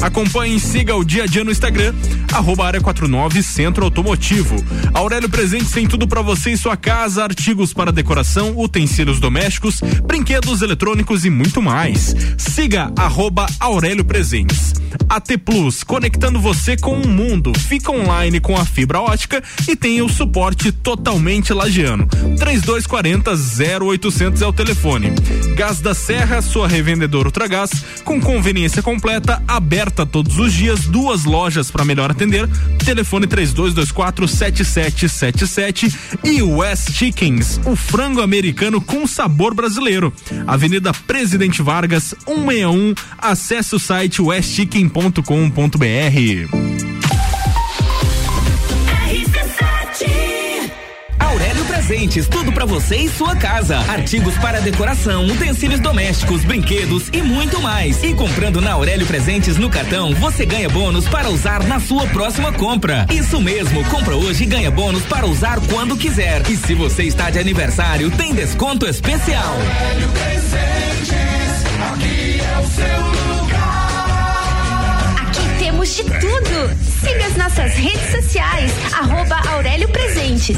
Acompanhe 0.00 0.56
e 0.56 0.60
siga 0.60 0.96
o 0.96 1.04
dia 1.04 1.24
a 1.24 1.26
dia 1.26 1.44
no 1.44 1.50
Instagram, 1.50 1.94
arroba 2.34 2.66
Área 2.66 2.80
49 2.80 3.42
Centro 3.42 3.84
Automotivo. 3.84 4.56
Aurélio 4.92 5.28
Presentes 5.28 5.70
tem 5.70 5.86
tudo 5.86 6.08
para 6.08 6.20
você 6.20 6.50
em 6.50 6.56
sua 6.56 6.76
casa, 6.76 7.22
artigos 7.22 7.72
para 7.72 7.92
decoração, 7.92 8.58
utensílios 8.58 9.20
domésticos, 9.20 9.80
brinquedos 10.04 10.60
eletrônicos 10.60 11.24
e 11.24 11.30
muito 11.30 11.62
mais. 11.62 12.14
Siga 12.36 12.92
arroba 12.96 13.46
Aurélio 13.60 14.04
Presentes. 14.04 14.74
AT 15.08 15.36
Plus, 15.44 15.82
conectando 15.84 16.40
você 16.40 16.76
com 16.76 16.94
o 16.94 17.08
mundo. 17.08 17.52
Fica 17.58 17.92
online 17.92 18.40
com 18.40 18.56
a 18.56 18.64
fibra 18.64 19.00
ótica 19.00 19.42
e 19.68 19.76
tem 19.76 20.02
o 20.02 20.08
suporte 20.08 20.72
totalmente 20.72 21.52
lagiano. 21.52 22.06
3240 22.38 23.32
0800 23.84 24.42
é 24.42 24.46
o 24.46 24.52
telefone. 24.52 25.12
Gás 25.56 25.80
da 25.80 25.94
Serra, 25.94 26.42
sua 26.42 26.66
revendedora 26.66 27.28
Ultragás, 27.28 27.70
com 28.04 28.20
conveniência 28.20 28.82
completa, 28.82 29.42
aberta 29.46 30.04
todos 30.04 30.38
os 30.38 30.52
dias, 30.52 30.80
duas 30.86 31.24
lojas 31.24 31.70
para 31.70 31.84
melhor 31.84 32.10
atender. 32.24 32.48
Telefone 32.84 33.26
3224 33.26 34.26
7777 34.26 35.94
e 36.24 36.42
West 36.42 36.92
Chickens, 36.92 37.60
o 37.64 37.76
frango 37.76 38.20
americano 38.20 38.80
com 38.80 39.06
sabor 39.06 39.54
brasileiro. 39.54 40.12
Avenida 40.46 40.92
Presidente 40.92 41.62
Vargas, 41.62 42.14
161. 42.26 42.94
Acesse 43.18 43.74
o 43.74 43.78
site 43.78 44.20
westchicken.com.br. 44.20 46.93
Presentes, 51.86 52.26
tudo 52.26 52.50
pra 52.50 52.64
você 52.64 52.96
e 52.96 53.10
sua 53.10 53.36
casa. 53.36 53.76
Artigos 53.76 54.34
para 54.38 54.58
decoração, 54.58 55.26
utensílios 55.26 55.80
domésticos, 55.80 56.42
brinquedos 56.42 57.10
e 57.12 57.20
muito 57.20 57.60
mais. 57.60 58.02
E 58.02 58.14
comprando 58.14 58.58
na 58.62 58.72
Aurélio 58.72 59.06
Presentes 59.06 59.58
no 59.58 59.68
cartão, 59.68 60.14
você 60.14 60.46
ganha 60.46 60.66
bônus 60.70 61.06
para 61.06 61.28
usar 61.28 61.62
na 61.64 61.78
sua 61.78 62.06
próxima 62.06 62.50
compra. 62.54 63.04
Isso 63.12 63.38
mesmo, 63.38 63.84
compra 63.90 64.16
hoje 64.16 64.44
e 64.44 64.46
ganha 64.46 64.70
bônus 64.70 65.02
para 65.02 65.26
usar 65.26 65.60
quando 65.70 65.94
quiser. 65.94 66.40
E 66.50 66.56
se 66.56 66.72
você 66.72 67.02
está 67.02 67.28
de 67.28 67.38
aniversário, 67.38 68.10
tem 68.12 68.34
desconto 68.34 68.86
especial. 68.86 69.52
Aurélio 69.52 70.08
Presentes, 70.08 71.66
aqui 71.92 72.40
é 72.40 72.58
o 72.60 72.66
seu 72.66 73.42
lugar. 73.42 75.26
Aqui 75.28 75.58
temos 75.58 75.94
de 75.94 76.04
tudo. 76.04 76.70
Siga 77.02 77.26
as 77.26 77.36
nossas 77.36 77.74
redes 77.74 78.10
sociais, 78.10 78.72
arroba 78.94 79.36
Aurélio 79.50 79.88
Presentes. 79.90 80.56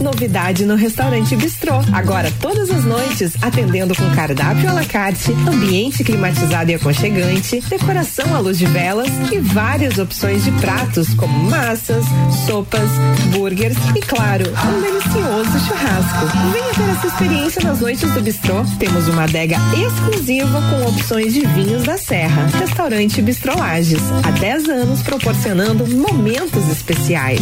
Novidade 0.00 0.64
no 0.64 0.74
restaurante 0.74 1.36
Bistrô. 1.36 1.74
Agora, 1.92 2.30
todas 2.40 2.70
as 2.70 2.84
noites, 2.84 3.34
atendendo 3.40 3.94
com 3.94 4.08
cardápio 4.14 4.68
à 4.68 4.72
la 4.72 4.84
carte, 4.84 5.32
ambiente 5.46 6.04
climatizado 6.04 6.70
e 6.70 6.74
aconchegante, 6.74 7.60
decoração 7.68 8.34
à 8.34 8.38
luz 8.38 8.58
de 8.58 8.66
velas 8.66 9.08
e 9.30 9.38
várias 9.38 9.98
opções 9.98 10.44
de 10.44 10.50
pratos 10.52 11.14
como 11.14 11.50
massas, 11.50 12.04
sopas, 12.46 12.90
burgers 13.32 13.76
e, 13.94 14.00
claro, 14.00 14.44
um 14.48 14.80
delicioso 14.80 15.66
churrasco. 15.66 16.26
Venha 16.52 16.74
ter 16.74 16.90
essa 16.96 17.06
experiência 17.06 17.62
nas 17.62 17.80
noites 17.80 18.10
do 18.12 18.20
Bistrô. 18.20 18.64
Temos 18.78 19.08
uma 19.08 19.24
adega 19.24 19.56
exclusiva 19.74 20.60
com 20.70 20.88
opções 20.88 21.32
de 21.34 21.46
vinhos 21.46 21.84
da 21.84 21.96
Serra. 21.96 22.46
Restaurante 22.58 23.22
Bistrô 23.22 23.56
Lages. 23.56 24.02
Há 24.26 24.30
10 24.30 24.68
anos 24.68 25.02
proporcionando 25.02 25.86
momentos 25.86 26.68
especiais. 26.68 27.40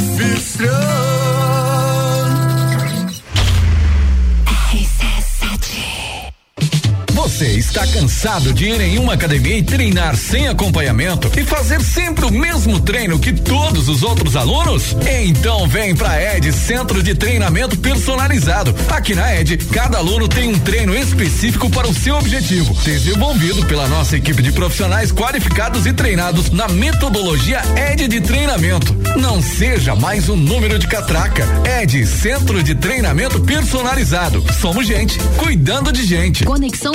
Você 7.23 7.49
está 7.49 7.87
cansado 7.87 8.51
de 8.51 8.65
ir 8.65 8.81
em 8.81 8.99
uma 8.99 9.13
academia 9.13 9.59
e 9.59 9.63
treinar 9.63 10.17
sem 10.17 10.49
acompanhamento 10.49 11.31
e 11.39 11.45
fazer 11.45 11.83
sempre 11.83 12.25
o 12.25 12.33
mesmo 12.33 12.81
treino 12.81 13.19
que 13.19 13.31
todos 13.31 13.91
os 13.91 14.03
outros 14.03 14.37
alunos? 14.37 14.97
Então 15.27 15.69
vem 15.69 15.95
pra 15.95 16.19
ED 16.19 16.51
Centro 16.51 17.03
de 17.03 17.15
Treinamento 17.15 17.77
Personalizado. 17.77 18.75
Aqui 18.89 19.15
na 19.15 19.35
ED, 19.35 19.59
cada 19.67 19.99
aluno 19.99 20.29
tem 20.29 20.49
um 20.49 20.59
treino 20.59 20.97
específico 20.97 21.69
para 21.69 21.87
o 21.87 21.95
seu 21.95 22.17
objetivo, 22.17 22.73
desenvolvido 22.83 23.67
pela 23.67 23.87
nossa 23.87 24.17
equipe 24.17 24.43
de 24.43 24.51
profissionais 24.51 25.13
qualificados 25.13 25.85
e 25.85 25.93
treinados 25.93 26.51
na 26.51 26.69
metodologia 26.69 27.61
ED 27.77 28.09
de 28.09 28.23
treinamento. 28.23 28.97
Não 29.19 29.43
seja 29.43 29.95
mais 29.95 30.31
um 30.31 30.37
número 30.37 30.79
de 30.79 30.87
catraca. 30.87 31.47
ED 31.83 32.07
Centro 32.07 32.63
de 32.63 32.75
Treinamento 32.75 33.41
Personalizado. 33.41 34.43
Somos 34.59 34.87
gente, 34.87 35.19
cuidando 35.37 35.93
de 35.93 36.03
gente. 36.03 36.45
Conexão 36.45 36.95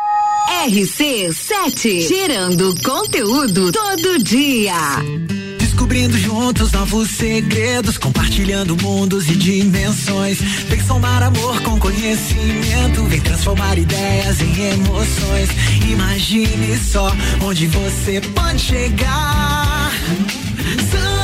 RC7, 0.51 2.07
gerando 2.07 2.75
conteúdo 2.83 3.71
todo 3.71 4.23
dia. 4.23 4.75
Descobrindo 5.57 6.15
juntos 6.17 6.71
novos 6.73 7.09
segredos, 7.09 7.97
compartilhando 7.97 8.75
mundos 8.75 9.27
e 9.29 9.35
dimensões. 9.35 10.39
Vem 10.67 10.79
somar 10.83 11.23
amor 11.23 11.59
com 11.61 11.79
conhecimento, 11.79 13.03
vem 13.05 13.21
transformar 13.21 13.79
ideias 13.79 14.39
em 14.41 14.73
emoções. 14.73 15.49
Imagine 15.89 16.77
só 16.77 17.11
onde 17.43 17.65
você 17.67 18.21
pode 18.21 18.59
chegar. 18.59 19.91
Santa 20.91 21.20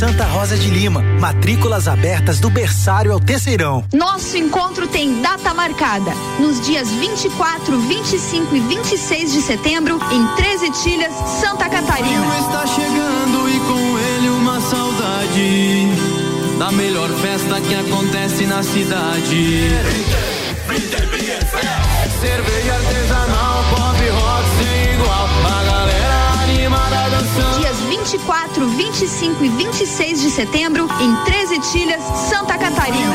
Santa 0.00 0.24
Rosa 0.24 0.56
de 0.56 0.70
Lima. 0.70 1.02
Matrículas 1.20 1.86
abertas 1.86 2.40
do 2.40 2.48
berçário 2.48 3.12
ao 3.12 3.20
terceirão. 3.20 3.84
Nosso 3.92 4.34
encontro 4.34 4.88
tem 4.88 5.20
data 5.20 5.52
marcada. 5.52 6.12
Nos 6.38 6.58
dias 6.64 6.88
24, 6.88 7.78
25 7.78 8.56
e 8.56 8.60
26 8.60 9.30
de 9.30 9.42
setembro, 9.42 10.00
em 10.10 10.26
13 10.36 10.70
Tilhas, 10.82 11.12
Santa 11.38 11.68
Catarina. 11.68 12.26
O 12.26 12.32
está 12.32 12.66
chegando 12.66 13.50
e 13.50 13.60
com 13.60 13.98
ele 13.98 14.28
uma 14.30 14.58
saudade 14.62 15.88
da 16.58 16.72
melhor 16.72 17.10
festa 17.20 17.60
que 17.60 17.74
acontece 17.74 18.46
na 18.46 18.62
cidade. 18.62 19.68
Cerveja 22.22 22.74
artesanal, 22.74 23.64
pop 23.68 24.08
rock 24.08 24.44
sem 24.64 24.94
igual. 24.94 25.28
A 25.44 25.62
galera 25.62 26.42
animada 26.44 27.10
dançando. 27.10 27.59
Dias 28.00 28.12
24, 28.12 28.66
25 28.66 29.44
e 29.44 29.48
26 29.48 30.20
de 30.22 30.30
setembro, 30.30 30.88
em 31.00 31.24
13 31.24 31.60
Tilhas, 31.70 32.02
Santa 32.02 32.56
Catarina. 32.56 33.14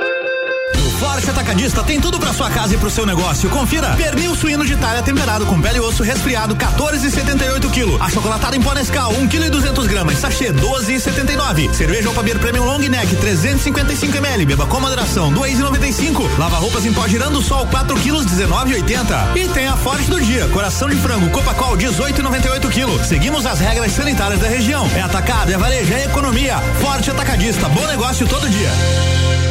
Forte 1.01 1.31
Atacadista 1.31 1.83
tem 1.83 1.99
tudo 1.99 2.19
para 2.19 2.31
sua 2.31 2.47
casa 2.51 2.75
e 2.75 2.77
pro 2.77 2.87
seu 2.87 3.07
negócio. 3.07 3.49
Confira. 3.49 3.95
Pernil 3.95 4.35
suíno 4.35 4.63
de 4.63 4.75
talha 4.75 5.01
temperado 5.01 5.47
com 5.47 5.59
pele 5.59 5.77
e 5.77 5.81
osso 5.81 6.03
resfriado 6.03 6.55
14,78 6.55 7.71
kg. 7.71 7.99
Achocolatado 7.99 8.55
em 8.55 8.61
pó 8.61 8.71
Nescau 8.75 9.11
1 9.13 9.27
kg 9.27 9.47
e 9.47 9.49
200 9.49 9.87
gramas. 9.87 10.19
Sachê 10.19 10.53
12,79. 10.53 11.73
Cerveja 11.73 12.07
Alpabir 12.07 12.37
Premium 12.37 12.65
Long 12.65 12.77
Neck 12.77 13.15
355 13.15 14.15
ml. 14.15 14.45
Beba 14.45 14.67
com 14.67 14.79
moderação 14.79 15.33
2,95. 15.33 16.37
Lava 16.37 16.57
roupas 16.57 16.85
em 16.85 16.93
pó 16.93 17.07
girando 17.07 17.41
sol 17.41 17.65
4 17.65 17.95
kg 17.95 18.11
19,80. 18.23 19.35
E 19.35 19.47
tem 19.47 19.67
a 19.67 19.75
Forte 19.77 20.07
do 20.07 20.21
dia. 20.21 20.47
Coração 20.49 20.87
de 20.87 20.97
frango 20.97 21.31
Copacol 21.31 21.77
18,98 21.77 22.69
kg. 22.69 23.03
Seguimos 23.03 23.47
as 23.47 23.59
regras 23.59 23.91
sanitárias 23.93 24.39
da 24.39 24.47
região. 24.47 24.87
É 24.95 25.01
atacado, 25.01 25.51
é 25.51 25.57
varejo, 25.57 25.91
é 25.95 26.05
economia. 26.05 26.59
Forte 26.79 27.09
Atacadista. 27.09 27.67
Bom 27.69 27.87
negócio 27.87 28.27
todo 28.27 28.47
dia. 28.47 29.50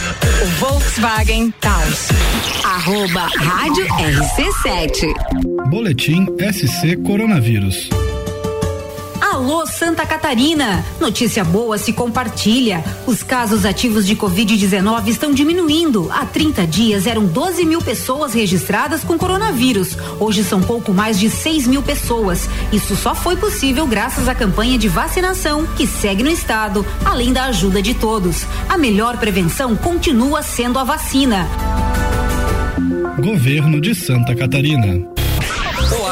o 0.41 0.45
Volkswagen 0.59 1.53
Taos. 1.59 2.09
Arroba 2.63 3.27
Rádio 3.37 3.85
RC7. 3.85 5.69
Boletim 5.69 6.25
SC 6.51 6.95
Coronavírus. 7.05 8.00
Alô 9.41 9.65
Santa 9.65 10.05
Catarina! 10.05 10.85
Notícia 10.99 11.43
boa 11.43 11.75
se 11.75 11.91
compartilha. 11.91 12.83
Os 13.07 13.23
casos 13.23 13.65
ativos 13.65 14.05
de 14.05 14.15
Covid-19 14.15 15.07
estão 15.07 15.33
diminuindo. 15.33 16.11
Há 16.11 16.27
30 16.27 16.67
dias 16.67 17.07
eram 17.07 17.25
12 17.25 17.65
mil 17.65 17.81
pessoas 17.81 18.35
registradas 18.35 19.03
com 19.03 19.17
coronavírus. 19.17 19.97
Hoje 20.19 20.43
são 20.43 20.61
pouco 20.61 20.93
mais 20.93 21.19
de 21.19 21.27
6 21.27 21.65
mil 21.65 21.81
pessoas. 21.81 22.47
Isso 22.71 22.95
só 22.95 23.15
foi 23.15 23.35
possível 23.35 23.87
graças 23.87 24.27
à 24.27 24.35
campanha 24.35 24.77
de 24.77 24.87
vacinação 24.87 25.65
que 25.75 25.87
segue 25.87 26.21
no 26.21 26.29
estado, 26.29 26.85
além 27.03 27.33
da 27.33 27.45
ajuda 27.45 27.81
de 27.81 27.95
todos. 27.95 28.45
A 28.69 28.77
melhor 28.77 29.17
prevenção 29.17 29.75
continua 29.75 30.43
sendo 30.43 30.77
a 30.77 30.83
vacina. 30.83 31.47
Governo 33.19 33.81
de 33.81 33.95
Santa 33.95 34.35
Catarina. 34.35 35.10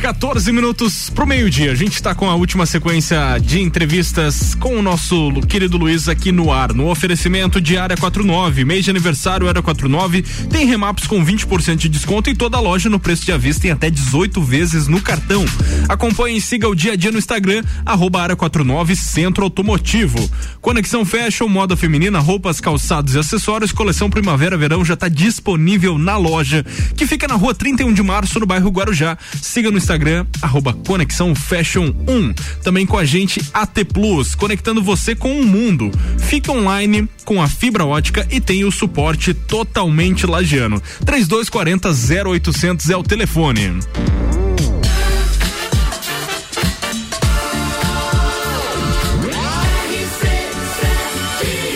14 0.00 0.50
minutos 0.50 1.08
pro 1.08 1.24
meio-dia. 1.24 1.70
A 1.70 1.76
gente 1.76 1.94
está 1.94 2.12
com 2.12 2.28
a 2.28 2.34
última 2.34 2.66
sequência 2.66 3.38
de 3.38 3.60
entrevistas 3.60 4.52
com 4.56 4.76
o 4.76 4.82
nosso 4.82 5.30
querido 5.48 5.78
Luiz 5.78 6.08
aqui 6.08 6.32
no 6.32 6.52
ar. 6.52 6.74
No 6.74 6.90
oferecimento 6.90 7.60
de 7.60 7.78
Área 7.78 7.96
49, 7.96 8.64
mês 8.64 8.84
de 8.84 8.90
aniversário 8.90 9.46
Área 9.46 9.62
49, 9.62 10.22
tem 10.50 10.66
remaps 10.66 11.06
com 11.06 11.24
20% 11.24 11.76
de 11.76 11.88
desconto 11.88 12.30
em 12.30 12.34
toda 12.34 12.56
a 12.56 12.60
loja 12.60 12.88
no 12.88 12.98
preço 12.98 13.24
de 13.24 13.30
avista 13.30 13.68
em 13.68 13.70
até 13.70 13.88
18 13.88 14.42
vezes 14.42 14.88
no 14.88 15.00
cartão. 15.00 15.44
Acompanhe 15.88 16.38
e 16.38 16.40
siga 16.40 16.68
o 16.68 16.74
dia 16.74 16.94
a 16.94 16.96
dia 16.96 17.12
no 17.12 17.18
Instagram, 17.18 17.62
arroba 17.86 18.22
Área 18.22 18.36
49 18.36 18.96
Centro 18.96 19.44
Automotivo. 19.44 20.18
Conexão 20.60 21.04
Fashion, 21.04 21.46
moda 21.46 21.76
feminina, 21.76 22.18
roupas, 22.18 22.60
calçados 22.60 23.14
e 23.14 23.18
acessórios, 23.20 23.70
coleção 23.70 24.10
Primavera-Verão 24.10 24.84
já 24.84 24.94
está 24.94 25.08
disponível 25.08 25.96
na 25.96 26.16
loja, 26.16 26.66
que 26.96 27.06
fica 27.06 27.28
na 27.28 27.34
rua 27.34 27.54
31 27.54 27.92
de 27.92 28.02
março, 28.02 28.40
no 28.40 28.46
bairro 28.46 28.68
Guarujá. 28.68 29.11
Siga 29.40 29.70
no 29.70 29.78
Instagram, 29.78 30.26
arroba 30.40 30.72
Conexão 30.72 31.34
Fashion 31.34 31.92
1. 32.06 32.32
Também 32.62 32.86
com 32.86 32.98
a 32.98 33.04
gente 33.04 33.40
AT 33.52 33.84
Plus, 33.92 34.34
conectando 34.34 34.82
você 34.82 35.14
com 35.14 35.40
o 35.40 35.44
mundo. 35.44 35.90
Fica 36.18 36.52
online 36.52 37.08
com 37.24 37.40
a 37.40 37.48
fibra 37.48 37.84
ótica 37.84 38.26
e 38.30 38.40
tem 38.40 38.64
o 38.64 38.72
suporte 38.72 39.32
totalmente 39.34 40.26
lagiano. 40.26 40.82
3240 41.04 41.88
0800 42.24 42.90
é 42.90 42.96
o 42.96 43.02
telefone. 43.02 43.80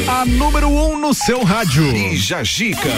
A 0.08 0.24
número 0.24 0.68
1 0.68 0.92
um 0.92 0.98
no 0.98 1.12
seu 1.12 1.44
rádio. 1.44 1.84
E 1.94 2.16
Jajica. 2.16 2.88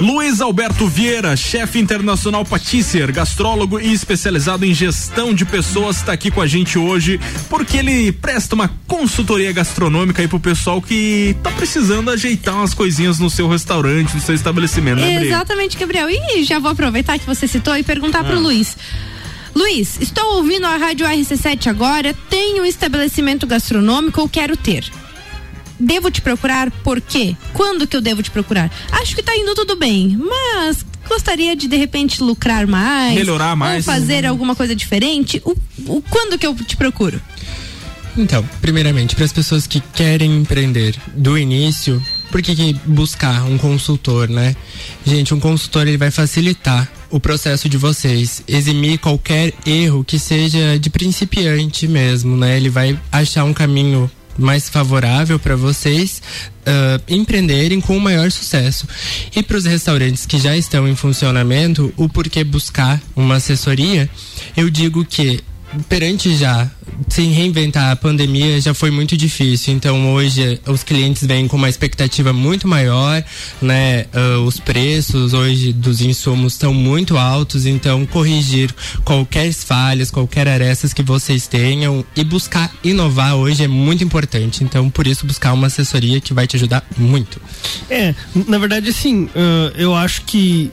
Luiz 0.00 0.40
Alberto 0.40 0.86
Vieira, 0.86 1.36
chefe 1.36 1.78
internacional 1.78 2.44
patisser, 2.44 3.12
gastrólogo 3.12 3.78
e 3.80 3.92
especializado 3.92 4.64
em 4.64 4.74
gestão 4.74 5.32
de 5.32 5.44
pessoas, 5.44 5.98
está 5.98 6.12
aqui 6.12 6.30
com 6.30 6.40
a 6.40 6.46
gente 6.46 6.78
hoje 6.78 7.20
porque 7.48 7.76
ele 7.78 8.10
presta 8.12 8.54
uma 8.54 8.68
consultoria 8.86 9.52
gastronômica 9.52 10.20
aí 10.20 10.28
pro 10.28 10.40
pessoal 10.40 10.82
que 10.82 11.36
tá 11.42 11.50
precisando 11.52 12.10
ajeitar 12.10 12.54
umas 12.56 12.74
coisinhas 12.74 13.18
no 13.18 13.30
seu 13.30 13.48
restaurante, 13.48 14.14
no 14.14 14.20
seu 14.20 14.34
estabelecimento, 14.34 15.00
né? 15.00 15.24
Exatamente, 15.24 15.76
Gabriel. 15.78 16.08
E 16.10 16.42
já 16.44 16.58
vou 16.58 16.70
aproveitar 16.72 17.18
que 17.18 17.26
você 17.26 17.46
citou 17.46 17.76
e 17.76 17.82
perguntar 17.82 18.20
Ah. 18.20 18.24
pro 18.24 18.40
Luiz. 18.40 18.76
Luiz, 19.54 20.00
estou 20.00 20.36
ouvindo 20.36 20.66
a 20.66 20.76
Rádio 20.76 21.06
RC7 21.06 21.68
agora, 21.68 22.12
tenho 22.28 22.64
um 22.64 22.66
estabelecimento 22.66 23.46
gastronômico 23.46 24.20
ou 24.20 24.28
quero 24.28 24.56
ter. 24.56 24.84
Devo 25.78 26.10
te 26.10 26.20
procurar 26.20 26.70
por 26.70 27.00
quê? 27.00 27.36
Quando 27.52 27.86
que 27.86 27.96
eu 27.96 28.00
devo 28.00 28.22
te 28.22 28.30
procurar? 28.30 28.70
Acho 28.92 29.14
que 29.14 29.22
tá 29.22 29.34
indo 29.36 29.54
tudo 29.54 29.76
bem, 29.76 30.16
mas 30.16 30.84
gostaria 31.08 31.54
de 31.56 31.66
de 31.68 31.76
repente 31.76 32.22
lucrar 32.22 32.66
mais, 32.66 33.14
Melhorar 33.14 33.56
mais. 33.56 33.86
ou 33.86 33.92
fazer 33.92 34.24
alguma 34.24 34.54
coisa 34.54 34.74
diferente. 34.74 35.42
O, 35.44 35.56
o 35.86 36.02
quando 36.02 36.38
que 36.38 36.46
eu 36.46 36.54
te 36.54 36.76
procuro? 36.76 37.20
Então, 38.16 38.48
primeiramente, 38.60 39.16
para 39.16 39.24
as 39.24 39.32
pessoas 39.32 39.66
que 39.66 39.80
querem 39.80 40.36
empreender 40.36 40.94
do 41.16 41.36
início, 41.36 42.00
por 42.30 42.40
que, 42.40 42.54
que 42.54 42.72
buscar 42.86 43.42
um 43.44 43.58
consultor, 43.58 44.28
né? 44.28 44.54
Gente, 45.04 45.34
um 45.34 45.40
consultor 45.40 45.86
ele 45.86 45.96
vai 45.96 46.10
facilitar 46.12 46.88
o 47.10 47.18
processo 47.18 47.68
de 47.68 47.76
vocês, 47.76 48.42
eximir 48.46 48.98
qualquer 48.98 49.52
erro 49.66 50.04
que 50.04 50.18
seja 50.18 50.78
de 50.78 50.90
principiante 50.90 51.86
mesmo, 51.88 52.36
né? 52.36 52.56
Ele 52.56 52.68
vai 52.68 52.98
achar 53.10 53.44
um 53.44 53.52
caminho 53.52 54.10
mais 54.38 54.68
favorável 54.68 55.38
para 55.38 55.56
vocês 55.56 56.22
uh, 56.66 57.02
empreenderem 57.08 57.80
com 57.80 57.96
o 57.96 58.00
maior 58.00 58.30
sucesso. 58.30 58.86
E 59.34 59.42
para 59.42 59.56
os 59.56 59.64
restaurantes 59.64 60.26
que 60.26 60.38
já 60.38 60.56
estão 60.56 60.88
em 60.88 60.96
funcionamento, 60.96 61.92
o 61.96 62.08
porquê 62.08 62.44
buscar 62.44 63.00
uma 63.14 63.36
assessoria, 63.36 64.08
eu 64.56 64.68
digo 64.70 65.04
que 65.04 65.40
perante 65.88 66.34
já 66.36 66.70
se 67.08 67.22
reinventar 67.22 67.90
a 67.90 67.96
pandemia 67.96 68.60
já 68.60 68.74
foi 68.74 68.90
muito 68.90 69.16
difícil. 69.16 69.74
Então 69.74 70.14
hoje 70.14 70.60
os 70.66 70.82
clientes 70.82 71.26
vêm 71.26 71.48
com 71.48 71.56
uma 71.56 71.68
expectativa 71.68 72.32
muito 72.32 72.68
maior, 72.68 73.22
né? 73.60 74.06
Uh, 74.14 74.40
os 74.44 74.58
preços 74.58 75.32
hoje 75.32 75.72
dos 75.72 76.00
insumos 76.00 76.54
estão 76.54 76.72
muito 76.72 77.16
altos, 77.18 77.66
então 77.66 78.06
corrigir 78.06 78.74
qualquer 79.04 79.52
falhas, 79.52 80.10
qualquer 80.10 80.48
arestas 80.48 80.92
que 80.92 81.02
vocês 81.02 81.46
tenham 81.46 82.04
e 82.16 82.24
buscar 82.24 82.72
inovar 82.82 83.34
hoje 83.36 83.64
é 83.64 83.68
muito 83.68 84.04
importante. 84.04 84.64
Então 84.64 84.88
por 84.88 85.06
isso 85.06 85.26
buscar 85.26 85.52
uma 85.52 85.66
assessoria 85.66 86.20
que 86.20 86.34
vai 86.34 86.46
te 86.46 86.56
ajudar 86.56 86.84
muito. 86.96 87.40
É, 87.90 88.14
na 88.46 88.58
verdade 88.58 88.88
assim, 88.88 89.24
uh, 89.24 89.30
eu 89.76 89.94
acho 89.94 90.22
que 90.22 90.70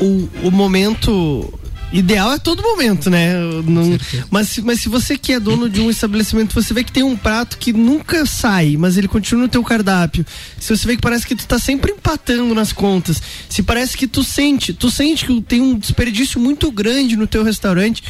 o, 0.00 0.28
o 0.42 0.50
momento 0.50 1.59
ideal 1.92 2.32
é 2.32 2.38
todo 2.38 2.62
momento, 2.62 3.10
né? 3.10 3.34
Não, 3.66 3.98
mas, 4.30 4.58
mas 4.58 4.80
se 4.80 4.88
você 4.88 5.16
que 5.16 5.32
é 5.32 5.40
dono 5.40 5.68
de 5.68 5.80
um 5.80 5.90
estabelecimento, 5.90 6.54
você 6.54 6.72
vê 6.72 6.84
que 6.84 6.92
tem 6.92 7.02
um 7.02 7.16
prato 7.16 7.58
que 7.58 7.72
nunca 7.72 8.24
sai, 8.26 8.76
mas 8.76 8.96
ele 8.96 9.08
continua 9.08 9.42
no 9.42 9.48
teu 9.48 9.62
cardápio. 9.62 10.24
Se 10.58 10.76
você 10.76 10.86
vê 10.86 10.96
que 10.96 11.02
parece 11.02 11.26
que 11.26 11.34
tu 11.34 11.46
tá 11.46 11.58
sempre 11.58 11.92
empatando 11.92 12.54
nas 12.54 12.72
contas, 12.72 13.20
se 13.48 13.62
parece 13.62 13.96
que 13.96 14.06
tu 14.06 14.22
sente, 14.22 14.72
tu 14.72 14.90
sente 14.90 15.26
que 15.26 15.40
tem 15.42 15.60
um 15.60 15.78
desperdício 15.78 16.40
muito 16.40 16.70
grande 16.70 17.16
no 17.16 17.26
teu 17.26 17.42
restaurante, 17.42 18.02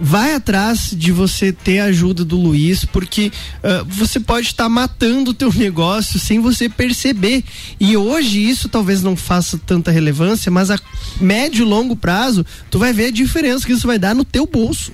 vai 0.00 0.34
atrás 0.34 0.90
de 0.92 1.12
você 1.12 1.52
ter 1.52 1.78
a 1.78 1.84
ajuda 1.84 2.24
do 2.24 2.36
Luiz, 2.36 2.84
porque 2.84 3.30
uh, 3.58 3.84
você 3.86 4.18
pode 4.18 4.48
estar 4.48 4.64
tá 4.64 4.68
matando 4.68 5.30
o 5.30 5.34
teu 5.34 5.52
negócio 5.54 6.18
sem 6.18 6.40
você 6.40 6.68
perceber. 6.68 7.44
E 7.78 7.96
hoje 7.96 8.48
isso 8.48 8.68
talvez 8.68 9.02
não 9.02 9.16
faça 9.16 9.58
tanta 9.58 9.90
relevância, 9.90 10.50
mas 10.50 10.70
a 10.70 10.78
médio 11.20 11.64
e 11.64 11.68
longo 11.68 11.96
prazo, 11.96 12.44
tu 12.70 12.78
vai 12.78 12.92
ver 12.92 13.06
a 13.06 13.10
diferença 13.12 13.66
que 13.66 13.72
isso 13.72 13.86
vai 13.86 13.98
dar 13.98 14.14
no 14.14 14.24
teu 14.24 14.46
bolso. 14.46 14.92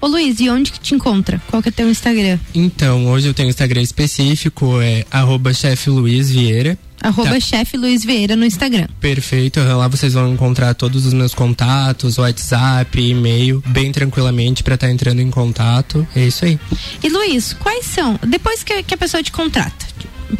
Ô 0.00 0.06
Luiz, 0.06 0.40
e 0.40 0.48
onde 0.48 0.72
que 0.72 0.80
te 0.80 0.94
encontra? 0.94 1.40
Qual 1.48 1.62
que 1.62 1.68
é 1.68 1.72
teu 1.72 1.88
Instagram? 1.88 2.38
Então, 2.54 3.06
hoje 3.08 3.28
eu 3.28 3.34
tenho 3.34 3.48
um 3.48 3.50
Instagram 3.50 3.82
específico, 3.82 4.80
é 4.80 5.04
arroba 5.10 5.52
chefe 5.52 5.90
Luiz 5.90 6.30
Vieira. 6.30 6.78
Arroba 7.00 7.30
tá. 7.30 7.40
chefe 7.40 7.76
Luiz 7.76 8.04
Vieira 8.04 8.36
no 8.36 8.44
Instagram. 8.44 8.86
Perfeito, 9.00 9.60
lá 9.60 9.88
vocês 9.88 10.12
vão 10.12 10.32
encontrar 10.32 10.74
todos 10.74 11.06
os 11.06 11.14
meus 11.14 11.34
contatos, 11.34 12.18
WhatsApp, 12.18 13.00
e-mail, 13.00 13.62
bem 13.66 13.90
tranquilamente 13.90 14.62
para 14.62 14.74
estar 14.74 14.86
tá 14.86 14.92
entrando 14.92 15.20
em 15.20 15.30
contato. 15.30 16.06
É 16.14 16.24
isso 16.24 16.44
aí. 16.44 16.58
E 17.02 17.08
Luiz, 17.08 17.52
quais 17.54 17.86
são, 17.86 18.18
depois 18.26 18.62
que, 18.62 18.82
que 18.82 18.94
a 18.94 18.98
pessoa 18.98 19.22
te 19.22 19.32
contrata, 19.32 19.86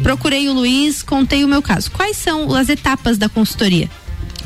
procurei 0.03 0.47
o 0.49 0.53
Luiz, 0.53 1.01
contei 1.01 1.43
o 1.43 1.47
meu 1.47 1.61
caso, 1.61 1.89
quais 1.91 2.17
são 2.17 2.53
as 2.53 2.69
etapas 2.69 3.17
da 3.17 3.27
consultoria? 3.27 3.89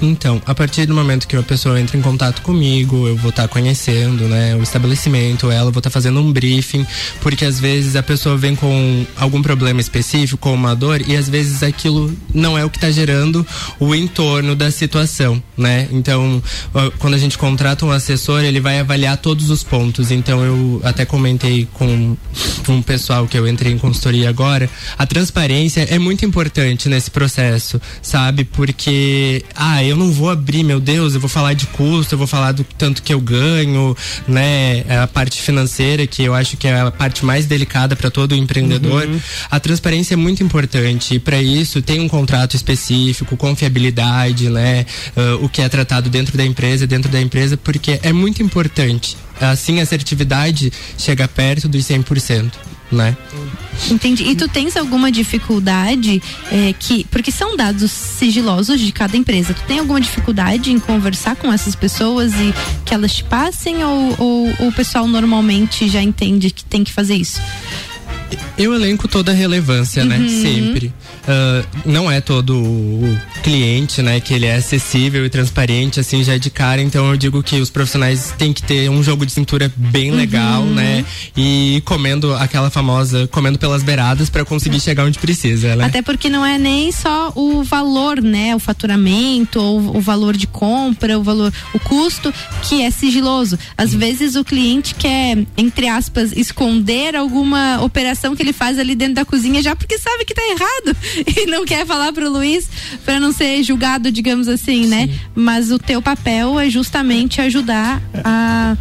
Então, 0.01 0.41
a 0.45 0.53
partir 0.53 0.85
do 0.85 0.93
momento 0.93 1.27
que 1.27 1.35
a 1.35 1.43
pessoa 1.43 1.80
entra 1.80 1.97
em 1.97 2.01
contato 2.01 2.41
comigo, 2.41 3.07
eu 3.07 3.15
vou 3.15 3.30
estar 3.30 3.43
tá 3.43 3.47
conhecendo, 3.47 4.26
né, 4.26 4.55
o 4.55 4.63
estabelecimento, 4.63 5.49
ela 5.49 5.72
vou 5.72 5.80
estar 5.80 5.89
tá 5.89 5.89
fazendo 5.89 6.19
um 6.19 6.31
briefing, 6.31 6.85
porque 7.22 7.45
às 7.45 7.59
vezes 7.59 7.95
a 7.95 8.03
pessoa 8.03 8.38
vem 8.38 8.55
com 8.55 9.05
algum 9.17 9.41
problema 9.41 9.80
específico, 9.80 10.38
com 10.38 10.53
uma 10.53 10.76
dor, 10.76 11.01
e 11.07 11.15
às 11.15 11.30
vezes 11.30 11.63
aquilo 11.63 12.13
não 12.34 12.57
é 12.57 12.65
o 12.65 12.69
que 12.69 12.77
está 12.77 12.91
gerando 12.91 13.45
o 13.80 13.95
entorno 13.95 14.55
da 14.55 14.69
situação, 14.69 15.41
né? 15.57 15.88
Então, 15.91 16.41
quando 16.99 17.13
a 17.13 17.17
gente 17.17 17.38
contrata 17.38 17.85
um 17.85 17.91
assessor, 17.91 18.43
ele 18.43 18.59
vai 18.59 18.80
avaliar 18.80 19.17
todos 19.17 19.49
os 19.49 19.63
pontos. 19.63 20.11
Então, 20.11 20.43
eu 20.43 20.81
até 20.84 21.05
comentei 21.05 21.67
com 21.73 22.17
um 22.67 22.81
pessoal 22.81 23.27
que 23.27 23.38
eu 23.38 23.47
entrei 23.47 23.72
em 23.72 23.77
consultoria 23.77 24.30
agora, 24.30 24.69
a 24.97 25.05
transparência 25.05 25.81
é 25.89 25.97
muito 25.97 26.26
importante 26.26 26.89
nesse 26.89 27.09
processo, 27.09 27.80
sabe? 28.01 28.43
Porque 28.43 29.43
ah, 29.55 29.84
eu 29.89 29.95
não 29.95 30.11
vou 30.11 30.29
abrir, 30.29 30.63
meu 30.63 30.79
Deus, 30.79 31.13
eu 31.13 31.19
vou 31.19 31.29
falar 31.29 31.53
de 31.53 31.65
custo, 31.67 32.13
eu 32.13 32.17
vou 32.17 32.27
falar 32.27 32.51
do 32.51 32.63
tanto 32.63 33.01
que 33.01 33.13
eu 33.13 33.19
ganho, 33.19 33.95
né? 34.27 34.83
É 34.87 34.97
a 34.97 35.07
parte 35.07 35.41
financeira, 35.41 36.05
que 36.07 36.23
eu 36.23 36.33
acho 36.33 36.57
que 36.57 36.67
é 36.67 36.79
a 36.79 36.91
parte 36.91 37.25
mais 37.25 37.45
delicada 37.45 37.95
para 37.95 38.09
todo 38.09 38.35
empreendedor. 38.35 39.07
Uhum. 39.07 39.19
A 39.49 39.59
transparência 39.59 40.13
é 40.13 40.17
muito 40.17 40.43
importante 40.43 41.15
e 41.15 41.19
para 41.19 41.41
isso 41.41 41.81
tem 41.81 41.99
um 41.99 42.07
contrato 42.07 42.55
específico, 42.55 43.37
confiabilidade, 43.37 44.49
né? 44.49 44.85
Uh, 45.15 45.45
o 45.45 45.49
que 45.49 45.61
é 45.61 45.69
tratado 45.69 46.09
dentro 46.09 46.37
da 46.37 46.45
empresa, 46.45 46.85
dentro 46.87 47.11
da 47.11 47.21
empresa, 47.21 47.57
porque 47.57 47.99
é 48.01 48.13
muito 48.13 48.41
importante. 48.41 49.17
Assim, 49.39 49.79
a 49.79 49.83
assertividade 49.83 50.71
chega 50.97 51.27
perto 51.27 51.67
dos 51.67 51.83
100% 51.85 52.74
né? 52.91 53.15
Entendi. 53.89 54.23
E 54.23 54.35
tu 54.35 54.47
tens 54.47 54.77
alguma 54.77 55.11
dificuldade 55.11 56.21
é, 56.51 56.73
que. 56.77 57.05
Porque 57.05 57.31
são 57.31 57.55
dados 57.55 57.91
sigilosos 57.91 58.79
de 58.79 58.91
cada 58.91 59.17
empresa. 59.17 59.53
Tu 59.53 59.63
tem 59.63 59.79
alguma 59.79 59.99
dificuldade 59.99 60.71
em 60.71 60.79
conversar 60.79 61.35
com 61.35 61.51
essas 61.51 61.75
pessoas 61.75 62.33
e 62.33 62.53
que 62.85 62.93
elas 62.93 63.13
te 63.13 63.23
passem 63.23 63.83
ou, 63.83 64.15
ou, 64.17 64.53
ou 64.59 64.67
o 64.69 64.71
pessoal 64.71 65.07
normalmente 65.07 65.87
já 65.89 66.01
entende 66.01 66.51
que 66.51 66.63
tem 66.63 66.83
que 66.83 66.93
fazer 66.93 67.15
isso? 67.15 67.41
Eu 68.57 68.73
elenco 68.73 69.07
toda 69.07 69.31
a 69.31 69.35
relevância, 69.35 70.03
né? 70.05 70.17
uhum. 70.17 70.23
né? 70.23 70.29
Sempre. 70.29 70.93
Uh, 71.26 71.65
não 71.85 72.10
é 72.10 72.22
todo 72.22 72.56
o 72.56 73.19
cliente, 73.43 74.02
né? 74.02 74.19
Que 74.19 74.34
ele 74.34 74.45
é 74.45 74.56
acessível 74.56 75.26
e 75.26 75.30
transparente, 75.30 75.99
assim, 75.99 76.23
já 76.23 76.35
é 76.35 76.39
de 76.39 76.49
cara. 76.49 76.81
Então 76.81 77.10
eu 77.10 77.18
digo 77.18 77.41
que 77.41 77.60
os 77.60 77.69
profissionais 77.69 78.34
têm 78.38 78.53
que 78.53 78.61
ter 78.61 78.89
um 78.89 79.02
jogo 79.02 79.26
de 79.26 79.31
cintura 79.31 79.72
bem 79.76 80.11
uhum. 80.11 80.18
legal, 80.18 80.64
né? 80.64 81.03
E 81.35 81.81
comendo 81.85 82.34
aquela 82.35 82.69
famosa, 82.69 83.27
comendo 83.27 83.57
pelas 83.57 83.81
beiradas 83.81 84.30
para 84.30 84.45
conseguir 84.45 84.80
chegar 84.80 85.03
onde 85.03 85.18
precisa, 85.18 85.76
né? 85.76 85.85
Até 85.85 86.02
porque 86.02 86.30
não 86.30 86.45
é 86.45 86.57
nem 86.57 86.91
só 86.91 87.31
o 87.35 87.64
valor, 87.64 88.22
né? 88.22 88.56
O 88.56 88.60
faturamento, 88.60 89.60
ou 89.60 89.97
o 89.97 90.02
valor 90.02 90.38
de 90.38 90.45
compra, 90.47 91.18
o 91.18 91.23
valor, 91.23 91.52
o 91.73 91.80
custo, 91.80 92.34
que 92.64 92.84
é 92.84 92.91
sigiloso. 92.91 93.57
Às 93.77 93.93
uhum. 93.93 93.99
vezes 93.99 94.35
o 94.35 94.43
cliente 94.43 94.93
quer, 94.93 95.39
entre 95.57 95.88
aspas, 95.88 96.31
esconder 96.34 97.15
alguma 97.15 97.81
operação 97.81 98.35
que 98.35 98.43
ele 98.43 98.53
faz 98.53 98.77
ali 98.77 98.93
dentro 98.93 99.15
da 99.15 99.26
cozinha 99.26 99.61
já 99.61 99.76
porque 99.76 99.97
sabe 99.97 100.23
que 100.26 100.34
tá 100.34 100.41
errado 100.43 100.95
e 101.37 101.45
não 101.47 101.65
quer 101.65 101.85
falar 101.85 102.11
pro 102.13 102.29
Luiz 102.29 102.67
para 103.03 103.19
não 103.19 103.31
ser 103.31 103.63
julgado, 103.63 104.11
digamos 104.11 104.47
assim, 104.47 104.87
né? 104.87 105.01
Sim. 105.01 105.07
né? 105.07 105.19
Mas 105.33 105.71
o 105.71 105.79
teu 105.79 106.01
papel 106.01 106.59
é 106.59 106.69
justamente 106.69 107.41
ajudar 107.41 108.01
a 108.23 108.77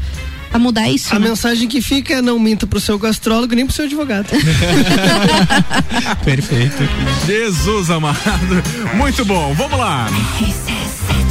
a 0.54 0.58
mudar 0.58 0.88
isso. 0.88 1.12
A 1.12 1.18
né? 1.18 1.30
mensagem 1.30 1.68
que 1.68 1.82
fica 1.82 2.14
é 2.14 2.22
não 2.22 2.38
minta 2.38 2.64
pro 2.64 2.78
seu 2.78 2.96
gastrólogo 2.96 3.56
nem 3.56 3.66
pro 3.66 3.74
seu 3.74 3.86
advogado. 3.86 4.28
Perfeito. 6.24 6.88
Jesus 7.26 7.90
amado. 7.90 8.62
Muito 8.94 9.24
bom. 9.24 9.52
Vamos 9.54 9.76
lá. 9.76 10.06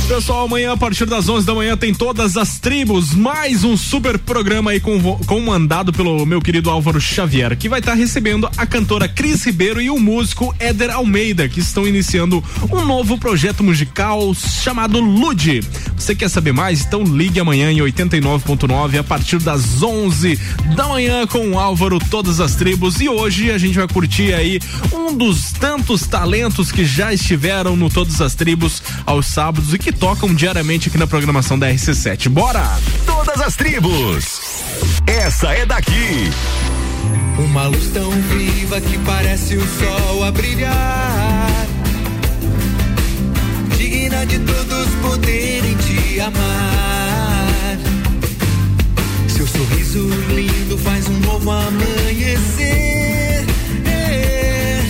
Pessoal, 0.08 0.46
amanhã 0.46 0.74
a 0.74 0.78
partir 0.78 1.06
das 1.06 1.30
11 1.30 1.48
da 1.48 1.56
manhã 1.56 1.78
tem 1.78 1.94
todas 1.94 2.36
as 2.36 2.60
tribos, 2.60 3.14
mais 3.14 3.64
um 3.64 3.78
super 3.78 4.20
programa 4.20 4.72
aí 4.72 4.80
com, 4.80 5.00
comandado 5.26 5.94
pelo 5.94 6.26
meu 6.26 6.42
querido 6.42 6.70
Álvaro 6.70 7.00
Xavier, 7.00 7.58
que 7.58 7.70
vai 7.70 7.80
estar 7.80 7.94
tá 7.94 7.98
recebendo 7.98 8.48
a 8.58 8.66
cantora 8.66 9.08
Cris 9.08 9.46
Ribeiro 9.46 9.82
e 9.82 9.90
o 9.90 9.98
músico 9.98 10.54
Éder 10.60 10.92
Almeida, 10.92 11.48
que 11.48 11.62
estão 11.62 11.88
iniciando 11.88 12.44
um 12.70 12.86
novo 12.86 13.18
projeto 13.18 13.64
musical 13.64 14.34
chamado 14.36 15.00
Lude. 15.00 15.62
Você 15.96 16.14
quer 16.14 16.30
saber 16.30 16.52
mais? 16.52 16.82
Então 16.82 17.04
ligue 17.04 17.40
amanhã 17.40 17.72
em 17.72 17.78
89.9 17.78 19.00
a 19.00 19.04
partir 19.04 19.40
das 19.40 19.82
11 19.82 20.38
da 20.76 20.90
manhã 20.90 21.26
com 21.26 21.48
o 21.52 21.60
Álvaro 21.60 21.98
Todas 21.98 22.42
as 22.42 22.56
Tribos 22.56 23.00
e 23.00 23.08
hoje 23.08 23.52
a 23.52 23.58
gente 23.58 23.78
vai 23.78 23.88
curtir 23.88 24.34
aí 24.34 24.60
um 24.92 25.16
dos 25.16 25.54
tantos 25.54 26.06
talentos 26.06 26.74
que 26.74 26.84
já 26.84 27.14
estiveram 27.14 27.78
no 27.78 27.90
Todas 27.90 28.20
as 28.20 28.36
Tribos 28.36 28.84
aos 29.06 29.28
sábados 29.28 29.74
e 29.74 29.80
que 29.80 29.93
tocam 29.94 30.34
diariamente 30.34 30.90
aqui 30.90 30.98
na 30.98 31.08
programação 31.08 31.58
da 31.58 31.70
RC7. 31.70 32.30
Bora! 32.30 32.64
Todas 33.06 33.40
as 33.42 33.56
tribos. 33.56 34.42
Essa 35.06 35.54
é 35.54 35.66
daqui. 35.66 36.30
Uma 37.38 37.68
luz 37.68 37.90
tão 37.94 38.12
viva 38.12 38.80
que 38.80 38.98
parece 39.00 39.56
o 39.56 39.62
sol 39.62 40.24
a 40.24 40.32
brilhar. 40.32 41.68
Digna 43.78 44.26
de 44.26 44.40
todos 44.40 44.88
poderem 45.02 45.76
te 45.78 46.20
amar. 46.20 47.78
Seu 49.28 49.48
sorriso 49.48 50.08
lindo 50.30 50.78
faz 50.78 51.08
um 51.08 51.20
novo 51.20 51.52
amanhecer. 51.52 53.46
É, 53.86 54.82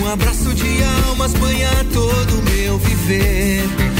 um 0.00 0.08
abraço 0.08 0.54
de 0.54 0.82
almas 1.08 1.32
banha 1.34 1.70
todo 1.92 2.38
o 2.38 2.42
meu 2.50 2.78
viver 2.78 3.91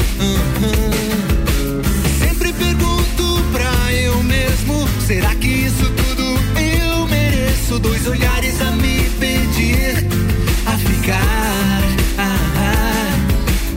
Sempre 2.19 2.53
pergunto 2.53 3.43
pra 3.51 3.93
eu 3.93 4.23
mesmo, 4.23 4.87
Será 5.05 5.35
que 5.35 5.47
isso 5.47 5.85
tudo 5.91 6.23
eu 6.59 7.07
mereço? 7.07 7.77
Dois 7.79 8.07
olhares 8.07 8.61
a 8.61 8.71
me 8.71 9.09
pedir 9.19 10.07
a 10.65 10.77
ficar. 10.77 11.83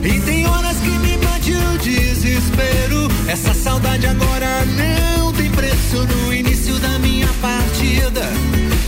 E 0.03 0.21
tem 0.21 0.47
horas 0.47 0.77
que 0.77 0.89
me 0.89 1.17
bate 1.17 1.51
o 1.51 1.77
desespero. 1.79 3.09
Essa 3.27 3.53
saudade 3.53 4.07
agora 4.07 4.63
não 4.65 5.33
tem 5.33 5.51
preço. 5.51 6.05
No 6.05 6.33
início 6.33 6.75
da 6.79 6.97
minha 6.99 7.27
partida, 7.41 8.21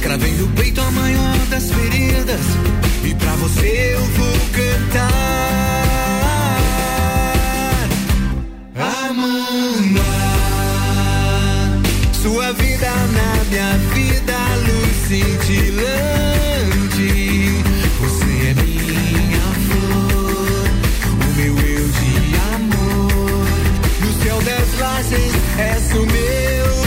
cravei 0.02 0.32
no 0.32 0.48
peito 0.50 0.80
a 0.80 0.92
maior 0.92 1.38
das 1.50 1.70
feridas. 1.70 2.40
E 3.04 3.14
pra 3.16 3.36
você 3.36 3.96
eu 3.96 4.06
vou 4.06 4.40
cantar. 4.54 5.59
amanhã. 9.20 10.04
Sua 12.14 12.54
vida 12.54 12.90
na 12.90 13.44
minha 13.50 13.78
vida, 13.94 14.38
luz 14.68 14.96
cintilante. 15.08 15.90
Você 18.00 18.32
é 18.48 18.54
minha 18.64 19.48
flor, 19.68 20.68
o 21.12 21.16
meu 21.36 21.56
eu 21.58 21.86
de 21.90 22.14
amor. 22.56 23.48
No 24.02 24.10
céu 24.24 24.38
das 24.42 24.70
lajes, 24.80 25.34
és 25.58 25.92
o 25.94 26.06
meu. 26.06 26.79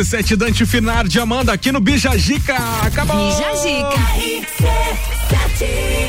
RC7 0.00 0.34
Dante 0.36 0.64
Finar 0.64 1.06
de 1.06 1.20
Amanda 1.20 1.52
aqui 1.52 1.70
no 1.70 1.78
Bijagica. 1.80 2.56
Acabou! 2.82 3.30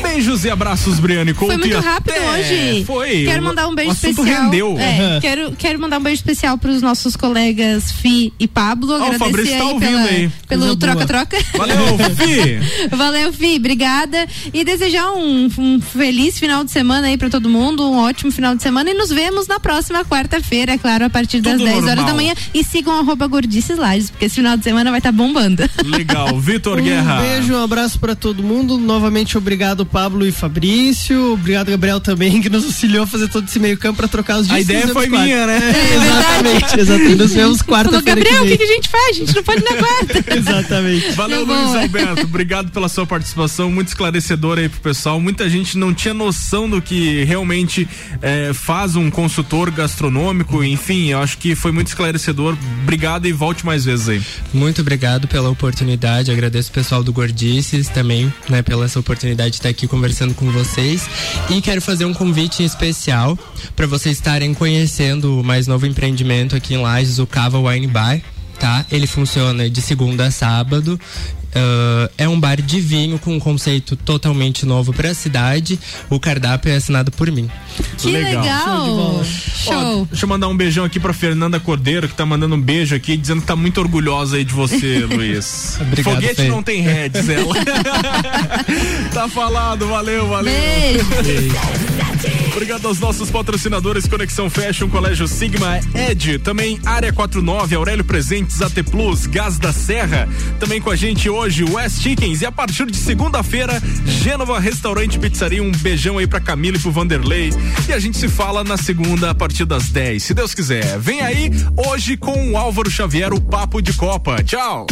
Beijos 0.02 0.44
e 0.44 0.50
abraços, 0.50 0.98
Briane 0.98 1.34
Couto. 1.34 1.52
Foi 1.58 1.58
muito 1.68 1.78
rápido 1.84 2.12
até- 2.12 2.30
hoje. 2.30 2.84
Foi. 2.86 3.24
Quero 3.24 3.42
mandar 3.42 3.68
um 3.68 3.74
beijo 3.74 3.90
o 3.90 3.92
assunto 3.92 4.10
especial. 4.20 4.42
rendeu. 4.44 4.78
É, 4.78 5.14
Uhum. 5.14 5.20
quero, 5.20 5.52
quero 5.58 5.78
mandar 5.78 5.98
um 5.98 6.02
beijo 6.02 6.16
especial 6.20 6.56
para 6.58 6.70
os 6.70 6.80
nossos 6.80 7.16
colegas 7.16 7.92
Fi 7.92 8.32
e 8.38 8.48
Pablo. 8.48 8.92
Ó, 8.92 8.98
o 8.98 9.02
Agradecer 9.02 9.18
Fabrício 9.24 9.58
tá 9.58 9.64
ouvindo 9.64 9.80
pela- 9.90 10.04
aí. 10.04 10.30
Pelo 10.58 10.76
troca-troca. 10.76 11.36
Valeu, 11.56 11.76
Fi. 12.16 12.88
Valeu, 12.96 13.32
Fi. 13.32 13.56
Obrigada. 13.56 14.26
E 14.52 14.64
desejar 14.64 15.10
um, 15.12 15.48
um 15.58 15.80
feliz 15.80 16.38
final 16.38 16.64
de 16.64 16.70
semana 16.70 17.06
aí 17.08 17.16
para 17.16 17.30
todo 17.30 17.48
mundo. 17.48 17.88
Um 17.90 17.98
ótimo 17.98 18.30
final 18.30 18.54
de 18.54 18.62
semana. 18.62 18.90
E 18.90 18.94
nos 18.94 19.10
vemos 19.10 19.46
na 19.46 19.58
próxima 19.60 20.04
quarta-feira, 20.04 20.72
é 20.72 20.78
claro, 20.78 21.04
a 21.04 21.10
partir 21.10 21.40
das 21.40 21.54
Tudo 21.54 21.64
10 21.64 21.76
horas 21.78 21.86
normal. 21.96 22.06
da 22.06 22.14
manhã. 22.14 22.34
E 22.54 22.62
sigam 22.64 22.98
arroba 22.98 23.26
Gordices 23.26 23.78
Lages, 23.78 24.10
porque 24.10 24.26
esse 24.26 24.36
final 24.36 24.56
de 24.56 24.64
semana 24.64 24.90
vai 24.90 24.98
estar 25.00 25.12
bombando. 25.12 25.62
Legal. 25.84 26.38
Vitor 26.38 26.78
Um 26.80 26.84
Guerra. 26.84 27.20
beijo, 27.20 27.54
um 27.54 27.62
abraço 27.62 27.98
pra 27.98 28.14
todo 28.14 28.42
mundo. 28.42 28.76
Novamente, 28.78 29.36
obrigado, 29.38 29.84
Pablo 29.86 30.26
e 30.26 30.32
Fabrício. 30.32 31.32
Obrigado, 31.34 31.70
Gabriel, 31.70 32.00
também, 32.00 32.40
que 32.40 32.48
nos 32.48 32.64
auxiliou 32.64 33.04
a 33.04 33.06
fazer 33.06 33.28
todo 33.28 33.46
esse 33.46 33.58
meio 33.58 33.76
campo 33.78 33.96
pra 33.98 34.08
trocar 34.08 34.38
os 34.38 34.46
dias. 34.46 34.56
A 34.58 34.60
ideia 34.60 34.88
foi 34.88 35.08
minha, 35.08 35.46
né? 35.46 35.58
É, 35.58 35.94
exatamente, 35.94 36.80
exatamente. 36.80 37.14
Nos 37.16 37.32
vemos 37.32 37.62
quarta-feira. 37.62 38.02
Gabriel, 38.02 38.42
o 38.42 38.46
que 38.46 38.56
que 38.56 38.62
a 38.62 38.66
gente 38.66 38.88
faz? 38.88 39.08
A 39.08 39.12
gente 39.12 39.34
não 39.36 39.42
pode 39.42 39.60
ir 39.60 39.64
na 39.64 39.76
quarta. 39.76 40.22
Exatamente. 40.48 41.12
Valeu, 41.16 41.46
Tá 41.46 41.52
Luiz. 41.52 41.74
Alberto. 41.82 42.22
Obrigado 42.24 42.70
pela 42.70 42.88
sua 42.88 43.06
participação, 43.06 43.70
muito 43.70 43.88
esclarecedora 43.88 44.60
aí 44.60 44.68
pro 44.68 44.80
pessoal. 44.80 45.20
Muita 45.20 45.48
gente 45.48 45.76
não 45.78 45.94
tinha 45.94 46.14
noção 46.14 46.68
do 46.68 46.80
que 46.80 47.24
realmente 47.24 47.88
eh, 48.20 48.52
faz 48.52 48.96
um 48.96 49.10
consultor 49.10 49.70
gastronômico. 49.70 50.62
Enfim, 50.62 51.08
eu 51.08 51.20
acho 51.20 51.38
que 51.38 51.54
foi 51.54 51.72
muito 51.72 51.88
esclarecedor. 51.88 52.56
Obrigado 52.82 53.26
e 53.26 53.32
volte 53.32 53.64
mais 53.64 53.84
vezes 53.84 54.08
aí. 54.08 54.22
Muito 54.52 54.80
obrigado 54.80 55.26
pela 55.28 55.48
oportunidade, 55.50 56.30
agradeço 56.30 56.70
o 56.70 56.72
pessoal 56.72 57.02
do 57.02 57.12
Gordices 57.12 57.88
também, 57.88 58.32
né, 58.48 58.62
pela 58.62 58.84
essa 58.84 58.98
oportunidade 58.98 59.50
de 59.50 59.56
estar 59.56 59.68
aqui 59.68 59.86
conversando 59.86 60.34
com 60.34 60.50
vocês. 60.50 61.08
E 61.50 61.60
quero 61.60 61.80
fazer 61.80 62.04
um 62.04 62.12
convite 62.14 62.62
especial 62.64 63.38
para 63.76 63.86
vocês 63.86 64.16
estarem 64.16 64.52
conhecendo 64.54 65.40
o 65.40 65.44
mais 65.44 65.66
novo 65.66 65.86
empreendimento 65.86 66.56
aqui 66.56 66.74
em 66.74 66.78
Lages, 66.78 67.18
o 67.18 67.26
Cava 67.26 67.58
Wine 67.60 67.86
Bar, 67.86 68.20
tá? 68.62 68.86
Ele 68.92 69.08
funciona 69.08 69.68
de 69.68 69.82
segunda 69.82 70.26
a 70.26 70.30
sábado. 70.30 70.98
Ah, 71.54 72.10
é 72.16 72.28
um 72.28 72.38
bar 72.38 72.60
de 72.60 72.80
vinho 72.80 73.18
com 73.18 73.34
um 73.34 73.40
conceito 73.40 73.96
totalmente 73.96 74.64
novo 74.64 74.92
para 74.92 75.10
a 75.10 75.14
cidade. 75.14 75.78
O 76.08 76.18
cardápio 76.18 76.72
é 76.72 76.76
assinado 76.76 77.10
por 77.10 77.30
mim. 77.30 77.50
Que 77.98 78.10
legal. 78.10 79.22
Show. 79.24 80.02
Ó, 80.02 80.04
deixa 80.04 80.24
eu 80.24 80.28
mandar 80.28 80.48
um 80.48 80.56
beijão 80.56 80.84
aqui 80.84 80.98
pra 80.98 81.12
Fernanda 81.12 81.60
Cordeiro, 81.60 82.08
que 82.08 82.14
tá 82.14 82.24
mandando 82.26 82.54
um 82.54 82.60
beijo 82.60 82.94
aqui, 82.94 83.16
dizendo 83.16 83.40
que 83.40 83.46
tá 83.46 83.56
muito 83.56 83.80
orgulhosa 83.80 84.36
aí 84.36 84.44
de 84.44 84.52
você, 84.52 85.00
Luiz. 85.10 85.78
Obrigado, 85.80 86.14
Foguete 86.14 86.34
Fê. 86.36 86.48
não 86.48 86.62
tem 86.62 86.80
ré, 86.80 87.08
diz 87.08 87.28
ela. 87.28 87.54
tá 89.12 89.28
falado, 89.28 89.86
valeu, 89.86 90.28
valeu. 90.28 90.52
Obrigado 92.52 92.86
aos 92.86 93.00
nossos 93.00 93.30
patrocinadores 93.30 94.06
Conexão 94.06 94.48
Fashion, 94.50 94.88
Colégio 94.88 95.26
Sigma, 95.26 95.80
Ed, 95.94 96.38
também 96.40 96.78
Área 96.84 97.12
49, 97.12 97.74
Aurélio 97.74 98.04
Presentes, 98.04 98.60
AT 98.60 98.82
Plus, 98.90 99.26
Gás 99.26 99.58
da 99.58 99.72
Serra. 99.72 100.28
Também 100.60 100.80
com 100.80 100.90
a 100.90 100.96
gente 100.96 101.28
hoje 101.28 101.41
West 101.42 102.00
Chickens 102.00 102.40
e 102.40 102.46
a 102.46 102.52
partir 102.52 102.86
de 102.86 102.96
segunda-feira, 102.96 103.82
Gênova 104.06 104.60
Restaurante 104.60 105.18
Pizzaria. 105.18 105.60
Um 105.60 105.72
beijão 105.72 106.18
aí 106.18 106.26
pra 106.26 106.40
Camila 106.40 106.76
e 106.76 106.80
pro 106.80 106.92
Vanderlei. 106.92 107.50
E 107.88 107.92
a 107.92 107.98
gente 107.98 108.16
se 108.16 108.28
fala 108.28 108.62
na 108.62 108.76
segunda 108.76 109.30
a 109.30 109.34
partir 109.34 109.64
das 109.64 109.88
10, 109.88 110.22
se 110.22 110.34
Deus 110.34 110.54
quiser. 110.54 110.98
Vem 111.00 111.20
aí 111.20 111.50
hoje 111.76 112.16
com 112.16 112.52
o 112.52 112.56
Álvaro 112.56 112.88
Xavier, 112.88 113.32
o 113.34 113.40
Papo 113.40 113.82
de 113.82 113.92
Copa. 113.92 114.40
Tchau. 114.44 114.86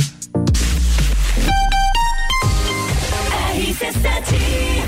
RC7 3.55 4.80